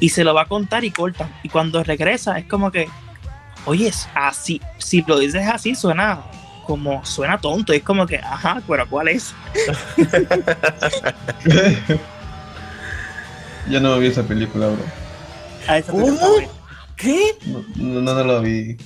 Y 0.00 0.08
se 0.08 0.24
lo 0.24 0.34
va 0.34 0.42
a 0.42 0.46
contar 0.46 0.84
y 0.84 0.90
corta. 0.90 1.28
Y 1.42 1.48
cuando 1.48 1.84
regresa 1.84 2.38
es 2.38 2.46
como 2.46 2.70
que, 2.70 2.88
oye, 3.66 3.92
así, 4.14 4.60
si 4.78 5.04
lo 5.06 5.18
dices 5.18 5.46
así 5.46 5.74
suena 5.74 6.22
como, 6.64 7.04
suena 7.04 7.38
tonto. 7.38 7.72
Es 7.72 7.82
como 7.82 8.06
que, 8.06 8.16
ajá, 8.16 8.60
pero 8.66 8.88
¿cuál 8.88 9.08
es? 9.08 9.34
Yo 13.70 13.80
no 13.80 13.98
vi 13.98 14.08
esa 14.08 14.22
película, 14.22 14.66
bro. 14.68 14.82
A, 15.66 15.78
esa 15.78 15.92
¿Cómo? 15.92 16.04
película. 16.06 16.48
¿Qué? 16.96 17.36
No, 17.76 18.00
no, 18.00 18.14
no 18.14 18.24
lo 18.24 18.42
vi. 18.42 18.76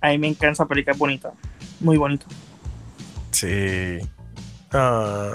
a 0.00 0.08
mí 0.10 0.18
me 0.18 0.28
encanta 0.28 0.52
esa 0.52 0.66
película, 0.66 0.92
es 0.92 0.98
bonita. 0.98 1.32
Muy 1.80 1.96
bonita. 1.96 2.26
Sí. 3.30 3.98
Ah. 4.72 5.32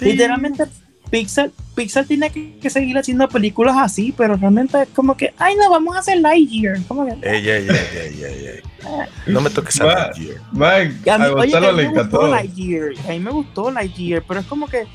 Literalmente, 0.00 0.64
Pixar, 1.10 1.50
Pixar 1.74 2.04
tiene 2.04 2.30
que, 2.30 2.58
que 2.58 2.70
seguir 2.70 2.96
haciendo 2.98 3.28
películas 3.28 3.76
así, 3.78 4.12
pero 4.16 4.36
realmente 4.36 4.82
es 4.82 4.88
como 4.90 5.16
que, 5.16 5.32
ay, 5.38 5.54
no, 5.56 5.70
vamos 5.70 5.96
a 5.96 6.00
hacer 6.00 6.18
Lightyear. 6.18 6.82
Como 6.84 7.06
que, 7.06 7.12
Ey, 7.28 7.48
ey, 7.48 7.66
ey, 7.68 7.68
ey, 7.68 8.22
ey, 8.24 8.46
ey. 8.46 8.60
No 9.26 9.40
me 9.40 9.50
toques 9.50 9.80
a. 9.80 9.84
Lightyear. 9.86 10.40
Mike, 10.52 10.96
Y 11.06 11.08
a 11.10 11.18
mí, 11.18 11.24
a 11.24 11.32
oye, 11.32 11.52
Gonzalo 11.52 11.68
a 11.68 11.72
mí 11.72 11.78
le 11.82 11.88
me 11.90 12.02
gustó. 12.02 12.26
Lightyear. 12.28 12.90
A 13.06 13.10
mí 13.10 13.20
me 13.20 13.30
gustó 13.30 13.70
Lightyear, 13.70 14.22
pero 14.26 14.40
es 14.40 14.46
como 14.46 14.66
que 14.68 14.86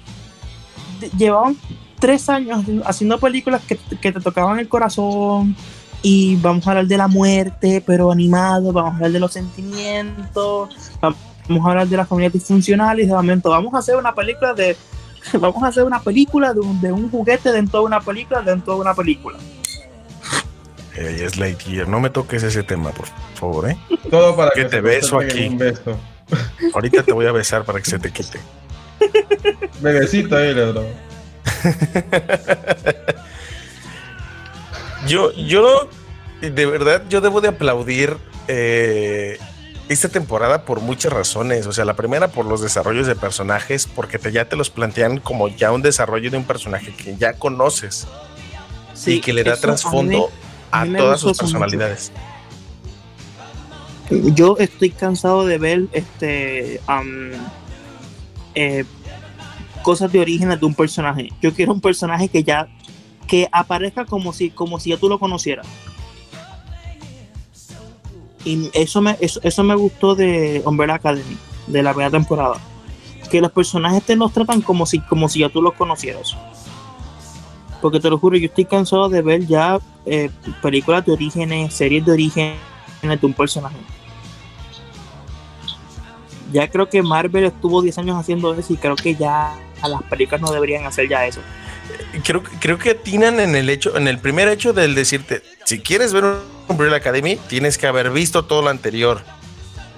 llevaban 1.18 1.58
tres 2.04 2.28
años 2.28 2.66
haciendo 2.84 3.18
películas 3.18 3.62
que, 3.66 3.78
que 3.78 4.12
te 4.12 4.20
tocaban 4.20 4.60
el 4.60 4.68
corazón 4.68 5.56
y 6.01 6.36
vamos 6.36 6.68
a 6.68 6.72
hablar 6.72 6.86
de 6.86 6.97
la 6.97 7.08
muerte, 7.08 7.82
pero 7.88 8.12
animado, 8.12 8.74
vamos 8.74 8.91
a 8.91 8.95
hablar 8.95 9.12
de 9.14 9.22
los 9.22 9.32
sentimientos, 9.32 10.76
vamos 10.99 11.66
a 11.66 11.70
hablar 11.70 11.88
de 11.88 11.95
las 11.95 12.06
familias 12.06 12.34
disfuncionales, 12.34 13.08
de 13.08 13.14
momento 13.14 13.51
vamos 13.51 13.74
a 13.74 13.78
hacer 13.78 13.95
una 13.95 14.14
película 14.14 14.54
de 14.54 14.76
vamos 15.39 15.64
a 15.64 15.68
hacer 15.68 15.86
una 15.86 16.01
película 16.01 16.54
de 16.54 16.60
un, 16.60 16.82
de 16.82 16.91
un 16.91 17.10
juguete 17.10 17.54
dentro 17.54 17.80
de 17.80 17.86
una 17.86 18.01
película 18.01 18.41
dentro 18.41 18.74
de 18.76 18.82
una 18.82 18.93
película. 18.93 19.38
Ey, 20.97 21.22
es 21.22 21.38
Lightyear. 21.38 21.88
No 21.88 22.01
me 22.01 22.10
toques 22.10 22.43
ese 22.43 22.64
tema, 22.64 22.91
por 22.91 23.08
favor, 23.36 23.70
¿eh? 23.70 23.78
Todo 24.12 24.36
para 24.36 24.51
Que 24.51 24.64
que 24.64 24.70
te 24.70 24.82
beso 24.82 25.20
aquí. 25.20 25.43
en 25.43 25.54
Un 25.54 25.58
beso. 25.58 25.97
Ahorita 26.74 27.01
te 27.01 27.14
voy 27.14 27.28
a 27.28 27.32
besar 27.32 27.64
para 27.64 27.80
que 27.80 27.89
se 27.89 27.97
te 27.97 28.12
quite. 28.12 28.39
Bebecito 29.82 30.36
ahí, 30.36 30.54
bro. 30.54 30.84
Yo, 35.07 35.34
yo, 35.34 35.89
de 36.41 36.66
verdad, 36.66 37.03
yo 37.09 37.20
debo 37.22 37.41
de 37.41 37.49
aplaudir 37.49 38.18
eh, 38.47 39.38
esta 39.89 40.09
temporada 40.09 40.64
por 40.64 40.80
muchas 40.82 41.11
razones. 41.11 41.68
O 41.68 41.74
sea, 41.74 41.86
la 41.86 41.95
primera 41.95 42.30
por 42.30 42.45
los 42.45 42.61
desarrollos 42.61 43.07
de 43.07 43.16
personajes, 43.16 43.88
porque 43.88 44.18
te, 44.18 44.32
ya 44.32 44.45
te 44.45 44.55
los 44.55 44.70
plantean 44.70 45.20
como 45.20 45.49
ya 45.49 45.72
un 45.72 45.82
desarrollo 45.82 46.32
de 46.32 46.38
un 46.38 46.45
personaje 46.45 46.93
que 46.95 47.18
ya 47.18 47.34
conoces 47.34 48.07
y 49.05 49.20
que 49.20 49.34
le 49.34 49.43
da 49.43 49.57
trasfondo 49.57 50.30
a, 50.72 50.86
todas 50.86 51.20
sus 51.20 51.38
personalidades. 51.38 52.11
Yo 54.09 54.57
estoy 54.59 54.91
cansado 54.91 55.45
de 55.45 55.57
ver 55.57 55.84
este 55.91 56.80
eh, 58.55 58.86
cosas 59.84 60.12
de 60.12 60.20
origen 60.20 60.50
de 60.50 60.66
un 60.66 60.74
personaje. 60.74 61.30
Yo 61.42 61.54
quiero 61.54 61.74
un 61.74 61.82
personaje 61.82 62.28
que 62.28 62.44
ya 62.44 62.68
que 63.28 63.48
aparezca 63.52 64.06
como 64.06 64.34
si 64.34 64.50
como 64.50 64.80
si 64.80 64.90
ya 64.90 64.98
tú 64.98 65.10
lo 65.10 65.20
conocieras. 65.20 65.68
Y 68.46 68.70
eso 68.74 69.02
me 69.02 69.18
eso, 69.20 69.64
me 69.64 69.76
gustó 69.76 70.16
de 70.16 70.62
Umbrella 70.66 70.96
Academy 70.96 71.38
de 71.68 71.84
la 71.84 71.92
primera 71.92 72.12
temporada. 72.12 72.56
Que 73.30 73.42
los 73.42 73.52
personajes 73.52 74.04
te 74.04 74.16
los 74.16 74.34
tratan 74.34 74.62
como 74.62 74.86
si 74.86 75.00
como 75.00 75.30
si 75.30 75.40
ya 75.40 75.50
tú 75.50 75.62
los 75.62 75.74
conocieras. 75.74 76.36
Porque 77.82 78.00
te 78.00 78.10
lo 78.10 78.18
juro, 78.18 78.38
yo 78.38 78.46
estoy 78.46 78.66
cansado 78.66 79.10
de 79.10 79.22
ver 79.22 79.46
ya 79.46 79.80
eh, 80.06 80.30
películas 80.62 81.06
de 81.06 81.12
orígenes, 81.12 81.74
series 81.74 82.06
de 82.06 82.12
orígenes 82.14 82.58
de 83.02 83.26
un 83.26 83.34
personaje. 83.34 83.78
Ya 86.54 86.70
creo 86.70 86.88
que 86.88 87.02
Marvel 87.02 87.46
estuvo 87.46 87.82
10 87.82 87.98
años 87.98 88.18
haciendo 88.18 88.54
eso 88.54 88.74
y 88.74 88.78
creo 88.78 88.96
que 88.96 89.16
ya 89.16 89.58
a 89.84 89.90
las 89.90 90.04
películas 90.04 90.42
no 90.42 90.52
deberían 90.52 90.86
hacer 90.86 91.08
ya 91.08 91.26
eso. 91.26 91.42
Creo, 92.24 92.42
creo 92.42 92.78
que 92.78 92.92
atinan 92.92 93.40
en 93.40 93.56
el 93.56 93.70
hecho, 93.70 93.96
en 93.98 94.08
el 94.08 94.18
primer 94.18 94.48
hecho 94.48 94.74
del 94.74 94.96
decirte, 94.96 95.44
si 95.66 95.80
quieres 95.80 96.14
ver 96.14 96.24
un 96.24 96.38
Umbrella 96.68 96.96
Academy, 96.96 97.36
tienes 97.48 97.78
que 97.78 97.88
haber 97.88 98.10
visto 98.10 98.46
todo 98.46 98.62
lo 98.62 98.70
anterior. 98.70 99.22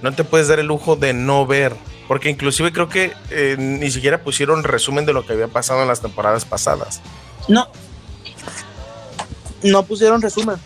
No 0.02 0.14
te 0.14 0.24
puedes 0.24 0.48
dar 0.48 0.60
el 0.60 0.68
lujo 0.68 0.96
de 0.96 1.14
no 1.14 1.46
ver. 1.46 1.76
Porque 2.08 2.30
inclusive 2.30 2.72
creo 2.72 2.90
que 2.90 3.14
eh, 3.32 3.56
ni 3.58 3.90
siquiera 3.90 4.24
pusieron 4.24 4.64
resumen 4.64 5.06
de 5.06 5.14
lo 5.14 5.26
que 5.26 5.34
había 5.34 5.48
pasado 5.48 5.82
en 5.82 5.88
las 5.88 6.02
temporadas 6.02 6.46
pasadas. 6.46 7.02
No. 7.48 7.68
No 9.64 9.84
pusieron 9.84 10.22
resumen. 10.22 10.58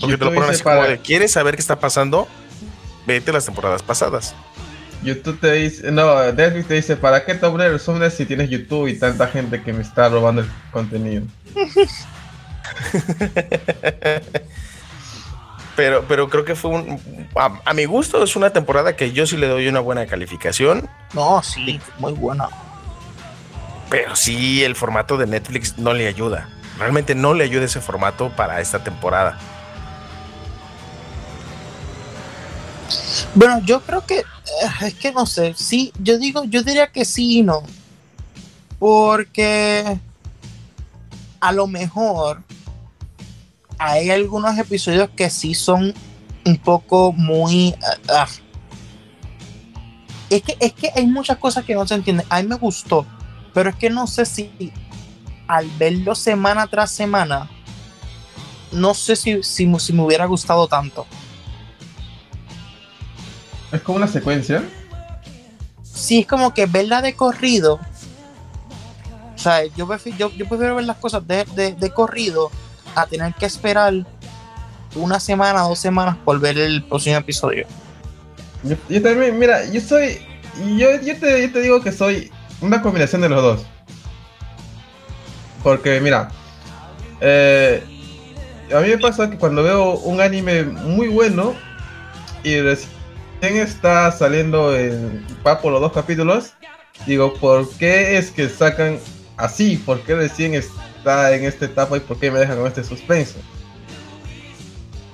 Porque 0.00 0.16
te 0.16 0.24
lo 0.24 0.32
ponen 0.32 0.50
así 0.50 0.62
como 0.62 0.82
de, 0.82 0.98
¿quieres 0.98 1.32
saber 1.32 1.54
qué 1.56 1.60
está 1.60 1.78
pasando? 1.78 2.26
Vete 3.06 3.32
las 3.32 3.44
temporadas 3.44 3.82
pasadas. 3.82 4.34
YouTube 5.02 5.40
te 5.40 5.52
dice, 5.52 5.90
no, 5.90 6.32
Netflix 6.32 6.68
te 6.68 6.74
dice, 6.74 6.96
¿para 6.96 7.24
qué 7.24 7.34
te 7.34 7.48
pones 7.48 7.70
resumen 7.70 8.10
si 8.10 8.24
tienes 8.24 8.50
YouTube 8.50 8.88
y 8.88 8.98
tanta 8.98 9.26
gente 9.26 9.62
que 9.62 9.72
me 9.72 9.82
está 9.82 10.08
robando 10.08 10.42
el 10.42 10.48
contenido? 10.70 11.24
pero, 15.76 16.04
pero 16.06 16.28
creo 16.28 16.44
que 16.44 16.54
fue 16.54 16.70
un, 16.70 17.26
a, 17.34 17.60
a, 17.64 17.74
mi 17.74 17.84
gusto 17.84 18.22
es 18.22 18.36
una 18.36 18.50
temporada 18.50 18.94
que 18.94 19.12
yo 19.12 19.26
sí 19.26 19.36
le 19.36 19.48
doy 19.48 19.66
una 19.68 19.80
buena 19.80 20.06
calificación. 20.06 20.88
No, 21.14 21.42
sí, 21.42 21.80
muy 21.98 22.12
buena. 22.12 22.48
Pero 23.90 24.16
sí, 24.16 24.62
el 24.64 24.74
formato 24.76 25.18
de 25.18 25.26
Netflix 25.26 25.78
no 25.78 25.92
le 25.92 26.06
ayuda. 26.06 26.48
Realmente 26.78 27.14
no 27.14 27.34
le 27.34 27.44
ayuda 27.44 27.64
ese 27.64 27.80
formato 27.80 28.30
para 28.30 28.60
esta 28.60 28.82
temporada. 28.82 29.38
Bueno, 33.34 33.60
yo 33.64 33.80
creo 33.80 34.04
que 34.06 34.24
es 34.82 34.94
que 34.94 35.12
no 35.12 35.26
sé, 35.26 35.54
sí, 35.56 35.92
yo 36.00 36.18
digo, 36.18 36.44
yo 36.44 36.62
diría 36.62 36.90
que 36.90 37.04
sí 37.04 37.38
y 37.38 37.42
no. 37.42 37.62
Porque 38.78 39.98
a 41.40 41.52
lo 41.52 41.66
mejor 41.66 42.42
hay 43.78 44.10
algunos 44.10 44.56
episodios 44.58 45.10
que 45.10 45.28
sí 45.30 45.54
son 45.54 45.92
un 46.44 46.56
poco 46.56 47.12
muy 47.12 47.74
ah, 47.82 47.96
ah. 48.08 48.28
es 50.30 50.42
que 50.42 50.56
es 50.60 50.72
que 50.72 50.90
hay 50.94 51.06
muchas 51.06 51.38
cosas 51.38 51.64
que 51.64 51.74
no 51.74 51.86
se 51.86 51.94
entienden. 51.94 52.26
A 52.28 52.40
mí 52.42 52.48
me 52.48 52.54
gustó, 52.56 53.06
pero 53.52 53.70
es 53.70 53.76
que 53.76 53.90
no 53.90 54.06
sé 54.06 54.24
si 54.24 54.72
al 55.46 55.68
verlo 55.78 56.14
semana 56.14 56.66
tras 56.66 56.90
semana, 56.90 57.50
no 58.70 58.94
sé 58.94 59.16
si, 59.16 59.42
si, 59.42 59.66
me 59.66 60.02
hubiera 60.02 60.26
gustado 60.26 60.66
tanto. 60.66 61.06
¿Es 63.72 63.80
como 63.80 63.96
una 63.96 64.06
secuencia? 64.06 64.62
Sí, 65.82 66.20
es 66.20 66.26
como 66.26 66.52
que 66.52 66.66
verla 66.66 67.00
de 67.00 67.14
corrido. 67.14 67.80
O 69.34 69.38
sea, 69.38 69.64
yo 69.76 69.88
prefiero, 69.88 70.30
yo, 70.30 70.46
prefiero 70.46 70.76
ver 70.76 70.84
las 70.84 70.98
cosas 70.98 71.22
de, 71.26 71.92
corrido 71.94 72.50
a 72.94 73.06
tener 73.06 73.34
que 73.34 73.46
esperar 73.46 73.94
una 74.94 75.18
semana, 75.18 75.62
dos 75.62 75.78
semanas 75.78 76.16
por 76.24 76.38
ver 76.38 76.58
el 76.58 76.84
próximo 76.84 77.16
episodio. 77.16 77.66
Yo, 78.62 79.02
también, 79.02 79.38
mira, 79.38 79.64
yo 79.70 79.80
soy. 79.80 80.20
Yo, 80.76 81.00
yo, 81.00 81.16
te, 81.16 81.42
yo 81.42 81.52
te 81.52 81.60
digo 81.62 81.80
que 81.80 81.90
soy 81.90 82.30
una 82.60 82.82
combinación 82.82 83.22
de 83.22 83.30
los 83.30 83.42
dos. 83.42 83.66
Porque, 85.62 85.98
mira, 86.00 86.30
eh, 87.20 87.82
a 88.72 88.80
mí 88.80 88.88
me 88.88 88.98
pasa 88.98 89.30
que 89.30 89.38
cuando 89.38 89.62
veo 89.62 89.94
un 90.00 90.20
anime 90.20 90.64
muy 90.64 91.08
bueno 91.08 91.54
y 92.44 92.60
recién 92.60 93.01
está 93.42 94.12
saliendo 94.12 94.76
en 94.76 95.26
papo 95.42 95.70
los 95.70 95.80
dos 95.80 95.92
capítulos, 95.92 96.54
digo, 97.06 97.34
¿por 97.34 97.68
qué 97.70 98.16
es 98.16 98.30
que 98.30 98.48
sacan 98.48 98.98
así? 99.36 99.76
¿Por 99.76 100.00
qué 100.02 100.14
recién 100.14 100.54
está 100.54 101.34
en 101.34 101.44
esta 101.44 101.64
etapa 101.64 101.96
y 101.96 102.00
por 102.00 102.18
qué 102.18 102.30
me 102.30 102.38
dejan 102.38 102.58
con 102.58 102.68
este 102.68 102.84
suspenso? 102.84 103.38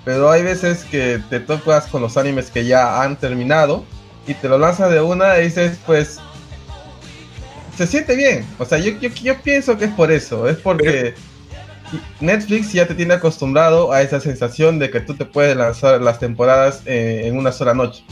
Pero 0.04 0.30
hay 0.30 0.42
veces 0.42 0.84
que 0.84 1.20
te 1.30 1.40
topas 1.40 1.86
con 1.86 2.02
los 2.02 2.16
animes 2.16 2.50
que 2.50 2.64
ya 2.64 3.02
han 3.02 3.16
terminado 3.16 3.84
y 4.26 4.34
te 4.34 4.48
lo 4.48 4.58
lanzas 4.58 4.90
de 4.90 5.00
una 5.00 5.38
y 5.38 5.44
dices, 5.44 5.78
pues 5.86 6.18
se 7.76 7.86
siente 7.86 8.14
bien. 8.16 8.46
O 8.58 8.64
sea, 8.64 8.78
yo, 8.78 8.92
yo, 8.98 9.40
pienso 9.40 9.78
que 9.78 9.86
es 9.86 9.92
por 9.92 10.10
eso. 10.12 10.48
Es 10.48 10.56
porque 10.58 11.14
Netflix 12.20 12.72
ya 12.72 12.86
te 12.86 12.94
tiene 12.94 13.14
acostumbrado 13.14 13.92
a 13.92 14.02
esa 14.02 14.20
sensación 14.20 14.78
de 14.78 14.90
que 14.90 15.00
tú 15.00 15.14
te 15.14 15.24
puedes 15.24 15.56
lanzar 15.56 16.00
las 16.00 16.18
temporadas 16.18 16.82
eh, 16.86 17.22
en 17.24 17.36
una 17.36 17.52
sola 17.52 17.74
noche. 17.74 18.04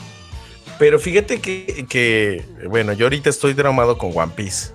Pero 0.78 0.98
fíjate 0.98 1.40
que, 1.40 2.44
bueno, 2.68 2.92
yo 2.92 3.06
ahorita 3.06 3.30
estoy 3.30 3.54
traumado 3.54 3.96
con 3.96 4.12
One 4.14 4.32
Piece. 4.34 4.72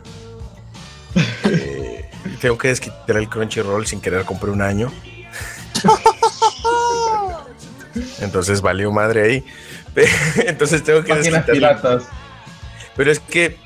Eh, 1.45 2.09
tengo 2.39 2.57
que 2.57 2.69
desquitar 2.69 3.17
el 3.17 3.29
Crunchyroll 3.29 3.85
sin 3.85 4.01
querer 4.01 4.25
compré 4.25 4.49
un 4.49 4.61
año. 4.61 4.91
Entonces 8.19 8.61
valió 8.61 8.91
madre 8.91 9.23
ahí. 9.23 9.45
Entonces 10.47 10.83
tengo 10.83 11.03
que 11.03 11.13
desquitar. 11.15 12.01
Pero 12.95 13.11
es 13.11 13.19
que 13.19 13.57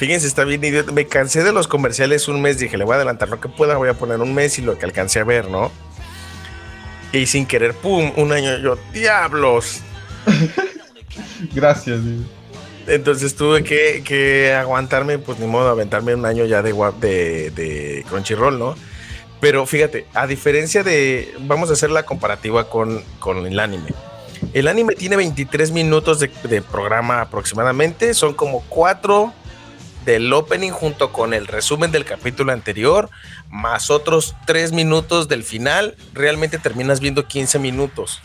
Fíjense, 0.00 0.26
está 0.26 0.44
bien 0.44 0.64
idiota. 0.64 0.92
Me 0.92 1.06
cansé 1.06 1.44
de 1.44 1.52
los 1.52 1.68
comerciales 1.68 2.26
un 2.26 2.40
mes. 2.40 2.58
Dije, 2.58 2.78
le 2.78 2.84
voy 2.84 2.94
a 2.94 2.96
adelantar 2.96 3.28
lo 3.28 3.38
que 3.38 3.50
pueda. 3.50 3.76
Voy 3.76 3.90
a 3.90 3.92
poner 3.92 4.18
un 4.20 4.32
mes 4.32 4.58
y 4.58 4.62
lo 4.62 4.78
que 4.78 4.86
alcancé 4.86 5.20
a 5.20 5.24
ver, 5.24 5.50
¿no? 5.50 5.70
Y 7.12 7.26
sin 7.26 7.44
querer, 7.44 7.74
pum, 7.74 8.10
un 8.16 8.32
año 8.32 8.56
yo, 8.60 8.78
diablos. 8.94 9.80
Gracias. 11.54 12.00
Entonces 12.86 13.36
tuve 13.36 13.62
que, 13.62 14.54
aguantarme, 14.54 15.18
pues 15.18 15.38
ni 15.38 15.46
modo, 15.46 15.68
aventarme 15.68 16.14
un 16.14 16.24
año 16.24 16.46
ya 16.46 16.62
de, 16.62 16.72
de, 16.98 17.50
de 17.50 18.06
Crunchyroll, 18.08 18.58
¿no? 18.58 18.76
Pero 19.38 19.66
fíjate, 19.66 20.06
a 20.14 20.26
diferencia 20.26 20.82
de, 20.82 21.34
vamos 21.40 21.68
a 21.68 21.74
hacer 21.74 21.90
la 21.90 22.04
comparativa 22.04 22.70
con, 22.70 23.02
con 23.18 23.46
el 23.46 23.60
anime. 23.60 23.92
El 24.54 24.66
anime 24.66 24.94
tiene 24.94 25.16
23 25.16 25.72
minutos 25.72 26.20
de, 26.20 26.30
de 26.44 26.62
programa 26.62 27.20
aproximadamente, 27.20 28.14
son 28.14 28.32
como 28.32 28.64
4 28.70 29.34
del 30.10 30.32
opening 30.32 30.72
junto 30.72 31.12
con 31.12 31.34
el 31.34 31.46
resumen 31.46 31.92
del 31.92 32.04
capítulo 32.04 32.52
anterior, 32.52 33.10
más 33.48 33.90
otros 33.90 34.34
3 34.44 34.72
minutos 34.72 35.28
del 35.28 35.44
final, 35.44 35.94
realmente 36.12 36.58
terminas 36.58 36.98
viendo 36.98 37.28
15 37.28 37.60
minutos. 37.60 38.20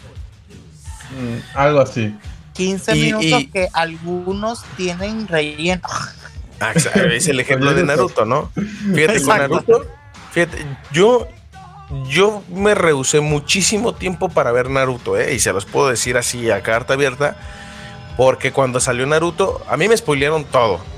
Mm, 1.12 1.58
algo 1.58 1.82
así. 1.82 2.16
15 2.54 2.96
minutos 2.96 3.44
que 3.54 3.68
algunos 3.74 4.64
tienen 4.78 5.28
relleno. 5.28 5.88
Ah, 6.60 6.74
es 6.74 7.28
el 7.28 7.40
ejemplo 7.40 7.74
de 7.74 7.84
Naruto, 7.84 8.26
¿no? 8.26 8.52
Fíjate, 8.96 9.22
con 9.22 9.38
Naruto, 9.38 9.86
fíjate, 10.32 10.66
yo, 10.92 11.28
yo 12.10 12.42
me 12.50 12.74
rehusé 12.74 13.20
muchísimo 13.20 13.94
tiempo 13.94 14.30
para 14.30 14.52
ver 14.52 14.72
Naruto, 14.72 15.20
¿eh? 15.20 15.36
y 15.36 15.40
se 15.40 15.54
los 15.54 15.66
puedo 15.66 15.90
decir 15.90 16.18
así 16.18 16.50
a 16.50 16.64
carta 16.64 16.94
abierta, 16.94 17.38
porque 18.18 18.52
cuando 18.52 18.80
salió 18.80 19.06
Naruto, 19.06 19.64
a 19.70 19.78
mí 19.78 19.88
me 19.88 19.96
spoilearon 19.96 20.46
todo 20.46 20.95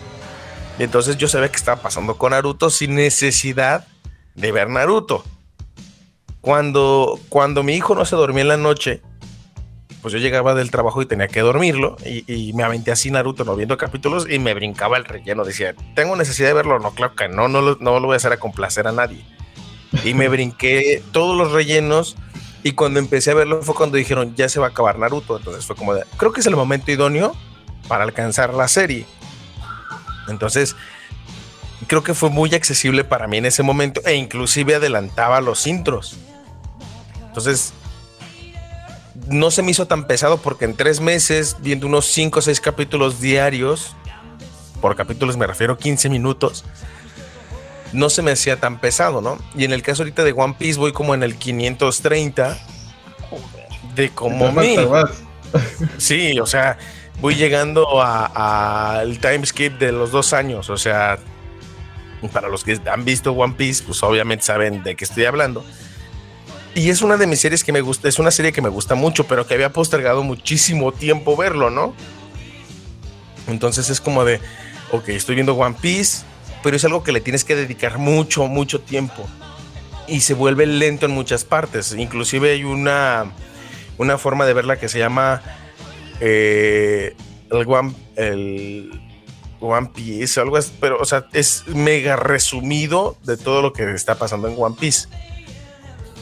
y 0.80 0.84
entonces 0.84 1.18
yo 1.18 1.28
sabía 1.28 1.50
que 1.50 1.58
estaba 1.58 1.82
pasando 1.82 2.18
con 2.18 2.32
Naruto 2.32 2.70
sin 2.70 2.96
necesidad 2.96 3.88
de 4.36 4.52
ver 4.52 4.70
Naruto. 4.70 5.24
Cuando, 6.42 7.20
cuando 7.30 7.64
mi 7.64 7.74
hijo 7.74 7.96
no 7.96 8.06
se 8.06 8.16
dormía 8.16 8.44
en 8.44 8.48
la 8.48 8.58
noche, 8.58 9.02
pues 10.02 10.14
yo 10.14 10.20
llegaba 10.20 10.54
del 10.54 10.72
trabajo 10.72 11.02
y 11.02 11.06
tenía 11.06 11.28
que 11.28 11.42
dormirlo 11.42 11.98
y, 12.06 12.54
me 12.54 12.64
aventé 12.64 12.92
así 12.92 13.12
Naruto 13.12 13.44
no 13.44 13.56
viendo 13.56 13.78
capítulos 13.78 14.28
y 14.30 14.40
me 14.40 14.54
brincaba 14.54 14.98
el 14.98 15.06
relleno. 15.06 15.44
Decía, 15.44 15.76
tengo 15.96 16.16
necesidad 16.16 16.50
de 16.50 16.54
verlo. 16.54 16.80
No, 16.80 16.92
claro 16.92 17.14
no, 17.30 17.48
no 17.48 17.62
lo, 17.62 17.78
no 17.80 18.00
lo 18.00 18.08
voy 18.08 18.14
a 18.14 18.18
hacer 18.18 18.32
a 18.32 18.38
complacer 18.38 18.88
a 18.88 18.92
nadie. 18.92 19.26
Y 20.04 20.14
me 20.14 20.28
brinqué 20.28 21.02
todos 21.12 21.36
los 21.38 21.54
rellenos 21.54 22.18
Y 22.64 22.74
cuando 22.74 23.00
empecé 23.00 23.32
a 23.32 23.36
verlo 23.36 23.62
fue 23.64 23.74
cuando 23.74 23.98
dijeron, 23.98 24.36
ya 24.36 24.48
se 24.50 24.60
va 24.60 24.68
a 24.68 24.70
acabar 24.70 25.00
Naruto. 25.00 25.38
Entonces 25.38 25.66
fue 25.66 25.76
como 25.76 25.94
de, 25.96 26.04
creo 26.18 26.32
que 26.32 26.42
es 26.42 26.46
el 26.46 26.56
momento 26.56 26.92
idóneo 26.92 27.36
para 27.88 28.04
alcanzar 28.04 28.54
la 28.54 28.68
serie. 28.68 29.06
Entonces, 30.28 30.76
creo 31.88 32.04
que 32.04 32.14
fue 32.14 32.30
muy 32.30 32.54
accesible 32.56 33.04
para 33.04 33.28
mí 33.28 33.38
en 33.38 33.46
ese 33.46 33.64
momento 33.64 34.02
e 34.06 34.16
inclusive 34.16 34.76
adelantaba 34.76 35.42
los 35.42 35.68
intros. 35.68 36.18
Entonces, 37.28 37.74
no 39.28 39.52
se 39.52 39.62
me 39.62 39.72
hizo 39.72 39.88
tan 39.88 40.08
pesado 40.08 40.38
porque 40.38 40.66
en 40.66 40.76
tres 40.76 41.00
meses, 41.00 41.58
viendo 41.60 41.88
unos 41.88 42.06
5 42.06 42.40
o 42.40 42.42
6 42.42 42.60
capítulos 42.62 43.20
diarios, 43.20 43.96
por 44.82 44.96
capítulos 44.96 45.38
me 45.38 45.48
refiero 45.48 45.78
15 45.78 46.10
minutos, 46.10 46.66
no 47.94 48.10
se 48.10 48.22
me 48.22 48.32
hacía 48.32 48.60
tan 48.60 48.80
pesado, 48.80 49.22
¿no? 49.22 49.38
Y 49.56 49.64
en 49.64 49.74
el 49.74 49.82
caso 49.82 50.04
ahorita 50.04 50.24
de 50.24 50.34
One 50.34 50.56
Piece 50.58 50.80
voy 50.80 50.92
como 50.92 51.14
en 51.14 51.24
el 51.24 51.36
530 51.36 52.58
de 53.96 54.10
como 54.12 54.52
mil. 54.52 54.80
Sí, 55.98 56.40
o 56.40 56.46
sea, 56.46 56.78
voy 57.20 57.36
llegando 57.36 58.02
al 58.02 59.20
time 59.20 59.46
skip 59.46 59.80
de 59.80 59.92
los 59.92 60.12
dos 60.12 60.34
años, 60.34 60.70
o 60.70 60.78
sea, 60.78 61.20
para 62.32 62.50
los 62.50 62.64
que 62.64 62.80
han 62.92 63.06
visto 63.06 63.32
One 63.32 63.56
Piece, 63.58 63.84
pues 63.84 64.02
obviamente 64.04 64.44
saben 64.44 64.84
de 64.84 64.96
qué 64.96 65.06
estoy 65.06 65.26
hablando. 65.26 65.64
Y 66.76 66.90
es 66.90 67.02
una 67.02 67.18
de 67.18 67.26
mis 67.26 67.40
series 67.40 67.64
que 67.64 67.72
me 67.72 67.82
gusta, 67.82 68.08
es 68.08 68.20
una 68.20 68.30
serie 68.30 68.52
que 68.52 68.62
me 68.62 68.70
gusta 68.70 68.96
mucho, 68.96 69.26
pero 69.26 69.48
que 69.48 69.56
había 69.56 69.74
postergado 69.74 70.24
muchísimo 70.24 70.92
tiempo 70.92 71.36
verlo, 71.36 71.70
¿no? 71.70 71.96
Entonces 73.48 73.90
es 73.90 74.00
como 74.00 74.26
de, 74.26 74.40
ok, 74.92 75.10
estoy 75.10 75.36
viendo 75.36 75.56
One 75.56 75.76
Piece, 75.82 76.24
pero 76.62 76.76
es 76.76 76.86
algo 76.86 77.04
que 77.04 77.12
le 77.12 77.22
tienes 77.22 77.44
que 77.44 77.56
dedicar 77.56 77.98
mucho, 77.98 78.46
mucho 78.48 78.82
tiempo. 78.82 79.28
Y 80.08 80.22
se 80.22 80.34
vuelve 80.36 80.66
lento 80.66 81.06
en 81.08 81.14
muchas 81.14 81.44
partes. 81.44 81.94
Inclusive 81.98 82.52
hay 82.52 82.64
una, 82.64 83.32
una 83.98 84.18
forma 84.18 84.46
de 84.46 84.54
verla 84.54 84.78
que 84.78 84.88
se 84.88 85.00
llama 85.00 85.42
eh, 86.20 87.16
el, 87.52 87.68
One, 87.68 87.94
el 88.16 89.02
One 89.60 89.90
Piece, 89.94 90.40
algo 90.40 90.58
así, 90.58 90.72
pero 90.80 91.00
o 91.00 91.06
sea, 91.06 91.28
es 91.34 91.68
mega 91.68 92.16
resumido 92.16 93.18
de 93.24 93.38
todo 93.38 93.62
lo 93.62 93.74
que 93.74 93.92
está 93.94 94.16
pasando 94.16 94.48
en 94.48 94.56
One 94.58 94.76
Piece. 94.80 95.08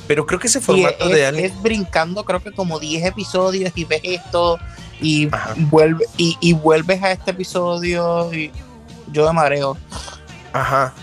Pero 0.08 0.26
creo 0.26 0.40
que 0.40 0.48
ese 0.48 0.62
formato 0.62 1.10
de 1.10 1.26
anime. 1.26 1.46
Es 1.46 1.62
brincando, 1.62 2.24
creo 2.26 2.42
que 2.42 2.52
como 2.52 2.80
10 2.80 3.06
episodios 3.06 3.72
y 3.76 3.86
ves 3.86 4.02
esto 4.04 4.60
y, 5.02 5.30
vuelve, 5.58 6.06
y, 6.18 6.54
vuelves 6.54 7.02
a 7.04 7.12
este 7.12 7.32
episodio 7.32 8.32
y 8.34 8.52
yo 9.12 9.26
me 9.28 9.34
mareo. 9.34 9.78
Ajá. 10.54 10.94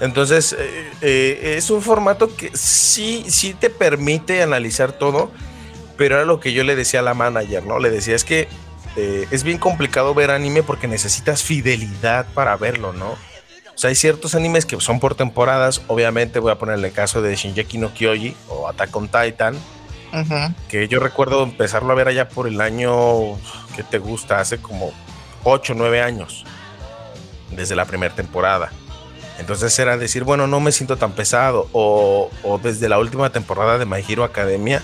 Entonces, 0.00 0.56
eh, 0.58 0.90
eh, 1.00 1.54
es 1.56 1.70
un 1.70 1.82
formato 1.82 2.34
que 2.34 2.50
sí, 2.54 3.24
sí 3.28 3.54
te 3.54 3.70
permite 3.70 4.42
analizar 4.42 4.92
todo, 4.92 5.30
pero 5.96 6.16
era 6.16 6.24
lo 6.24 6.40
que 6.40 6.52
yo 6.52 6.64
le 6.64 6.76
decía 6.76 7.00
a 7.00 7.02
la 7.02 7.14
manager, 7.14 7.64
¿no? 7.64 7.78
Le 7.78 7.90
decía, 7.90 8.14
es 8.14 8.24
que 8.24 8.48
eh, 8.96 9.26
es 9.30 9.42
bien 9.42 9.58
complicado 9.58 10.14
ver 10.14 10.30
anime 10.30 10.62
porque 10.62 10.88
necesitas 10.88 11.42
fidelidad 11.42 12.26
para 12.34 12.56
verlo, 12.56 12.92
¿no? 12.92 13.16
O 13.74 13.78
sea, 13.78 13.88
hay 13.88 13.94
ciertos 13.94 14.34
animes 14.34 14.66
que 14.66 14.78
son 14.80 15.00
por 15.00 15.14
temporadas. 15.14 15.82
Obviamente 15.88 16.38
voy 16.38 16.52
a 16.52 16.58
poner 16.58 16.78
el 16.78 16.92
caso 16.92 17.22
de 17.22 17.34
Shinjeki 17.34 17.78
no 17.78 17.94
Kyoji 17.94 18.36
o 18.48 18.68
Attack 18.68 18.94
on 18.94 19.08
Titan. 19.08 19.56
Que 20.68 20.88
yo 20.88 21.00
recuerdo 21.00 21.42
empezarlo 21.42 21.90
a 21.90 21.96
ver 21.96 22.06
allá 22.06 22.28
por 22.28 22.46
el 22.46 22.60
año 22.60 23.38
que 23.74 23.82
te 23.82 23.96
gusta, 23.96 24.40
hace 24.40 24.58
como 24.58 24.92
8 25.44 25.72
o 25.72 25.76
9 25.76 26.02
años. 26.02 26.44
Desde 27.50 27.74
la 27.74 27.86
primera 27.86 28.14
temporada. 28.14 28.70
Entonces 29.38 29.76
era 29.78 29.96
decir, 29.96 30.22
bueno, 30.24 30.46
no 30.46 30.60
me 30.60 30.70
siento 30.70 30.98
tan 30.98 31.12
pesado. 31.12 31.68
O, 31.72 32.30
o 32.42 32.58
desde 32.58 32.90
la 32.90 32.98
última 32.98 33.30
temporada 33.30 33.78
de 33.78 33.86
My 33.86 34.04
Hero 34.06 34.22
Academia. 34.24 34.82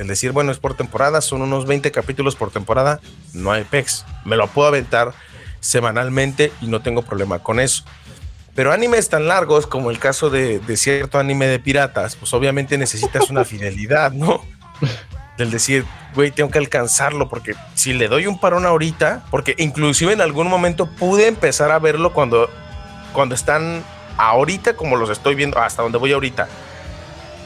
El 0.00 0.06
decir, 0.06 0.32
bueno, 0.32 0.50
es 0.50 0.58
por 0.58 0.72
temporada, 0.72 1.20
son 1.20 1.42
unos 1.42 1.66
20 1.66 1.92
capítulos 1.92 2.34
por 2.34 2.50
temporada. 2.50 3.00
No 3.34 3.52
hay 3.52 3.64
pex. 3.64 4.06
Me 4.24 4.34
lo 4.34 4.46
puedo 4.46 4.66
aventar 4.66 5.12
semanalmente 5.60 6.54
y 6.62 6.68
no 6.68 6.80
tengo 6.80 7.02
problema 7.02 7.40
con 7.40 7.60
eso. 7.60 7.84
Pero 8.54 8.72
animes 8.72 9.10
tan 9.10 9.28
largos 9.28 9.66
como 9.66 9.90
el 9.90 9.98
caso 9.98 10.30
de, 10.30 10.58
cierto 10.78 11.18
anime 11.18 11.48
de 11.48 11.58
piratas, 11.58 12.16
pues 12.16 12.32
obviamente 12.32 12.78
necesitas 12.78 13.28
una 13.28 13.44
fidelidad, 13.44 14.12
¿no? 14.12 14.42
Del 15.36 15.50
decir, 15.50 15.84
güey, 16.14 16.30
tengo 16.30 16.50
que 16.50 16.58
alcanzarlo 16.58 17.28
porque 17.28 17.52
si 17.74 17.92
le 17.92 18.08
doy 18.08 18.26
un 18.26 18.40
parón 18.40 18.64
ahorita, 18.64 19.26
porque 19.30 19.54
inclusive 19.58 20.14
en 20.14 20.22
algún 20.22 20.48
momento 20.48 20.86
pude 20.90 21.26
empezar 21.26 21.72
a 21.72 21.78
verlo 21.78 22.14
cuando, 22.14 22.48
cuando 23.12 23.34
están 23.34 23.84
ahorita 24.16 24.76
como 24.76 24.96
los 24.96 25.10
estoy 25.10 25.34
viendo, 25.34 25.58
hasta 25.58 25.82
donde 25.82 25.98
voy 25.98 26.12
ahorita. 26.12 26.48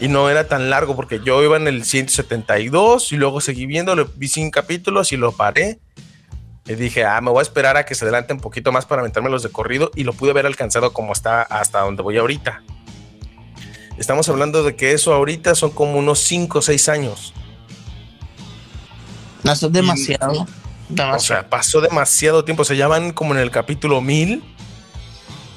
Y 0.04 0.08
no 0.08 0.28
era 0.28 0.46
tan 0.46 0.68
largo 0.68 0.94
porque 0.94 1.22
yo 1.24 1.42
iba 1.42 1.56
en 1.56 1.66
el 1.66 1.82
172 1.82 3.10
y 3.12 3.16
luego 3.16 3.40
seguí 3.40 3.64
viendo, 3.64 3.96
vi 4.16 4.28
sin 4.28 4.50
capítulos 4.50 5.12
y 5.12 5.16
lo 5.16 5.32
paré 5.32 5.78
y 6.66 6.74
dije, 6.74 7.06
ah, 7.06 7.18
me 7.22 7.30
voy 7.30 7.38
a 7.38 7.42
esperar 7.42 7.78
a 7.78 7.86
que 7.86 7.94
se 7.94 8.04
adelante 8.04 8.34
un 8.34 8.40
poquito 8.40 8.70
más 8.70 8.84
para 8.84 9.00
aventarme 9.00 9.30
los 9.30 9.42
de 9.42 9.48
corrido 9.48 9.90
y 9.94 10.04
lo 10.04 10.12
pude 10.12 10.32
haber 10.32 10.44
alcanzado 10.44 10.92
como 10.92 11.14
está 11.14 11.40
hasta 11.40 11.80
donde 11.80 12.02
voy 12.02 12.18
ahorita. 12.18 12.62
Estamos 13.96 14.28
hablando 14.28 14.62
de 14.62 14.76
que 14.76 14.92
eso 14.92 15.14
ahorita 15.14 15.54
son 15.54 15.70
como 15.70 15.98
unos 15.98 16.18
5 16.18 16.58
o 16.58 16.60
6 16.60 16.88
años. 16.90 17.32
No, 19.42 19.52
eso 19.52 19.68
es 19.68 19.72
demasiado, 19.72 20.46
O 21.14 21.18
sea, 21.18 21.48
pasó 21.48 21.80
demasiado 21.80 22.44
tiempo. 22.44 22.64
Se 22.64 22.76
llaman 22.76 23.12
como 23.12 23.32
en 23.32 23.40
el 23.40 23.50
capítulo 23.50 24.02
1000 24.02 24.44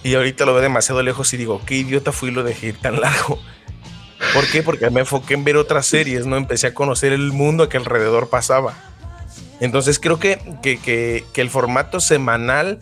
y 0.04 0.16
ahorita 0.16 0.46
lo 0.46 0.54
veo 0.54 0.62
demasiado 0.62 1.04
lejos 1.04 1.34
y 1.34 1.36
digo, 1.36 1.62
qué 1.66 1.76
idiota 1.76 2.14
fui 2.14 2.32
lo 2.32 2.44
dejé 2.44 2.68
ir 2.68 2.78
tan 2.80 3.02
largo. 3.02 3.40
¿Por 4.34 4.48
qué? 4.48 4.64
Porque 4.64 4.90
me 4.90 5.02
enfoqué 5.02 5.36
en 5.36 5.44
ver 5.44 5.58
otras 5.58 5.86
series, 5.86 6.26
no 6.26 6.38
empecé 6.38 6.68
a 6.68 6.74
conocer 6.74 7.14
el 7.14 7.32
mundo 7.32 7.70
que 7.70 7.78
alrededor 7.78 8.30
pasaba. 8.30 8.74
Entonces 9.60 10.00
creo 10.00 10.20
que, 10.20 10.40
que, 10.62 11.24
el 11.36 11.50
formato 11.50 12.00
semanal 12.00 12.80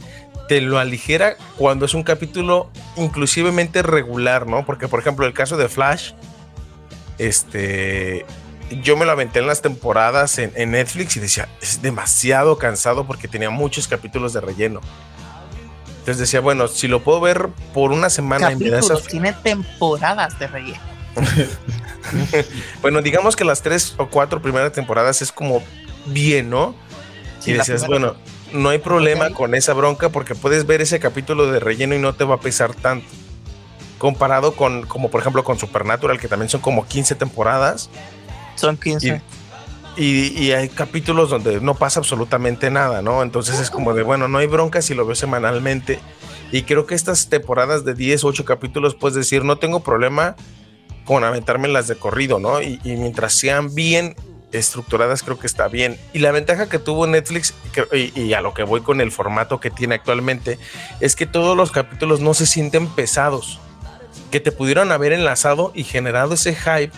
te 0.47 0.61
lo 0.61 0.79
aligera 0.79 1.37
cuando 1.57 1.85
es 1.85 1.93
un 1.93 2.03
capítulo 2.03 2.69
inclusivemente 2.95 3.81
regular, 3.81 4.47
¿no? 4.47 4.65
Porque, 4.65 4.87
por 4.87 4.99
ejemplo, 4.99 5.25
el 5.25 5.33
caso 5.33 5.57
de 5.57 5.69
Flash, 5.69 6.11
este, 7.17 8.25
yo 8.83 8.97
me 8.97 9.05
lo 9.05 9.11
aventé 9.11 9.39
en 9.39 9.47
las 9.47 9.61
temporadas 9.61 10.37
en, 10.37 10.71
Netflix 10.71 11.15
y 11.17 11.19
decía, 11.19 11.47
es 11.61 11.81
demasiado 11.81 12.57
cansado 12.57 13.07
porque 13.07 13.27
tenía 13.27 13.49
muchos 13.49 13.87
capítulos 13.87 14.33
de 14.33 14.41
relleno. 14.41 14.81
Entonces 15.99 16.19
decía, 16.19 16.39
bueno, 16.39 16.67
si 16.67 16.87
lo 16.87 17.03
puedo 17.03 17.19
ver 17.19 17.49
por 17.73 17.91
una 17.91 18.09
semana 18.09 18.51
en 18.51 18.59
tiene 18.59 19.33
temporadas 19.33 20.37
de 20.37 20.47
relleno. 20.47 20.94
bueno, 22.81 23.01
digamos 23.01 23.35
que 23.35 23.45
las 23.45 23.61
tres 23.61 23.95
o 23.97 24.07
cuatro 24.07 24.41
primeras 24.41 24.71
temporadas 24.71 25.21
es 25.21 25.31
como 25.31 25.63
bien, 26.05 26.49
¿no? 26.49 26.75
y 27.45 27.53
decías, 27.53 27.85
bueno, 27.87 28.15
no 28.53 28.69
hay 28.69 28.79
problema 28.79 29.29
con 29.31 29.55
esa 29.55 29.73
bronca 29.73 30.09
porque 30.09 30.35
puedes 30.35 30.65
ver 30.65 30.81
ese 30.81 30.99
capítulo 30.99 31.51
de 31.51 31.59
relleno 31.59 31.95
y 31.95 31.99
no 31.99 32.13
te 32.15 32.23
va 32.23 32.35
a 32.35 32.39
pesar 32.39 32.73
tanto. 32.73 33.07
Comparado 33.97 34.53
con, 34.53 34.85
como 34.85 35.09
por 35.09 35.21
ejemplo, 35.21 35.43
con 35.43 35.57
Supernatural, 35.57 36.19
que 36.19 36.27
también 36.27 36.49
son 36.49 36.61
como 36.61 36.85
15 36.85 37.15
temporadas. 37.15 37.89
Son 38.55 38.77
15. 38.77 39.21
Y, 39.97 40.51
hay 40.51 40.67
capítulos 40.67 41.29
donde 41.29 41.61
no 41.61 41.75
pasa 41.75 41.99
absolutamente 42.01 42.69
nada, 42.69 43.01
¿no? 43.01 43.23
Entonces 43.23 43.59
es 43.59 43.69
como 43.69 43.93
de, 43.93 44.03
bueno, 44.03 44.27
no 44.27 44.39
hay 44.39 44.47
bronca 44.47 44.81
si 44.81 44.93
lo 44.93 45.05
veo 45.05 45.15
semanalmente. 45.15 45.99
Y 46.51 46.63
creo 46.63 46.85
que 46.85 46.95
estas 46.95 47.29
temporadas 47.29 47.85
de 47.85 47.93
10, 47.93 48.25
8 48.25 48.43
capítulos, 48.43 48.95
puedes 48.95 49.15
decir, 49.15 49.45
no 49.45 49.57
tengo 49.57 49.79
problema 49.81 50.35
con 51.06 51.23
aventarme 51.23 51.69
las 51.69 51.88
de 51.88 51.95
corrido, 51.95 52.40
¿no? 52.40 52.61
y 52.61 52.80
mientras 52.84 53.34
sean 53.34 53.73
bien 53.73 54.15
estructuradas 54.57 55.23
creo 55.23 55.38
que 55.38 55.48
está 55.48 55.68
bien. 55.68 55.98
Y 56.14 56.19
la 56.19 56.32
ventaja 56.32 56.69
que 56.69 56.80
tuvo 56.80 57.07
Netflix, 57.07 57.53
y, 57.91 58.34
a 58.34 58.41
lo 58.41 58.53
que 58.53 58.64
voy 58.64 58.82
con 58.82 59.02
el 59.02 59.11
formato 59.11 59.60
que 59.60 59.69
tiene 59.69 59.95
actualmente, 59.95 60.57
es 60.99 61.15
que 61.15 61.26
todos 61.26 61.56
los 61.56 61.72
capítulos 61.72 62.19
no 62.19 62.34
se 62.34 62.45
sienten 62.45 62.88
pesados, 62.88 63.60
que 64.32 64.40
te 64.40 64.52
pudieron 64.52 64.91
haber 64.91 65.14
enlazado 65.14 65.72
y 65.76 65.84
generado 65.84 66.34
ese 66.34 66.56
hype 66.56 66.91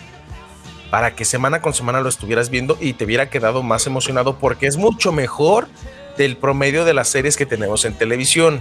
para 0.90 1.14
que 1.14 1.24
semana 1.24 1.60
con 1.60 1.74
semana 1.74 2.00
lo 2.00 2.08
estuvieras 2.08 2.48
viendo 2.48 2.78
y 2.80 2.94
te 2.94 3.04
hubiera 3.04 3.28
quedado 3.28 3.62
más 3.62 3.86
emocionado 3.86 4.38
porque 4.38 4.66
es 4.66 4.78
mucho 4.78 5.12
mejor 5.12 5.68
del 6.16 6.36
promedio 6.36 6.84
de 6.84 6.94
las 6.94 7.08
series 7.08 7.36
que 7.36 7.46
tenemos 7.46 7.84
en 7.84 7.94
televisión. 7.94 8.60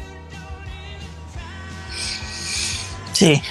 Sí, 3.13 3.41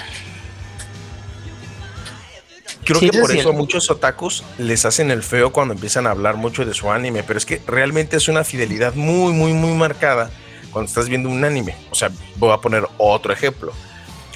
Creo 2.87 3.11
que 3.11 3.19
por 3.19 3.31
eso 3.31 3.49
a 3.49 3.53
muchos 3.53 3.89
otakus 3.91 4.43
les 4.57 4.85
hacen 4.85 5.11
el 5.11 5.21
feo 5.21 5.51
cuando 5.51 5.73
empiezan 5.73 6.07
a 6.07 6.11
hablar 6.11 6.37
mucho 6.37 6.65
de 6.65 6.73
su 6.73 6.89
anime, 6.89 7.21
pero 7.23 7.37
es 7.37 7.45
que 7.45 7.61
realmente 7.67 8.15
es 8.15 8.29
una 8.29 8.43
fidelidad 8.43 8.95
muy, 8.95 9.33
muy, 9.33 9.53
muy 9.53 9.73
marcada 9.73 10.31
cuando 10.71 10.87
estás 10.87 11.09
viendo 11.09 11.29
un 11.29 11.43
anime. 11.43 11.75
O 11.91 11.95
sea, 11.95 12.11
voy 12.37 12.53
a 12.53 12.57
poner 12.57 12.87
otro 12.97 13.33
ejemplo. 13.33 13.73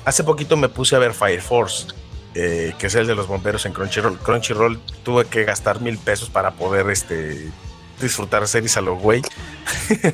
Hace 0.04 0.24
poquito 0.24 0.58
me 0.58 0.68
puse 0.68 0.96
a 0.96 1.00
ver 1.00 1.14
Fire 1.14 1.42
Force, 1.42 1.88
eh, 2.36 2.74
que 2.78 2.88
es 2.88 2.96
el 2.96 3.08
de 3.08 3.16
los 3.16 3.28
bomberos 3.28 3.66
en 3.66 3.74
Crunchyroll. 3.74 4.18
Crunchyroll 4.18 4.80
tuve 5.04 5.26
que 5.26 5.46
gastar 5.46 5.80
mil 5.80 5.98
pesos 5.98 6.30
para 6.30 6.52
poder 6.52 6.90
este, 6.90 7.50
disfrutar 8.02 8.48
series 8.48 8.76
a 8.76 8.82
lo 8.82 8.98
güey. 8.98 9.22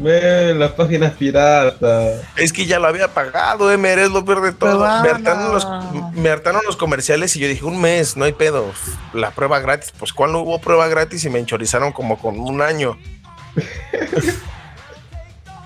Ve 0.00 0.54
las 0.54 0.72
páginas 0.72 1.12
piratas. 1.14 2.20
Es 2.36 2.52
que 2.52 2.66
ya 2.66 2.78
lo 2.78 2.86
había 2.86 3.08
pagado, 3.08 3.72
Emer, 3.72 3.98
es 3.98 4.10
lo 4.10 4.24
peor 4.24 4.42
de 4.42 4.52
todo. 4.52 4.80
Me 5.02 5.10
hartaron, 5.10 5.52
los, 5.52 5.66
me 6.14 6.30
hartaron, 6.30 6.62
los, 6.64 6.76
comerciales 6.76 7.34
y 7.34 7.40
yo 7.40 7.48
dije, 7.48 7.64
un 7.64 7.80
mes, 7.80 8.16
no 8.16 8.24
hay 8.24 8.32
pedo. 8.32 8.72
La 9.12 9.32
prueba 9.32 9.58
gratis. 9.58 9.92
Pues, 9.98 10.12
¿cuál 10.12 10.32
no 10.32 10.40
hubo 10.40 10.60
prueba 10.60 10.86
gratis? 10.86 11.24
Y 11.24 11.30
me 11.30 11.40
enchorizaron 11.40 11.92
como 11.92 12.18
con 12.18 12.38
un 12.38 12.62
año. 12.62 12.96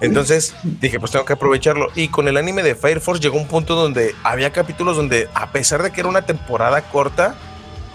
Entonces 0.01 0.55
dije, 0.65 0.99
pues 0.99 1.13
tengo 1.13 1.27
que 1.27 1.35
aprovecharlo. 1.35 1.89
Y 1.95 2.09
con 2.09 2.27
el 2.27 2.39
anime 2.39 2.63
de 2.63 2.75
Fire 2.75 3.01
Force 3.01 3.23
llegó 3.23 3.37
un 3.37 3.47
punto 3.47 3.75
donde 3.75 4.17
había 4.25 4.51
capítulos 4.51 4.97
donde, 4.97 5.29
a 5.35 5.53
pesar 5.53 5.83
de 5.83 5.91
que 5.93 6.01
era 6.01 6.09
una 6.09 6.23
temporada 6.23 6.81
corta, 6.81 7.37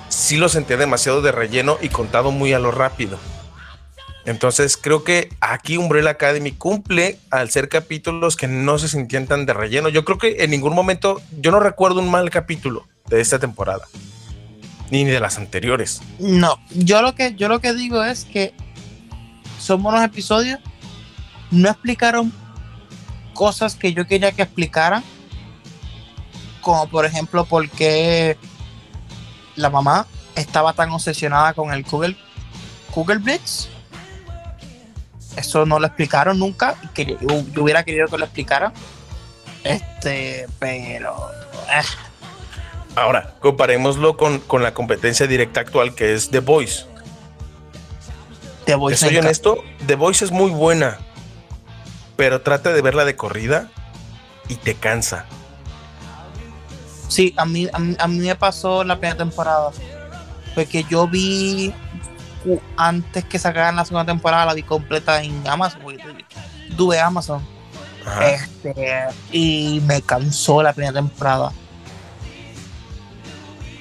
sí 0.08 0.38
lo 0.38 0.50
sentía 0.50 0.78
demasiado 0.78 1.22
de 1.22 1.32
relleno 1.32 1.78
y 1.82 1.90
contado 1.90 2.32
muy 2.32 2.54
a 2.54 2.60
lo 2.60 2.72
rápido. 2.72 3.18
Entonces 4.28 4.76
creo 4.76 5.06
que 5.06 5.30
aquí 5.40 5.78
Umbrella 5.78 6.10
Academy 6.10 6.52
cumple 6.52 7.18
al 7.32 7.50
ser 7.50 7.70
capítulos 7.70 8.36
que 8.36 8.50
no 8.50 8.78
se 8.78 8.90
sentían 8.90 9.26
tan 9.26 9.46
de 9.46 9.54
relleno. 9.54 9.88
Yo 9.88 10.04
creo 10.04 10.18
que 10.18 10.44
en 10.44 10.52
ningún 10.52 10.76
momento, 10.76 11.22
yo 11.40 11.50
no 11.50 11.62
recuerdo 11.62 12.02
un 12.02 12.12
mal 12.12 12.30
capítulo 12.30 12.86
de 13.08 13.22
esta 13.22 13.40
temporada, 13.40 13.86
ni 14.92 15.06
de 15.06 15.22
las 15.22 15.38
anteriores. 15.38 16.02
No, 16.20 16.60
yo 16.72 17.02
lo 17.02 17.16
que, 17.16 17.36
yo 17.36 17.48
lo 17.48 17.62
que 17.62 17.74
digo 17.74 18.04
es 18.04 18.26
que 18.26 18.54
son 19.60 19.82
buenos 19.82 20.04
episodios 20.04 20.60
no 21.50 21.70
explicaron 21.70 22.34
cosas 23.34 23.76
que 23.76 23.94
yo 23.94 24.06
quería 24.08 24.34
que 24.34 24.42
explicaran, 24.42 25.06
como 26.60 26.90
por 26.90 27.06
ejemplo 27.06 27.46
por 27.46 27.70
qué 27.70 28.38
la 29.56 29.70
mamá 29.70 30.06
estaba 30.36 30.74
tan 30.74 30.92
obsesionada 30.92 31.54
con 31.54 31.72
el 31.72 31.84
Google, 31.84 32.18
Google 32.94 33.20
Blitz. 33.20 33.70
Eso 35.38 35.66
no 35.66 35.80
lo 35.80 35.88
explicaron 35.88 36.40
nunca. 36.40 36.76
Que 36.94 37.18
yo 37.22 37.62
hubiera 37.62 37.84
querido 37.84 38.08
que 38.08 38.18
lo 38.18 38.26
explicaran. 38.26 38.74
Este, 39.64 40.48
pero. 40.60 41.32
Eh. 41.70 41.86
Ahora, 42.96 43.36
comparémoslo 43.40 44.18
con, 44.18 44.40
con, 44.40 44.64
la 44.64 44.74
competencia 44.74 45.28
directa 45.28 45.62
actual 45.62 45.96
que 45.96 46.14
es 46.14 46.30
The 46.30 46.40
Voice. 46.40 46.86
The 48.66 48.76
Voice. 48.76 48.98
Soy 48.98 49.18
honesto, 49.18 49.64
The 49.86 49.96
Voice 49.96 50.26
es 50.26 50.32
muy 50.32 50.50
buena 50.50 50.98
pero 52.18 52.42
trata 52.42 52.74
de 52.74 52.82
verla 52.82 53.06
de 53.06 53.16
corrida 53.16 53.70
y 54.50 54.56
te 54.56 54.74
cansa. 54.74 55.26
Sí, 57.08 57.34
a 57.38 57.46
mí, 57.46 57.70
a 57.72 58.08
mí, 58.08 58.18
me 58.20 58.36
pasó 58.36 58.84
la 58.84 58.98
primera 58.98 59.18
temporada. 59.18 59.72
Porque 60.54 60.84
yo 60.90 61.08
vi 61.08 61.74
antes 62.76 63.26
que 63.26 63.40
sacaran 63.40 63.76
la 63.76 63.86
segunda 63.86 64.06
temporada, 64.06 64.46
la 64.46 64.54
vi 64.54 64.64
completa 64.64 65.22
en 65.22 65.48
Amazon. 65.48 65.82
Tuve 66.76 67.00
Amazon. 67.00 67.42
Este, 68.22 69.06
y 69.32 69.82
me 69.86 70.02
cansó 70.02 70.64
la 70.64 70.74
primera 70.74 70.94
temporada. 70.94 71.52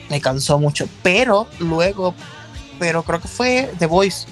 Me 0.08 0.20
cansó 0.20 0.58
mucho. 0.58 0.88
Pero 1.02 1.46
luego, 1.58 2.14
pero 2.78 3.02
creo 3.02 3.20
que 3.20 3.28
fue 3.28 3.72
The 3.78 3.86
Voice. 3.86 4.26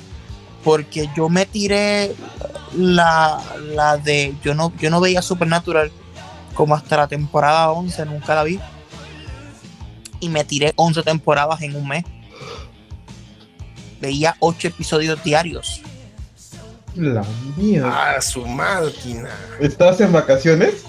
Porque 0.64 1.10
yo 1.14 1.28
me 1.28 1.44
tiré 1.44 2.14
la, 2.74 3.40
la 3.74 3.98
de. 3.98 4.34
Yo 4.42 4.54
no, 4.54 4.72
yo 4.78 4.90
no 4.90 5.00
veía 5.00 5.20
Supernatural 5.20 5.92
como 6.54 6.74
hasta 6.74 6.96
la 6.96 7.08
temporada 7.08 7.70
11, 7.70 8.06
nunca 8.06 8.34
la 8.34 8.44
vi. 8.44 8.58
Y 10.20 10.28
me 10.28 10.44
tiré 10.44 10.72
11 10.76 11.02
temporadas 11.02 11.60
en 11.62 11.76
un 11.76 11.86
mes. 11.86 12.04
Veía 14.04 14.36
8 14.38 14.68
episodios 14.68 15.24
diarios. 15.24 15.80
La 16.94 17.24
mía. 17.56 17.84
Ah, 17.86 18.20
su 18.20 18.44
máquina. 18.44 19.30
¿Estabas 19.58 19.98
en 20.02 20.12
vacaciones? 20.12 20.84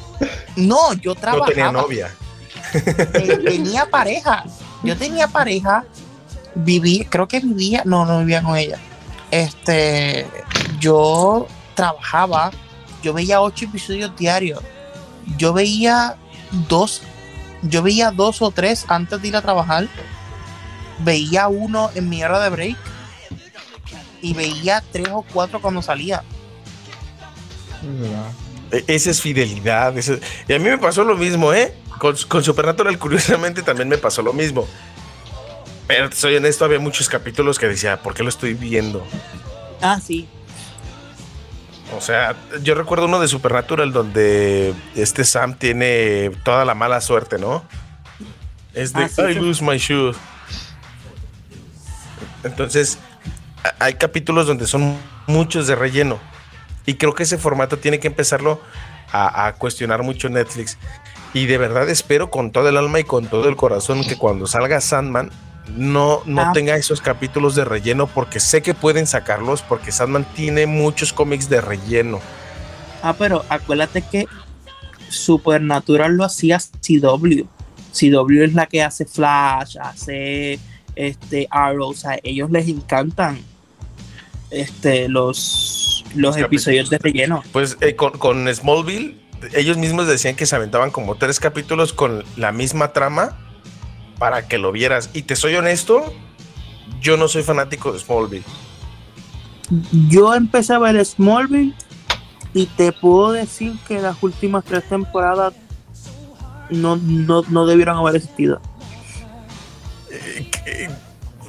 No, 0.58 0.92
yo 0.96 1.16
trabajaba. 1.16 1.48
No 1.48 1.54
tenía 1.54 1.72
novia. 1.72 2.12
Eh, 2.74 3.38
tenía 3.46 3.86
pareja. 3.86 4.44
Yo 4.84 4.98
tenía 4.98 5.30
pareja. 5.30 5.86
Viví, 6.56 7.06
creo 7.10 7.26
que 7.26 7.40
vivía, 7.40 7.84
no, 7.86 8.06
no 8.06 8.20
vivía 8.20 8.44
con 8.44 8.58
ella. 8.58 8.80
Este, 9.32 10.28
yo 10.78 11.48
trabajaba, 11.74 12.52
yo 13.02 13.14
veía 13.14 13.40
ocho 13.40 13.64
episodios 13.64 14.14
diarios. 14.18 14.62
Yo 15.38 15.54
veía 15.54 16.18
dos, 16.68 17.02
yo 17.62 17.82
veía 17.82 18.12
dos 18.12 18.42
o 18.42 18.52
tres 18.52 18.84
antes 18.90 19.22
de 19.22 19.30
ir 19.30 19.38
a 19.38 19.42
trabajar. 19.42 19.88
Veía 21.00 21.48
uno 21.48 21.92
en 21.96 22.10
mi 22.10 22.22
hora 22.22 22.42
de 22.42 22.50
break. 22.50 22.94
Y 24.22 24.34
veía 24.34 24.84
tres 24.92 25.10
o 25.12 25.24
cuatro 25.34 25.62
cuando 25.62 25.82
salía. 25.82 26.24
E, 28.72 28.84
esa 28.88 29.12
es 29.12 29.22
fidelidad. 29.22 29.94
Y 30.48 30.54
a 30.54 30.60
mí 30.60 30.70
me 30.70 30.78
pasó 30.78 31.04
lo 31.04 31.16
mismo, 31.16 31.54
¿eh? 31.54 31.74
Con, 32.00 32.16
con 32.28 32.44
Supernatural, 32.44 32.98
curiosamente, 33.00 33.62
también 33.62 33.88
me 33.88 33.98
pasó 33.98 34.22
lo 34.22 34.34
mismo. 34.34 34.68
Pero 35.88 36.12
soy 36.12 36.36
honesto, 36.36 36.66
había 36.66 36.80
muchos 36.80 37.08
capítulos 37.08 37.60
que 37.60 37.68
decía, 37.68 38.02
¿por 38.02 38.14
qué 38.14 38.24
lo 38.24 38.30
estoy 38.30 38.56
viendo? 38.56 39.06
Ah, 39.82 40.00
sí. 40.04 40.28
O 41.96 42.02
sea, 42.02 42.36
yo 42.64 42.74
recuerdo 42.74 43.06
uno 43.06 43.20
de 43.20 43.28
Supernatural 43.28 43.94
donde 43.94 44.74
este 44.96 45.24
Sam 45.24 45.56
tiene 45.56 46.32
toda 46.44 46.66
la 46.66 46.74
mala 46.74 47.00
suerte, 47.02 47.38
¿no? 47.38 47.64
Es 48.74 48.92
de 48.94 49.04
ah, 49.04 49.30
I 49.30 49.36
lose 49.36 49.64
my 49.64 49.78
shoe. 49.78 50.14
Entonces, 52.44 52.98
hay 53.80 53.96
capítulos 53.96 54.48
donde 54.48 54.68
son 54.68 54.98
muchos 55.28 55.68
de 55.68 55.76
relleno. 55.76 56.20
Y 56.86 56.96
creo 56.96 57.14
que 57.14 57.24
ese 57.24 57.38
formato 57.38 57.78
tiene 57.78 58.00
que 58.00 58.08
empezarlo 58.08 58.62
a, 59.12 59.48
a, 59.48 59.54
cuestionar 59.54 60.04
mucho 60.04 60.30
Netflix. 60.30 60.78
Y 61.34 61.48
de 61.48 61.58
verdad 61.58 61.90
espero 61.90 62.30
con 62.30 62.52
todo 62.52 62.70
el 62.70 62.78
alma 62.78 63.00
y 63.00 63.04
con 63.04 63.28
todo 63.28 63.50
el 63.50 63.56
corazón 63.56 64.04
que 64.04 64.18
cuando 64.18 64.48
salga 64.48 64.80
Sandman 64.82 65.32
no, 65.76 66.22
no 66.26 66.42
ah. 66.42 66.52
tenga 66.54 66.76
esos 66.76 67.02
capítulos 67.02 67.56
de 67.56 67.66
relleno 67.66 68.08
porque 68.08 68.40
sé 68.40 68.62
que 68.62 68.74
pueden 68.74 69.08
sacarlos 69.08 69.62
porque 69.62 69.92
Sandman 69.92 70.26
tiene 70.36 70.68
muchos 70.68 71.12
cómics 71.12 71.50
de 71.50 71.62
relleno. 71.62 72.20
Ah, 73.02 73.16
pero 73.18 73.44
acuérdate 73.50 74.02
que 74.02 74.28
Supernatural 75.10 76.16
lo 76.16 76.24
hacía 76.24 76.60
CW. 76.60 77.46
CW 77.92 78.44
es 78.44 78.54
la 78.54 78.66
que 78.66 78.84
hace 78.84 79.06
Flash, 79.06 79.78
hace 79.80 80.60
este 80.96 81.48
Arrow, 81.50 81.90
o 81.90 81.94
sea, 81.94 82.18
ellos 82.24 82.50
les 82.52 82.68
encantan 82.68 83.40
este 84.51 85.09
los, 85.09 86.03
los, 86.15 86.38
episodios 86.38 86.89
de 86.89 86.97
relleno. 86.97 87.43
Pues 87.51 87.77
eh, 87.81 87.95
con, 87.95 88.11
con 88.11 88.53
Smallville, 88.53 89.17
ellos 89.53 89.77
mismos 89.77 90.07
decían 90.07 90.35
que 90.35 90.45
se 90.45 90.55
aventaban 90.55 90.91
como 90.91 91.15
tres 91.15 91.39
capítulos 91.39 91.93
con 91.93 92.23
la 92.35 92.51
misma 92.51 92.93
trama 92.93 93.38
para 94.17 94.47
que 94.47 94.57
lo 94.57 94.72
vieras. 94.72 95.09
Y 95.13 95.23
te 95.23 95.35
soy 95.35 95.55
honesto, 95.55 96.13
yo 97.01 97.17
no 97.17 97.27
soy 97.27 97.43
fanático 97.43 97.91
de 97.91 97.99
Smallville. 97.99 98.45
Yo 100.09 100.34
empecé 100.35 100.73
a 100.73 100.80
ver 100.80 101.03
Smallville 101.03 101.73
y 102.53 102.67
te 102.67 102.91
puedo 102.91 103.31
decir 103.31 103.73
que 103.88 103.99
las 103.99 104.22
últimas 104.22 104.63
tres 104.63 104.88
temporadas 104.88 105.53
no, 106.69 106.95
no, 106.97 107.65
debieron 107.65 107.97
haber 107.97 108.15
existido. 108.15 108.61
Eh, 110.65 110.89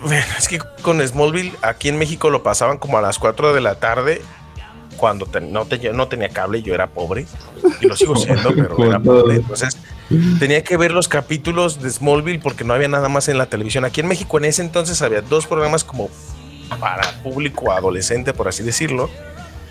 es 0.39 0.48
que 0.48 0.59
con 0.82 1.06
Smallville 1.06 1.52
aquí 1.62 1.89
en 1.89 1.98
México 1.98 2.31
lo 2.31 2.43
pasaban 2.43 2.78
como 2.78 2.98
a 2.98 3.02
las 3.02 3.18
4 3.18 3.55
de 3.55 3.60
la 3.60 3.77
tarde 3.77 4.23
cuando 4.97 5.28
no, 5.40 5.66
no 5.93 6.09
tenía 6.09 6.28
cable 6.31 6.59
y 6.59 6.62
yo 6.62 6.74
era 6.74 6.86
pobre 6.89 7.27
y 7.81 7.86
lo 7.86 7.97
sigo 7.97 8.16
siendo, 8.16 8.48
pero 8.55 8.85
era 8.85 8.98
pobre. 8.98 9.36
Entonces 9.36 9.77
tenía 10.39 10.64
que 10.64 10.77
ver 10.77 10.93
los 10.93 11.09
capítulos 11.09 11.82
de 11.82 11.90
Smallville 11.90 12.40
porque 12.40 12.64
no 12.64 12.74
había 12.74 12.89
nada 12.89 13.09
más 13.09 13.28
en 13.28 13.39
la 13.39 13.47
televisión. 13.47 13.85
Aquí 13.85 14.01
en 14.01 14.09
México 14.09 14.39
en 14.39 14.47
ese 14.47 14.62
entonces 14.62 15.02
había 15.02 15.20
dos 15.20 15.47
programas 15.47 15.85
como 15.85 16.10
para 16.81 17.23
público 17.23 17.73
adolescente, 17.73 18.32
por 18.32 18.48
así 18.48 18.62
decirlo, 18.62 19.10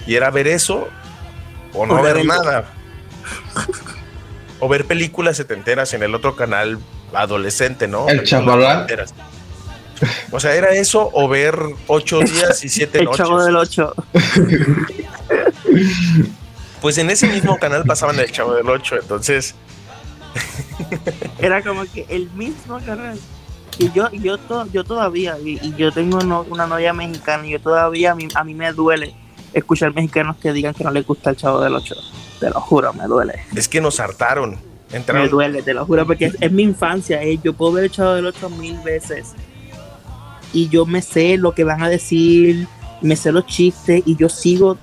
y 0.07 0.15
era 0.15 0.29
ver 0.31 0.47
eso 0.47 0.87
o 1.73 1.85
no 1.85 2.01
ver 2.01 2.23
nada. 2.25 2.65
o 4.59 4.69
ver 4.69 4.85
películas 4.85 5.37
setenteras 5.37 5.93
en 5.93 6.03
el 6.03 6.15
otro 6.15 6.35
canal 6.35 6.79
adolescente, 7.13 7.87
¿no? 7.87 8.07
El 8.07 8.23
chavalán. 8.23 8.87
O 10.31 10.39
sea, 10.39 10.55
era 10.55 10.69
eso 10.69 11.09
o 11.13 11.27
ver 11.27 11.57
ocho 11.87 12.19
días 12.19 12.63
y 12.63 12.69
siete 12.69 13.03
noches. 13.03 13.19
El 13.19 13.25
chavo 13.25 13.43
del 13.43 13.55
ocho. 13.55 13.93
Pues 16.81 16.99
en 16.99 17.09
ese 17.09 17.27
mismo 17.27 17.57
canal 17.57 17.83
pasaban 17.83 18.19
el 18.19 18.31
chavo 18.31 18.53
del 18.53 18.69
ocho, 18.69 18.95
entonces 18.95 19.55
era 21.39 21.61
como 21.63 21.85
que 21.85 22.05
el 22.09 22.29
mismo 22.31 22.79
canal. 22.85 23.19
Y 23.77 23.91
yo, 23.91 24.09
yo, 24.11 24.37
yo 24.71 24.83
todavía, 24.83 25.37
y, 25.43 25.73
yo 25.75 25.91
tengo 25.91 26.19
una 26.49 26.67
novia 26.67 26.93
mexicana, 26.93 27.45
y 27.47 27.51
yo 27.51 27.59
todavía, 27.59 28.11
a 28.11 28.15
mí, 28.15 28.27
a 28.35 28.43
mí 28.43 28.53
me 28.53 28.71
duele 28.71 29.15
escuchar 29.51 29.93
mexicanos 29.93 30.37
que 30.37 30.53
digan 30.53 30.73
que 30.73 30.83
no 30.83 30.91
les 30.91 31.05
gusta 31.05 31.31
el 31.31 31.37
Chavo 31.37 31.59
del 31.61 31.73
8. 31.73 31.95
Te 32.39 32.49
lo 32.49 32.61
juro, 32.61 32.93
me 32.93 33.05
duele. 33.05 33.33
Es 33.55 33.67
que 33.67 33.81
nos 33.81 33.99
hartaron. 33.99 34.57
Me 35.11 35.27
duele, 35.27 35.61
te 35.61 35.73
lo 35.73 35.85
juro, 35.85 36.05
porque 36.05 36.31
es, 36.39 36.51
mi 36.51 36.63
infancia. 36.63 37.21
Eh. 37.21 37.39
Yo 37.43 37.53
puedo 37.53 37.73
ver 37.73 37.85
el 37.85 37.91
Chavo 37.91 38.13
del 38.13 38.27
8 38.27 38.49
mil 38.51 38.77
veces. 38.79 39.33
Y 40.55 40.69
yo 40.69 40.85
me 40.85 41.01
sé 41.01 41.37
lo 41.37 41.53
que 41.53 41.65
van 41.65 41.83
a 41.83 41.89
decir, 41.89 42.67
me 43.01 43.17
sé 43.17 43.33
los 43.33 43.45
chistes, 43.45 44.01
y 44.05 44.15
yo 44.15 44.29
sigo 44.29 44.77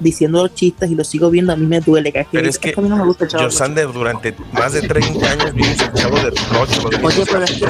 diciendo 0.00 0.42
los 0.42 0.52
chistes 0.52 0.90
y 0.90 0.96
los 0.96 1.06
sigo 1.06 1.30
viendo, 1.30 1.52
a 1.52 1.56
mí 1.56 1.64
me 1.64 1.80
duele. 1.80 2.12
Que 2.12 2.26
pero 2.30 2.48
es 2.48 2.58
que, 2.58 2.74
a 2.76 2.80
mí 2.80 2.88
no 2.88 2.96
me 2.96 3.04
gusta 3.04 3.24
el 3.24 3.30
Chavo 3.30 3.50
Sander 3.50 3.92
durante 3.92 4.34
más 4.52 4.72
de 4.72 4.82
30 4.82 5.30
años 5.30 5.54
vimos 5.54 5.80
el 5.80 5.92
Chavo 5.92 6.16
del 6.16 6.34
Ocho. 6.60 6.88
Oye, 7.02 7.24
pero 7.24 7.44
es 7.44 7.52
que... 7.52 7.66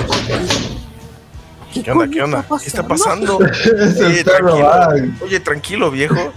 ¿Qué, 1.74 1.82
¿Qué 1.82 1.90
onda? 1.90 2.08
¿Qué 2.08 2.22
onda? 2.22 2.46
¿Qué 2.48 2.68
está 2.68 2.88
pasando? 2.88 3.36
Oye, 4.06 4.24
tranquilo, 4.24 5.14
oye, 5.20 5.40
tranquilo, 5.40 5.90
viejo. 5.90 6.32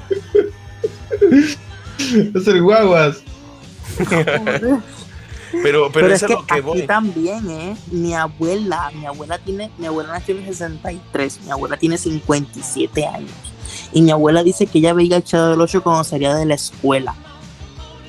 es 2.36 2.48
el 2.48 2.62
guaguas. 2.62 3.24
pero, 5.52 5.92
pero, 5.92 6.08
es, 6.08 6.22
es 6.22 6.28
que, 6.28 6.34
lo 6.34 6.46
que 6.46 6.54
aquí 6.54 6.62
voy. 6.62 6.82
también, 6.84 7.50
¿eh? 7.50 7.78
Mi 7.92 8.14
abuela, 8.14 8.92
mi 8.94 9.06
abuela 9.06 9.38
tiene, 9.40 9.72
mi 9.78 9.88
abuela 9.88 10.14
nació 10.14 10.36
en 10.36 10.42
el 10.42 10.48
63, 10.48 11.42
mi 11.46 11.52
abuela 11.52 11.78
tiene 11.78 11.98
57 11.98 13.06
años. 13.06 13.32
Y 13.92 14.02
mi 14.02 14.12
abuela 14.12 14.44
dice 14.44 14.68
que 14.68 14.80
ella 14.80 14.94
veía 14.94 15.18
el 15.18 15.24
Chavo 15.24 15.48
del 15.48 15.62
8 15.62 15.84
cuando 15.84 16.04
salía 16.04 16.36
de 16.36 16.46
la 16.46 16.56
escuela. 16.56 17.16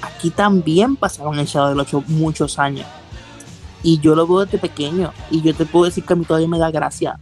Aquí 0.02 0.30
también 0.30 0.96
pasaron 0.96 1.38
el 1.38 1.46
Chavo 1.46 1.68
del 1.68 1.80
8 1.80 2.04
muchos 2.08 2.58
años. 2.58 2.86
Y 3.82 3.98
yo 4.00 4.14
lo 4.14 4.26
veo 4.26 4.44
desde 4.44 4.58
pequeño. 4.58 5.12
Y 5.30 5.42
yo 5.42 5.54
te 5.54 5.64
puedo 5.64 5.86
decir 5.86 6.04
que 6.04 6.12
a 6.12 6.16
mí 6.16 6.24
todavía 6.24 6.48
me 6.48 6.58
da 6.58 6.70
gracia. 6.70 7.18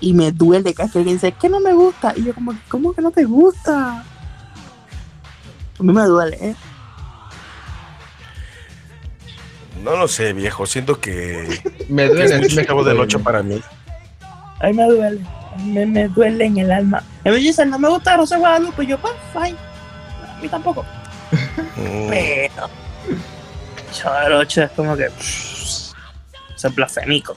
Y 0.00 0.12
me 0.12 0.32
duele 0.32 0.74
que 0.74 0.82
alguien 0.82 1.16
dice, 1.16 1.32
que 1.32 1.48
no 1.48 1.60
me 1.60 1.72
gusta. 1.72 2.14
Y 2.16 2.24
yo 2.24 2.34
como, 2.34 2.54
¿cómo 2.68 2.92
que 2.94 3.02
no 3.02 3.10
te 3.10 3.24
gusta? 3.24 4.04
A 5.78 5.82
mí 5.82 5.92
me 5.92 6.04
duele, 6.04 6.38
¿eh? 6.40 6.56
No 9.82 9.96
lo 9.96 10.08
sé, 10.08 10.32
viejo. 10.32 10.66
Siento 10.66 11.00
que 11.00 11.60
Me 11.88 12.08
duele. 12.08 12.46
es 12.46 12.66
Chavo 12.66 12.82
del 12.84 12.98
8 12.98 13.20
para 13.22 13.42
mí. 13.42 13.60
Ay, 14.60 14.72
me 14.72 14.84
duele. 14.84 15.20
Me, 15.64 15.86
me 15.86 16.08
duele 16.08 16.44
en 16.46 16.58
el 16.58 16.70
alma. 16.72 17.02
Y 17.24 17.30
me 17.30 17.36
dicen, 17.36 17.70
no 17.70 17.78
me 17.78 17.88
gusta 17.88 18.16
Rosa 18.16 18.36
Guadalupe. 18.38 18.84
Yo, 18.86 18.98
pues, 18.98 19.14
fine. 19.32 19.56
A 20.28 20.38
mí 20.42 20.48
tampoco. 20.48 20.84
Mm, 21.76 22.08
Pero. 22.10 22.68
Chavo 23.92 24.20
del 24.20 24.32
8 24.34 24.62
es 24.64 24.70
como 24.72 24.96
que. 24.96 25.04
pff, 25.10 25.92
es 26.64 26.74
blasfémico. 26.74 27.34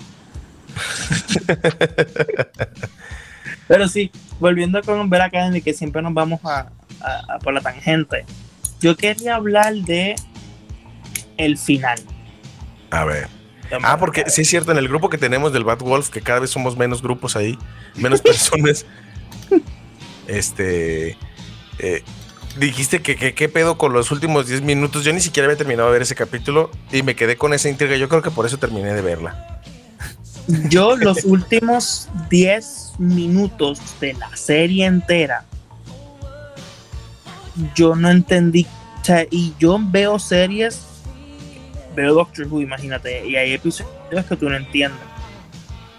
Pero 3.68 3.88
sí, 3.88 4.11
volviendo 4.40 4.82
con 4.82 5.10
Ver 5.10 5.22
Academy, 5.22 5.61
que 5.61 5.74
siempre 5.74 6.02
nos 6.02 6.14
vamos 6.14 6.40
a, 6.44 6.68
a- 7.02 7.36
a 7.36 7.40
por 7.40 7.53
la 7.53 7.61
tangente. 7.61 8.26
Yo 8.82 8.95
quería 8.95 9.36
hablar 9.36 9.74
de 9.76 10.16
el 11.38 11.57
final. 11.57 11.99
A 12.91 13.03
ver. 13.06 13.28
Ah, 13.84 13.98
porque 13.99 14.26
sí 14.30 14.41
es 14.41 14.49
cierto, 14.49 14.72
en 14.72 14.78
el 14.80 14.88
grupo 14.88 15.10
que 15.10 15.18
tenemos 15.20 15.53
del 15.53 15.64
Bad 15.64 15.80
Wolf, 15.80 16.10
que 16.10 16.22
cada 16.22 16.40
vez 16.40 16.49
somos 16.49 16.76
menos 16.76 17.02
grupos 17.03 17.36
ahí, 17.36 17.57
menos 17.95 18.22
personas. 18.24 18.86
este. 20.28 21.18
eh, 21.80 22.03
dijiste 22.57 23.02
que 23.02 23.16
que- 23.16 23.34
qué 23.36 23.48
pedo 23.48 23.78
con 23.78 23.94
los 23.94 24.11
últimos 24.11 24.48
10 24.48 24.61
minutos. 24.64 25.03
Yo 25.03 25.14
ni 25.14 25.22
siquiera 25.22 25.45
había 25.48 25.57
terminado 25.57 25.90
de 25.90 25.94
ver 25.94 26.02
ese 26.02 26.16
capítulo 26.16 26.72
y 26.91 27.03
me 27.03 27.16
quedé 27.16 27.38
con 27.38 27.53
esa 27.53 27.70
intriga. 27.70 27.95
Yo 27.95 28.10
creo 28.10 28.22
que 28.22 28.32
por 28.32 28.45
eso 28.45 28.57
terminé 28.57 28.94
de 28.94 29.02
verla. 29.02 29.61
Yo 30.68 30.95
los 30.98 31.26
últimos 31.26 32.10
10 32.32 32.94
minutos 32.98 33.80
de 34.02 34.14
la 34.16 34.36
serie 34.36 34.88
entera, 34.88 35.45
yo 37.76 37.95
no 37.95 38.10
entendí. 38.10 38.66
O 39.02 39.06
sea, 39.06 39.26
y 39.30 39.53
yo 39.60 39.78
veo 39.82 40.18
series, 40.20 40.82
veo 41.95 42.14
Doctor 42.14 42.48
Who, 42.48 42.61
imagínate, 42.61 43.28
y 43.28 43.36
hay 43.36 43.53
episodios 43.53 44.26
que 44.28 44.36
tú 44.36 44.49
no 44.49 44.56
entiendes. 44.56 44.99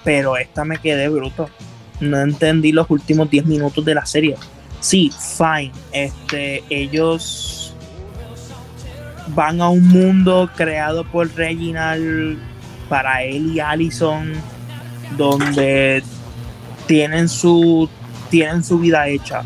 Pero 0.05 0.37
esta 0.37 0.65
me 0.65 0.79
quedé 0.79 1.09
bruto. 1.09 1.51
No 2.01 2.19
entendí 2.21 2.73
los 2.73 2.89
últimos 2.91 3.29
10 3.31 3.47
minutos 3.47 3.85
de 3.85 3.95
la 3.95 4.07
serie. 4.07 4.37
Sí, 4.81 5.11
fine. 5.37 5.73
Este, 5.93 6.65
ellos 6.71 7.75
van 9.35 9.61
a 9.61 9.69
un 9.69 9.87
mundo 9.87 10.51
creado 10.57 11.05
por 11.05 11.33
Reginald 11.35 12.39
para 12.89 13.23
él 13.23 13.55
y 13.55 13.61
Allison, 13.61 14.33
donde 15.17 16.03
tienen 16.87 17.29
su, 17.29 17.89
tienen 18.31 18.65
su 18.65 18.79
vida 18.79 19.07
hecha. 19.09 19.43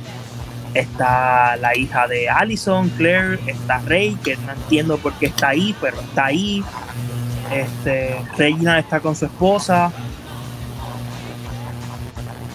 Está 0.75 1.57
la 1.57 1.77
hija 1.77 2.09
de 2.09 2.29
Allison, 2.29 2.89
Claire, 2.91 3.39
está 3.47 3.79
Rey, 3.79 4.17
que 4.25 4.37
no 4.37 4.53
entiendo 4.53 4.99
por 4.99 5.13
qué 5.15 5.27
está 5.27 5.51
ahí, 5.51 5.75
pero 5.81 6.01
está 6.01 6.27
ahí. 6.27 6.65
Este, 7.53 8.21
Reginald 8.37 8.81
está 8.81 8.99
con 8.99 9.15
su 9.15 9.27
esposa. 9.27 9.93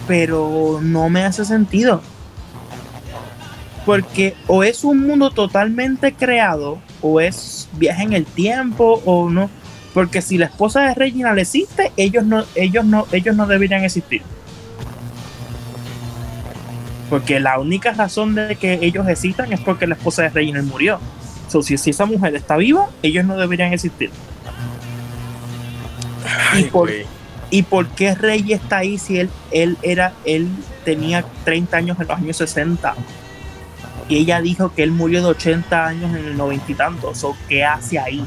Pero 0.06 0.80
no 0.82 1.08
me 1.08 1.24
hace 1.24 1.46
sentido. 1.46 2.02
Porque 3.86 4.36
o 4.46 4.62
es 4.62 4.84
un 4.84 5.06
mundo 5.06 5.30
totalmente 5.30 6.12
creado, 6.12 6.78
o 7.00 7.20
es 7.20 7.68
viaje 7.72 8.02
en 8.02 8.12
el 8.12 8.26
tiempo, 8.26 9.00
o 9.06 9.30
no. 9.30 9.48
Porque 9.94 10.20
si 10.20 10.36
la 10.36 10.46
esposa 10.46 10.82
de 10.82 10.94
Reginald 10.94 11.38
existe, 11.38 11.90
ellos 11.96 12.24
no, 12.24 12.44
ellos 12.54 12.84
no, 12.84 13.06
ellos 13.12 13.34
no 13.34 13.46
deberían 13.46 13.82
existir. 13.82 14.22
Porque 17.10 17.40
la 17.40 17.58
única 17.58 17.92
razón 17.92 18.36
de 18.36 18.56
que 18.56 18.78
ellos 18.80 19.06
existan 19.08 19.52
es 19.52 19.60
porque 19.60 19.86
la 19.86 19.96
esposa 19.96 20.22
de 20.22 20.30
Reginald 20.30 20.68
murió. 20.68 21.00
So, 21.48 21.62
si, 21.62 21.76
si 21.76 21.90
esa 21.90 22.06
mujer 22.06 22.36
está 22.36 22.56
viva, 22.56 22.88
ellos 23.02 23.24
no 23.24 23.36
deberían 23.36 23.72
existir. 23.72 24.10
Ay, 26.52 26.64
por-. 26.64 26.90
¿Y 27.50 27.64
por 27.64 27.88
qué 27.88 28.14
Rey 28.14 28.52
está 28.52 28.78
ahí 28.78 28.96
si 28.96 29.18
él, 29.18 29.28
él 29.50 29.76
era, 29.82 30.12
él 30.24 30.48
tenía 30.84 31.24
30 31.44 31.76
años 31.76 32.00
en 32.00 32.06
los 32.06 32.16
años 32.16 32.36
60? 32.36 32.94
Y 34.08 34.18
ella 34.18 34.40
dijo 34.40 34.72
que 34.72 34.84
él 34.84 34.92
murió 34.92 35.20
de 35.20 35.26
80 35.26 35.86
años 35.86 36.10
en 36.16 36.24
el 36.24 36.36
90 36.36 36.70
y 36.70 36.74
tantos. 36.74 37.24
¿O 37.24 37.36
qué 37.48 37.64
hace 37.64 37.98
ahí? 37.98 38.24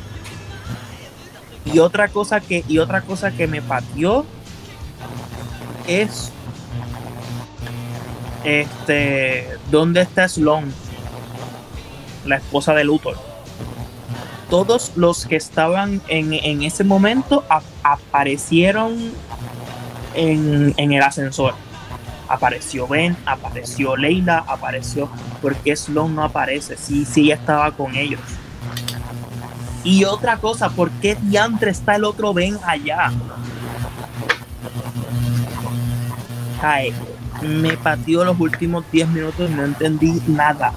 Y 1.66 1.80
otra 1.80 2.10
cosa 2.10 2.42
que, 2.42 2.66
y 2.68 2.80
otra 2.80 3.02
cosa 3.02 3.32
que 3.32 3.48
me 3.48 3.62
pateó 3.62 4.26
es 5.88 6.32
este 8.44 9.48
¿dónde 9.72 10.02
está 10.02 10.28
Sloan? 10.28 10.72
La 12.26 12.38
esposa 12.38 12.74
de 12.74 12.84
Luthor. 12.84 13.18
Todos 14.50 14.92
los 14.96 15.26
que 15.26 15.36
estaban 15.36 16.02
en, 16.08 16.34
en 16.34 16.62
ese 16.64 16.84
momento 16.84 17.44
ap- 17.50 17.64
aparecieron 17.84 19.12
en, 20.14 20.74
en 20.78 20.94
el 20.94 21.02
ascensor. 21.02 21.56
Apareció 22.30 22.88
Ben, 22.88 23.18
apareció 23.26 23.96
Leila, 23.98 24.44
apareció. 24.48 25.10
porque 25.42 25.76
Sloan 25.76 26.16
no 26.16 26.24
aparece? 26.24 26.78
Sí, 26.78 27.04
sí, 27.06 27.26
ella 27.26 27.36
estaba 27.36 27.72
con 27.72 27.96
ellos. 27.96 28.22
Y 29.84 30.06
otra 30.06 30.38
cosa, 30.38 30.70
¿por 30.70 30.90
qué 30.92 31.18
diantre 31.22 31.72
está 31.72 31.96
el 31.96 32.06
otro 32.06 32.34
Ben 32.34 32.58
allá? 32.66 33.12
Ay, 36.62 36.94
me 37.44 37.78
pateó 37.78 38.24
los 38.26 38.40
últimos 38.40 38.84
10 38.92 39.10
minutos 39.10 39.50
y 39.50 39.54
no 39.54 39.66
entendí 39.66 40.22
nada. 40.28 40.74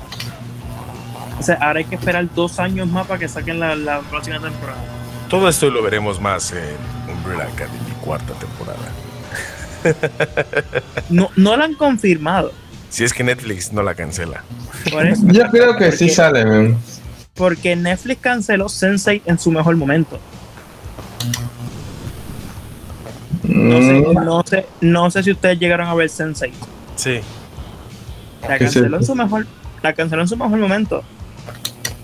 O 1.39 1.43
sea, 1.43 1.57
ahora 1.61 1.81
hay 1.81 1.85
que 1.85 1.97
esperar 1.97 2.29
dos 2.35 2.59
años 2.59 2.89
más 2.89 3.07
para 3.07 3.21
que 3.21 3.29
saquen 3.29 3.61
la, 3.61 3.77
la 3.77 4.01
próxima 4.01 4.41
temporada. 4.41 4.83
Todo 5.29 5.49
esto 5.49 5.71
lo 5.71 5.83
veremos 5.83 6.21
más 6.21 6.53
en 6.53 6.77
Umbrella 7.13 7.45
Academy, 7.45 7.91
cuarta 8.01 8.33
temporada. 8.35 8.79
No, 11.09 11.31
no 11.37 11.57
la 11.57 11.65
han 11.65 11.75
confirmado. 11.75 12.53
Si 12.89 13.05
es 13.05 13.13
que 13.13 13.23
Netflix 13.23 13.73
no 13.73 13.83
la 13.83 13.95
cancela. 13.95 14.43
Eso. 14.87 15.23
Yo 15.27 15.51
creo 15.51 15.77
que 15.77 15.93
sí 15.93 16.09
sale, 16.09 16.45
man. 16.45 16.79
Porque 17.35 17.77
Netflix 17.77 18.21
canceló 18.21 18.69
Sensei 18.69 19.23
en 19.27 19.39
su 19.39 19.51
mejor 19.53 19.77
momento. 19.77 20.19
No 23.47 23.81
sé, 23.81 23.93
Mm, 23.93 24.25
no 24.25 24.43
sé, 24.45 24.67
no 24.81 25.11
sé 25.11 25.23
si 25.23 25.31
ustedes 25.31 25.59
llegaron 25.59 25.87
a 25.89 25.95
ver 25.95 26.09
Sensei. 26.09 26.53
Sí. 26.97 27.21
La 28.43 28.59
¿Qué 28.59 28.65
es 28.65 28.75
canceló 28.75 28.97
en 28.97 29.05
su 29.05 29.15
mejor, 29.15 29.47
la 29.83 29.93
canceló 29.95 30.23
en 30.23 30.29
su 30.29 30.37
mejor 30.37 30.59
momento. 30.59 31.03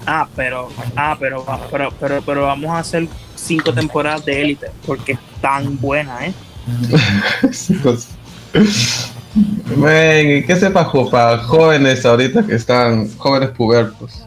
Ah, 0.06 0.28
pero, 0.35 0.69
ah, 0.97 1.16
pero, 1.19 1.44
pero, 1.70 1.93
pero, 2.01 2.23
pero 2.23 2.43
vamos 2.43 2.70
a 2.70 2.78
hacer 2.78 3.06
cinco 3.36 3.73
temporadas 3.73 4.24
de 4.24 4.43
élite 4.43 4.70
porque 4.86 5.12
es 5.12 5.19
tan 5.40 5.78
buena, 5.81 6.27
¿eh? 6.27 6.35
pues. 7.82 8.09
¿y 8.55 10.43
¿qué 10.44 10.56
sepa 10.56 10.90
para 11.10 11.39
jóvenes 11.39 12.05
ahorita 12.05 12.44
que 12.44 12.55
están 12.55 13.09
jóvenes 13.16 13.51
pubertos? 13.51 14.27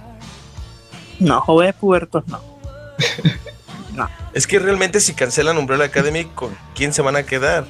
No, 1.19 1.41
jóvenes 1.41 1.75
pubertos 1.75 2.27
no. 2.27 2.39
Es 4.33 4.47
que 4.47 4.59
realmente 4.59 4.99
si 4.99 5.13
cancelan 5.13 5.57
Umbrella 5.57 5.85
Academy, 5.85 6.25
¿con 6.25 6.55
quién 6.75 6.93
se 6.93 7.01
van 7.01 7.15
a 7.15 7.23
quedar? 7.23 7.65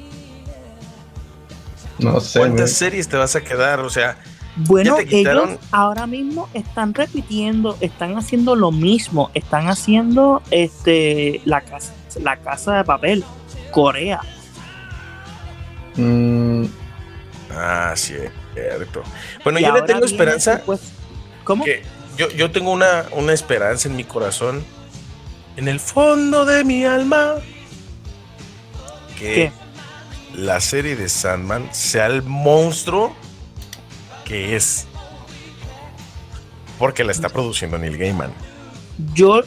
No 2.00 2.20
sé. 2.20 2.40
man. 2.40 2.50
¿Cuántas 2.50 2.72
series 2.74 3.08
te 3.08 3.18
vas 3.18 3.36
a 3.36 3.42
quedar? 3.42 3.80
O 3.80 3.90
sea, 3.90 4.18
Bueno, 4.58 4.98
Ya 4.98 5.04
te 5.04 5.08
quitaron- 5.10 5.50
ellos 5.50 5.62
ahora 5.72 6.08
mismo 6.08 6.48
están 6.54 6.94
repitiendo, 6.94 7.78
están 7.82 8.18
haciendo 8.18 8.56
lo 8.56 8.72
mismo, 8.72 9.30
están 9.34 9.68
haciendo 9.68 10.42
este 10.50 11.42
la 11.44 11.60
casa, 11.60 11.92
la 12.24 12.38
casa 12.38 12.78
de 12.78 12.84
papel, 12.86 13.24
Corea. 13.72 14.22
Mm, 15.98 16.66
Ah, 17.58 17.94
cierto. 17.96 19.02
Bueno, 19.44 19.60
yo 19.60 19.74
le 19.74 19.82
tengo 19.84 20.06
esperanza. 20.06 20.62
¿Cómo? 21.46 21.64
Que 21.64 21.84
yo, 22.18 22.30
yo 22.32 22.52
tengo 22.52 22.72
una, 22.72 23.06
una 23.12 23.32
esperanza 23.34 23.88
en 23.88 23.96
mi 23.96 24.04
corazón, 24.04 24.64
en 25.58 25.68
el 25.68 25.80
fondo 25.80 26.46
de 26.46 26.64
mi 26.64 26.86
alma, 26.86 27.36
que 29.18 29.52
la 30.34 30.60
serie 30.60 30.96
de 30.96 31.08
Sandman 31.10 31.70
sea 31.74 32.08
el 32.08 32.24
monstruo 32.24 33.16
que 34.26 34.56
es. 34.56 34.88
Porque 36.78 37.06
la 37.06 37.14
está 37.14 37.30
produciendo 37.30 37.78
Neil 37.78 37.98
Gaiman. 37.98 38.34
Yo, 39.14 39.42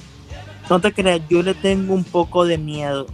no 0.71 0.81
te 0.81 0.93
creas, 0.93 1.21
yo 1.29 1.43
le 1.43 1.53
tengo 1.55 1.93
un 1.93 2.05
poco 2.05 2.47
de 2.47 2.57
miedo. 2.57 3.07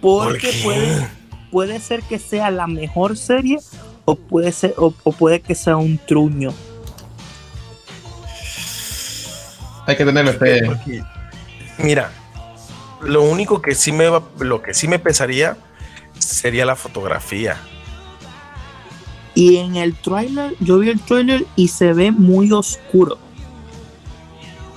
Porque 0.00 0.52
puede, 0.62 1.08
puede 1.50 1.80
ser 1.80 2.02
que 2.02 2.20
sea 2.20 2.50
la 2.52 2.68
mejor 2.68 3.16
serie 3.16 3.58
o 4.04 4.14
puede 4.14 4.52
ser 4.52 4.74
o, 4.76 4.92
puede 4.92 5.40
que 5.40 5.54
sea 5.54 5.76
un 5.76 5.98
truño. 5.98 6.52
Hay 9.86 9.96
que 9.96 10.04
tenerle 10.04 10.32
fe. 10.32 10.62
Mira, 11.78 12.10
lo 13.02 13.22
único 13.22 13.62
que 13.62 13.74
sí 13.74 13.92
me 13.92 14.08
va, 14.08 14.22
lo 14.38 14.62
que 14.62 14.74
sí 14.74 14.88
me 14.88 14.98
pesaría 14.98 15.56
sería 16.18 16.64
la 16.64 16.76
fotografía. 16.76 17.56
Y 19.34 19.56
en 19.56 19.76
el 19.76 19.94
trailer, 19.94 20.54
yo 20.60 20.78
vi 20.78 20.90
el 20.90 21.00
trailer 21.00 21.46
y 21.56 21.68
se 21.68 21.92
ve 21.92 22.10
muy 22.10 22.50
oscuro. 22.52 23.18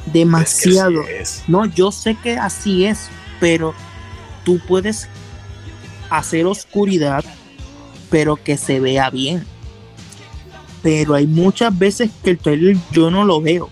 Demasiado. 0.07 1.01
No, 1.47 1.65
yo 1.65 1.91
sé 1.91 2.15
que 2.21 2.37
así 2.37 2.85
es, 2.85 3.09
pero 3.39 3.73
tú 4.43 4.59
puedes 4.67 5.07
hacer 6.09 6.45
oscuridad, 6.45 7.23
pero 8.09 8.35
que 8.35 8.57
se 8.57 8.79
vea 8.79 9.09
bien. 9.09 9.45
Pero 10.83 11.15
hay 11.15 11.25
muchas 11.25 11.77
veces 11.77 12.11
que 12.23 12.31
el 12.31 12.37
trailer 12.37 12.77
yo 12.91 13.09
no 13.09 13.23
lo 13.23 13.41
veo. 13.41 13.69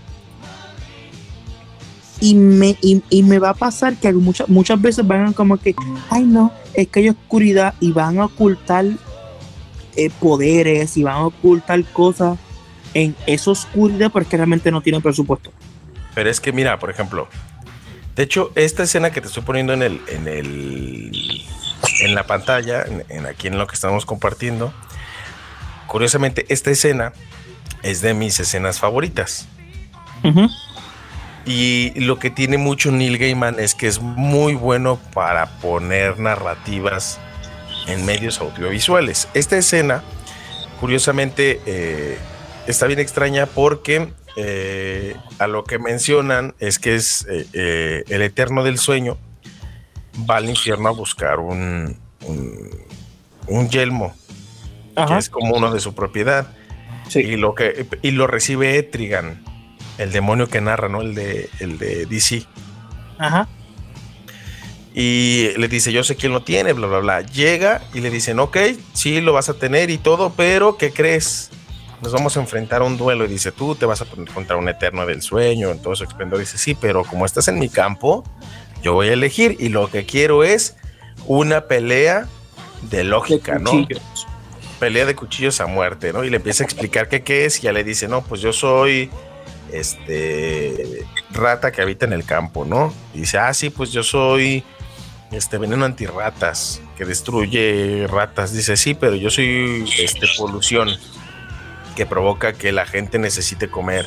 Y 2.20 2.34
me, 2.34 2.76
y, 2.80 3.22
me 3.22 3.38
va 3.38 3.50
a 3.50 3.54
pasar 3.54 3.96
que 3.96 4.12
muchas, 4.12 4.48
muchas 4.48 4.80
veces 4.80 5.06
van 5.06 5.32
como 5.32 5.56
que, 5.56 5.74
ay 6.10 6.24
no, 6.24 6.52
es 6.74 6.88
que 6.88 7.00
hay 7.00 7.08
oscuridad 7.10 7.74
y 7.80 7.92
van 7.92 8.18
a 8.18 8.24
ocultar 8.24 8.84
eh, 9.96 10.10
poderes 10.20 10.96
y 10.96 11.04
van 11.04 11.14
a 11.14 11.26
ocultar 11.26 11.84
cosas 11.92 12.38
en 12.94 13.14
esa 13.26 13.52
oscuridad 13.52 14.10
porque 14.10 14.36
realmente 14.36 14.72
no 14.72 14.80
tienen 14.80 15.00
presupuesto. 15.00 15.52
Pero 16.14 16.28
es 16.28 16.40
que 16.40 16.52
mira, 16.52 16.78
por 16.80 16.90
ejemplo, 16.90 17.28
de 18.16 18.24
hecho, 18.24 18.50
esta 18.56 18.82
escena 18.82 19.12
que 19.12 19.20
te 19.20 19.28
estoy 19.28 19.44
poniendo 19.44 19.72
en 19.74 19.82
el, 19.82 20.00
en 20.08 20.26
el 20.26 21.12
en 22.00 22.14
la 22.14 22.26
pantalla, 22.26 22.84
en, 23.08 23.26
aquí 23.26 23.48
en 23.48 23.58
lo 23.58 23.66
que 23.66 23.74
estamos 23.74 24.06
compartiendo. 24.06 24.72
Curiosamente, 25.86 26.46
esta 26.48 26.70
escena 26.70 27.12
es 27.82 28.00
de 28.00 28.14
mis 28.14 28.38
escenas 28.40 28.78
favoritas. 28.78 29.48
Y 31.48 31.98
lo 31.98 32.18
que 32.18 32.28
tiene 32.28 32.58
mucho 32.58 32.92
Neil 32.92 33.16
Gaiman 33.16 33.58
es 33.58 33.74
que 33.74 33.86
es 33.86 34.02
muy 34.02 34.52
bueno 34.52 35.00
para 35.14 35.46
poner 35.60 36.18
narrativas 36.18 37.18
en 37.86 38.04
medios 38.04 38.42
audiovisuales. 38.42 39.28
Esta 39.32 39.56
escena, 39.56 40.04
curiosamente, 40.78 41.58
eh, 41.64 42.18
está 42.66 42.86
bien 42.86 42.98
extraña 42.98 43.46
porque 43.46 44.12
eh, 44.36 45.16
a 45.38 45.46
lo 45.46 45.64
que 45.64 45.78
mencionan 45.78 46.54
es 46.58 46.78
que 46.78 46.96
es 46.96 47.26
eh, 47.30 48.04
el 48.08 48.20
eterno 48.20 48.62
del 48.62 48.78
sueño 48.78 49.16
va 50.28 50.36
al 50.36 50.50
infierno 50.50 50.90
a 50.90 50.92
buscar 50.92 51.40
un, 51.40 51.96
un, 53.46 53.70
yelmo, 53.70 54.14
que 54.94 55.16
es 55.16 55.30
como 55.30 55.56
uno 55.56 55.72
de 55.72 55.80
su 55.80 55.94
propiedad. 55.94 56.48
Y, 57.14 57.36
lo 57.36 57.54
que, 57.54 57.86
y 58.02 58.10
lo 58.10 58.26
recibe 58.26 58.76
Etrigan, 58.76 59.47
el 59.98 60.12
demonio 60.12 60.48
que 60.48 60.60
narra, 60.60 60.88
¿no? 60.88 61.02
El 61.02 61.14
de, 61.14 61.50
el 61.60 61.78
de 61.78 62.06
DC. 62.06 62.44
Ajá. 63.18 63.48
Y 64.94 65.50
le 65.56 65.68
dice, 65.68 65.92
yo 65.92 66.02
sé 66.02 66.16
quién 66.16 66.32
lo 66.32 66.42
tiene, 66.42 66.72
bla, 66.72 66.86
bla, 66.86 66.98
bla. 66.98 67.20
Llega 67.20 67.82
y 67.94 68.00
le 68.00 68.10
dicen, 68.10 68.38
ok, 68.40 68.56
sí, 68.94 69.20
lo 69.20 69.32
vas 69.32 69.48
a 69.48 69.54
tener 69.54 69.90
y 69.90 69.98
todo, 69.98 70.32
pero 70.36 70.76
¿qué 70.76 70.92
crees? 70.92 71.50
Nos 72.02 72.12
vamos 72.12 72.36
a 72.36 72.40
enfrentar 72.40 72.82
a 72.82 72.84
un 72.84 72.96
duelo. 72.96 73.24
Y 73.24 73.28
dice, 73.28 73.52
tú 73.52 73.74
te 73.74 73.86
vas 73.86 74.00
a 74.00 74.06
poner 74.06 74.32
contra 74.32 74.56
un 74.56 74.68
eterno 74.68 75.04
del 75.06 75.22
sueño, 75.22 75.70
en 75.70 75.80
todo 75.80 75.94
su 75.94 76.04
esplendor. 76.04 76.40
Dice, 76.40 76.58
sí, 76.58 76.74
pero 76.74 77.04
como 77.04 77.26
estás 77.26 77.48
en 77.48 77.58
mi 77.58 77.68
campo, 77.68 78.24
yo 78.82 78.92
voy 78.94 79.08
a 79.08 79.12
elegir 79.12 79.56
y 79.58 79.68
lo 79.68 79.90
que 79.90 80.06
quiero 80.06 80.42
es 80.44 80.76
una 81.26 81.62
pelea 81.62 82.26
de 82.82 83.04
lógica, 83.04 83.58
¿no? 83.58 83.86
Pelea 84.80 85.06
de 85.06 85.14
cuchillos 85.16 85.60
a 85.60 85.66
muerte, 85.66 86.12
¿no? 86.12 86.24
Y 86.24 86.30
le 86.30 86.36
empieza 86.36 86.62
a 86.62 86.66
explicar 86.66 87.08
qué, 87.08 87.22
qué 87.22 87.44
es 87.44 87.58
y 87.58 87.62
ya 87.62 87.72
le 87.72 87.84
dice, 87.84 88.06
no, 88.08 88.22
pues 88.22 88.40
yo 88.40 88.52
soy 88.52 89.10
este 89.72 91.04
rata 91.30 91.72
que 91.72 91.82
habita 91.82 92.06
en 92.06 92.12
el 92.12 92.24
campo, 92.24 92.64
¿no? 92.64 92.92
Dice, 93.14 93.38
ah, 93.38 93.52
sí, 93.54 93.70
pues 93.70 93.92
yo 93.92 94.02
soy 94.02 94.64
este 95.32 95.58
veneno 95.58 95.84
antirratas 95.84 96.80
que 96.96 97.04
destruye 97.04 98.06
ratas. 98.08 98.52
Dice, 98.52 98.76
sí, 98.76 98.94
pero 98.94 99.16
yo 99.16 99.30
soy 99.30 99.90
este 99.98 100.26
polución 100.36 100.88
que 101.96 102.06
provoca 102.06 102.52
que 102.52 102.72
la 102.72 102.86
gente 102.86 103.18
necesite 103.18 103.68
comer. 103.68 104.06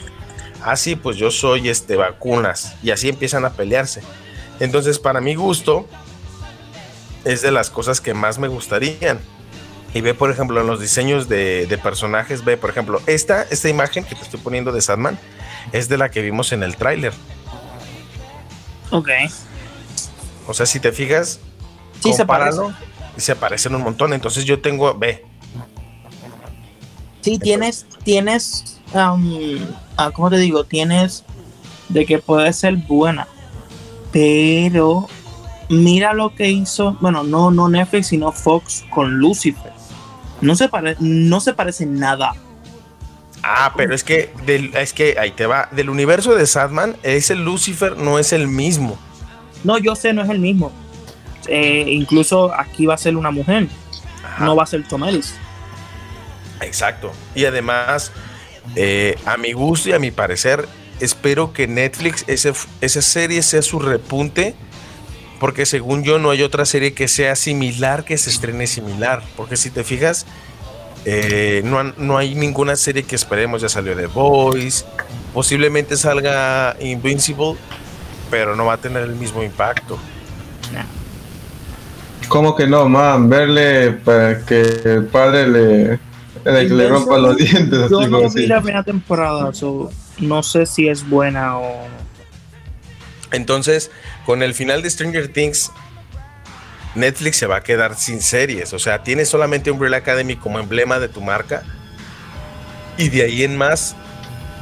Ah, 0.64 0.76
sí, 0.76 0.96
pues 0.96 1.18
yo 1.18 1.32
soy 1.32 1.70
este 1.70 1.96
vacunas. 1.96 2.76
Y 2.84 2.92
así 2.92 3.10
empiezan 3.10 3.46
a 3.46 3.54
pelearse. 3.54 4.02
Entonces, 4.60 5.00
para 5.00 5.22
mi 5.22 5.36
gusto, 5.36 5.88
es 7.26 7.42
de 7.42 7.52
las 7.52 7.70
cosas 7.70 8.02
que 8.02 8.14
más 8.14 8.40
me 8.40 8.48
gustarían. 8.48 9.20
Y 9.94 10.02
ve, 10.02 10.14
por 10.14 10.32
ejemplo, 10.32 10.62
en 10.62 10.68
los 10.68 10.80
diseños 10.80 11.28
de, 11.28 11.80
personajes, 11.84 12.46
ve, 12.46 12.58
por 12.58 12.70
ejemplo, 12.70 13.02
esta, 13.08 13.44
esta 13.44 13.70
imagen 13.70 14.04
que 14.04 14.16
te 14.16 14.22
estoy 14.22 14.40
poniendo 14.40 14.72
de 14.72 14.82
Sandman 14.82 15.20
es 15.72 15.90
de 15.90 15.98
la 15.98 16.10
que 16.10 16.22
vimos 16.22 16.52
en 16.54 16.64
el 16.64 16.76
tráiler. 16.76 17.14
Ok. 18.90 19.10
O 20.48 20.54
sea, 20.54 20.66
si 20.66 20.80
te 20.80 20.92
fijas, 20.92 21.40
sí, 22.02 22.14
se 22.14 22.26
parece. 22.26 22.62
se 23.18 23.36
parecen 23.36 23.76
un 23.76 23.84
montón. 23.84 24.14
Entonces 24.14 24.46
yo 24.46 24.62
tengo, 24.62 24.98
ve. 24.98 25.26
Sí, 27.22 27.38
tienes, 27.38 27.86
tienes, 28.04 28.80
um, 28.94 29.60
ah, 29.98 30.12
¿cómo 30.12 30.30
te 30.30 30.38
digo? 30.38 30.64
Tienes 30.64 31.24
de 31.90 32.06
que 32.06 32.18
puede 32.20 32.52
ser 32.54 32.76
buena 32.78 33.28
pero 34.12 35.08
mira 35.70 36.14
lo 36.14 36.36
que 36.36 36.50
hizo, 36.50 36.98
bueno, 37.00 37.24
no, 37.24 37.52
no 37.52 37.70
Netflix, 37.70 38.08
sino 38.08 38.32
Fox 38.32 38.84
con 38.94 39.18
Lucifer. 39.18 39.71
No 40.42 40.56
se, 40.56 40.70
pare, 40.70 40.96
no 41.00 41.40
se 41.40 41.54
parece 41.54 41.86
nada. 41.86 42.34
Ah, 43.44 43.74
pero 43.76 43.96
es 43.96 44.04
que, 44.04 44.32
es 44.76 44.94
que 44.94 45.18
ahí 45.20 45.32
te 45.32 45.46
va. 45.46 45.70
Del 45.72 45.90
universo 45.90 46.36
de 46.36 46.46
Sadman, 46.46 46.96
ese 47.04 47.36
Lucifer 47.36 47.98
no 47.98 48.20
es 48.20 48.34
el 48.34 48.48
mismo. 48.48 49.00
No, 49.64 49.78
yo 49.78 49.96
sé, 49.96 50.14
no 50.14 50.22
es 50.22 50.30
el 50.30 50.40
mismo. 50.40 50.72
Eh, 51.48 51.86
incluso 51.88 52.54
aquí 52.54 52.86
va 52.86 52.96
a 52.96 52.98
ser 52.98 53.16
una 53.16 53.32
mujer. 53.32 53.68
No 54.40 54.56
va 54.56 54.64
a 54.64 54.66
ser 54.66 54.88
Tomelis. 54.88 55.36
Exacto. 56.62 57.12
Y 57.36 57.46
además, 57.46 58.12
eh, 58.76 59.18
a 59.26 59.38
mi 59.38 59.54
gusto 59.54 59.90
y 59.90 59.94
a 59.94 60.00
mi 60.00 60.12
parecer, 60.12 60.68
espero 61.00 61.54
que 61.54 61.68
Netflix, 61.68 62.24
ese, 62.28 62.54
esa 62.82 63.02
serie 63.02 63.42
sea 63.42 63.62
su 63.62 63.80
repunte, 63.80 64.56
porque 65.42 65.66
según 65.66 66.04
yo 66.04 66.20
no 66.20 66.30
hay 66.30 66.44
otra 66.44 66.66
serie 66.66 66.94
que 66.94 67.08
sea 67.08 67.36
similar, 67.36 68.06
que 68.06 68.16
se 68.20 68.30
estrene 68.30 68.68
similar, 68.68 69.24
porque 69.36 69.58
si 69.58 69.72
te 69.72 69.84
fijas, 69.84 70.28
eh, 71.04 71.64
no, 71.66 71.82
no, 71.82 72.20
hay 72.20 72.36
ninguna 72.36 72.76
serie 72.76 73.02
que 73.02 73.16
esperemos, 73.16 73.64
ya 73.64 73.68
salió 73.68 73.96
The 73.96 74.06
Voice, 74.06 74.86
posiblemente 75.34 75.98
salga 75.98 76.78
Invincible, 76.80 77.56
pero 78.30 78.56
no 78.56 78.66
va 78.66 78.74
a 78.74 78.78
tener 78.78 79.02
el 79.02 79.16
mismo 79.16 79.42
impacto. 79.42 79.98
¿Cómo 82.28 82.56
que 82.56 82.68
no, 82.68 82.88
man? 82.88 83.28
Verle 83.28 83.94
para 83.94 84.46
que 84.46 84.62
el 84.62 85.06
padre 85.06 85.48
le, 85.48 86.00
le, 86.46 86.88
rompa 86.88 87.18
los 87.18 87.36
dientes. 87.36 87.90
Yo 87.90 88.08
no 88.08 88.30
vi 88.30 88.46
la 88.46 88.62
primera 88.62 88.84
temporada, 88.84 89.52
no 90.20 90.44
sé 90.44 90.68
si 90.68 90.88
es 90.88 91.10
buena 91.10 91.58
o... 91.58 91.88
Entonces, 93.32 93.90
con 94.26 94.44
el 94.44 94.54
final 94.54 94.82
de 94.82 94.90
Stranger 94.90 95.28
Things, 95.28 95.72
Netflix 96.96 97.38
se 97.38 97.48
va 97.48 97.58
a 97.58 97.64
quedar 97.64 97.96
sin 97.96 98.22
series. 98.22 98.74
O 98.74 98.80
sea, 98.80 99.04
tiene 99.04 99.26
solamente 99.26 99.72
Umbrella 99.72 99.98
Academy 99.98 100.36
como 100.36 100.60
emblema 100.60 101.00
de 101.00 101.10
tu 101.10 101.22
marca. 101.22 101.64
Y 102.98 103.10
de 103.10 103.24
ahí 103.24 103.44
en 103.44 103.58
más, 103.58 103.96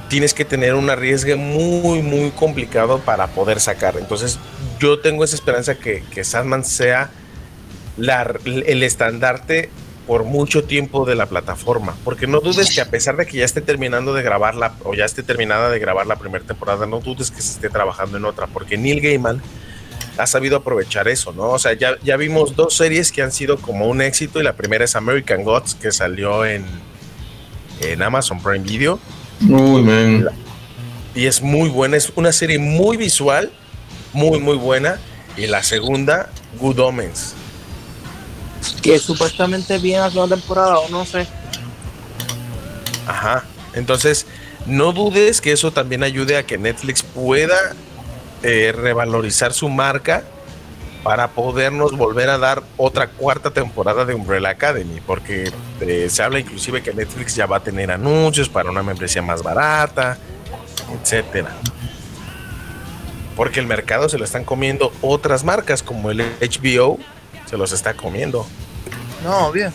tienes 0.10 0.34
que 0.34 0.45
tener 0.45 0.76
un 0.76 0.90
arriesgue 0.90 1.36
muy, 1.36 2.02
muy 2.02 2.31
complicado 2.31 2.99
para 2.99 3.27
poder 3.27 3.60
sacar. 3.60 3.98
Entonces, 3.98 4.40
yo 4.80 4.99
tengo 4.99 5.23
esa 5.23 5.36
esperanza 5.36 5.76
que, 5.76 6.03
que 6.11 6.23
Sandman 6.23 6.64
sea 6.64 7.10
el 7.98 8.84
estandarte 8.84 9.69
por 10.10 10.23
mucho 10.23 10.64
tiempo 10.64 11.06
de 11.06 11.14
la 11.14 11.27
plataforma, 11.27 11.95
porque 12.03 12.26
no 12.26 12.40
dudes 12.40 12.73
que 12.73 12.81
a 12.81 12.90
pesar 12.90 13.15
de 13.15 13.27
que 13.27 13.38
ya 13.38 13.45
esté 13.45 13.61
terminando 13.61 14.11
de 14.11 14.23
grabarla 14.23 14.73
o 14.84 14.95
ya 14.95 15.06
esté 15.06 15.22
terminada 15.22 15.69
de 15.69 15.77
grabar 15.77 16.07
la 16.07 16.15
primera 16.15 16.44
temporada, 16.44 16.88
no 16.88 16.99
dudes 16.99 17.30
que 17.30 17.44
se 17.44 17.52
esté 17.52 17.69
trabajando 17.69 18.18
en 18.18 18.26
otra, 18.26 18.48
porque 18.48 18.76
Neil 18.76 19.02
Gaiman 19.02 19.40
ha 20.18 20.26
sabido 20.26 20.57
aprovechar 20.57 21.07
eso, 21.07 21.31
¿no? 21.31 21.52
O 21.52 21.60
sea, 21.60 21.73
ya, 21.73 21.95
ya 22.02 22.18
vimos 22.18 22.56
dos 22.56 22.76
series 22.76 23.11
que 23.11 23.22
han 23.22 23.31
sido 23.31 23.57
como 23.57 23.86
un 23.86 24.02
éxito 24.02 24.40
y 24.40 24.44
la 24.44 24.53
primera 24.53 24.84
es 24.84 24.95
American 24.95 25.44
Gods 25.44 25.76
que 25.76 25.91
salió 25.91 26.44
en, 26.44 26.65
en 27.81 28.02
Amazon 28.02 28.41
Prime 28.41 28.65
Video. 28.65 28.99
Uy, 29.48 29.84
man. 29.84 30.27
Y 31.14 31.27
es 31.27 31.44
muy 31.44 31.69
buena, 31.69 31.98
es 31.98 32.11
una 32.15 32.31
serie 32.31 32.57
muy 32.57 32.98
visual, 32.98 33.52
muy, 34.14 34.40
muy 34.40 34.57
buena. 34.57 34.99
Y 35.38 35.45
la 35.45 35.61
segunda, 35.61 36.31
Good 36.60 36.80
Omens. 36.80 37.36
Que 38.81 38.99
supuestamente 38.99 39.77
viene 39.77 40.02
la 40.02 40.11
segunda 40.11 40.36
temporada, 40.36 40.80
o 40.80 40.90
no 40.90 41.06
sé. 41.06 41.27
Ajá. 43.07 43.44
Entonces, 43.73 44.26
no 44.65 44.91
dudes 44.91 45.41
que 45.41 45.52
eso 45.52 45.72
también 45.72 46.03
ayude 46.03 46.38
a 46.38 46.44
que 46.44 46.57
Netflix 46.57 47.03
pueda 47.03 47.76
eh, 48.44 48.73
revalorizar 48.76 49.53
su 49.53 49.69
marca 49.69 50.23
para 51.03 51.30
podernos 51.30 51.95
volver 51.95 52.30
a 52.30 52.38
dar 52.38 52.64
otra 52.77 53.07
cuarta 53.07 53.52
temporada 53.52 54.06
de 54.06 54.14
Umbrella 54.14 54.49
Academy, 54.49 55.02
porque 55.06 55.52
eh, 55.80 56.07
se 56.10 56.23
habla 56.23 56.40
inclusive 56.40 56.84
que 56.84 56.94
Netflix 56.94 57.36
ya 57.36 57.45
va 57.45 57.57
a 57.57 57.60
tener 57.61 57.90
anuncios 57.91 58.49
para 58.49 58.69
una 58.69 58.84
membresía 58.84 59.22
más 59.22 59.41
barata, 59.41 60.18
etcétera. 61.02 61.56
Porque 63.36 63.60
el 63.60 63.65
mercado 63.65 64.10
se 64.10 64.18
lo 64.18 64.26
están 64.26 64.44
comiendo 64.44 64.91
otras 65.02 65.44
marcas 65.44 65.81
como 65.81 66.11
el 66.11 66.22
HBO, 66.41 66.99
se 67.50 67.58
los 67.58 67.72
está 67.72 67.96
comiendo. 67.96 68.46
No, 69.24 69.52
bien. 69.52 69.74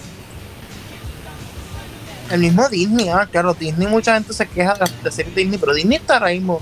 El 2.30 2.40
mismo 2.40 2.68
Disney, 2.68 3.08
ah, 3.08 3.28
claro, 3.30 3.52
Disney, 3.54 3.88
mucha 3.88 4.14
gente 4.14 4.32
se 4.32 4.46
queja 4.46 4.74
de, 4.74 4.90
de 5.02 5.10
series 5.10 5.34
Disney, 5.34 5.58
pero 5.58 5.74
Disney 5.74 5.98
está 5.98 6.14
ahora 6.14 6.30
mismo. 6.30 6.60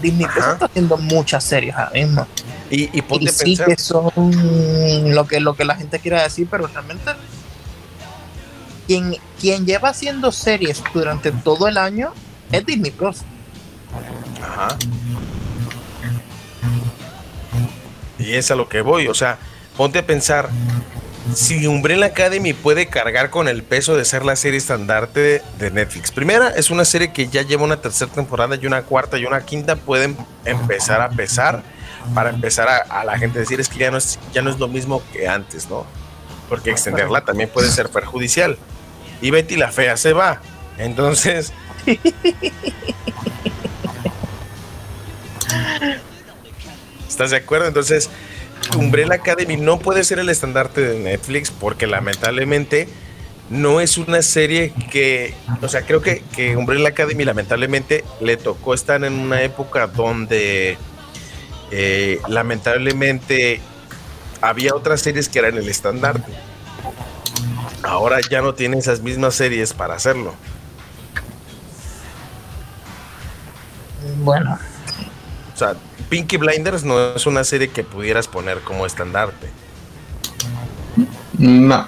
Disney 0.00 0.26
está 0.26 0.64
haciendo 0.64 0.96
muchas 0.96 1.44
series 1.44 1.74
ahora 1.74 1.90
mismo. 1.90 2.26
Y, 2.70 2.96
y 2.96 3.02
ponte 3.02 3.26
Y 3.26 3.28
a 3.28 3.32
sí 3.32 3.44
pensar, 3.44 3.66
que 3.66 3.76
son 3.76 5.14
lo 5.14 5.26
que, 5.26 5.38
lo 5.40 5.54
que 5.54 5.64
la 5.64 5.76
gente 5.76 5.98
quiera 5.98 6.22
decir, 6.22 6.48
pero 6.50 6.66
realmente 6.66 7.12
quien, 8.86 9.16
quien 9.40 9.66
lleva 9.66 9.90
haciendo 9.90 10.32
series 10.32 10.82
durante 10.94 11.30
todo 11.30 11.68
el 11.68 11.76
año 11.76 12.12
es 12.50 12.64
Disney 12.64 12.90
Plus. 12.90 13.18
Ajá. 14.42 14.76
Y 18.18 18.32
es 18.32 18.50
a 18.50 18.54
lo 18.54 18.68
que 18.68 18.80
voy, 18.80 19.08
o 19.08 19.14
sea, 19.14 19.38
ponte 19.76 19.98
a 19.98 20.06
pensar, 20.06 20.48
si 21.34 21.66
Umbrella 21.66 22.06
Academy 22.06 22.52
puede 22.52 22.86
cargar 22.86 23.30
con 23.30 23.48
el 23.48 23.62
peso 23.62 23.96
de 23.96 24.04
ser 24.04 24.24
la 24.24 24.36
serie 24.36 24.58
estandarte 24.58 25.42
de 25.58 25.70
Netflix. 25.70 26.12
Primera, 26.12 26.48
es 26.50 26.70
una 26.70 26.84
serie 26.84 27.12
que 27.12 27.28
ya 27.28 27.42
lleva 27.42 27.64
una 27.64 27.80
tercera 27.80 28.12
temporada 28.12 28.56
y 28.60 28.66
una 28.66 28.82
cuarta 28.82 29.18
y 29.18 29.24
una 29.24 29.40
quinta 29.40 29.76
pueden 29.76 30.16
empezar 30.44 31.00
a 31.00 31.10
pesar 31.10 31.62
para 32.14 32.30
empezar 32.30 32.68
a, 32.68 32.76
a 33.00 33.04
la 33.04 33.18
gente 33.18 33.38
decir 33.38 33.60
es 33.60 33.68
que 33.68 33.78
ya 33.78 33.90
no 33.90 33.96
es, 33.96 34.18
ya 34.32 34.42
no 34.42 34.50
es 34.50 34.58
lo 34.58 34.68
mismo 34.68 35.02
que 35.12 35.26
antes, 35.26 35.70
¿no? 35.70 35.86
Porque 36.50 36.70
extenderla 36.70 37.24
también 37.24 37.48
puede 37.48 37.70
ser 37.70 37.88
perjudicial. 37.88 38.58
Y 39.22 39.30
Betty 39.30 39.56
la 39.56 39.72
fea 39.72 39.96
se 39.96 40.12
va. 40.12 40.42
Entonces, 40.76 41.54
¿Estás 47.08 47.30
de 47.30 47.36
acuerdo? 47.36 47.66
Entonces, 47.68 48.10
Umbrella 48.76 49.14
Academy 49.14 49.56
no 49.56 49.78
puede 49.78 50.04
ser 50.04 50.18
el 50.18 50.28
estandarte 50.28 50.80
de 50.80 50.98
Netflix 50.98 51.50
porque 51.50 51.86
lamentablemente 51.86 52.88
no 53.50 53.80
es 53.80 53.98
una 53.98 54.22
serie 54.22 54.72
que, 54.90 55.34
o 55.60 55.68
sea, 55.68 55.82
creo 55.82 56.00
que, 56.00 56.22
que 56.34 56.56
Umbrella 56.56 56.88
Academy 56.88 57.24
lamentablemente 57.24 58.04
le 58.20 58.36
tocó 58.36 58.74
estar 58.74 59.04
en 59.04 59.12
una 59.12 59.42
época 59.42 59.86
donde 59.86 60.78
eh, 61.70 62.20
lamentablemente 62.28 63.60
había 64.40 64.74
otras 64.74 65.00
series 65.00 65.28
que 65.28 65.38
eran 65.38 65.56
el 65.56 65.68
estandarte. 65.68 66.32
Ahora 67.82 68.18
ya 68.30 68.40
no 68.40 68.54
tiene 68.54 68.78
esas 68.78 69.00
mismas 69.00 69.34
series 69.34 69.74
para 69.74 69.94
hacerlo. 69.94 70.34
Bueno, 74.18 74.58
O 75.54 75.56
sea, 75.56 75.74
Pinky 76.08 76.36
Blinders 76.36 76.84
no 76.84 77.14
es 77.14 77.26
una 77.26 77.44
serie 77.44 77.68
que 77.68 77.82
pudieras 77.84 78.28
poner 78.28 78.60
como 78.60 78.86
estandarte. 78.86 79.48
No. 81.38 81.86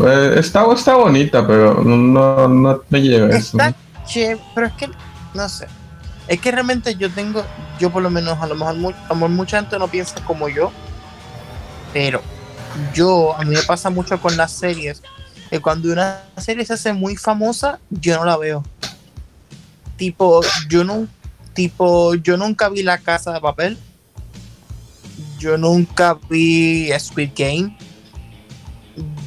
Eh, 0.00 0.34
está, 0.38 0.64
está 0.72 0.94
bonita, 0.94 1.46
pero 1.46 1.82
no, 1.84 2.48
no 2.48 2.82
me 2.88 3.00
lleva 3.00 3.28
eso. 3.36 3.58
está 3.58 3.74
chévere, 4.06 4.40
pero 4.54 4.66
es 4.68 4.72
que, 4.74 4.90
no 5.34 5.48
sé. 5.48 5.66
Es 6.28 6.40
que 6.40 6.50
realmente 6.52 6.94
yo 6.94 7.10
tengo, 7.10 7.42
yo 7.78 7.90
por 7.90 8.02
lo 8.02 8.10
menos, 8.10 8.38
a 8.40 8.46
lo 8.46 8.54
mejor 8.54 8.74
mu- 8.76 8.90
a 8.90 9.08
lo 9.08 9.14
mejor 9.14 9.30
mucha 9.30 9.58
gente 9.60 9.78
no 9.78 9.88
piensa 9.88 10.14
como 10.24 10.48
yo, 10.48 10.70
pero 11.92 12.20
yo, 12.94 13.34
a 13.36 13.44
mí 13.44 13.54
me 13.54 13.62
pasa 13.62 13.90
mucho 13.90 14.20
con 14.20 14.36
las 14.36 14.52
series, 14.52 15.02
que 15.50 15.60
cuando 15.60 15.90
una 15.90 16.22
serie 16.36 16.64
se 16.66 16.74
hace 16.74 16.92
muy 16.92 17.16
famosa, 17.16 17.78
yo 17.90 18.16
no 18.18 18.24
la 18.24 18.36
veo. 18.36 18.62
Tipo, 19.96 20.42
yo 20.68 20.84
no, 20.84 21.08
tipo, 21.58 22.14
yo 22.14 22.36
nunca 22.36 22.68
vi 22.68 22.84
La 22.84 22.98
Casa 22.98 23.32
de 23.32 23.40
Papel, 23.40 23.76
yo 25.40 25.58
nunca 25.58 26.16
vi 26.30 26.88
Squid 26.96 27.30
Game, 27.34 27.76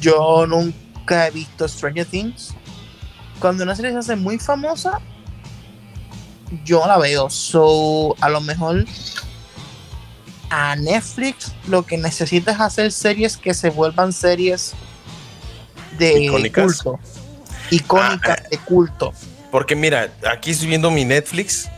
yo 0.00 0.46
nunca 0.46 1.26
he 1.26 1.30
visto 1.30 1.68
Stranger 1.68 2.06
Things. 2.06 2.54
Cuando 3.38 3.64
una 3.64 3.76
serie 3.76 3.92
se 3.92 3.98
hace 3.98 4.16
muy 4.16 4.38
famosa, 4.38 4.98
yo 6.64 6.86
la 6.86 6.96
veo. 6.96 7.28
So, 7.28 8.16
a 8.22 8.30
lo 8.30 8.40
mejor 8.40 8.86
a 10.48 10.74
Netflix 10.76 11.52
lo 11.68 11.84
que 11.84 11.98
necesita 11.98 12.52
es 12.52 12.60
hacer 12.60 12.92
series 12.92 13.36
que 13.36 13.52
se 13.52 13.68
vuelvan 13.68 14.10
series 14.14 14.72
de 15.98 16.24
Icónicas. 16.24 16.82
culto. 16.82 16.98
Icónicas 17.70 18.38
Ah, 18.42 18.48
de 18.50 18.56
culto. 18.56 19.12
Porque 19.50 19.76
mira, 19.76 20.10
aquí 20.30 20.52
estoy 20.52 20.68
viendo 20.68 20.90
mi 20.90 21.04
Netflix 21.04 21.68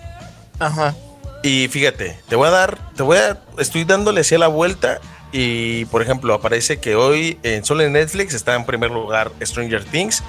Ajá. 0.64 0.94
y 1.42 1.68
fíjate, 1.68 2.18
te 2.28 2.36
voy 2.36 2.48
a 2.48 2.50
dar, 2.50 2.78
te 2.96 3.02
voy 3.02 3.18
a, 3.18 3.40
estoy 3.58 3.84
dándole 3.84 4.22
hacia 4.22 4.38
la 4.38 4.48
vuelta 4.48 5.00
y 5.32 5.84
por 5.86 6.00
ejemplo 6.00 6.32
aparece 6.32 6.78
que 6.78 6.94
hoy 6.94 7.38
en 7.42 7.64
solo 7.64 7.82
en 7.82 7.92
Netflix 7.92 8.34
está 8.34 8.54
en 8.54 8.64
primer 8.64 8.90
lugar 8.90 9.32
Stranger 9.42 9.84
Things, 9.84 10.22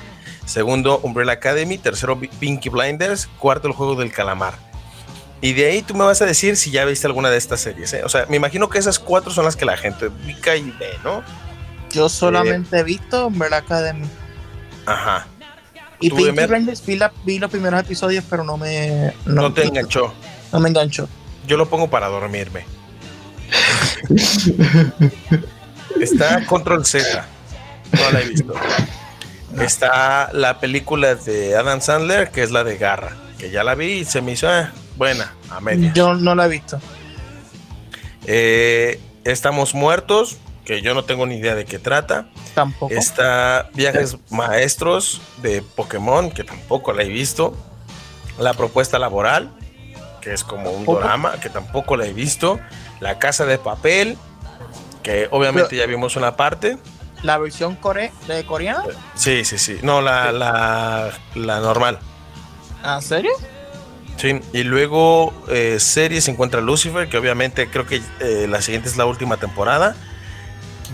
segundo 0.46 1.00
Umbrella 1.04 1.34
Academy, 1.34 1.78
tercero 1.78 2.20
Pinky 2.40 2.70
Blinders, 2.70 3.28
cuarto 3.40 3.68
el 3.68 3.74
juego 3.74 3.96
del 3.96 4.12
calamar. 4.12 4.56
Y 5.42 5.54
de 5.54 5.68
ahí 5.68 5.82
tú 5.84 5.94
me 5.94 6.04
vas 6.06 6.22
a 6.24 6.26
decir 6.26 6.58
si 6.58 6.72
ya 6.72 6.86
viste 6.86 7.06
alguna 7.06 7.30
de 7.30 7.38
estas 7.38 7.60
series. 7.62 7.94
¿eh? 7.94 8.02
O 8.04 8.10
sea, 8.10 8.26
me 8.30 8.38
imagino 8.38 8.68
que 8.68 8.80
esas 8.80 8.98
cuatro 8.98 9.32
son 9.32 9.46
las 9.46 9.56
que 9.56 9.66
la 9.66 9.78
gente 9.78 10.08
ubica 10.08 10.56
y 10.56 10.72
ve, 10.72 10.98
¿no? 11.04 11.24
Yo 11.92 12.10
solamente 12.10 12.80
he 12.80 12.84
visto 12.84 13.28
Umbrella 13.28 13.58
Academy. 13.58 14.08
Ajá. 14.88 15.28
Y 16.00 16.10
Pinky 16.10 16.26
Emer- 16.30 16.48
Blinders 16.50 16.86
vi, 16.86 16.96
la- 16.98 17.12
vi 17.26 17.40
los 17.40 17.50
primeros 17.50 17.80
episodios, 17.80 18.24
pero 18.30 18.44
no 18.44 18.58
me. 18.58 19.14
No 19.26 19.54
te 19.54 19.64
enganchó. 19.66 20.14
no 20.52 20.60
me 20.60 20.70
enganchó. 20.70 21.08
Yo 21.48 21.58
lo 21.58 21.68
pongo 21.70 21.90
para 21.90 22.08
dormirme. 22.08 22.66
Está 26.00 26.46
Control 26.46 26.86
Z. 26.86 27.26
No 27.94 28.12
la 28.12 28.22
he 28.22 28.28
visto. 28.30 28.54
Está 29.62 30.32
la 30.34 30.60
película 30.60 31.16
de 31.16 31.56
Adam 31.56 31.80
Sandler, 31.82 32.32
que 32.32 32.44
es 32.44 32.52
la 32.52 32.64
de 32.64 32.78
Garra, 32.78 33.16
que 33.38 33.52
ya 33.52 33.64
la 33.64 33.76
vi 33.76 34.00
y 34.00 34.06
se 34.06 34.22
me 34.22 34.34
hizo 34.34 34.50
eh, 34.54 34.68
buena, 34.98 35.34
a 35.50 35.62
media. 35.62 35.92
Yo 35.94 36.14
no 36.14 36.36
la 36.36 36.46
he 36.46 36.50
visto. 36.50 36.80
Eh, 38.26 39.00
Estamos 39.24 39.74
muertos, 39.74 40.38
que 40.66 40.82
yo 40.84 40.94
no 40.94 41.04
tengo 41.06 41.26
ni 41.26 41.38
idea 41.38 41.56
de 41.56 41.66
qué 41.66 41.80
trata. 41.80 42.28
Tampoco. 42.56 42.94
Está 42.94 43.70
Viajes 43.74 44.18
Maestros 44.32 45.22
de 45.44 45.62
Pokémon, 45.62 46.32
que 46.32 46.44
tampoco 46.44 46.94
la 46.94 47.04
he 47.04 47.08
visto. 47.10 47.56
La 48.40 48.54
propuesta 48.54 48.98
laboral, 48.98 49.52
que 50.22 50.34
es 50.34 50.44
como 50.44 50.72
un 50.72 50.78
Tampoco. 50.86 51.00
drama, 51.00 51.34
que 51.40 51.50
tampoco 51.50 51.96
la 51.98 52.06
he 52.08 52.14
visto. 52.14 52.60
La 53.00 53.20
Casa 53.20 53.46
de 53.46 53.58
Papel, 53.58 54.18
que 55.04 55.28
obviamente 55.32 55.76
ya 55.76 55.86
vimos 55.86 56.16
una 56.16 56.36
parte. 56.36 56.78
La 57.24 57.38
versión 57.38 57.76
core 57.76 58.12
de 58.28 58.46
coreana. 58.46 58.84
Sí, 59.16 59.46
sí, 59.46 59.58
sí. 59.58 59.80
No, 59.84 60.02
la, 60.02 60.32
la, 60.32 61.12
la 61.36 61.60
normal. 61.60 62.00
¿En 62.86 63.02
serio? 63.02 63.32
Sí. 64.18 64.40
Y 64.54 64.64
luego 64.64 65.34
eh, 65.50 65.78
serie 65.80 66.22
se 66.22 66.32
encuentra 66.32 66.62
Lucifer, 66.62 67.10
que 67.10 67.18
obviamente 67.18 67.70
creo 67.70 67.86
que 67.86 68.02
eh, 68.22 68.48
la 68.50 68.62
siguiente 68.62 68.88
es 68.88 68.96
la 68.96 69.06
última 69.06 69.38
temporada. 69.38 69.96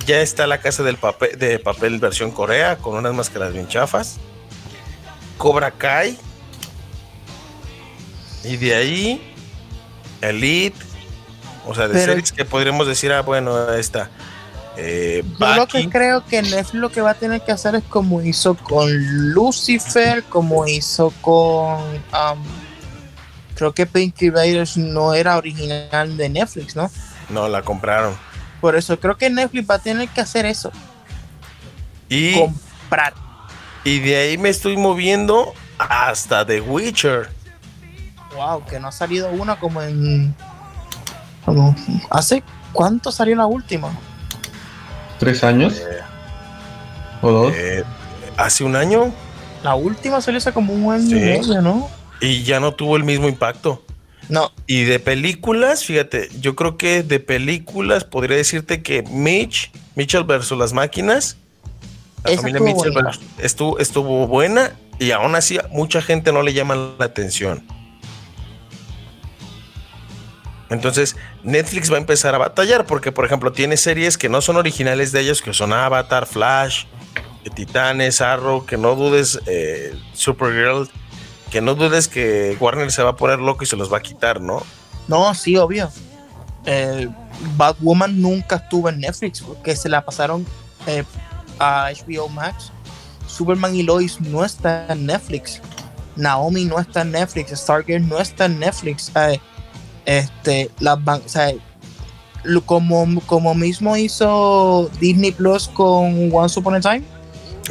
Ya 0.06 0.22
está 0.22 0.48
la 0.48 0.60
Casa 0.60 0.84
del 0.84 0.98
papel, 0.98 1.38
de 1.38 1.60
Papel 1.60 2.00
versión 2.00 2.32
Corea, 2.32 2.78
con 2.78 2.96
unas 2.96 3.14
máscaras 3.14 3.54
bien 3.54 3.68
chafas. 3.68 4.18
Cobra 5.38 5.72
Kai. 5.72 6.18
Y 8.44 8.58
de 8.58 8.76
ahí, 8.76 9.34
Elite. 10.22 10.78
O 11.66 11.76
sea, 11.76 11.88
de 11.88 11.94
Pero- 11.94 12.14
series 12.14 12.32
que 12.32 12.46
podríamos 12.46 12.88
decir, 12.88 13.12
ah, 13.12 13.22
bueno, 13.22 13.72
esta. 13.74 14.10
Eh, 14.78 15.24
Yo 15.40 15.56
lo 15.56 15.68
que 15.68 15.90
creo 15.90 16.26
que 16.26 16.42
Netflix 16.42 16.74
lo 16.74 16.90
que 16.90 17.02
va 17.02 17.12
a 17.12 17.14
tener 17.14 17.42
que 17.42 17.52
hacer 17.52 17.76
es 17.76 17.84
como 17.84 18.22
hizo 18.22 18.56
con 18.56 18.90
Lucifer, 19.34 20.24
como 20.24 20.66
hizo 20.66 21.14
con. 21.22 21.82
um, 21.84 22.44
creo 23.54 23.74
que 23.74 23.86
Pinky 23.86 24.30
Raiders 24.30 24.78
no 24.78 25.14
era 25.14 25.38
original 25.38 26.16
de 26.16 26.30
Netflix, 26.30 26.76
¿no? 26.76 26.90
No, 27.30 27.50
la 27.50 27.62
compraron. 27.62 28.16
Por 28.62 28.76
eso 28.76 29.00
creo 29.00 29.18
que 29.18 29.30
Netflix 29.30 29.70
va 29.70 29.76
a 29.76 29.80
tener 29.80 30.08
que 30.10 30.22
hacer 30.22 30.46
eso. 30.46 30.72
Y, 32.08 32.36
Comprar. 32.40 33.14
y 33.84 34.00
de 34.00 34.16
ahí 34.16 34.38
me 34.38 34.50
estoy 34.50 34.78
moviendo 34.78 35.54
hasta 35.80 36.46
The 36.46 36.62
Witcher. 36.62 37.30
Wow, 38.36 38.64
que 38.66 38.80
no 38.80 38.88
ha 38.90 38.92
salido 38.92 39.30
una 39.30 39.58
como 39.60 39.82
en. 39.82 40.36
Como, 41.44 41.76
¿Hace 42.10 42.44
cuánto 42.72 43.12
salió 43.12 43.36
la 43.36 43.46
última? 43.48 43.90
¿Tres 45.20 45.44
años? 45.44 45.82
¿O 47.22 47.32
dos? 47.32 47.54
Eh, 47.56 47.84
hace 48.38 48.64
un 48.64 48.76
año 48.76 49.12
La 49.64 49.76
última 49.76 50.22
salió 50.22 50.38
hace 50.40 50.52
como 50.54 50.74
un 50.74 50.92
año 50.92 51.08
Sí. 51.10 51.16
y 51.18 51.20
medio, 51.20 51.62
¿no? 51.62 51.90
y 52.20 52.44
ya 52.44 52.60
no 52.60 52.74
tuvo 52.74 52.98
el 52.98 53.04
mismo 53.04 53.28
impacto. 53.28 53.84
No, 54.32 54.54
Y 54.66 54.86
de 54.86 55.00
películas, 55.00 55.84
fíjate, 55.84 56.30
yo 56.40 56.56
creo 56.56 56.78
que 56.78 57.04
de 57.04 57.20
películas 57.20 58.06
podría 58.06 58.38
decirte 58.38 58.82
que 58.82 59.04
Mitch, 59.04 59.74
Mitchell 59.96 60.24
versus 60.24 60.58
las 60.58 60.72
máquinas, 60.72 61.36
la 62.24 62.38
familia 62.38 62.60
estuvo 62.60 62.66
Mitchell 62.66 62.94
buena. 62.94 63.12
estuvo, 63.40 63.80
estuvo 63.80 64.28
buena 64.28 64.72
y 65.00 65.12
aún 65.12 65.36
así 65.36 65.60
mucha 65.72 66.02
gente 66.02 66.32
no 66.32 66.44
le 66.44 66.54
llama 66.54 66.76
la 66.98 67.04
atención. 67.04 67.62
Entonces, 70.70 71.18
Netflix 71.44 71.92
va 71.92 71.98
a 71.98 72.00
empezar 72.00 72.34
a 72.34 72.38
batallar 72.38 72.86
porque, 72.86 73.12
por 73.12 73.26
ejemplo, 73.26 73.52
tiene 73.52 73.76
series 73.76 74.18
que 74.18 74.30
no 74.30 74.40
son 74.40 74.56
originales 74.56 75.12
de 75.12 75.20
ellos, 75.20 75.42
que 75.42 75.54
son 75.54 75.74
Avatar, 75.74 76.26
Flash, 76.26 76.86
Titanes, 77.54 78.22
Arrow, 78.22 78.66
que 78.66 78.78
no 78.78 78.96
dudes, 78.96 79.42
eh, 79.46 79.94
Supergirl, 80.14 80.88
que 81.52 81.62
no 81.62 81.76
dudes 81.76 82.08
que 82.08 82.58
Warner 82.60 82.92
se 82.92 83.04
va 83.04 83.12
a 83.12 83.16
poner 83.16 83.40
loco 83.40 83.64
y 83.64 83.68
se 83.68 83.76
los 83.76 83.92
va 83.92 83.98
a 83.98 84.02
quitar, 84.02 84.42
¿no? 84.42 84.64
no, 85.08 85.34
sí, 85.36 85.58
obvio. 85.58 85.92
Eh, 86.66 87.10
Batwoman 87.58 88.22
nunca 88.22 88.56
estuvo 88.56 88.88
en 88.88 89.00
Netflix 89.00 89.42
porque 89.42 89.76
se 89.76 89.90
la 89.90 90.06
pasaron 90.06 90.46
eh, 90.88 91.04
a 91.60 91.92
HBO 91.92 92.30
Max. 92.30 92.72
Superman 93.28 93.76
y 93.76 93.84
Lois 93.84 94.22
no 94.22 94.46
está 94.46 94.88
en 94.88 95.06
Netflix. 95.06 95.62
Naomi 96.16 96.66
no 96.66 96.80
está 96.80 97.02
en 97.02 97.12
Netflix. 97.12 97.52
Stargirl 97.52 98.08
no 98.08 98.20
está 98.20 98.46
en 98.46 98.60
Netflix. 98.60 99.12
Eh, 99.16 99.40
este, 100.06 100.72
las 100.80 100.98
o 101.06 101.22
sea, 101.26 101.52
como, 102.66 103.22
como 103.26 103.54
mismo 103.54 103.98
hizo 103.98 104.90
Disney 105.00 105.32
Plus 105.32 105.68
con 105.68 106.34
Once 106.34 106.60
Upon 106.60 106.76
a 106.76 106.80
Time, 106.80 107.04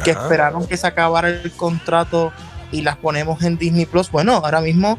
que 0.03 0.11
Ajá. 0.11 0.21
esperaron 0.21 0.67
que 0.67 0.77
se 0.77 0.85
acabara 0.85 1.29
el 1.29 1.51
contrato 1.53 2.31
y 2.71 2.81
las 2.81 2.97
ponemos 2.97 3.41
en 3.43 3.57
Disney 3.57 3.85
Plus. 3.85 4.09
Bueno, 4.11 4.33
ahora 4.43 4.61
mismo 4.61 4.97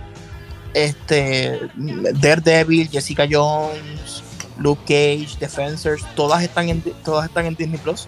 este 0.74 1.61
Daredevil, 1.77 2.89
Jessica 2.90 3.27
Jones, 3.31 4.23
Luke 4.59 4.82
Cage, 4.85 5.36
Defenders, 5.39 6.03
todas 6.15 6.43
están 6.43 6.69
en 6.69 6.81
todas 7.05 7.27
están 7.28 7.47
en 7.47 7.55
Disney 7.57 7.78
Plus. 7.78 8.07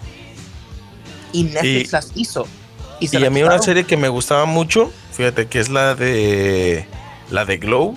Y 1.32 1.44
Netflix 1.44 1.88
Y- 1.88 1.92
las 1.92 2.10
hizo. 2.14 2.46
Y, 3.00 3.08
se 3.08 3.18
Y 3.18 3.24
a 3.24 3.30
mí 3.30 3.42
una 3.42 3.58
serie 3.60 3.84
que 3.84 3.96
me 3.96 4.08
gustaba 4.08 4.44
mucho, 4.44 4.92
fíjate 5.12 5.46
que 5.46 5.58
es 5.58 5.68
la 5.68 5.94
de 5.94 6.86
la 7.30 7.44
de 7.44 7.56
Glow. 7.58 7.96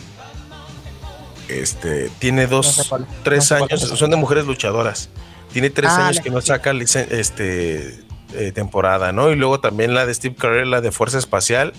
Este 1.47 2.09
tiene 2.19 2.43
No 2.43 2.49
dos, 2.57 2.67
sé 2.67 2.83
cuál- 2.89 3.07
tres 3.23 3.37
no 3.39 3.41
sé 3.45 3.57
cuál 3.59 3.69
años, 3.71 3.99
son 3.99 4.09
de 4.09 4.17
mujeres 4.17 4.45
luchadoras. 4.45 5.09
Tiene 5.53 5.69
tres 5.69 5.91
Ah, 5.91 6.07
años 6.07 6.19
que 6.19 6.29
no 6.29 6.41
saca 6.41 6.71
este 6.71 7.99
eh, 8.33 8.51
temporada, 8.51 9.11
¿no? 9.11 9.31
Y 9.31 9.35
luego 9.35 9.59
también 9.59 9.93
la 9.93 10.05
de 10.05 10.13
Steve 10.13 10.35
Carell, 10.35 10.69
la 10.69 10.81
de 10.81 10.91
Fuerza 10.91 11.17
Espacial, 11.17 11.73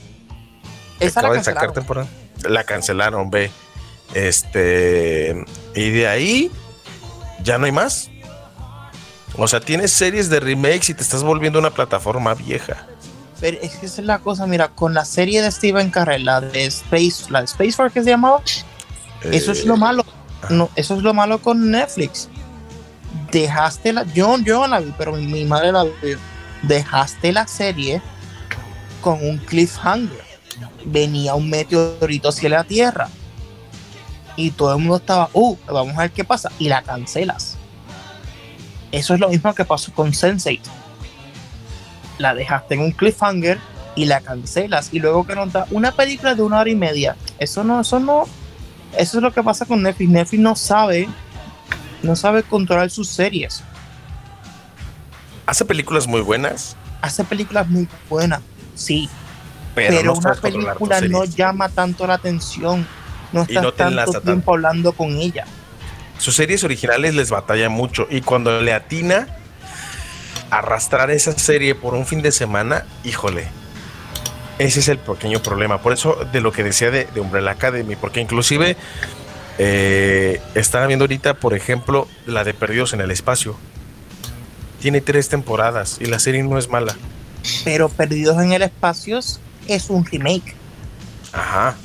Esa 1.00 1.20
la 1.22 1.28
acaba 1.28 1.38
de 1.38 1.44
sacar 1.44 1.72
temporada. 1.72 2.08
La 2.48 2.64
cancelaron, 2.64 3.30
ve. 3.30 3.50
Este 4.14 5.44
y 5.74 5.90
de 5.90 6.08
ahí 6.08 6.50
ya 7.42 7.58
no 7.58 7.66
hay 7.66 7.72
más. 7.72 8.10
O 9.36 9.46
sea, 9.46 9.60
tienes 9.60 9.92
series 9.92 10.30
de 10.30 10.40
remakes 10.40 10.88
y 10.90 10.94
te 10.94 11.02
estás 11.02 11.22
volviendo 11.22 11.58
una 11.58 11.70
plataforma 11.70 12.34
vieja. 12.34 12.86
Pero 13.40 13.58
es 13.60 13.76
que 13.76 13.86
esa 13.86 14.00
es 14.00 14.06
la 14.06 14.18
cosa, 14.18 14.46
mira, 14.46 14.68
con 14.68 14.94
la 14.94 15.04
serie 15.04 15.42
de 15.42 15.50
Steven 15.52 15.90
Carell, 15.90 16.24
la 16.24 16.40
de 16.40 16.64
Space, 16.66 17.30
la 17.30 17.40
de 17.40 17.44
Space 17.44 17.72
Force 17.72 17.94
que 17.94 18.02
se 18.02 18.10
llamaba, 18.10 18.42
eso 19.22 19.52
es 19.52 19.60
Eh, 19.60 19.66
lo 19.66 19.76
malo. 19.76 20.04
No, 20.48 20.70
eso 20.74 20.96
es 20.96 21.02
lo 21.02 21.14
malo 21.14 21.38
con 21.40 21.70
Netflix. 21.70 22.28
Dejaste 23.30 23.92
la, 23.92 24.04
yo, 24.12 24.38
yo 24.38 24.60
no 24.60 24.66
la 24.66 24.80
vi, 24.80 24.92
pero 24.96 25.12
mi, 25.12 25.26
mi 25.26 25.44
madre 25.44 25.70
la 25.70 25.84
vio. 25.84 26.18
Dejaste 26.62 27.32
la 27.32 27.46
serie 27.46 28.02
con 29.00 29.24
un 29.24 29.38
cliffhanger. 29.38 30.24
Venía 30.84 31.34
un 31.34 31.48
meteorito 31.48 32.28
hacia 32.28 32.48
la 32.48 32.64
Tierra. 32.64 33.08
Y 34.36 34.50
todo 34.52 34.72
el 34.72 34.78
mundo 34.78 34.96
estaba, 34.96 35.30
uh, 35.32 35.56
vamos 35.66 35.96
a 35.96 36.02
ver 36.02 36.10
qué 36.12 36.24
pasa. 36.24 36.50
Y 36.58 36.68
la 36.68 36.82
cancelas. 36.82 37.56
Eso 38.92 39.14
es 39.14 39.20
lo 39.20 39.28
mismo 39.28 39.54
que 39.54 39.64
pasó 39.64 39.92
con 39.92 40.12
Sense8. 40.12 40.60
La 42.18 42.34
dejaste 42.34 42.74
en 42.74 42.80
un 42.80 42.92
cliffhanger 42.92 43.58
y 43.94 44.04
la 44.06 44.20
cancelas. 44.20 44.90
Y 44.92 45.00
luego 45.00 45.26
que 45.26 45.34
nos 45.34 45.52
da 45.52 45.66
una 45.70 45.92
película 45.92 46.34
de 46.34 46.42
una 46.42 46.60
hora 46.60 46.70
y 46.70 46.76
media. 46.76 47.16
Eso 47.38 47.64
no, 47.64 47.80
eso 47.80 47.98
no, 47.98 48.26
eso 48.96 49.18
es 49.18 49.22
lo 49.22 49.32
que 49.32 49.42
pasa 49.42 49.66
con 49.66 49.82
Netflix. 49.82 50.10
Netflix 50.10 50.42
no 50.42 50.56
sabe, 50.56 51.08
no 52.02 52.16
sabe 52.16 52.42
controlar 52.42 52.90
sus 52.90 53.08
series. 53.08 53.62
Hace 55.48 55.64
películas 55.64 56.06
muy 56.06 56.20
buenas, 56.20 56.76
Hace 57.00 57.24
películas 57.24 57.66
muy 57.68 57.88
buenas, 58.10 58.42
sí, 58.74 59.08
pero, 59.74 59.96
pero, 59.96 60.02
no 60.02 60.12
una 60.12 60.34
película 60.34 61.00
no 61.00 61.24
llama 61.24 61.70
tanto 61.70 62.06
la 62.06 62.14
atención. 62.14 62.86
No 63.32 63.46
Y 63.48 63.52
estás 63.52 63.62
no 63.62 63.72
te 63.72 63.78
tanto 63.78 64.20
tiempo 64.20 64.52
hablando 64.52 64.92
con 64.92 65.16
ella. 65.16 65.46
Sus 66.18 66.36
series 66.36 66.64
originales 66.64 67.14
les 67.14 67.30
batalla 67.30 67.70
mucho 67.70 68.06
y 68.10 68.20
cuando 68.20 68.60
le 68.60 68.74
atina 68.74 69.26
arrastrar 70.50 71.10
esa 71.10 71.32
serie 71.32 71.74
por 71.74 71.94
un 71.94 72.04
fin 72.04 72.20
de 72.20 72.30
semana, 72.30 72.84
híjole, 73.02 73.48
ese 74.58 74.80
es 74.80 74.88
el 74.88 74.98
pequeño 74.98 75.40
problema. 75.40 75.80
Por 75.80 75.94
eso 75.94 76.26
de 76.30 76.42
lo 76.42 76.52
que 76.52 76.62
decía 76.62 76.90
de, 76.90 77.06
de 77.06 77.20
Umbrella 77.20 77.52
Academy, 77.52 77.96
porque 77.96 78.20
inclusive 78.20 78.76
eh, 79.56 80.42
estaba 80.54 80.86
viendo 80.86 81.04
ahorita, 81.04 81.34
por 81.40 81.54
ejemplo, 81.54 82.06
la 82.26 82.44
de 82.44 82.52
Perdidos 82.52 82.92
en 82.92 83.00
el 83.00 83.10
Espacio. 83.10 83.56
Tiene 84.80 85.00
tres 85.00 85.28
temporadas 85.28 85.98
y 86.00 86.06
la 86.06 86.18
serie 86.18 86.42
no 86.42 86.58
es 86.58 86.68
mala. 86.68 86.96
Pero 87.64 87.88
Perdidos 87.88 88.40
en 88.42 88.52
el 88.52 88.62
Espacio 88.62 89.18
es 89.66 89.90
un 89.90 90.04
remake. 90.04 90.54
Ajá. 91.32 91.76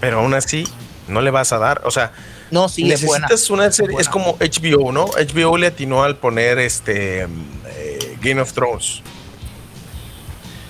Pero 0.00 0.20
aún 0.20 0.34
así, 0.34 0.66
no 1.08 1.20
le 1.20 1.30
vas 1.30 1.52
a 1.52 1.58
dar. 1.58 1.82
O 1.84 1.90
sea, 1.90 2.12
No, 2.50 2.68
sí, 2.68 2.90
es 2.90 3.04
buena. 3.04 3.26
necesitas 3.26 3.50
una 3.50 3.70
serie. 3.70 3.92
buena. 3.92 4.02
Es 4.02 4.08
como 4.08 4.36
HBO, 4.38 4.92
¿no? 4.92 5.06
HBO 5.06 5.56
le 5.58 5.68
atinó 5.68 6.02
al 6.02 6.16
poner 6.16 6.58
este 6.58 7.26
mm, 7.26 7.42
eh, 7.66 8.16
Game 8.20 8.40
of 8.40 8.52
Thrones. 8.52 9.02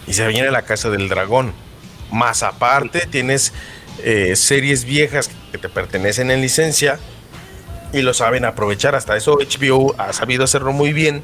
Y 0.06 0.14
se 0.14 0.27
viene 0.28 0.51
la 0.51 0.62
Casa 0.62 0.90
del 0.90 1.09
Dragón. 1.09 1.52
Más 2.10 2.43
aparte, 2.43 3.06
tienes 3.10 3.52
eh, 4.02 4.35
series 4.36 4.85
viejas 4.85 5.31
que 5.51 5.59
te 5.59 5.69
pertenecen 5.69 6.31
en 6.31 6.40
licencia 6.40 6.98
y 7.93 8.02
lo 8.02 8.14
saben 8.14 8.44
aprovechar. 8.44 8.94
Hasta 8.94 9.16
eso 9.16 9.39
HBO 9.39 9.94
ha 9.98 10.12
sabido 10.12 10.44
hacerlo 10.44 10.73
muy 10.73 10.93
bien 10.93 11.23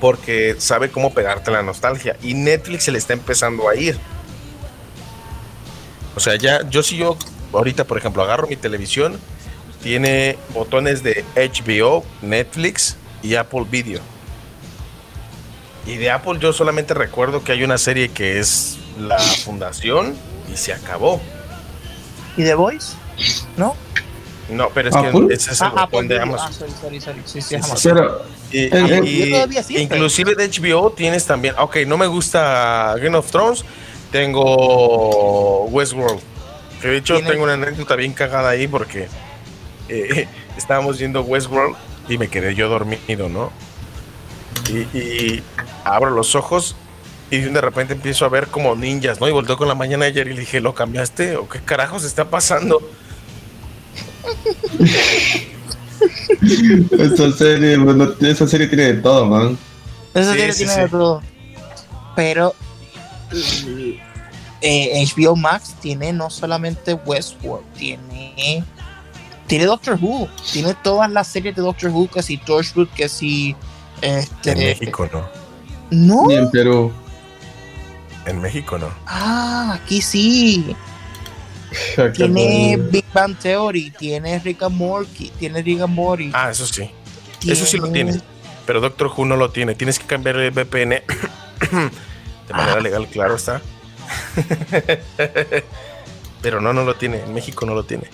porque 0.00 0.56
sabe 0.58 0.90
cómo 0.90 1.12
pegarte 1.12 1.50
la 1.50 1.62
nostalgia. 1.62 2.16
Y 2.22 2.34
Netflix 2.34 2.84
se 2.84 2.92
le 2.92 2.98
está 2.98 3.12
empezando 3.12 3.68
a 3.68 3.76
ir. 3.76 3.98
O 6.16 6.20
sea, 6.20 6.36
ya, 6.36 6.68
yo 6.68 6.82
si 6.82 6.96
yo 6.96 7.16
ahorita, 7.52 7.84
por 7.84 7.98
ejemplo, 7.98 8.22
agarro 8.22 8.46
mi 8.48 8.56
televisión, 8.56 9.18
tiene 9.82 10.38
botones 10.54 11.02
de 11.02 11.24
HBO, 11.34 12.04
Netflix 12.22 12.96
y 13.22 13.34
Apple 13.34 13.66
Video. 13.70 14.00
Y 15.86 15.96
de 15.96 16.10
Apple 16.10 16.38
yo 16.40 16.52
solamente 16.52 16.94
recuerdo 16.94 17.42
que 17.42 17.52
hay 17.52 17.64
una 17.64 17.78
serie 17.78 18.10
que 18.10 18.38
es 18.38 18.78
La 18.98 19.18
Fundación 19.18 20.14
y 20.52 20.56
se 20.56 20.72
acabó. 20.72 21.20
¿Y 22.36 22.44
The 22.44 22.54
Voice? 22.54 22.94
¿No? 23.56 23.74
No, 24.50 24.68
pero 24.74 24.88
es 24.88 24.96
¿Apple? 24.96 25.28
que 25.28 25.34
ese 25.34 25.52
es 25.52 25.60
el 25.60 25.66
Ah, 25.66 25.70
botón 25.70 25.84
Apple 25.84 26.00
de 26.02 26.08
Video. 26.08 26.22
Amazon. 26.22 26.48
Ah, 26.50 26.52
sorry, 26.58 26.72
sorry, 26.80 27.00
sorry. 27.00 27.22
Sí, 27.24 27.40
sí, 27.40 27.42
Sí, 27.42 27.54
es 27.56 27.64
sí, 27.64 27.70
Amazon. 27.70 27.94
Pero 27.94 28.22
Y- 28.52 28.58
y- 28.58 28.62
eh, 28.64 29.00
y- 29.04 29.30
todavía 29.30 29.60
existe. 29.60 29.82
inclusive 29.82 30.34
de 30.34 30.44
HBO 30.44 30.90
tienes 30.92 31.24
también, 31.26 31.54
ok, 31.58 31.76
no 31.86 31.96
me 31.96 32.06
gusta 32.06 32.94
Game 33.00 33.16
of 33.16 33.30
Thrones, 33.30 33.64
tengo 34.44 35.64
Westworld. 35.66 36.20
Que 36.80 36.88
de 36.88 36.96
hecho 36.96 37.14
Tiene- 37.16 37.30
tengo 37.30 37.44
una 37.44 37.54
anécdota 37.54 37.94
bien 37.96 38.12
cagada 38.12 38.50
ahí 38.50 38.66
porque 38.66 39.08
eh, 39.88 40.26
estábamos 40.56 40.98
viendo 40.98 41.22
Westworld 41.22 41.76
y 42.08 42.18
me 42.18 42.28
quedé 42.28 42.54
yo 42.54 42.68
dormido, 42.68 43.28
¿no? 43.28 43.52
Y, 44.68 44.78
y 44.98 45.42
abro 45.84 46.10
los 46.10 46.34
ojos 46.34 46.76
y 47.30 47.38
de 47.38 47.60
repente 47.60 47.92
empiezo 47.94 48.24
a 48.24 48.28
ver 48.28 48.48
como 48.48 48.74
ninjas, 48.74 49.20
¿no? 49.20 49.28
Y 49.28 49.32
volteo 49.32 49.56
con 49.56 49.68
la 49.68 49.74
mañana 49.74 50.06
ayer 50.06 50.26
y 50.28 50.34
le 50.34 50.40
dije, 50.40 50.60
¿lo 50.60 50.74
cambiaste? 50.74 51.36
¿O 51.36 51.48
qué 51.48 51.60
carajos 51.60 52.04
está 52.04 52.30
pasando? 52.30 52.80
esa 56.98 57.32
serie, 57.32 57.76
bueno, 57.76 58.08
esa 58.20 58.46
serie 58.46 58.66
tiene 58.66 58.84
de 58.84 58.94
todo, 58.94 59.26
man. 59.26 59.58
Eso 60.14 60.30
Sí, 60.32 60.36
tiene, 60.36 60.52
sí, 60.52 60.58
tiene 60.58 60.74
sí. 60.74 60.80
de 60.80 60.88
todo. 60.88 61.22
Pero 62.16 62.54
eh, 64.60 65.04
HBO 65.16 65.36
Max 65.36 65.74
tiene 65.80 66.12
no 66.12 66.30
solamente 66.30 66.94
Westworld, 66.94 67.64
tiene 67.74 68.64
tiene 69.46 69.64
Doctor 69.66 69.98
Who, 70.00 70.28
tiene 70.52 70.74
todas 70.74 71.10
las 71.10 71.26
series 71.26 71.56
de 71.56 71.62
Doctor 71.62 71.90
Who, 71.90 72.08
que 72.08 72.22
si 72.22 72.36
Torchwood, 72.38 72.88
que 72.90 73.08
si 73.08 73.56
este 74.00 74.52
En 74.52 74.58
México 74.58 75.08
no. 75.12 75.28
no, 75.90 76.26
Ni 76.28 76.34
en 76.36 76.50
Perú. 76.52 76.92
En 78.26 78.40
México 78.40 78.78
no. 78.78 78.88
ah, 79.06 79.76
aquí 79.82 80.00
sí, 80.00 80.76
tiene. 82.14 82.76
Big 82.90 83.04
Bang 83.12 83.36
Theory, 83.38 83.90
tiene 83.98 84.38
Rick 84.38 84.62
and 84.62 84.76
Morty, 84.76 85.30
tiene 85.38 85.62
Rick 85.62 85.80
and 85.82 85.94
Morty, 85.94 86.30
Ah, 86.34 86.50
eso 86.50 86.66
sí. 86.66 86.90
Eso 87.46 87.64
sí 87.66 87.78
lo 87.78 87.90
tiene. 87.90 88.20
Pero 88.66 88.80
Doctor 88.80 89.10
Who 89.16 89.24
no 89.24 89.36
lo 89.36 89.50
tiene. 89.50 89.74
Tienes 89.74 89.98
que 89.98 90.06
cambiar 90.06 90.36
el 90.36 90.50
VPN 90.50 90.90
de 92.48 92.54
manera 92.54 92.76
Ah. 92.78 92.80
legal, 92.80 93.06
claro 93.08 93.36
está. 93.36 93.60
Pero 96.42 96.60
no, 96.60 96.72
no 96.72 96.84
lo 96.84 96.94
tiene. 96.96 97.20
En 97.22 97.34
México 97.34 97.66
no 97.66 97.74
lo 97.74 97.84
tiene. 97.84 98.04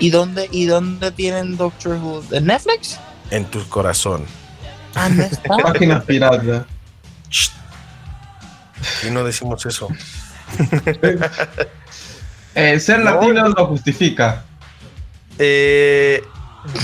¿Y 0.00 0.10
dónde, 0.10 0.48
¿Y 0.50 0.66
dónde 0.66 1.10
tienen 1.12 1.56
Doctor 1.56 1.96
Who? 1.96 2.24
¿En 2.32 2.46
Netflix? 2.46 2.98
En 3.30 3.44
tu 3.46 3.66
corazón. 3.68 4.24
Ah, 4.94 5.08
no 5.08 5.22
está. 5.22 5.56
Shh. 7.30 7.50
Y 9.06 9.10
no 9.10 9.24
decimos 9.24 9.64
eso. 9.66 9.88
Eh, 12.54 12.78
ser 12.80 13.00
No. 13.00 13.12
latino 13.12 13.48
lo 13.48 13.66
justifica. 13.66 14.44
Eh, 15.38 16.22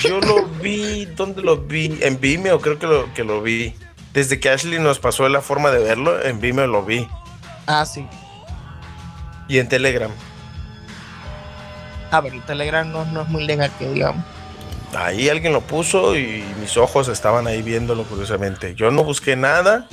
yo 0.02 0.20
lo 0.20 0.46
vi, 0.62 1.06
¿dónde 1.06 1.42
lo 1.42 1.56
vi? 1.58 1.98
En 2.02 2.20
Vimeo 2.20 2.60
creo 2.60 2.78
que 2.78 2.86
lo, 2.86 3.12
que 3.14 3.24
lo 3.24 3.40
vi. 3.42 3.74
Desde 4.12 4.40
que 4.40 4.50
Ashley 4.50 4.80
nos 4.80 4.98
pasó 4.98 5.28
la 5.28 5.40
forma 5.40 5.70
de 5.70 5.78
verlo, 5.78 6.20
en 6.22 6.40
Vimeo 6.40 6.66
lo 6.66 6.84
vi. 6.84 7.06
Ah, 7.66 7.86
sí. 7.86 8.06
Y 9.48 9.58
en 9.58 9.68
Telegram. 9.68 10.10
Ah, 12.10 12.20
pero 12.22 12.34
el 12.34 12.42
Telegram 12.42 12.90
no, 12.90 13.04
no 13.06 13.22
es 13.22 13.28
muy 13.28 13.44
legal 13.46 13.70
que 13.78 13.88
digamos. 13.88 14.24
Ahí 14.96 15.28
alguien 15.28 15.52
lo 15.52 15.60
puso 15.60 16.16
y 16.16 16.44
mis 16.60 16.76
ojos 16.76 17.06
estaban 17.06 17.46
ahí 17.46 17.62
viéndolo 17.62 18.02
curiosamente. 18.04 18.74
Yo 18.74 18.90
no 18.90 19.04
busqué 19.04 19.36
nada, 19.36 19.86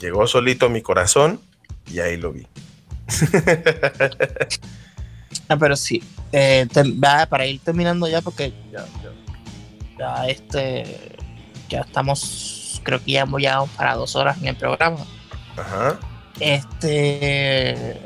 llegó 0.00 0.26
solito 0.26 0.66
a 0.66 0.68
mi 0.68 0.82
corazón 0.82 1.40
y 1.86 2.00
ahí 2.00 2.16
lo 2.16 2.32
vi. 2.32 2.48
Ah, 5.48 5.56
pero 5.56 5.74
sí. 5.76 6.02
Eh, 6.32 6.66
te- 6.72 6.92
va, 6.92 7.26
para 7.26 7.44
ir 7.44 7.60
terminando 7.60 8.06
ya, 8.08 8.20
porque 8.20 8.52
ya, 9.98 10.26
este. 10.28 11.16
Ya 11.68 11.80
estamos. 11.80 12.80
Creo 12.84 13.02
que 13.02 13.12
ya 13.12 13.22
hemos 13.22 13.40
llegado 13.40 13.66
para 13.76 13.94
dos 13.94 14.14
horas 14.16 14.38
en 14.38 14.46
el 14.48 14.56
programa. 14.56 14.98
Ajá. 15.56 15.98
Este. 16.38 18.00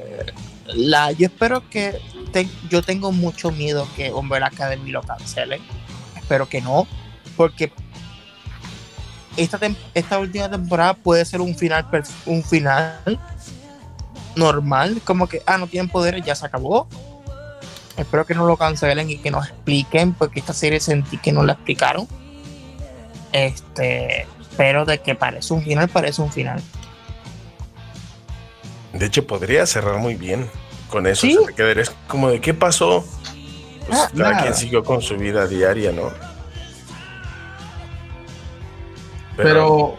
La, 0.67 1.13
yo 1.13 1.27
espero 1.27 1.69
que. 1.69 2.01
te- 2.33 2.49
yo 2.71 2.83
tengo 2.83 3.13
mucho 3.13 3.51
miedo 3.51 3.87
que 3.95 4.11
Umbrella 4.11 4.47
Academy 4.47 4.91
lo 4.91 5.03
cancelen. 5.03 5.61
Espero 6.17 6.49
que 6.49 6.61
no. 6.63 6.87
Porque. 7.37 7.73
Esta, 9.37 9.59
esta 9.95 10.19
última 10.19 10.49
temporada 10.49 10.95
puede 10.95 11.25
ser 11.25 11.41
un 11.41 11.55
final, 11.57 11.87
un 12.25 12.43
final 12.45 13.19
normal, 14.37 15.01
como 15.05 15.27
que, 15.29 15.43
ah, 15.47 15.59
no 15.59 15.67
tienen 15.67 15.89
poderes, 15.89 16.25
ya 16.25 16.35
se 16.35 16.47
acabó. 16.47 16.89
Espero 17.97 18.27
que 18.27 18.35
no 18.35 18.47
lo 18.47 18.57
cancelen 18.57 19.09
y 19.09 19.19
que 19.19 19.31
nos 19.31 19.47
expliquen, 19.49 20.15
porque 20.15 20.41
esta 20.41 20.53
serie 20.53 20.81
sentí 20.81 21.17
que 21.19 21.31
no 21.33 21.45
la 21.45 21.53
explicaron. 21.53 22.09
Este, 23.33 24.27
pero 24.57 24.85
de 24.85 24.99
que 25.01 25.15
parece 25.15 25.55
un 25.55 25.63
final, 25.63 25.89
parece 25.89 26.21
un 26.23 26.33
final. 26.33 26.61
De 28.93 29.07
hecho, 29.07 29.27
podría 29.27 29.67
cerrar 29.67 29.99
muy 29.99 30.15
bien 30.15 30.49
con 30.89 31.07
eso. 31.07 31.23
Sí. 31.23 31.35
Se 31.35 31.47
te 31.47 31.55
quedarías 31.55 31.93
como 32.09 32.31
de 32.31 32.41
qué 32.41 32.55
pasó. 32.55 33.05
Pues 33.87 33.99
Ah, 34.01 34.09
cada 34.17 34.31
nada. 34.31 34.43
quien 34.43 34.55
siguió 34.55 34.83
con 34.85 35.03
su 35.03 35.17
vida 35.17 35.47
diaria, 35.47 35.93
¿no? 35.93 36.11
Pero. 39.37 39.97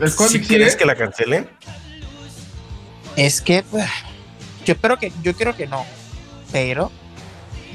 ¿El 0.00 0.10
¿sí 0.10 0.16
cómic 0.16 0.46
quieres 0.46 0.72
sigue? 0.72 0.78
que 0.78 0.84
la 0.86 0.94
cancelen? 0.96 1.48
Es 3.16 3.40
que, 3.40 3.62
pues, 3.62 3.88
yo 4.64 4.74
espero 4.74 4.98
que, 4.98 5.12
yo 5.22 5.34
creo 5.34 5.56
que 5.56 5.66
no. 5.66 5.84
Pero 6.52 6.90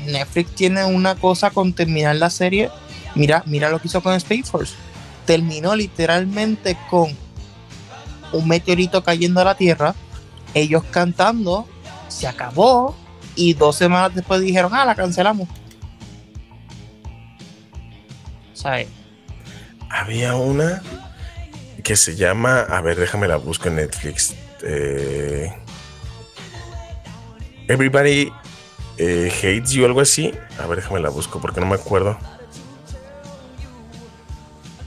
Netflix 0.06 0.56
tiene 0.56 0.86
una 0.86 1.16
cosa 1.16 1.50
con 1.50 1.74
terminar 1.74 2.16
la 2.16 2.30
serie. 2.30 2.70
Mira, 3.16 3.44
mira 3.46 3.70
lo 3.70 3.80
que 3.80 3.88
hizo 3.88 4.02
con 4.02 4.14
Space 4.14 4.44
Force. 4.44 4.76
Terminó 5.26 5.76
literalmente 5.76 6.78
con 6.90 7.16
un 8.32 8.48
meteorito 8.48 9.04
cayendo 9.04 9.42
a 9.42 9.46
la 9.46 9.56
Tierra, 9.56 9.94
ellos 10.54 10.84
cantando, 10.90 11.68
se 12.08 12.28
acabó, 12.28 12.96
y 13.36 13.54
dos 13.54 13.76
semanas 13.76 14.14
después 14.16 14.42
dijeron, 14.42 14.74
ah, 14.74 14.86
la 14.86 14.96
cancelamos. 14.96 15.48
¿Sabes? 18.54 18.88
Había 19.90 20.36
una 20.36 20.82
que 21.84 21.96
se 21.96 22.16
llama, 22.16 22.62
a 22.62 22.82
ver, 22.82 22.98
déjame 22.98 23.28
la 23.28 23.38
busco 23.38 23.68
en 23.68 23.78
Netflix. 23.78 24.36
Eh, 24.64 25.52
Everybody 27.68 28.32
eh, 28.98 29.32
Hates 29.36 29.72
You, 29.72 29.86
algo 29.86 30.02
así. 30.02 30.34
A 30.60 30.68
ver, 30.68 30.78
déjame 30.82 31.00
la 31.00 31.10
busco 31.10 31.40
porque 31.40 31.60
no 31.60 31.68
me 31.68 31.76
acuerdo. 31.76 32.18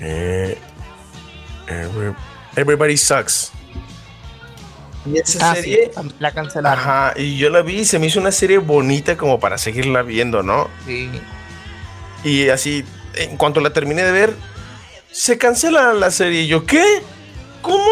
Eh, 0.01 0.59
Every- 1.67 2.15
Everybody 2.57 2.97
Sucks. 2.97 3.51
Y 5.07 5.19
esa 5.19 5.51
Ah, 5.51 5.55
sí, 5.57 5.63
serie, 5.63 5.91
la 6.19 6.31
cancelaron. 6.33 6.79
ajá, 6.79 7.13
y 7.17 7.37
yo 7.37 7.51
la 7.51 7.61
vi 7.61 7.81
y 7.81 7.85
se 7.85 7.99
me 7.99 8.07
hizo 8.07 8.21
una 8.21 8.33
serie 8.33 8.57
bonita 8.59 9.17
como 9.19 9.39
para 9.39 9.59
seguirla 9.59 10.01
viendo, 10.03 10.43
¿no? 10.43 10.71
Sí. 10.87 11.11
Y 12.23 12.49
así, 12.49 12.85
en 13.17 13.37
cuanto 13.37 13.61
la 13.61 13.71
terminé 13.71 14.03
de 14.03 14.13
ver, 14.13 14.35
se 15.11 15.37
cancela 15.37 15.93
la 15.93 16.11
serie. 16.11 16.43
Y 16.43 16.47
yo, 16.47 16.65
¿qué? 16.65 17.03
¿Cómo? 17.61 17.85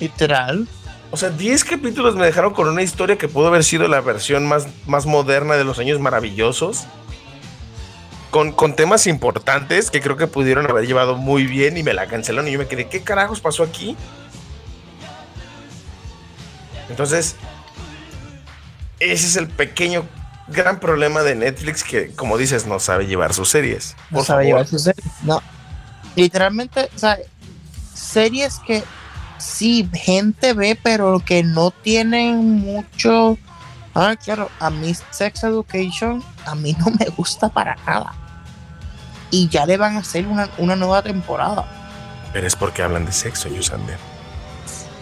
Literal. 0.00 0.66
O 1.10 1.16
sea, 1.16 1.30
10 1.30 1.64
capítulos 1.64 2.16
me 2.16 2.26
dejaron 2.26 2.52
con 2.52 2.68
una 2.68 2.82
historia 2.82 3.16
que 3.16 3.28
pudo 3.28 3.48
haber 3.48 3.64
sido 3.64 3.88
la 3.88 4.00
versión 4.00 4.46
más, 4.46 4.66
más 4.86 5.06
moderna 5.06 5.54
de 5.56 5.64
los 5.64 5.78
años 5.78 5.98
maravillosos. 6.00 6.86
Con, 8.30 8.52
con 8.52 8.76
temas 8.76 9.06
importantes 9.06 9.90
que 9.90 10.02
creo 10.02 10.18
que 10.18 10.26
pudieron 10.26 10.68
haber 10.68 10.86
llevado 10.86 11.16
muy 11.16 11.46
bien 11.46 11.78
y 11.78 11.82
me 11.82 11.94
la 11.94 12.06
cancelaron. 12.06 12.46
Y 12.48 12.52
yo 12.52 12.58
me 12.58 12.66
quedé, 12.66 12.86
¿qué 12.86 13.02
carajos 13.02 13.40
pasó 13.40 13.62
aquí? 13.62 13.96
Entonces, 16.90 17.36
ese 19.00 19.26
es 19.26 19.36
el 19.36 19.48
pequeño, 19.48 20.06
gran 20.48 20.78
problema 20.78 21.22
de 21.22 21.36
Netflix 21.36 21.84
que, 21.84 22.10
como 22.14 22.36
dices, 22.36 22.66
no 22.66 22.80
sabe 22.80 23.06
llevar 23.06 23.32
sus 23.32 23.48
series. 23.48 23.96
No 24.10 24.18
Por 24.18 24.26
sabe 24.26 24.44
favor. 24.44 24.46
llevar 24.46 24.66
su 24.66 24.78
serie. 24.78 25.04
No. 25.22 25.42
Literalmente, 26.14 26.90
o 26.94 26.98
sea, 26.98 27.18
series 27.94 28.58
que 28.66 28.82
sí, 29.38 29.88
gente 29.92 30.52
ve, 30.52 30.78
pero 30.82 31.20
que 31.20 31.42
no 31.42 31.70
tienen 31.70 32.58
mucho. 32.60 33.38
Ah, 33.94 34.16
claro, 34.22 34.50
a 34.60 34.70
mí 34.70 34.92
Sex 35.10 35.44
Education, 35.44 36.22
a 36.46 36.54
mí 36.54 36.76
no 36.78 36.86
me 36.98 37.06
gusta 37.16 37.48
para 37.48 37.76
nada. 37.86 38.14
Y 39.30 39.48
ya 39.48 39.66
le 39.66 39.76
van 39.76 39.96
a 39.96 40.00
hacer 40.00 40.26
una, 40.26 40.48
una 40.58 40.76
nueva 40.76 41.02
temporada. 41.02 41.66
Pero 42.32 42.46
es 42.46 42.56
porque 42.56 42.82
hablan 42.82 43.04
de 43.04 43.12
sexo, 43.12 43.48
Yusander. 43.48 43.98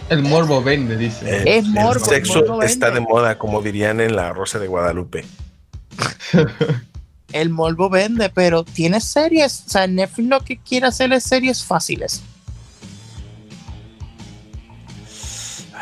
El 0.09 0.23
morbo 0.23 0.63
vende, 0.63 0.95
dice. 0.97 1.57
Es 1.57 1.65
morbo, 1.65 1.91
el 1.91 1.97
el 1.97 2.03
sexo 2.03 2.39
morbo 2.39 2.63
está 2.63 2.87
vende. 2.87 3.01
de 3.01 3.05
moda, 3.05 3.37
como 3.37 3.61
dirían 3.61 3.99
en 3.99 4.15
la 4.15 4.31
Rosa 4.33 4.59
de 4.59 4.67
Guadalupe. 4.67 5.25
El 7.33 7.49
morbo 7.49 7.89
vende, 7.89 8.29
pero 8.29 8.63
tiene 8.63 9.01
series. 9.01 9.63
O 9.67 9.69
sea, 9.69 9.85
Netflix 9.87 10.29
lo 10.29 10.39
que 10.41 10.57
quiere 10.57 10.87
hacer 10.87 11.11
es 11.11 11.23
series 11.23 11.63
fáciles. 11.63 12.21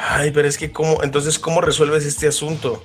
Ay, 0.07 0.31
pero 0.31 0.47
es 0.47 0.57
que 0.57 0.71
cómo, 0.71 1.01
entonces, 1.03 1.39
¿cómo 1.39 1.61
resuelves 1.61 2.05
este 2.05 2.27
asunto? 2.27 2.83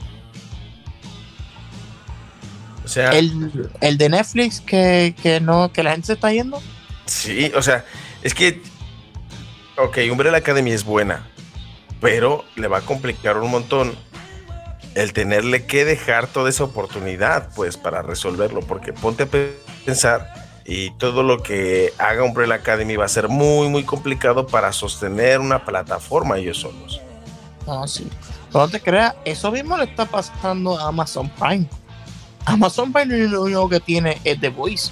O 2.84 2.88
sea, 2.88 3.10
El, 3.10 3.70
el 3.80 3.98
de 3.98 4.08
Netflix 4.08 4.60
que, 4.60 5.14
que 5.22 5.40
no, 5.40 5.70
que 5.72 5.82
la 5.82 5.92
gente 5.92 6.06
se 6.08 6.12
está 6.14 6.32
yendo. 6.32 6.60
sí, 7.06 7.52
o 7.54 7.62
sea, 7.62 7.84
es 8.22 8.34
que, 8.34 8.62
ok, 9.76 9.98
Umbrella 10.10 10.38
Academy 10.38 10.72
es 10.72 10.84
buena, 10.84 11.28
pero 12.00 12.44
le 12.56 12.68
va 12.68 12.78
a 12.78 12.80
complicar 12.82 13.36
un 13.38 13.50
montón 13.50 13.94
el 14.94 15.12
tenerle 15.12 15.66
que 15.66 15.84
dejar 15.84 16.26
toda 16.26 16.48
esa 16.50 16.64
oportunidad, 16.64 17.50
pues, 17.54 17.76
para 17.76 18.02
resolverlo, 18.02 18.60
porque 18.60 18.92
ponte 18.92 19.24
a 19.24 19.26
pe- 19.26 19.56
pensar 19.84 20.32
y 20.64 20.90
todo 20.98 21.22
lo 21.22 21.42
que 21.42 21.92
haga 21.98 22.24
Umbrella 22.24 22.54
Academy 22.56 22.96
va 22.96 23.04
a 23.04 23.08
ser 23.08 23.28
muy, 23.28 23.68
muy 23.68 23.84
complicado 23.84 24.46
para 24.46 24.72
sostener 24.72 25.38
una 25.40 25.64
plataforma 25.64 26.38
ellos 26.38 26.58
solos. 26.58 27.00
No, 27.66 27.86
sí. 27.86 28.08
Pero 28.52 28.66
no 28.66 28.70
te 28.70 28.80
creas, 28.80 29.14
eso 29.24 29.50
mismo 29.50 29.76
le 29.76 29.84
está 29.84 30.04
pasando 30.06 30.78
a 30.78 30.88
Amazon 30.88 31.30
Prime. 31.30 31.66
Amazon 32.46 32.92
Prime 32.92 33.28
lo 33.28 33.42
único 33.42 33.68
que 33.68 33.80
tiene 33.80 34.20
es 34.24 34.40
The 34.40 34.48
Voice. 34.48 34.90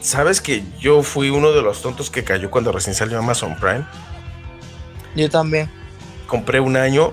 ¿Sabes 0.00 0.40
que 0.40 0.64
yo 0.80 1.02
fui 1.02 1.30
uno 1.30 1.52
de 1.52 1.62
los 1.62 1.80
tontos 1.80 2.10
que 2.10 2.24
cayó 2.24 2.50
cuando 2.50 2.72
recién 2.72 2.94
salió 2.94 3.18
Amazon 3.18 3.56
Prime? 3.56 3.86
Yo 5.14 5.30
también. 5.30 5.70
Compré 6.26 6.58
un 6.58 6.76
año 6.76 7.12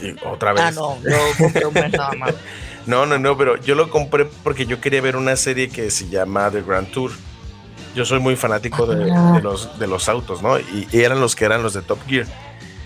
y 0.00 0.14
otra 0.26 0.52
vez. 0.52 0.62
Ah, 0.62 0.70
no, 0.72 0.98
yo 1.02 1.16
compré 1.38 1.66
un 1.66 1.74
mes 1.74 1.92
nada 1.92 2.12
más. 2.12 2.34
No, 2.84 3.06
no, 3.06 3.16
no, 3.16 3.36
pero 3.36 3.60
yo 3.62 3.76
lo 3.76 3.90
compré 3.90 4.24
porque 4.24 4.66
yo 4.66 4.80
quería 4.80 5.00
ver 5.00 5.14
una 5.14 5.36
serie 5.36 5.68
que 5.68 5.88
se 5.88 6.08
llama 6.08 6.50
The 6.50 6.62
Grand 6.62 6.90
Tour. 6.90 7.12
Yo 7.94 8.04
soy 8.04 8.20
muy 8.20 8.36
fanático 8.36 8.86
de, 8.86 9.04
de 9.04 9.42
los, 9.42 9.78
de 9.78 9.86
los 9.86 10.08
autos, 10.08 10.42
¿no? 10.42 10.58
Y, 10.58 10.88
y 10.90 11.00
eran 11.00 11.20
los 11.20 11.36
que 11.36 11.44
eran 11.44 11.62
los 11.62 11.74
de 11.74 11.82
Top 11.82 11.98
Gear. 12.06 12.26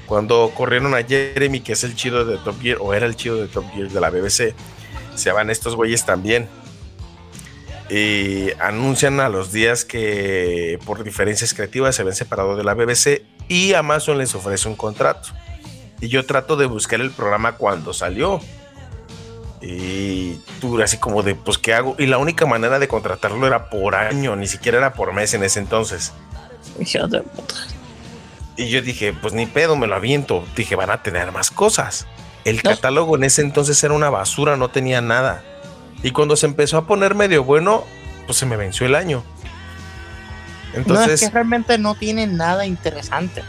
Cuando 0.06 0.52
corrieron 0.54 0.94
a 0.94 1.02
Jeremy, 1.02 1.60
que 1.60 1.72
es 1.72 1.84
el 1.84 1.94
chido 1.94 2.24
de 2.24 2.38
Top 2.38 2.60
Gear, 2.60 2.78
o 2.80 2.94
era 2.94 3.06
el 3.06 3.16
chido 3.16 3.36
de 3.36 3.48
Top 3.48 3.64
Gear 3.72 3.88
de 3.88 4.00
la 4.00 4.10
BBC, 4.10 4.54
se 5.14 5.32
van 5.32 5.50
estos 5.50 5.74
güeyes 5.76 6.04
también. 6.04 6.48
Y 7.88 8.50
anuncian 8.60 9.20
a 9.20 9.28
los 9.28 9.52
días 9.52 9.84
que 9.84 10.78
por 10.84 11.04
diferencias 11.04 11.54
creativas 11.54 11.94
se 11.94 12.02
ven 12.02 12.14
separado 12.14 12.56
de 12.56 12.64
la 12.64 12.74
BBC 12.74 13.22
y 13.48 13.74
Amazon 13.74 14.18
les 14.18 14.34
ofrece 14.34 14.68
un 14.68 14.74
contrato. 14.74 15.28
Y 16.00 16.08
yo 16.08 16.26
trato 16.26 16.56
de 16.56 16.66
buscar 16.66 17.00
el 17.00 17.10
programa 17.10 17.52
cuando 17.52 17.92
salió. 17.92 18.40
Y 19.62 20.34
tú 20.60 20.80
así 20.82 20.98
como 20.98 21.22
de, 21.22 21.34
pues, 21.34 21.58
¿qué 21.58 21.72
hago? 21.74 21.96
Y 21.98 22.06
la 22.06 22.18
única 22.18 22.46
manera 22.46 22.78
de 22.78 22.88
contratarlo 22.88 23.46
era 23.46 23.70
por 23.70 23.94
año, 23.94 24.36
ni 24.36 24.46
siquiera 24.46 24.78
era 24.78 24.92
por 24.92 25.12
mes 25.12 25.32
en 25.34 25.42
ese 25.42 25.58
entonces. 25.60 26.12
Y 28.56 28.68
yo 28.68 28.80
dije, 28.82 29.12
pues 29.12 29.34
ni 29.34 29.46
pedo, 29.46 29.76
me 29.76 29.86
lo 29.86 29.94
aviento. 29.96 30.44
Dije, 30.56 30.76
van 30.76 30.90
a 30.90 31.02
tener 31.02 31.30
más 31.32 31.50
cosas. 31.50 32.06
El 32.44 32.56
No. 32.56 32.70
catálogo 32.70 33.16
en 33.16 33.24
ese 33.24 33.42
entonces 33.42 33.82
era 33.82 33.92
una 33.94 34.08
basura, 34.10 34.56
no 34.56 34.68
tenía 34.68 35.00
nada. 35.00 35.42
Y 36.02 36.10
cuando 36.12 36.36
se 36.36 36.46
empezó 36.46 36.76
a 36.78 36.86
poner 36.86 37.14
medio 37.14 37.42
bueno, 37.44 37.84
pues 38.26 38.38
se 38.38 38.46
me 38.46 38.56
venció 38.56 38.86
el 38.86 38.94
año. 38.94 39.24
no, 40.72 40.78
Entonces, 40.78 41.22
es 41.22 41.28
que 41.28 41.34
realmente 41.34 41.78
no 41.78 41.94
tiene 41.94 42.26
nada 42.26 42.66
interesante. 42.66 43.42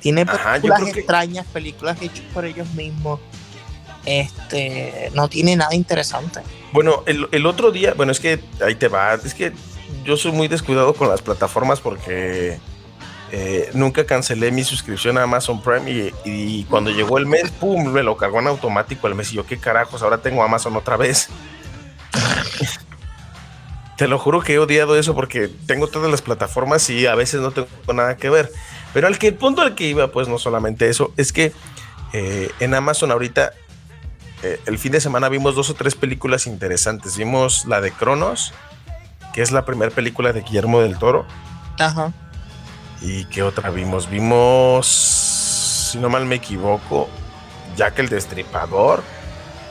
Tiene 0.00 0.22
Ajá, 0.22 0.52
películas 0.54 0.82
que- 0.92 1.00
extrañas, 1.00 1.46
películas 1.46 1.96
hechas 2.02 2.24
por 2.34 2.44
ellos 2.44 2.68
mismos. 2.74 3.20
Este, 4.06 5.10
no 5.14 5.28
tiene 5.28 5.56
nada 5.56 5.74
interesante. 5.74 6.40
bueno, 6.72 7.02
el, 7.06 7.28
el 7.32 7.46
otro 7.46 7.70
día, 7.70 7.94
bueno, 7.94 8.12
es 8.12 8.20
que 8.20 8.40
ahí 8.64 8.74
te 8.74 8.88
va. 8.88 9.14
Es 9.14 9.34
que 9.34 9.52
yo 10.04 10.16
soy 10.16 10.32
muy 10.32 10.48
descuidado 10.48 10.94
con 10.94 11.08
las 11.08 11.22
plataformas 11.22 11.80
porque 11.80 12.58
eh, 13.36 13.70
nunca 13.72 14.06
cancelé 14.06 14.52
mi 14.52 14.62
suscripción 14.62 15.18
a 15.18 15.24
Amazon 15.24 15.60
Prime 15.60 16.12
y, 16.24 16.62
cuando 16.70 16.92
llegó 16.92 17.18
el 17.18 17.26
mes, 17.26 17.50
pum, 17.50 17.90
me 17.90 18.04
lo 18.04 18.16
cargó 18.16 18.38
en 18.38 18.46
automático 18.46 19.08
el 19.08 19.16
mes. 19.16 19.32
Y 19.32 19.36
yo, 19.36 19.44
¿qué 19.44 19.58
carajos? 19.58 20.02
Ahora 20.02 20.18
tengo 20.18 20.44
Amazon 20.44 20.76
otra 20.76 20.96
vez. 20.96 21.28
Te 23.96 24.06
lo 24.06 24.20
juro 24.20 24.40
que 24.40 24.54
he 24.54 24.58
odiado 24.58 24.96
eso 24.96 25.16
porque 25.16 25.48
tengo 25.66 25.88
todas 25.88 26.10
las 26.10 26.22
plataformas 26.22 26.88
y 26.90 27.06
a 27.06 27.16
veces 27.16 27.40
no 27.40 27.50
tengo 27.50 27.68
nada 27.92 28.16
que 28.16 28.30
ver. 28.30 28.52
Pero 28.92 29.08
al 29.08 29.18
que 29.18 29.28
el 29.28 29.34
punto 29.34 29.62
al 29.62 29.74
que 29.74 29.88
iba, 29.88 30.12
pues 30.12 30.28
no 30.28 30.38
solamente 30.38 30.88
eso, 30.88 31.12
es 31.16 31.32
que 31.32 31.52
eh, 32.12 32.50
en 32.60 32.74
Amazon 32.74 33.10
ahorita, 33.10 33.52
eh, 34.44 34.60
el 34.66 34.78
fin 34.78 34.92
de 34.92 35.00
semana 35.00 35.30
vimos 35.30 35.54
dos 35.54 35.70
o 35.70 35.74
tres 35.74 35.94
películas 35.94 36.46
interesantes. 36.46 37.16
Vimos 37.16 37.64
la 37.64 37.80
de 37.80 37.90
Cronos, 37.92 38.52
que 39.32 39.40
es 39.40 39.52
la 39.52 39.64
primera 39.64 39.90
película 39.90 40.34
de 40.34 40.42
Guillermo 40.42 40.80
del 40.82 40.98
Toro. 40.98 41.24
Ajá. 41.78 42.12
¿Y 43.00 43.24
qué 43.24 43.42
otra 43.42 43.70
vimos? 43.70 44.10
Vimos, 44.10 44.86
si 44.86 45.98
no 45.98 46.10
mal 46.10 46.26
me 46.26 46.34
equivoco, 46.34 47.08
Jack 47.74 48.00
el 48.00 48.10
Destripador. 48.10 49.02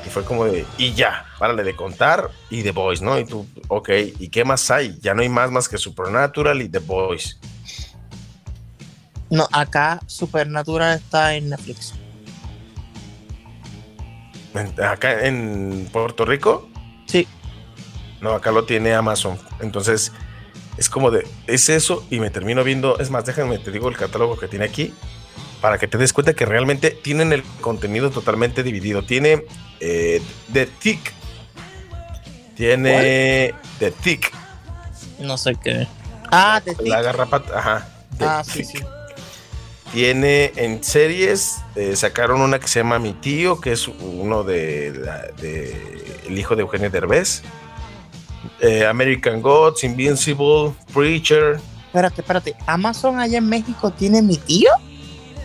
Y 0.07 0.09
fue 0.09 0.25
como 0.25 0.45
de, 0.45 0.65
y 0.79 0.93
ya, 0.93 1.23
párale 1.37 1.63
de 1.63 1.75
contar. 1.75 2.31
Y 2.49 2.63
The 2.63 2.71
Boys, 2.71 3.01
¿no? 3.03 3.19
Y 3.19 3.25
tú, 3.25 3.45
ok, 3.67 3.89
¿y 4.17 4.29
qué 4.29 4.43
más 4.43 4.71
hay? 4.71 4.97
Ya 5.01 5.13
no 5.13 5.21
hay 5.21 5.29
más 5.29 5.51
más 5.51 5.69
que 5.69 5.77
Supernatural 5.77 6.59
y 6.63 6.67
The 6.67 6.79
Boys. 6.79 7.39
No, 9.29 9.47
acá 9.51 9.99
Supernatural 10.07 10.97
está 10.97 11.35
en 11.35 11.49
Netflix. 11.51 11.93
Acá 14.83 15.25
en 15.25 15.89
Puerto 15.91 16.25
Rico, 16.25 16.69
Sí. 17.07 17.27
no, 18.21 18.31
acá 18.31 18.51
lo 18.51 18.65
tiene 18.65 18.93
Amazon. 18.93 19.37
Entonces, 19.61 20.11
es 20.77 20.89
como 20.89 21.11
de, 21.11 21.27
es 21.47 21.69
eso. 21.69 22.05
Y 22.09 22.19
me 22.19 22.29
termino 22.29 22.63
viendo, 22.63 22.99
es 22.99 23.09
más, 23.09 23.25
déjame, 23.25 23.57
te 23.57 23.71
digo 23.71 23.89
el 23.89 23.97
catálogo 23.97 24.37
que 24.37 24.47
tiene 24.47 24.65
aquí. 24.65 24.93
Para 25.61 25.77
que 25.77 25.87
te 25.87 25.97
des 25.97 26.11
cuenta 26.11 26.33
que 26.33 26.45
realmente 26.45 26.91
tienen 26.91 27.31
el 27.31 27.41
contenido 27.61 28.11
totalmente 28.11 28.63
dividido. 28.63 29.05
Tiene 29.05 29.45
eh, 29.79 30.21
The 30.51 30.65
Tick. 30.65 31.13
Tiene 32.55 33.53
The 33.79 33.91
Tick. 33.91 34.31
No 35.19 35.37
sé 35.37 35.55
qué. 35.55 35.87
Ah, 36.31 36.61
de 36.63 36.75
La 36.87 37.01
garrapata. 37.01 37.57
Ajá. 37.57 37.87
The 38.17 38.25
Ah, 38.25 38.43
sí, 38.43 38.63
Tick. 38.63 38.77
sí. 38.79 38.83
Tiene 39.93 40.51
en 40.55 40.83
series, 40.83 41.57
eh, 41.75 41.95
sacaron 41.95 42.41
una 42.41 42.59
que 42.59 42.67
se 42.67 42.79
llama 42.79 42.97
Mi 42.97 43.13
Tío, 43.13 43.61
que 43.61 43.71
es 43.73 43.87
uno 43.87 44.43
de, 44.43 44.91
la- 44.95 45.21
de 45.39 46.19
el 46.27 46.37
hijo 46.39 46.55
de 46.55 46.63
Eugenio 46.63 46.89
Derbez. 46.89 47.43
Eh, 48.59 48.85
American 48.87 49.41
Gods, 49.41 49.83
Invincible, 49.83 50.73
Preacher, 50.93 51.59
Espérate, 51.85 52.21
espérate. 52.21 52.55
Amazon 52.65 53.19
allá 53.19 53.37
en 53.37 53.47
México 53.47 53.91
tiene 53.91 54.21
mi 54.23 54.37
tío. 54.37 54.69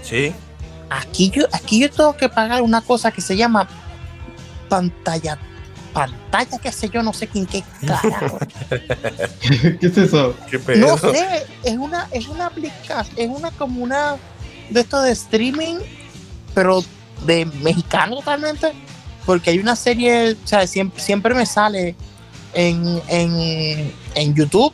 sí. 0.03 0.33
Aquí 0.91 1.29
yo, 1.31 1.45
aquí 1.53 1.79
yo 1.81 1.91
tengo 1.91 2.17
que 2.17 2.31
pagar 2.31 2.63
una 2.63 2.81
cosa 2.81 3.11
que 3.13 3.21
se 3.21 3.37
llama 3.37 3.69
pantalla, 4.71 5.37
pantalla, 5.93 6.57
qué 6.59 6.73
sé 6.73 6.89
yo, 6.89 7.03
no 7.03 7.13
sé 7.13 7.27
quién 7.29 7.45
qué 7.45 7.63
carajo. 7.87 8.39
¿Qué 9.41 9.79
es 9.83 9.99
eso? 9.99 10.35
¿Qué 10.51 10.59
pedo? 10.59 10.87
No 10.87 10.97
sé, 10.97 11.45
es 11.63 11.77
una, 11.77 12.09
es 12.11 12.27
una 12.29 12.47
aplicación, 12.47 13.15
es 13.19 13.29
una 13.29 13.51
como 13.51 13.83
una 13.83 14.17
de 14.71 14.81
esto 14.81 15.01
de 15.03 15.13
streaming, 15.13 15.77
pero 16.55 16.85
de 17.27 17.47
mexicano 17.47 18.17
totalmente, 18.17 18.73
porque 19.27 19.51
hay 19.51 19.59
una 19.59 19.77
serie, 19.77 20.33
o 20.33 20.47
sea, 20.47 20.67
siempre, 20.67 21.03
siempre 21.03 21.35
me 21.35 21.47
sale 21.47 21.95
en, 22.55 23.01
en, 23.09 23.93
en 24.15 24.35
YouTube. 24.35 24.73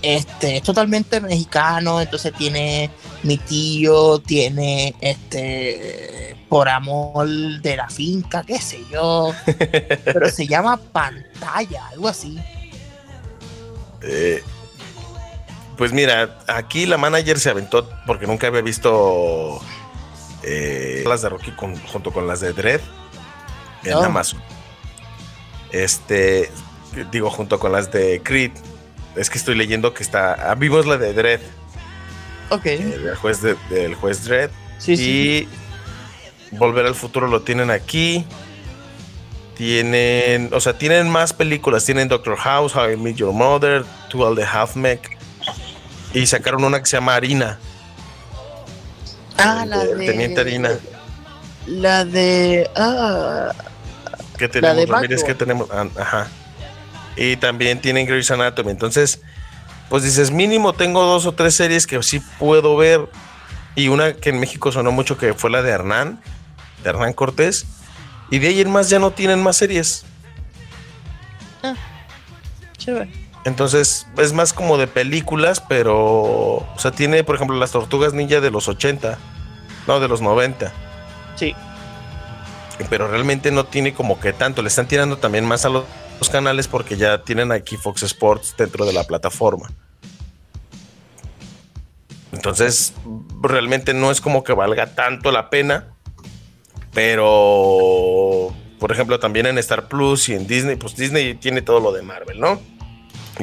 Este, 0.00 0.58
es 0.58 0.62
totalmente 0.62 1.20
mexicano, 1.20 2.00
entonces 2.00 2.32
tiene 2.32 2.88
mi 3.24 3.36
tío, 3.36 4.20
tiene 4.20 4.94
este 5.00 6.36
por 6.48 6.68
amor 6.68 7.28
de 7.60 7.76
la 7.76 7.88
finca, 7.90 8.42
qué 8.42 8.58
sé 8.58 8.80
yo, 8.90 9.32
pero 10.04 10.30
se 10.30 10.46
llama 10.46 10.76
pantalla, 10.76 11.88
algo 11.88 12.08
así. 12.08 12.38
Eh, 14.02 14.42
pues 15.78 15.92
mira, 15.92 16.38
aquí 16.46 16.84
la 16.84 16.98
manager 16.98 17.38
se 17.40 17.48
aventó 17.50 17.88
porque 18.06 18.26
nunca 18.26 18.48
había 18.48 18.60
visto 18.60 19.60
eh, 20.42 21.02
las 21.06 21.22
de 21.22 21.28
Rocky 21.30 21.52
con- 21.52 21.76
junto 21.86 22.12
con 22.12 22.26
las 22.26 22.40
de 22.40 22.52
Dread 22.52 22.80
en 23.84 23.94
Oh. 23.94 24.02
Amazon. 24.02 24.42
Este, 25.72 26.50
digo, 27.12 27.30
junto 27.30 27.58
con 27.58 27.72
las 27.72 27.90
de 27.92 28.20
Creed. 28.22 28.52
Es 29.16 29.30
que 29.30 29.38
estoy 29.38 29.54
leyendo 29.54 29.94
que 29.94 30.02
está. 30.02 30.50
ah, 30.50 30.54
Vimos 30.54 30.86
la 30.86 30.96
de 30.96 31.12
Dread, 31.12 31.40
Ok, 32.50 32.66
eh, 32.66 32.78
del 32.78 33.16
juez, 33.16 33.42
de- 33.42 33.56
del 33.70 33.94
juez 33.94 34.24
Dread. 34.24 34.50
sí, 34.78 34.96
sí. 34.96 35.48
Y 36.52 36.56
Volver 36.56 36.86
al 36.86 36.94
futuro 36.94 37.26
lo 37.28 37.42
tienen 37.42 37.70
aquí. 37.70 38.24
Tienen, 39.56 40.50
o 40.54 40.60
sea, 40.60 40.78
tienen 40.78 41.10
más 41.10 41.32
películas. 41.34 41.84
Tienen 41.84 42.08
Doctor 42.08 42.36
House, 42.36 42.74
How 42.74 42.90
I 42.92 42.96
Met 42.96 43.16
Your 43.16 43.32
Mother, 43.34 43.84
Two 44.08 44.24
All 44.26 44.34
the 44.36 44.44
Half 44.44 44.76
Mech. 44.76 45.17
Y 46.14 46.26
sacaron 46.26 46.64
una 46.64 46.80
que 46.80 46.86
se 46.86 46.96
llama 46.96 47.14
Harina. 47.14 47.58
Ah, 49.36 49.64
la 49.66 49.84
de- 49.84 49.94
de. 49.94 50.06
Teniente 50.06 50.40
Harina. 50.40 50.70
La 51.66 52.04
de. 52.04 52.68
Ah, 52.76 53.52
¿Qué 54.38 54.48
tenemos, 54.48 54.76
de 54.76 54.86
Ramírez? 54.86 55.22
¿Qué 55.24 55.34
tenemos? 55.34 55.68
Ah, 55.70 55.86
Ajá. 55.98 56.28
Y 57.16 57.36
también 57.36 57.80
tienen 57.80 58.06
Grey's 58.06 58.30
Anatomy. 58.30 58.70
Entonces, 58.70 59.20
pues 59.88 60.02
dices, 60.04 60.30
mínimo 60.30 60.72
tengo 60.72 61.04
dos 61.04 61.26
o 61.26 61.32
tres 61.32 61.54
series 61.56 61.86
que 61.86 62.02
sí 62.02 62.20
puedo 62.38 62.76
ver. 62.76 63.08
Y 63.74 63.88
una 63.88 64.12
que 64.14 64.30
en 64.30 64.40
México 64.40 64.72
sonó 64.72 64.90
mucho 64.92 65.18
que 65.18 65.34
fue 65.34 65.50
la 65.50 65.62
de 65.62 65.70
Hernán, 65.70 66.20
de 66.82 66.90
Hernán 66.90 67.12
Cortés. 67.12 67.66
Y 68.30 68.38
de 68.38 68.48
ahí 68.48 68.60
en 68.60 68.70
más 68.70 68.88
ya 68.90 68.98
no 68.98 69.10
tienen 69.12 69.42
más 69.42 69.56
series. 69.56 70.04
chévere. 72.76 73.10
Entonces 73.48 74.06
es 74.18 74.34
más 74.34 74.52
como 74.52 74.76
de 74.76 74.86
películas, 74.86 75.62
pero. 75.66 75.96
O 75.96 76.74
sea, 76.76 76.90
tiene, 76.90 77.24
por 77.24 77.34
ejemplo, 77.34 77.56
las 77.56 77.72
tortugas 77.72 78.12
ninja 78.12 78.40
de 78.40 78.50
los 78.50 78.68
80. 78.68 79.18
No, 79.86 80.00
de 80.00 80.06
los 80.06 80.20
90. 80.20 80.70
Sí. 81.34 81.54
Pero 82.90 83.08
realmente 83.08 83.50
no 83.50 83.64
tiene 83.64 83.94
como 83.94 84.20
que 84.20 84.34
tanto. 84.34 84.60
Le 84.60 84.68
están 84.68 84.86
tirando 84.86 85.16
también 85.16 85.46
más 85.46 85.64
a 85.64 85.70
los, 85.70 85.84
los 86.20 86.28
canales 86.28 86.68
porque 86.68 86.98
ya 86.98 87.24
tienen 87.24 87.50
aquí 87.50 87.78
Fox 87.78 88.02
Sports 88.02 88.54
dentro 88.56 88.84
de 88.84 88.92
la 88.92 89.04
plataforma. 89.04 89.70
Entonces, 92.32 92.92
realmente 93.42 93.94
no 93.94 94.10
es 94.10 94.20
como 94.20 94.44
que 94.44 94.52
valga 94.52 94.94
tanto 94.94 95.32
la 95.32 95.48
pena. 95.48 95.86
Pero, 96.92 98.52
por 98.78 98.92
ejemplo, 98.92 99.18
también 99.18 99.46
en 99.46 99.56
Star 99.56 99.88
Plus 99.88 100.28
y 100.28 100.34
en 100.34 100.46
Disney, 100.46 100.76
pues 100.76 100.96
Disney 100.96 101.34
tiene 101.34 101.62
todo 101.62 101.80
lo 101.80 101.92
de 101.92 102.02
Marvel, 102.02 102.40
¿no? 102.40 102.60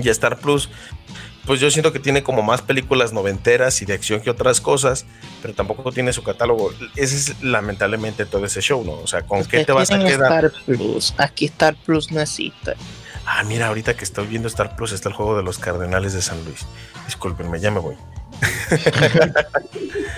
Y 0.01 0.09
Star 0.09 0.37
Plus 0.37 0.69
pues 1.45 1.59
yo 1.59 1.69
siento 1.69 1.93
que 1.93 1.99
tiene 1.99 2.23
como 2.23 2.41
más 2.41 2.61
películas 2.61 3.13
noventeras 3.13 3.81
y 3.81 3.85
de 3.85 3.93
acción 3.93 4.21
que 4.21 4.29
otras 4.29 4.61
cosas, 4.61 5.05
pero 5.41 5.53
tampoco 5.53 5.91
tiene 5.91 6.11
su 6.11 6.23
catálogo. 6.23 6.71
Ese 6.95 7.15
es 7.15 7.43
lamentablemente 7.43 8.25
todo 8.25 8.45
ese 8.45 8.61
show, 8.61 8.83
¿no? 8.83 8.93
O 8.93 9.07
sea, 9.07 9.21
¿con 9.21 9.45
qué 9.45 9.63
te 9.63 9.71
vas 9.71 9.91
a 9.91 9.99
quedar? 9.99 10.45
Star 10.45 10.51
Plus. 10.65 11.13
Aquí 11.17 11.45
Star 11.45 11.75
Plus 11.85 12.11
no 12.11 12.21
existe. 12.21 12.73
Ah, 13.27 13.43
mira, 13.43 13.67
ahorita 13.67 13.95
que 13.95 14.03
estoy 14.03 14.27
viendo 14.27 14.47
Star 14.47 14.75
Plus 14.75 14.91
está 14.91 15.09
el 15.09 15.15
juego 15.15 15.37
de 15.37 15.43
los 15.43 15.59
Cardenales 15.59 16.13
de 16.13 16.21
San 16.21 16.43
Luis. 16.45 16.65
Discúlpenme, 17.05 17.59
ya 17.59 17.71
me 17.71 17.79
voy. 17.79 17.95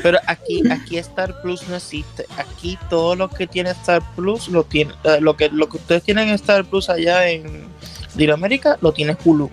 Pero 0.03 0.19
aquí, 0.27 0.63
aquí 0.71 0.97
Star 0.97 1.41
Plus 1.41 1.67
no 1.67 1.75
existe. 1.75 2.25
Aquí 2.37 2.79
todo 2.89 3.15
lo 3.15 3.29
que 3.29 3.47
tiene 3.47 3.71
Star 3.71 4.01
Plus 4.15 4.47
lo 4.47 4.63
tiene, 4.63 4.93
eh, 5.03 5.19
lo 5.19 5.35
que 5.35 5.49
lo 5.49 5.67
que 5.69 5.77
ustedes 5.77 6.03
tienen 6.03 6.29
en 6.29 6.35
Star 6.35 6.65
Plus 6.65 6.89
allá 6.89 7.29
en 7.29 7.67
Latinoamérica 8.11 8.77
lo 8.81 8.93
tiene 8.93 9.15
Hulu. 9.23 9.49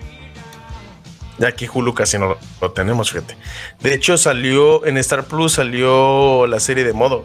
Ya 1.37 1.49
aquí 1.49 1.67
Hulu 1.71 1.93
casi 1.93 2.17
no 2.17 2.37
lo 2.61 2.71
tenemos, 2.71 3.11
fíjate. 3.11 3.35
De 3.81 3.93
hecho, 3.93 4.17
salió 4.17 4.85
en 4.85 4.97
Star 4.97 5.25
Plus, 5.25 5.53
salió 5.53 6.47
la 6.47 6.59
serie 6.59 6.83
de 6.83 6.93
Modo. 6.93 7.23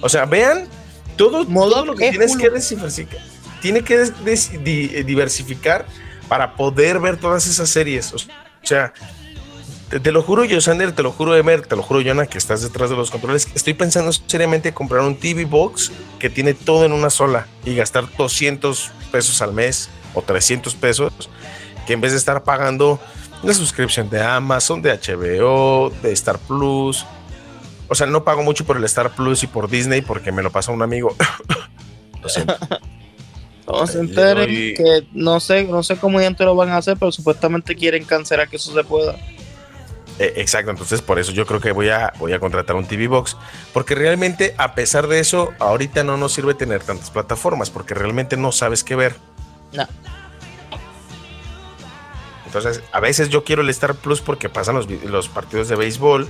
O 0.00 0.08
sea, 0.08 0.24
vean 0.24 0.66
todo, 1.16 1.46
todo 1.46 1.84
lo 1.84 1.94
que 1.94 2.10
tienes 2.10 2.36
que 2.36 2.44
diversificar. 2.44 3.20
Tiene 3.60 3.82
que 3.82 4.10
diversificar 5.04 5.86
para 6.28 6.54
poder 6.54 7.00
ver 7.00 7.16
todas 7.18 7.46
esas 7.46 7.68
series. 7.68 8.12
O 8.12 8.18
sea, 8.62 8.92
te, 9.88 10.12
lo 10.12 10.22
juro, 10.22 10.44
Yosander, 10.44 10.92
te 10.92 11.02
lo 11.02 11.12
juro, 11.12 11.36
Emer, 11.36 11.66
te 11.66 11.76
lo 11.76 11.82
juro, 11.82 12.02
Jonah, 12.04 12.26
que 12.26 12.38
estás 12.38 12.62
detrás 12.62 12.90
de 12.90 12.96
los 12.96 13.10
controles. 13.10 13.48
Estoy 13.54 13.74
pensando 13.74 14.12
seriamente 14.12 14.72
comprar 14.72 15.02
un 15.02 15.16
TV 15.16 15.44
Box 15.44 15.92
que 16.18 16.30
tiene 16.30 16.54
todo 16.54 16.84
en 16.84 16.92
una 16.92 17.10
sola 17.10 17.46
y 17.64 17.74
gastar 17.74 18.04
200 18.16 18.90
pesos 19.12 19.42
al 19.42 19.52
mes 19.52 19.90
o 20.14 20.22
300 20.22 20.74
pesos, 20.74 21.12
que 21.86 21.92
en 21.92 22.00
vez 22.00 22.12
de 22.12 22.18
estar 22.18 22.42
pagando 22.44 23.00
la 23.44 23.54
suscripción 23.54 24.10
de 24.10 24.22
Amazon, 24.22 24.82
de 24.82 24.90
HBO, 24.92 25.90
de 26.02 26.12
Star 26.12 26.38
Plus. 26.38 27.04
O 27.88 27.94
sea, 27.94 28.06
no 28.06 28.24
pago 28.24 28.42
mucho 28.42 28.64
por 28.64 28.76
el 28.76 28.84
Star 28.84 29.14
Plus 29.14 29.42
y 29.42 29.46
por 29.46 29.68
Disney 29.68 30.00
porque 30.02 30.32
me 30.32 30.42
lo 30.42 30.50
pasa 30.50 30.72
un 30.72 30.82
amigo. 30.82 31.14
lo 32.22 32.28
siento. 32.28 32.56
No 33.66 33.86
se 33.86 33.98
enteren 33.98 34.74
que 34.74 35.06
no 35.12 35.40
sé, 35.40 35.64
no 35.64 35.82
sé 35.82 35.96
cómo 35.96 36.20
ya 36.20 36.30
te 36.34 36.44
lo 36.44 36.54
van 36.54 36.68
a 36.68 36.76
hacer, 36.76 36.98
pero 36.98 37.10
supuestamente 37.10 37.74
quieren 37.74 38.04
cancelar 38.04 38.48
que 38.48 38.56
eso 38.56 38.74
se 38.74 38.84
pueda. 38.84 39.16
Eh, 40.18 40.34
exacto, 40.36 40.70
entonces 40.70 41.02
por 41.02 41.18
eso 41.18 41.32
yo 41.32 41.44
creo 41.44 41.60
que 41.60 41.72
voy 41.72 41.88
a, 41.88 42.12
voy 42.18 42.32
a 42.32 42.38
contratar 42.38 42.76
un 42.76 42.86
TV 42.86 43.08
Box, 43.08 43.36
porque 43.72 43.94
realmente 43.94 44.54
a 44.58 44.74
pesar 44.74 45.08
de 45.08 45.18
eso, 45.18 45.52
ahorita 45.58 46.04
no 46.04 46.16
nos 46.16 46.32
sirve 46.32 46.54
tener 46.54 46.82
tantas 46.82 47.10
plataformas, 47.10 47.70
porque 47.70 47.94
realmente 47.94 48.36
no 48.36 48.52
sabes 48.52 48.84
qué 48.84 48.94
ver. 48.94 49.16
No. 49.72 49.88
Entonces, 52.54 52.84
a 52.92 53.00
veces 53.00 53.30
yo 53.30 53.42
quiero 53.42 53.62
el 53.62 53.70
Star 53.70 53.96
Plus 53.96 54.20
porque 54.20 54.48
pasan 54.48 54.76
los, 54.76 55.28
partidos 55.28 55.68
de 55.68 55.74
béisbol 55.74 56.28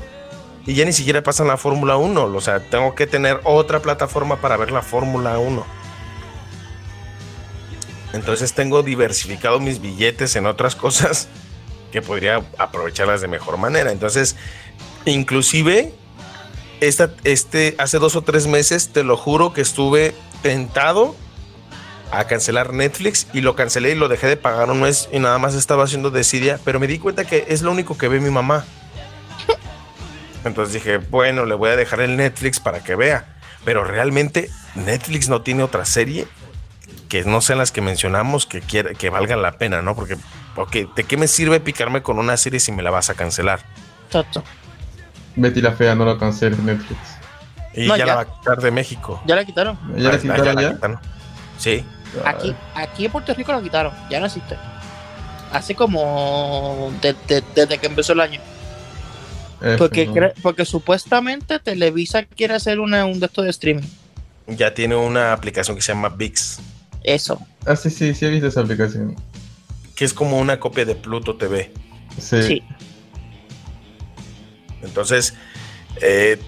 y 0.64 0.72
ya 0.72 0.86
ni 0.86 0.94
siquiera 0.94 1.22
pasan 1.22 1.48
la 1.48 1.58
Fórmula 1.58 1.98
1, 1.98 2.24
o 2.24 2.40
sea, 2.40 2.60
tengo 2.60 2.94
que 2.94 3.06
tener 3.06 3.40
otra 3.44 3.80
plataforma 3.80 4.36
para 4.40 4.56
ver 4.56 4.70
la 4.72 4.80
Fórmula 4.80 5.38
1. 5.38 5.66
Entonces 8.14 8.54
tengo 8.54 8.82
diversificado 8.82 9.60
mis 9.60 9.82
billetes 9.82 10.34
en 10.36 10.46
otras 10.46 10.74
cosas 10.74 11.28
que 11.92 12.00
podría 12.00 12.42
aprovecharlas 12.56 13.20
de 13.20 13.28
mejor 13.28 13.58
manera. 13.58 13.92
Entonces, 13.92 14.34
inclusive, 15.04 15.92
esta, 16.80 17.12
este, 17.24 17.74
hace 17.76 17.98
dos 17.98 18.16
o 18.16 18.22
tres 18.22 18.46
meses, 18.46 18.94
te 18.94 19.04
lo 19.04 19.18
juro 19.18 19.52
que 19.52 19.60
estuve 19.60 20.14
tentado 20.40 21.16
a 22.10 22.24
cancelar 22.24 22.72
Netflix 22.72 23.26
y 23.32 23.40
lo 23.40 23.56
cancelé 23.56 23.92
y 23.92 23.94
lo 23.94 24.08
dejé 24.08 24.26
de 24.26 24.36
pagar 24.36 24.70
un 24.70 24.80
mes 24.80 25.08
y 25.12 25.18
nada 25.18 25.38
más 25.38 25.54
estaba 25.54 25.84
haciendo 25.84 26.10
desidia, 26.10 26.58
pero 26.64 26.78
me 26.80 26.86
di 26.86 26.98
cuenta 26.98 27.24
que 27.24 27.46
es 27.48 27.62
lo 27.62 27.72
único 27.72 27.98
que 27.98 28.08
ve 28.08 28.20
mi 28.20 28.30
mamá. 28.30 28.64
Entonces 30.44 30.74
dije, 30.74 30.98
bueno, 30.98 31.44
le 31.44 31.54
voy 31.54 31.70
a 31.70 31.76
dejar 31.76 32.00
el 32.00 32.16
Netflix 32.16 32.60
para 32.60 32.80
que 32.80 32.94
vea. 32.94 33.36
Pero 33.64 33.84
realmente 33.84 34.50
Netflix 34.74 35.28
no 35.28 35.42
tiene 35.42 35.62
otra 35.62 35.84
serie 35.84 36.26
que 37.08 37.24
no 37.24 37.40
sean 37.40 37.58
las 37.58 37.72
que 37.72 37.80
mencionamos 37.80 38.44
que, 38.44 38.60
quiera, 38.60 38.92
que 38.92 39.08
valgan 39.08 39.40
la 39.40 39.52
pena, 39.52 39.80
¿no? 39.80 39.94
Porque 39.94 40.18
Ok, 40.56 40.94
¿de 40.94 41.04
qué 41.04 41.16
me 41.16 41.26
sirve 41.26 41.58
picarme 41.60 42.02
con 42.02 42.18
una 42.18 42.36
serie 42.36 42.60
si 42.60 42.70
me 42.70 42.82
la 42.82 42.90
vas 42.90 43.10
a 43.10 43.14
cancelar? 43.14 43.60
Exacto. 44.06 44.44
Betty 45.36 45.60
la 45.60 45.72
Fea 45.72 45.94
no 45.94 46.04
la 46.04 46.16
cancela 46.16 46.56
Netflix. 46.56 47.00
Y 47.74 47.88
ya, 47.88 48.06
la 48.06 48.14
va 48.14 48.20
a 48.20 48.24
quitar 48.26 48.58
de 48.58 48.70
México. 48.70 49.20
Ya 49.26 49.34
la 49.34 49.44
quitaron. 49.44 49.76
¿Ya 49.96 50.12
la 50.12 50.18
quitaron 50.18 50.60
ya? 50.60 51.00
Sí. 51.58 51.84
Aquí, 52.24 52.54
aquí 52.74 53.06
en 53.06 53.12
Puerto 53.12 53.34
Rico 53.34 53.52
la 53.52 53.60
quitaron, 53.60 53.92
ya 54.10 54.20
no 54.20 54.26
existe. 54.26 54.56
Así 55.52 55.74
como 55.74 56.92
desde 57.00 57.78
que 57.78 57.86
empezó 57.86 58.12
el 58.12 58.20
año. 58.20 58.40
porque, 59.78 60.32
porque 60.42 60.64
supuestamente 60.64 61.58
Televisa 61.58 62.24
quiere 62.24 62.54
hacer 62.54 62.80
una, 62.80 63.04
un 63.04 63.20
de 63.20 63.26
estos 63.26 63.44
de 63.44 63.50
streaming. 63.50 63.88
Ya 64.46 64.74
tiene 64.74 64.94
una 64.94 65.32
aplicación 65.32 65.76
que 65.76 65.82
se 65.82 65.92
llama 65.92 66.10
VIX. 66.10 66.58
Eso. 67.02 67.40
Ah, 67.66 67.76
sí, 67.76 67.90
sí, 67.90 68.14
sí 68.14 68.26
he 68.26 68.30
visto 68.30 68.46
esa 68.48 68.60
aplicación 68.60 69.16
que 69.94 70.04
es 70.04 70.12
como 70.12 70.38
una 70.38 70.58
copia 70.60 70.84
de 70.84 70.94
Pluto 70.94 71.36
TV. 71.36 71.72
Sí. 72.18 72.62
Entonces, 74.82 75.34
eh, 76.00 76.38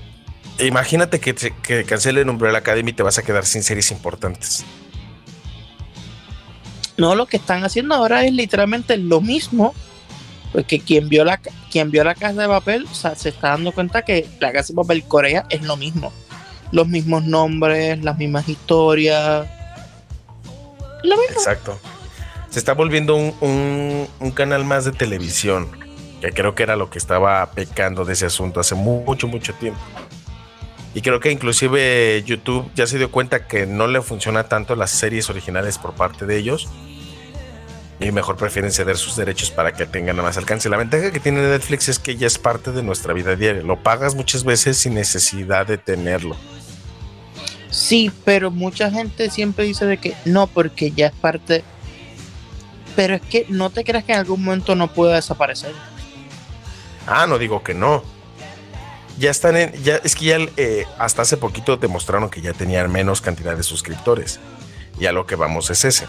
imagínate 0.59 1.21
que, 1.21 1.35
que 1.35 1.85
cancelen 1.85 2.29
Umbrella 2.29 2.59
Academy 2.59 2.91
y 2.91 2.95
te 2.95 3.03
vas 3.03 3.19
a 3.19 3.23
quedar 3.23 3.47
sin 3.47 3.63
series 3.63 3.91
importantes. 3.91 4.65
No, 6.97 7.15
lo 7.15 7.27
que 7.27 7.37
están 7.37 7.65
haciendo 7.65 7.95
ahora 7.95 8.25
es 8.25 8.33
literalmente 8.33 8.97
lo 8.97 9.21
mismo. 9.21 9.75
Porque 10.53 10.81
quien 10.81 11.09
vio 11.09 11.25
la, 11.25 11.39
quien 11.71 11.91
vio 11.91 12.03
la 12.05 12.15
casa 12.15 12.43
de 12.43 12.49
papel, 12.49 12.87
se 12.93 13.29
está 13.29 13.51
dando 13.51 13.73
cuenta 13.73 14.03
que 14.03 14.27
la 14.41 14.53
casa 14.53 14.73
de 14.73 14.77
papel 14.77 15.05
Corea 15.05 15.45
es 15.51 15.63
lo 15.63 15.77
mismo. 15.77 16.13
Los 16.73 16.89
mismos 16.89 17.25
nombres, 17.25 18.03
las 18.03 18.17
mismas 18.17 18.49
historias. 18.49 19.47
Exacto 21.31 21.79
se 22.57 22.61
está 22.61 22.73
volviendo 22.73 23.17
un, 23.17 24.09
canal 24.35 24.65
más 24.65 24.87
de 24.87 24.93
televisión, 24.93 25.69
que 26.23 26.33
creo 26.33 26.55
que 26.55 26.63
era 26.63 26.75
lo 26.75 26.89
que 26.89 26.97
estaba 26.97 27.51
pecando 27.51 28.07
de 28.07 28.15
ese 28.15 28.25
asunto 28.25 28.61
hace 28.61 28.75
mucho, 28.75 29.29
mucho 29.29 29.53
tiempo. 29.53 29.79
Y 30.95 31.03
creo 31.03 31.21
que 31.21 31.31
inclusive 31.31 32.23
YouTube 32.25 32.71
ya 32.75 32.87
se 32.87 32.97
dio 32.97 33.11
cuenta 33.11 33.47
que 33.47 33.67
no 33.67 33.87
le 33.87 34.01
funciona 34.01 34.45
tanto 34.45 34.75
las 34.75 34.91
series 34.91 35.29
originales 35.29 35.77
por 35.77 35.93
parte 35.93 36.25
de 36.25 36.39
ellos. 36.39 36.71
Y 37.99 38.13
mejor 38.13 38.37
prefieren 38.37 38.73
ceder 38.73 38.97
sus 38.97 39.17
derechos 39.17 39.51
para 39.51 39.73
que 39.73 39.87
tengan 39.87 40.17
más 40.17 40.37
alcance. 40.37 40.69
La 40.69 40.77
ventaja 40.77 41.11
que 41.11 41.21
tiene 41.21 41.41
Netflix 41.41 41.89
es 41.89 41.99
que 41.99 42.17
ya 42.17 42.27
es 42.27 42.39
parte 42.39 42.73
de 42.73 42.83
nuestra 42.83 43.15
vida 43.15 43.37
diaria. 43.37 43.63
Lo 43.63 43.83
pagas 43.83 44.15
muchas 44.15 44.45
veces 44.45 44.77
sin 44.77 44.95
necesidad 44.95 45.67
de 45.67 45.79
tenerlo. 45.79 46.37
Sí, 47.71 48.13
pero 48.25 48.51
mucha 48.51 48.91
gente 48.91 49.31
siempre 49.31 49.65
dice 49.65 49.87
de 49.87 49.97
que 49.97 50.15
no, 50.25 50.47
porque 50.47 50.91
ya 50.91 51.07
es 51.07 51.15
parte 51.15 51.65
pero 52.97 53.15
es 53.15 53.21
que 53.21 53.47
no 53.49 53.71
te 53.71 53.85
creas 53.85 54.05
que 54.05 54.13
en 54.13 54.19
algún 54.19 54.43
momento 54.43 54.75
no 54.75 54.89
pueda 54.89 55.15
desaparecer. 55.15 55.73
Ah, 57.07 57.27
no 57.29 57.39
digo 57.39 57.63
que 57.63 57.75
no. 57.75 58.03
Ya 59.19 59.31
están 59.31 59.57
en. 59.57 59.73
Ya, 59.85 59.97
es 59.97 60.17
que 60.17 60.25
ya 60.25 60.39
eh, 60.57 60.87
hasta 60.99 61.23
hace 61.23 61.37
poquito 61.37 61.77
demostraron 61.77 62.31
que 62.31 62.41
ya 62.41 62.53
tenían 62.55 62.91
menos 62.91 63.21
cantidad 63.21 63.57
de 63.57 63.63
suscriptores. 63.63 64.41
Y 64.99 65.07
a 65.07 65.13
lo 65.13 65.27
que 65.27 65.37
vamos 65.37 65.71
es 65.71 65.85
ese. 65.85 66.07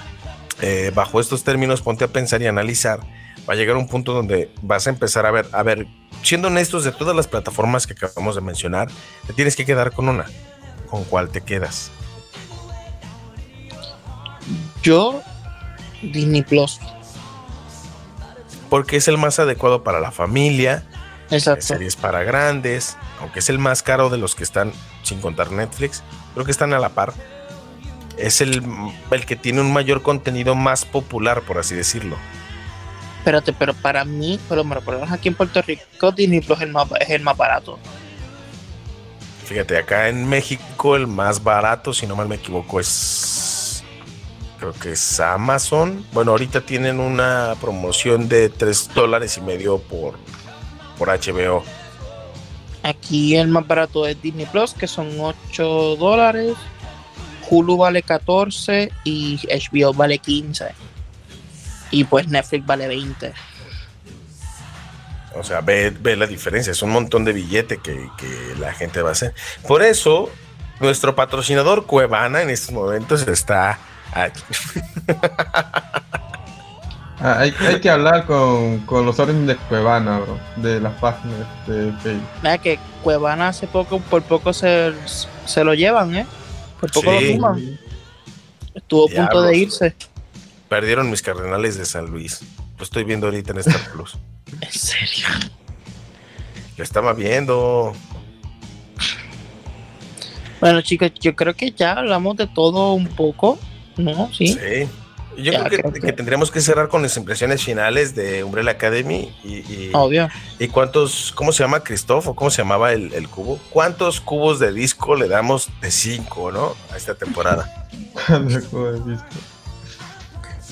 Eh, 0.62 0.92
bajo 0.94 1.20
estos 1.20 1.44
términos, 1.44 1.82
ponte 1.82 2.04
a 2.04 2.08
pensar 2.08 2.42
y 2.42 2.48
analizar. 2.48 3.00
Va 3.48 3.54
a 3.54 3.56
llegar 3.56 3.78
un 3.78 3.88
punto 3.88 4.14
donde 4.14 4.52
vas 4.62 4.88
a 4.88 4.90
empezar 4.90 5.26
a 5.26 5.32
ver, 5.32 5.48
a 5.52 5.64
ver, 5.64 5.88
siendo 6.24 6.48
honestos, 6.48 6.84
de 6.84 6.92
todas 6.92 7.16
las 7.16 7.28
plataformas 7.28 7.88
que 7.88 7.94
acabamos 7.94 8.36
de 8.36 8.42
mencionar, 8.42 8.90
te 9.26 9.34
tienes 9.34 9.56
que 9.56 9.66
quedar 9.66 9.94
con 9.94 10.10
una. 10.10 10.26
¿Con 10.90 11.04
cuál 11.06 11.30
te 11.30 11.42
quedas? 11.42 11.92
Yo 14.82 15.22
Disney 16.02 16.44
Plus. 16.44 16.80
Porque 18.70 18.98
es 18.98 19.08
el 19.08 19.18
más 19.18 19.40
adecuado 19.40 19.84
para 19.84 20.00
la 20.00 20.12
familia. 20.12 20.84
Exacto. 21.30 21.66
Series 21.66 21.96
para 21.96 22.24
grandes. 22.24 22.98
Aunque 23.20 23.40
es 23.40 23.50
el 23.50 23.60
más 23.60 23.84
caro 23.84 24.10
de 24.10 24.18
los 24.18 24.36
que 24.36 24.44
están, 24.44 24.72
sin 25.04 25.22
contar 25.22 25.52
Netflix. 25.52 26.04
Creo 26.34 26.46
que 26.46 26.52
están 26.52 26.74
a 26.74 26.80
la 26.80 26.90
par. 26.90 27.14
Es 28.18 28.42
el, 28.42 28.64
el 29.12 29.26
que 29.26 29.36
tiene 29.36 29.62
un 29.62 29.72
mayor 29.72 30.02
contenido 30.02 30.56
más 30.56 30.86
popular, 30.86 31.42
por 31.42 31.60
así 31.60 31.76
decirlo. 31.76 32.18
Espérate, 33.20 33.54
pero 33.54 33.74
para 33.74 34.06
mí, 34.06 34.40
pero 34.48 34.64
me 34.64 34.80
menos 34.80 35.12
aquí 35.12 35.28
en 35.28 35.36
Puerto 35.36 35.62
Rico, 35.62 36.12
Disney 36.12 36.42
Plus 36.42 36.60
es 36.60 36.64
el 36.64 36.72
más, 36.72 36.88
es 37.00 37.10
el 37.10 37.22
más 37.22 37.36
barato. 37.36 37.78
Fíjate, 39.46 39.78
acá 39.78 40.10
en 40.10 40.28
México 40.28 40.96
el 40.96 41.08
más 41.08 41.44
barato, 41.44 41.94
si 41.94 42.08
no 42.08 42.16
mal 42.16 42.28
me 42.28 42.36
equivoco, 42.36 42.80
es 42.80 43.84
creo 44.58 44.74
que 44.74 44.92
es 44.92 45.20
Amazon. 45.20 46.06
Bueno, 46.12 46.32
ahorita 46.32 46.62
tienen 46.62 47.00
una 47.00 47.56
promoción 47.62 48.28
de 48.28 48.50
3 48.50 48.92
dólares 48.94 49.38
y 49.38 49.42
medio 49.42 49.80
por, 49.80 50.16
por 50.98 51.10
HBO. 51.10 51.64
Aquí 52.84 53.36
el 53.36 53.48
más 53.48 53.68
barato 53.68 54.08
es 54.08 54.22
Disney 54.22 54.46
Plus, 54.46 54.74
que 54.74 54.88
son 54.88 55.10
8 55.20 55.96
dólares. 55.98 56.56
Hulu 57.50 57.78
vale 57.78 58.04
14 58.04 58.92
y 59.04 59.40
HBO 59.48 59.94
vale 59.94 60.18
15. 60.18 60.66
Y 61.92 62.04
pues 62.04 62.28
Netflix 62.28 62.66
vale 62.66 62.88
20. 62.88 63.34
O 65.36 65.44
sea, 65.44 65.62
ve, 65.62 65.92
ve 65.92 66.16
la 66.16 66.26
diferencia, 66.26 66.72
es 66.72 66.82
un 66.82 66.90
montón 66.90 67.24
de 67.24 67.34
billete 67.34 67.78
que, 67.78 68.10
que 68.18 68.56
la 68.60 68.74
gente 68.74 69.02
va 69.02 69.10
a 69.10 69.12
hacer. 69.12 69.34
Por 69.68 69.84
eso, 69.84 70.32
nuestro 70.80 71.16
patrocinador 71.16 71.86
Cuevana 71.86 72.42
en 72.42 72.50
estos 72.50 72.72
momentos 72.72 73.28
está... 73.28 73.80
Ah, 77.20 77.38
hay, 77.40 77.52
hay, 77.62 77.82
que 77.82 77.90
hablar 77.90 78.28
con, 78.28 78.82
con, 78.82 79.04
los 79.04 79.18
órdenes 79.18 79.48
de 79.48 79.56
Cuevana, 79.56 80.20
bro, 80.20 80.40
de 80.58 80.80
las 80.80 80.94
páginas 81.00 81.48
de 81.66 81.92
Facebook. 82.04 82.28
Nada, 82.44 82.60
que 82.60 82.78
Cuevana 83.02 83.48
hace 83.48 83.66
poco, 83.66 84.00
por 84.00 84.22
poco 84.22 84.54
se, 84.54 84.94
se 85.48 85.64
lo 85.64 85.74
llevan, 85.74 86.16
¿eh? 86.16 86.28
Por 86.80 86.92
poco 86.92 87.20
sí. 87.20 87.38
lo. 87.38 87.58
Estuvo 88.76 89.10
a 89.10 89.16
punto 89.16 89.42
de 89.42 89.58
irse. 89.58 89.96
Perdieron 90.70 91.10
mis 91.10 91.22
cardenales 91.22 91.78
de 91.78 91.86
San 91.86 92.08
Luis. 92.08 92.42
Lo 92.78 92.84
estoy 92.84 93.04
viendo 93.04 93.28
ahorita 93.28 93.54
en 93.54 93.60
Star 93.60 93.92
Plus. 93.92 94.18
¿En 94.62 94.72
serio? 94.72 95.28
Lo 96.78 96.84
estaba 96.84 97.14
viendo. 97.14 97.94
Bueno, 100.60 100.82
chicos, 100.82 101.12
yo 101.20 101.36
creo 101.36 101.56
que 101.56 101.72
ya 101.72 101.94
hablamos 101.94 102.36
de 102.38 102.48
todo 102.48 102.94
un 102.94 103.08
poco, 103.08 103.58
¿no? 103.98 104.32
Sí. 104.34 104.48
Sí. 104.48 104.88
Yo 105.38 105.52
creo, 105.52 105.64
que, 105.66 105.78
creo 105.78 105.94
que... 105.94 106.00
que, 106.00 106.14
tendríamos 106.14 106.50
que 106.52 106.62
cerrar 106.62 106.88
con 106.90 107.02
las 107.02 107.16
impresiones 107.16 107.64
finales 107.64 108.16
de 108.16 108.44
Umbrella 108.44 108.72
Academy 108.72 109.32
y, 109.44 109.58
y, 109.58 109.92
Obvio. 109.94 110.30
y 110.60 110.68
cuántos, 110.68 111.32
¿cómo 111.36 111.52
se 111.52 111.64
llama 111.64 111.82
Christoph 111.82 112.28
o 112.28 112.36
cómo 112.36 112.50
se 112.50 112.64
llamaba 112.64 112.92
el, 112.94 113.14
el, 113.14 113.30
cubo? 113.30 113.60
¿Cuántos 113.70 114.20
cubos 114.20 114.60
de 114.60 114.74
disco 114.74 115.16
le 115.16 115.28
damos 115.28 115.70
de 115.82 115.92
cinco, 115.92 116.52
no? 116.52 116.76
A 116.92 116.98
esta 116.98 117.16
temporada. 117.16 117.88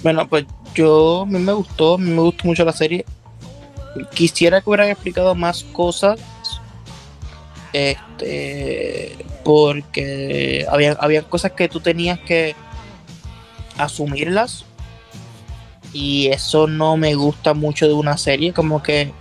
bueno, 0.03 0.27
pues 0.27 0.45
yo, 0.73 1.21
a 1.21 1.25
mí 1.25 1.39
me 1.39 1.53
gustó, 1.53 1.95
a 1.95 1.97
mí 1.97 2.09
me 2.09 2.21
gustó 2.21 2.47
mucho 2.47 2.65
la 2.65 2.73
serie. 2.73 3.05
Quisiera 4.13 4.61
que 4.61 4.69
hubieran 4.69 4.89
explicado 4.89 5.35
más 5.35 5.63
cosas. 5.63 6.19
Este, 7.71 9.15
porque 9.43 10.65
había, 10.69 10.93
había 10.93 11.23
cosas 11.23 11.51
que 11.51 11.67
tú 11.67 11.79
tenías 11.81 12.19
que 12.19 12.55
asumirlas. 13.77 14.65
Y 15.93 16.27
eso 16.27 16.67
no 16.67 16.97
me 16.97 17.15
gusta 17.15 17.53
mucho 17.53 17.87
de 17.87 17.93
una 17.93 18.17
serie 18.17 18.51
como 18.51 18.83
que 18.83 19.13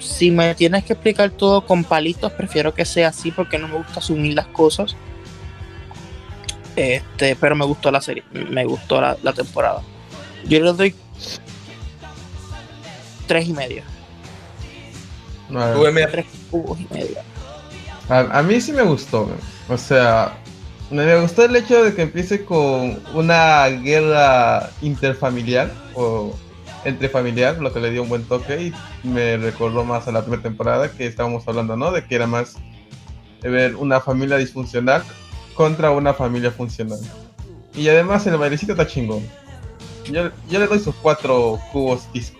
si 0.00 0.30
me 0.30 0.54
tienes 0.54 0.84
que 0.84 0.92
explicar 0.92 1.30
todo 1.30 1.66
con 1.66 1.82
palitos 1.82 2.30
prefiero 2.32 2.74
que 2.74 2.84
sea 2.84 3.08
así 3.08 3.32
porque 3.32 3.58
no 3.58 3.66
me 3.66 3.78
gusta 3.78 3.98
asumir 3.98 4.34
las 4.34 4.46
cosas. 4.46 4.94
Este 6.76 7.36
pero 7.36 7.56
me 7.56 7.64
gustó 7.64 7.90
la 7.90 8.00
serie 8.00 8.22
me 8.32 8.64
gustó 8.64 9.00
la, 9.00 9.16
la 9.22 9.32
temporada. 9.32 9.82
Yo 10.46 10.60
le 10.60 10.72
doy 10.72 10.94
tres 13.26 13.48
y 13.48 13.52
medio. 13.52 13.82
Tres 16.10 16.26
cubos 16.50 16.78
y 16.80 16.86
medio. 16.94 17.16
A, 18.08 18.38
a 18.38 18.42
mí 18.42 18.60
sí 18.60 18.72
me 18.72 18.82
gustó 18.82 19.28
o 19.68 19.78
sea 19.78 20.36
me 20.90 21.20
gustó 21.20 21.44
el 21.44 21.56
hecho 21.56 21.82
de 21.82 21.94
que 21.94 22.02
empiece 22.02 22.44
con 22.44 23.00
una 23.14 23.66
guerra 23.68 24.70
interfamiliar 24.82 25.72
o 25.94 26.34
entre 26.84 27.08
familiar, 27.08 27.58
lo 27.58 27.72
que 27.72 27.80
le 27.80 27.90
dio 27.90 28.02
un 28.02 28.08
buen 28.08 28.24
toque 28.24 28.72
y 29.02 29.06
me 29.06 29.36
recordó 29.38 29.84
más 29.84 30.06
a 30.06 30.12
la 30.12 30.20
primera 30.20 30.42
temporada 30.42 30.90
que 30.90 31.06
estábamos 31.06 31.46
hablando, 31.48 31.76
¿no? 31.76 31.90
De 31.90 32.04
que 32.04 32.14
era 32.14 32.26
más 32.26 32.56
ver 33.42 33.76
una 33.76 34.00
familia 34.00 34.36
disfuncional 34.36 35.02
contra 35.54 35.90
una 35.90 36.14
familia 36.14 36.50
funcional. 36.50 36.98
Y 37.74 37.88
además 37.88 38.26
el 38.26 38.36
bailecito 38.36 38.72
está 38.72 38.86
chingón. 38.86 39.26
Yo, 40.10 40.30
yo 40.48 40.58
le 40.58 40.66
doy 40.66 40.78
sus 40.78 40.94
cuatro 40.96 41.58
cubos 41.72 42.10
disco. 42.12 42.38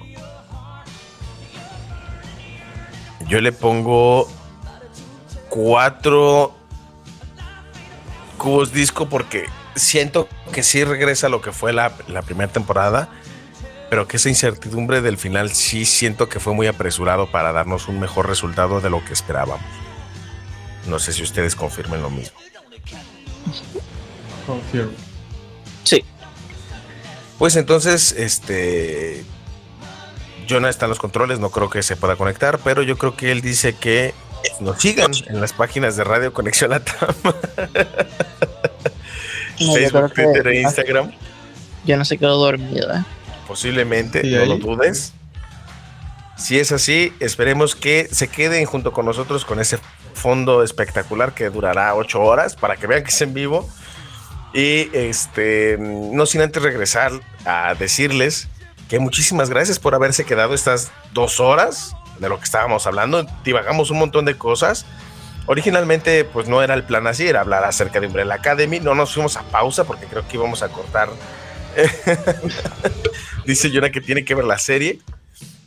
Yo 3.26 3.40
le 3.40 3.52
pongo 3.52 4.28
cuatro 5.48 6.54
cubos 8.44 8.74
disco 8.74 9.08
porque 9.08 9.46
siento 9.74 10.28
que 10.52 10.62
sí 10.62 10.84
regresa 10.84 11.28
a 11.28 11.30
lo 11.30 11.40
que 11.40 11.50
fue 11.50 11.72
la, 11.72 11.94
la, 12.08 12.20
primera 12.20 12.52
temporada, 12.52 13.08
pero 13.88 14.06
que 14.06 14.18
esa 14.18 14.28
incertidumbre 14.28 15.00
del 15.00 15.16
final 15.16 15.50
sí 15.50 15.86
siento 15.86 16.28
que 16.28 16.40
fue 16.40 16.52
muy 16.52 16.66
apresurado 16.66 17.30
para 17.30 17.54
darnos 17.54 17.88
un 17.88 17.98
mejor 17.98 18.28
resultado 18.28 18.82
de 18.82 18.90
lo 18.90 19.02
que 19.02 19.14
esperábamos. 19.14 19.64
No 20.86 20.98
sé 20.98 21.14
si 21.14 21.22
ustedes 21.22 21.56
confirmen 21.56 22.02
lo 22.02 22.10
mismo. 22.10 22.36
Confirmo. 24.46 24.92
Sí. 25.84 26.04
Pues 27.38 27.56
entonces, 27.56 28.12
este. 28.12 29.24
Jonah 30.46 30.68
está 30.68 30.84
en 30.84 30.90
los 30.90 30.98
controles, 30.98 31.40
no 31.40 31.48
creo 31.48 31.70
que 31.70 31.82
se 31.82 31.96
pueda 31.96 32.16
conectar, 32.16 32.58
pero 32.58 32.82
yo 32.82 32.98
creo 32.98 33.16
que 33.16 33.32
él 33.32 33.40
dice 33.40 33.74
que 33.74 34.12
nos 34.60 34.80
sigan 34.80 35.12
en 35.26 35.40
las 35.40 35.52
páginas 35.52 35.96
de 35.96 36.04
Radio 36.04 36.32
Conexión 36.32 36.70
Latam. 36.70 37.14
No, 39.60 39.74
Facebook, 39.74 40.12
Twitter 40.14 40.46
e 40.48 40.60
Instagram. 40.62 41.12
Ya 41.84 41.96
no 41.96 42.04
se 42.04 42.18
quedó 42.18 42.36
dormido, 42.36 42.92
¿eh? 42.94 43.04
Posiblemente, 43.46 44.22
sí, 44.22 44.30
no 44.30 44.42
ahí. 44.42 44.48
lo 44.48 44.58
dudes. 44.58 45.12
Si 46.36 46.58
es 46.58 46.72
así, 46.72 47.12
esperemos 47.20 47.76
que 47.76 48.08
se 48.10 48.28
queden 48.28 48.64
junto 48.66 48.92
con 48.92 49.06
nosotros 49.06 49.44
con 49.44 49.60
ese 49.60 49.78
fondo 50.14 50.62
espectacular 50.62 51.34
que 51.34 51.50
durará 51.50 51.94
ocho 51.94 52.20
horas 52.22 52.56
para 52.56 52.76
que 52.76 52.86
vean 52.86 53.02
que 53.04 53.10
es 53.10 53.20
en 53.20 53.34
vivo. 53.34 53.68
Y 54.52 54.88
este, 54.92 55.76
no 55.78 56.26
sin 56.26 56.40
antes 56.40 56.62
regresar 56.62 57.12
a 57.44 57.74
decirles 57.74 58.48
que 58.88 58.98
muchísimas 58.98 59.50
gracias 59.50 59.78
por 59.78 59.94
haberse 59.94 60.24
quedado 60.24 60.54
estas 60.54 60.92
dos 61.12 61.40
horas 61.40 61.94
de 62.18 62.28
lo 62.28 62.38
que 62.38 62.44
estábamos 62.44 62.86
hablando. 62.86 63.26
Divagamos 63.44 63.90
un 63.90 63.98
montón 63.98 64.24
de 64.24 64.36
cosas. 64.36 64.86
Originalmente, 65.46 66.24
pues 66.24 66.48
no 66.48 66.62
era 66.62 66.74
el 66.74 66.84
plan 66.84 67.06
así, 67.06 67.26
era 67.26 67.40
hablar 67.40 67.64
acerca 67.64 68.00
de 68.00 68.06
Umbrella 68.06 68.34
Academy. 68.34 68.80
No 68.80 68.94
nos 68.94 69.12
fuimos 69.12 69.36
a 69.36 69.42
pausa 69.42 69.84
porque 69.84 70.06
creo 70.06 70.26
que 70.26 70.36
íbamos 70.36 70.62
a 70.62 70.68
cortar. 70.68 71.10
Dice 73.46 73.70
Jonah 73.72 73.90
que 73.90 74.00
tiene 74.00 74.24
que 74.24 74.34
ver 74.34 74.44
la 74.44 74.58
serie. 74.58 75.00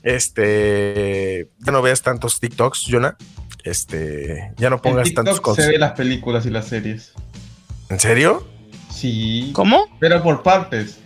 Este, 0.04 1.50
ya 1.60 1.72
no 1.72 1.82
veas 1.82 2.02
tantos 2.02 2.40
TikToks, 2.40 2.88
Jonah. 2.90 3.18
Este, 3.64 4.54
ya 4.58 4.70
no 4.70 4.82
pongas 4.82 5.14
tantos 5.14 5.42
cosas. 5.42 5.66
Se 5.66 5.72
ve 5.72 5.78
las 5.78 5.92
películas 5.92 6.46
y 6.46 6.50
las 6.50 6.68
series. 6.68 7.14
¿En 7.90 8.00
serio? 8.00 8.48
Sí. 8.90 9.52
¿Cómo? 9.54 9.86
Pero 10.00 10.24
por 10.24 10.42
partes. 10.42 11.00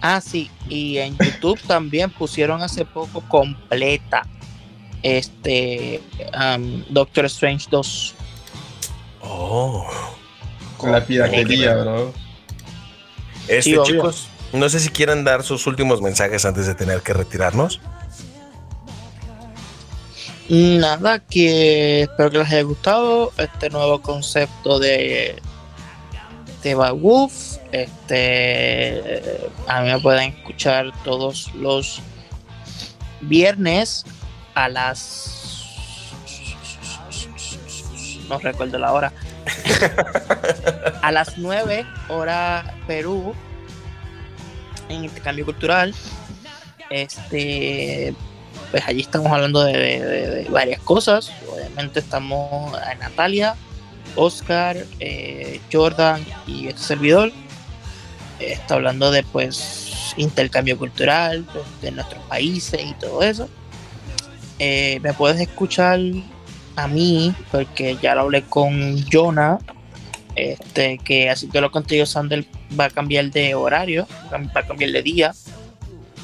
Ah, 0.00 0.20
sí, 0.20 0.50
y 0.68 0.98
en 0.98 1.16
YouTube 1.18 1.60
también 1.66 2.10
pusieron 2.10 2.62
hace 2.62 2.84
poco 2.84 3.20
completa 3.22 4.26
este 5.02 6.00
um, 6.34 6.84
Doctor 6.90 7.24
Strange 7.26 7.66
2. 7.70 8.14
Oh. 9.22 9.86
Con 10.76 10.92
la 10.92 11.04
piratería, 11.04 11.74
bro. 11.76 12.12
Este, 13.48 13.62
sí, 13.62 13.76
chicos, 13.84 14.28
no 14.52 14.68
sé 14.68 14.78
si 14.78 14.90
quieran 14.90 15.24
dar 15.24 15.42
sus 15.42 15.66
últimos 15.66 16.00
mensajes 16.00 16.44
antes 16.44 16.66
de 16.66 16.74
tener 16.74 17.00
que 17.00 17.12
retirarnos. 17.12 17.80
Nada, 20.48 21.18
que 21.18 22.02
espero 22.02 22.30
que 22.30 22.38
les 22.38 22.48
haya 22.48 22.62
gustado 22.62 23.32
este 23.36 23.68
nuevo 23.68 24.00
concepto 24.00 24.78
de 24.78 25.42
de 26.62 26.74
Wolf. 26.74 27.57
Este, 27.72 29.50
a 29.66 29.82
mí 29.82 29.90
me 29.90 30.00
pueden 30.00 30.32
escuchar 30.32 30.90
todos 31.04 31.52
los 31.54 32.00
viernes 33.20 34.04
a 34.54 34.68
las. 34.68 35.34
No 38.28 38.38
recuerdo 38.38 38.78
la 38.78 38.92
hora. 38.92 39.12
a 41.02 41.12
las 41.12 41.38
9 41.38 41.86
hora 42.08 42.74
Perú 42.86 43.34
en 44.88 45.04
intercambio 45.04 45.44
cultural. 45.44 45.94
Este, 46.90 48.14
pues 48.70 48.86
allí 48.86 49.00
estamos 49.00 49.30
hablando 49.30 49.62
de, 49.62 49.72
de, 49.72 50.04
de, 50.04 50.26
de 50.28 50.48
varias 50.48 50.80
cosas. 50.80 51.30
Obviamente 51.52 52.00
estamos 52.00 52.74
a 52.74 52.94
Natalia, 52.94 53.56
Oscar, 54.16 54.76
eh, 55.00 55.60
Jordan 55.72 56.24
y 56.46 56.68
este 56.68 56.82
servidor. 56.82 57.32
Está 58.40 58.74
hablando 58.74 59.10
de 59.10 59.22
pues 59.22 60.14
intercambio 60.16 60.78
cultural 60.78 61.44
pues, 61.52 61.64
de 61.82 61.90
nuestros 61.90 62.22
países 62.24 62.80
y 62.84 62.94
todo 62.94 63.22
eso. 63.22 63.48
Eh, 64.58 64.98
me 65.02 65.12
puedes 65.12 65.40
escuchar 65.40 66.00
a 66.76 66.88
mí, 66.88 67.34
porque 67.50 67.96
ya 68.00 68.14
lo 68.14 68.22
hablé 68.22 68.42
con 68.42 69.04
Jonah, 69.10 69.58
este, 70.36 70.98
que 70.98 71.28
así 71.28 71.48
que 71.48 71.60
lo 71.60 71.70
contigo 71.72 72.06
Sander 72.06 72.44
va 72.78 72.84
a 72.84 72.90
cambiar 72.90 73.30
de 73.30 73.54
horario, 73.54 74.06
va 74.32 74.60
a 74.60 74.66
cambiar 74.66 74.92
de 74.92 75.02
día, 75.02 75.34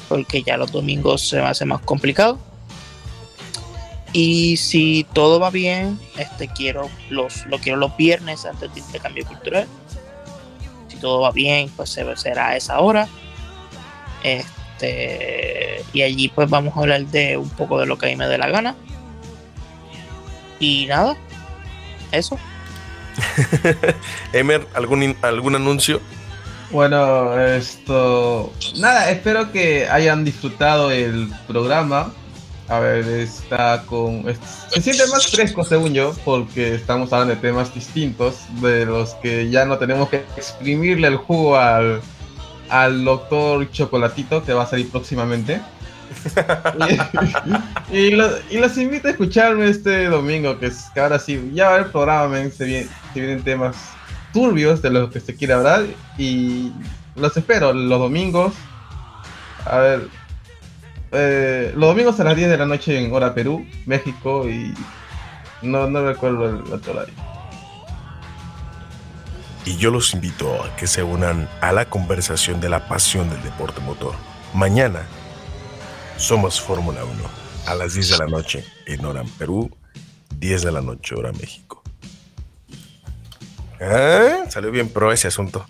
porque 0.07 0.43
ya 0.43 0.55
los 0.55 0.71
domingos 0.71 1.27
se 1.27 1.37
me 1.37 1.47
hace 1.47 1.65
más 1.65 1.81
complicado. 1.81 2.39
Y 4.13 4.55
si 4.55 5.05
todo 5.11 5.41
va 5.41 5.49
bien, 5.49 5.99
este 6.17 6.47
quiero 6.47 6.89
los, 7.09 7.45
lo 7.47 7.59
quiero 7.59 7.77
los 7.77 7.97
viernes 7.97 8.45
antes 8.45 8.73
del 8.73 8.83
intercambio 8.83 9.25
cultural. 9.25 9.67
Si 10.95 11.01
todo 11.01 11.21
va 11.21 11.31
bien, 11.31 11.69
pues 11.75 11.89
será 12.15 12.49
a 12.49 12.55
esa 12.55 12.79
hora. 12.79 13.07
Este 14.23 15.83
y 15.93 16.01
allí 16.01 16.29
pues 16.29 16.49
vamos 16.49 16.75
a 16.75 16.81
hablar 16.81 17.05
de 17.05 17.37
un 17.37 17.49
poco 17.49 17.79
de 17.79 17.85
lo 17.85 17.97
que 17.97 18.07
a 18.07 18.09
mí 18.09 18.15
me 18.15 18.27
dé 18.27 18.37
la 18.37 18.49
gana. 18.49 18.75
Y 20.59 20.85
nada, 20.87 21.15
eso. 22.11 22.37
Emer, 24.33 24.67
¿algún, 24.73 25.15
¿algún 25.21 25.55
anuncio? 25.55 26.01
Bueno, 26.71 27.39
esto. 27.39 28.51
Nada, 28.77 29.09
espero 29.11 29.51
que 29.51 29.87
hayan 29.87 30.25
disfrutado 30.25 30.91
el 30.91 31.31
programa. 31.47 32.13
A 32.67 32.79
ver, 32.79 33.07
está 33.07 33.83
con. 33.85 34.25
Se 34.69 34.81
siente 34.81 35.05
más 35.07 35.27
fresco, 35.27 35.63
según 35.63 35.93
yo, 35.93 36.15
porque 36.25 36.73
estamos 36.73 37.13
hablando 37.13 37.35
de 37.35 37.41
temas 37.41 37.73
distintos, 37.73 38.39
de 38.61 38.85
los 38.85 39.13
que 39.15 39.49
ya 39.51 39.65
no 39.65 39.77
tenemos 39.77 40.09
que 40.09 40.25
exprimirle 40.35 41.07
el 41.07 41.17
jugo 41.17 41.57
al, 41.57 42.01
al 42.69 43.05
doctor 43.05 43.69
Chocolatito, 43.71 44.43
que 44.43 44.53
va 44.53 44.63
a 44.63 44.67
salir 44.67 44.89
próximamente. 44.89 45.61
y, 47.91 48.11
los 48.11 48.77
invito 48.77 49.09
a 49.09 49.11
escucharme 49.11 49.69
este 49.69 50.05
domingo, 50.05 50.57
que, 50.57 50.67
es, 50.67 50.85
que 50.93 51.01
ahora 51.01 51.19
sí, 51.19 51.51
ya 51.53 51.65
va 51.69 51.75
haber 51.75 51.91
programa, 51.91 52.37
se, 52.49 52.49
se 52.57 52.87
vienen 53.13 53.43
temas 53.43 53.75
turbios 54.33 54.81
de 54.81 54.89
los 54.89 55.11
que 55.11 55.19
se 55.19 55.35
quiere 55.35 55.53
hablar 55.53 55.85
y 56.17 56.71
los 57.15 57.37
espero 57.37 57.73
los 57.73 57.99
domingos. 57.99 58.53
A 59.65 59.77
ver, 59.79 60.09
eh, 61.11 61.73
los 61.75 61.89
domingos 61.89 62.19
a 62.19 62.23
las 62.23 62.35
10 62.35 62.49
de 62.49 62.57
la 62.57 62.65
noche 62.65 62.99
en 62.99 63.13
hora 63.13 63.33
Perú, 63.33 63.65
México 63.85 64.49
y 64.49 64.73
no, 65.61 65.87
no 65.87 66.05
recuerdo 66.05 66.49
el 66.49 66.73
otro 66.73 66.93
lado. 66.93 67.07
Y 69.65 69.77
yo 69.77 69.89
los 69.89 70.13
invito 70.13 70.63
a 70.63 70.75
que 70.75 70.85
se 70.85 71.01
unan 71.01 71.49
a 71.61 71.71
la 71.71 71.85
conversación 71.85 72.61
de 72.61 72.69
la 72.69 72.87
pasión 72.87 73.29
del 73.29 73.41
deporte 73.41 73.81
motor. 73.81 74.13
Mañana 74.53 75.01
somos 76.17 76.61
Fórmula 76.61 77.03
1 77.03 77.13
a 77.67 77.75
las 77.75 77.95
10 77.95 78.09
de 78.09 78.17
la 78.19 78.27
noche 78.27 78.63
en 78.85 79.03
hora 79.05 79.23
Perú, 79.39 79.75
10 80.37 80.63
de 80.63 80.71
la 80.71 80.81
noche 80.81 81.15
hora 81.15 81.31
México. 81.31 81.81
¿Eh? 83.79 84.43
Salió 84.49 84.71
bien 84.71 84.87
pro 84.89 85.11
ese 85.11 85.27
asunto. 85.27 85.65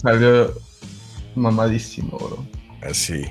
salió 0.00 0.54
mamadísimo, 1.34 2.18
bro. 2.18 2.46
Así. 2.88 3.24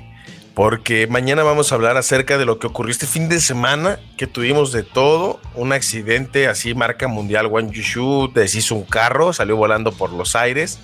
Porque 0.54 1.08
mañana 1.08 1.44
vamos 1.44 1.72
a 1.72 1.76
hablar 1.76 1.96
acerca 1.96 2.38
de 2.38 2.46
lo 2.46 2.60
que 2.60 2.68
ocurrió 2.68 2.92
este 2.92 3.08
fin 3.08 3.30
de 3.30 3.40
semana, 3.40 4.00
que 4.18 4.28
tuvimos 4.28 4.72
de 4.72 4.84
todo. 4.84 5.40
Un 5.56 5.72
accidente 5.72 6.48
así, 6.48 6.74
marca 6.74 7.08
mundial, 7.08 7.48
Wang 7.48 7.72
Yushu 7.72 8.32
deshizo 8.34 8.76
un 8.76 8.84
carro, 8.84 9.32
salió 9.32 9.56
volando 9.56 9.94
por 9.94 10.12
los 10.12 10.36
aires. 10.36 10.80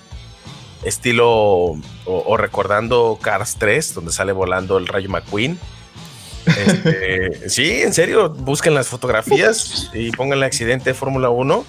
Estilo, 0.84 1.76
o, 2.06 2.38
recordando 2.38 3.20
Cars 3.22 3.58
3, 3.60 3.94
donde 3.96 4.12
sale 4.12 4.32
volando 4.32 4.78
el 4.78 4.88
Rayo 4.88 5.10
McQueen. 5.10 5.60
Este, 6.46 7.50
sí, 7.50 7.82
en 7.82 7.94
serio, 7.94 8.30
busquen 8.30 8.74
las 8.74 8.88
fotografías 8.88 9.90
y 9.94 10.12
pongan 10.12 10.38
el 10.38 10.44
accidente 10.44 10.92
de 10.92 10.94
Fórmula 10.94 11.30
1 11.30 11.66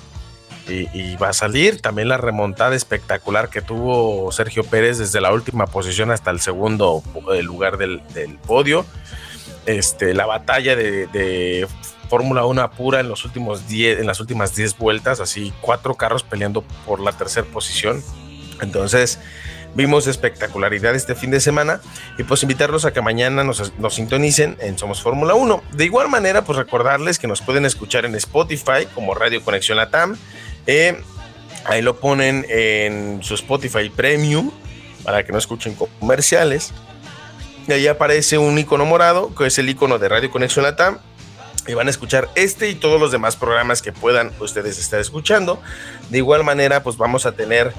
y, 0.69 1.16
va 1.16 1.31
a 1.31 1.32
salir. 1.32 1.81
También 1.81 2.09
la 2.09 2.16
remontada 2.16 2.74
espectacular 2.74 3.49
que 3.49 3.62
tuvo 3.62 4.31
Sergio 4.32 4.65
Pérez 4.65 4.99
desde 4.99 5.20
la 5.20 5.32
última 5.32 5.66
posición 5.66 6.11
hasta 6.11 6.31
el 6.31 6.40
segundo 6.40 7.03
eh, 7.32 7.43
lugar 7.43 7.78
del, 7.78 8.01
podio. 8.47 8.85
Este, 9.66 10.15
la 10.15 10.27
batalla 10.27 10.77
de, 10.77 11.66
Fórmula 12.09 12.47
1 12.47 12.70
pura 12.70 13.01
en, 13.01 13.09
los 13.09 13.27
últimos 13.27 13.69
diez, 13.69 13.99
en 14.01 14.07
las 14.07 14.19
últimas 14.19 14.57
10 14.57 14.78
vueltas, 14.78 15.20
así 15.20 15.53
cuatro 15.61 15.95
carros 15.95 16.23
peleando 16.23 16.62
por 16.86 17.01
la 17.01 17.12
tercera 17.12 17.47
posición. 17.47 18.03
Entonces, 18.62 19.19
vimos 19.74 20.07
espectacularidad 20.07 20.95
este 20.95 21.15
fin 21.15 21.31
de 21.31 21.39
semana 21.39 21.82
y 22.16 22.24
pues 22.24 22.43
invitarlos 22.43 22.86
a 22.86 22.95
que 22.95 23.03
mañana 23.03 23.45
nos, 23.45 23.78
nos 23.78 23.95
sintonicen 23.95 24.57
en 24.61 24.78
Somos 24.78 25.03
Fórmula 25.03 25.35
1. 25.35 25.62
De 25.73 25.85
igual 25.85 26.09
manera, 26.09 26.45
pues 26.45 26.57
recordarles 26.57 27.19
que 27.19 27.27
nos 27.27 27.43
pueden 27.43 27.66
escuchar 27.66 28.07
en 28.07 28.15
Spotify 28.15 28.86
como 28.95 29.15
Radio 29.15 29.45
Conexión 29.45 29.77
Latam 29.77 30.16
eh, 30.69 31.03
ahí 31.65 31.81
lo 31.81 31.99
ponen 31.99 32.45
en 32.49 33.20
su 33.23 33.35
Spotify 33.35 33.89
Premium 33.89 34.51
para 35.03 35.24
que 35.24 35.32
no 35.32 35.39
escuchen 35.39 35.74
comerciales. 35.74 36.73
Y 37.66 37.73
ahí 37.73 37.86
aparece 37.86 38.36
un 38.36 38.59
icono 38.59 38.85
morado, 38.85 39.35
que 39.35 39.47
es 39.47 39.59
el 39.59 39.69
icono 39.69 39.99
de 39.99 40.09
Radio 40.09 40.31
Conexión 40.31 40.65
Latam. 40.65 40.99
Y 41.66 41.73
van 41.73 41.86
a 41.86 41.90
escuchar 41.90 42.28
este 42.35 42.69
y 42.69 42.74
todos 42.74 43.01
los 43.01 43.12
demás 43.12 43.36
programas 43.36 43.82
que 43.82 43.93
puedan 43.93 44.31
ustedes 44.40 44.78
estar 44.78 45.01
escuchando. 45.01 45.61
De 46.11 46.19
igual 46.19 46.45
manera, 46.45 46.82
pues 46.82 46.99
vamos 46.99 47.24
a 47.24 47.32
tener 47.32 47.73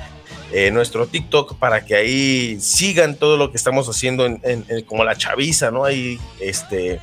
eh, 0.52 0.72
nuestro 0.72 1.06
TikTok 1.06 1.57
para 1.57 1.86
que 1.86 1.95
ahí 1.95 2.60
sigan 2.60 3.16
todo 3.16 3.38
lo 3.38 3.52
que 3.52 3.57
estamos 3.57 3.88
haciendo 3.88 4.26
en, 4.26 4.66
como 4.88 5.03
la 5.03 5.16
chaviza, 5.16 5.70
¿no? 5.70 5.86
Ahí 5.86 6.20
este, 6.40 6.94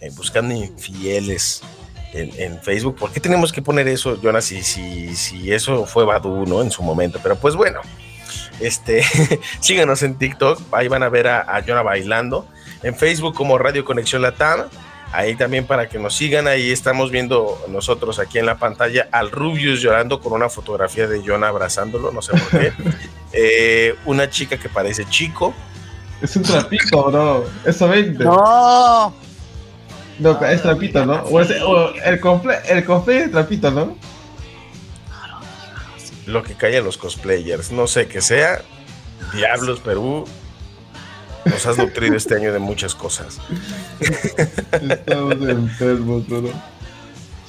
eh, 0.00 0.10
buscando 0.16 0.52
infieles, 0.54 1.62
en, 2.12 2.60
Facebook. 2.60 2.96
¿Por 2.96 3.10
qué 3.10 3.20
tenemos 3.20 3.52
que 3.52 3.62
poner 3.62 3.88
eso, 3.88 4.20
Jonas, 4.20 4.44
si, 4.44 4.62
si, 4.62 5.14
si 5.16 5.52
eso 5.52 5.86
fue 5.86 6.04
Badu, 6.04 6.46
¿no? 6.46 6.62
En 6.62 6.70
su 6.70 6.82
momento. 6.82 7.18
Pero 7.22 7.36
pues 7.36 7.54
bueno, 7.54 7.80
este, 8.60 9.02
síganos 9.60 10.02
en 10.02 10.16
TikTok, 10.16 10.60
ahí 10.72 10.88
van 10.88 11.02
a 11.02 11.08
ver 11.08 11.28
a, 11.28 11.40
a 11.40 11.62
Jonah 11.62 11.82
bailando. 11.82 12.46
En 12.82 12.94
Facebook 12.94 13.34
como 13.34 13.58
Radio 13.58 13.84
Conexión 13.84 14.22
Latam, 14.22 14.64
ahí 15.12 15.36
también 15.36 15.66
para 15.66 15.88
que 15.88 15.98
nos 15.98 16.14
sigan, 16.14 16.48
ahí 16.48 16.70
estamos 16.70 17.10
viendo 17.10 17.58
nosotros 17.68 18.18
aquí 18.18 18.38
en 18.38 18.46
la 18.46 18.56
pantalla 18.56 19.08
al 19.12 19.30
Rubius 19.30 19.80
llorando 19.80 20.20
con 20.20 20.32
una 20.32 20.48
fotografía 20.48 21.06
de 21.06 21.22
Jonah 21.24 21.48
abrazándolo, 21.48 22.10
no 22.10 22.22
sé 22.22 22.32
por 22.32 22.60
qué. 22.60 22.72
Eh, 23.34 23.94
una 24.04 24.28
chica 24.28 24.58
que 24.58 24.68
parece 24.68 25.06
chico. 25.06 25.54
Es 26.20 26.36
un 26.36 26.42
trapito, 26.42 27.02
bro. 27.04 27.46
Eso 27.64 27.88
vende. 27.88 28.26
No. 28.26 29.14
No, 30.18 30.38
es 30.44 30.62
trapito, 30.62 31.04
¿no? 31.06 31.22
O, 31.24 31.40
el, 31.40 32.20
cosplay, 32.20 32.58
el 32.68 32.84
cosplay 32.84 33.18
es 33.18 33.30
trapito, 33.30 33.70
¿no? 33.70 33.96
Lo 36.26 36.42
que 36.42 36.54
cae 36.54 36.78
a 36.78 36.82
los 36.82 36.98
cosplayers, 36.98 37.72
no 37.72 37.86
sé 37.86 38.06
qué 38.06 38.20
sea. 38.20 38.62
Diablos, 39.34 39.80
Perú. 39.80 40.24
Nos 41.44 41.66
has 41.66 41.76
nutrido 41.76 42.16
este 42.16 42.36
año 42.36 42.52
de 42.52 42.60
muchas 42.60 42.94
cosas. 42.94 43.40
Estamos 44.00 45.48
enfermos, 45.48 46.28
¿no? 46.28 46.72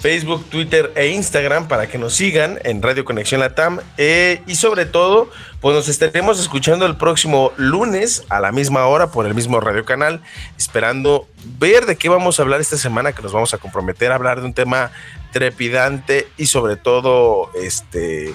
Facebook, 0.04 0.44
Twitter 0.50 0.92
e 0.96 1.08
Instagram 1.12 1.70
para 1.70 1.88
que 1.88 1.98
nos 1.98 2.14
sigan 2.14 2.60
en 2.66 2.82
Radio 2.82 3.06
Conexión 3.06 3.40
Latam. 3.40 3.80
Eh, 3.98 4.42
y 4.48 4.56
sobre 4.56 4.86
todo, 4.86 5.30
pues 5.64 5.78
nos 5.78 5.88
estaremos 5.88 6.42
escuchando 6.42 6.86
el 6.86 6.98
próximo 6.98 7.54
lunes 7.56 8.26
a 8.28 8.42
la 8.42 8.52
misma 8.52 8.86
hora 8.86 9.12
por 9.12 9.26
el 9.26 9.34
mismo 9.34 9.62
radio 9.62 9.86
canal, 9.86 10.22
esperando 10.58 11.26
ver 11.58 11.86
de 11.86 11.96
qué 11.96 12.10
vamos 12.10 12.38
a 12.38 12.44
hablar 12.44 12.60
esta 12.60 12.76
semana, 12.76 13.14
que 13.14 13.22
nos 13.22 13.32
vamos 13.32 13.54
a 13.54 13.58
comprometer 13.60 14.12
a 14.12 14.16
hablar 14.16 14.42
de 14.42 14.48
un 14.48 14.54
tema 14.54 14.92
trepidante 15.32 16.28
y 16.36 16.48
sobre 16.48 16.76
todo, 16.76 17.50
este 17.56 18.34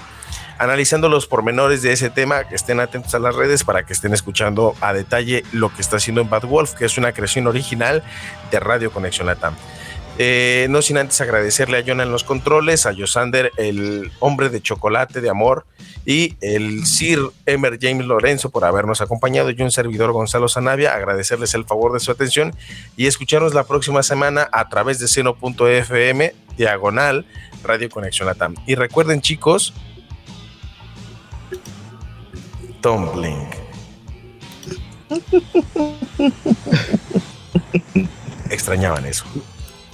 analizando 0.56 1.10
los 1.10 1.26
pormenores 1.26 1.82
de 1.82 1.92
ese 1.92 2.08
tema, 2.08 2.48
que 2.48 2.54
estén 2.54 2.80
atentos 2.80 3.14
a 3.14 3.18
las 3.18 3.36
redes 3.36 3.62
para 3.62 3.84
que 3.84 3.92
estén 3.92 4.14
escuchando 4.14 4.74
a 4.80 4.94
detalle 4.94 5.44
lo 5.52 5.72
que 5.72 5.82
está 5.82 5.98
haciendo 5.98 6.22
en 6.22 6.30
Bad 6.30 6.44
Wolf, 6.44 6.72
que 6.72 6.86
es 6.86 6.96
una 6.96 7.12
creación 7.12 7.46
original 7.46 8.02
de 8.50 8.58
Radio 8.58 8.90
Conexión 8.90 9.26
Latam. 9.26 9.54
Eh, 10.20 10.66
no 10.68 10.82
sin 10.82 10.98
antes 10.98 11.20
agradecerle 11.20 11.78
a 11.78 11.84
Jonah 11.86 12.02
en 12.02 12.10
los 12.10 12.24
controles, 12.24 12.86
a 12.86 12.92
Yosander, 12.92 13.52
el 13.56 14.10
hombre 14.18 14.48
de 14.48 14.60
chocolate 14.60 15.20
de 15.20 15.30
amor, 15.30 15.64
y 16.04 16.34
el 16.40 16.86
Sir 16.86 17.20
Emer 17.46 17.78
James 17.80 18.04
Lorenzo 18.04 18.50
por 18.50 18.64
habernos 18.64 19.00
acompañado, 19.00 19.50
y 19.50 19.62
un 19.62 19.70
servidor 19.70 20.10
Gonzalo 20.10 20.48
Zanavia, 20.48 20.94
agradecerles 20.94 21.54
el 21.54 21.64
favor 21.64 21.92
de 21.92 22.00
su 22.00 22.10
atención 22.10 22.52
y 22.96 23.06
escucharnos 23.06 23.54
la 23.54 23.64
próxima 23.64 24.02
semana 24.02 24.48
a 24.50 24.68
través 24.68 24.98
de 24.98 25.06
seno.fm, 25.06 26.34
diagonal, 26.56 27.24
Radio 27.62 27.88
Conexión 27.88 28.26
Latam. 28.26 28.56
Y 28.66 28.74
recuerden, 28.74 29.20
chicos, 29.20 29.72
Tumbling. 32.80 33.46
Extrañaban 38.50 39.06
eso. 39.06 39.24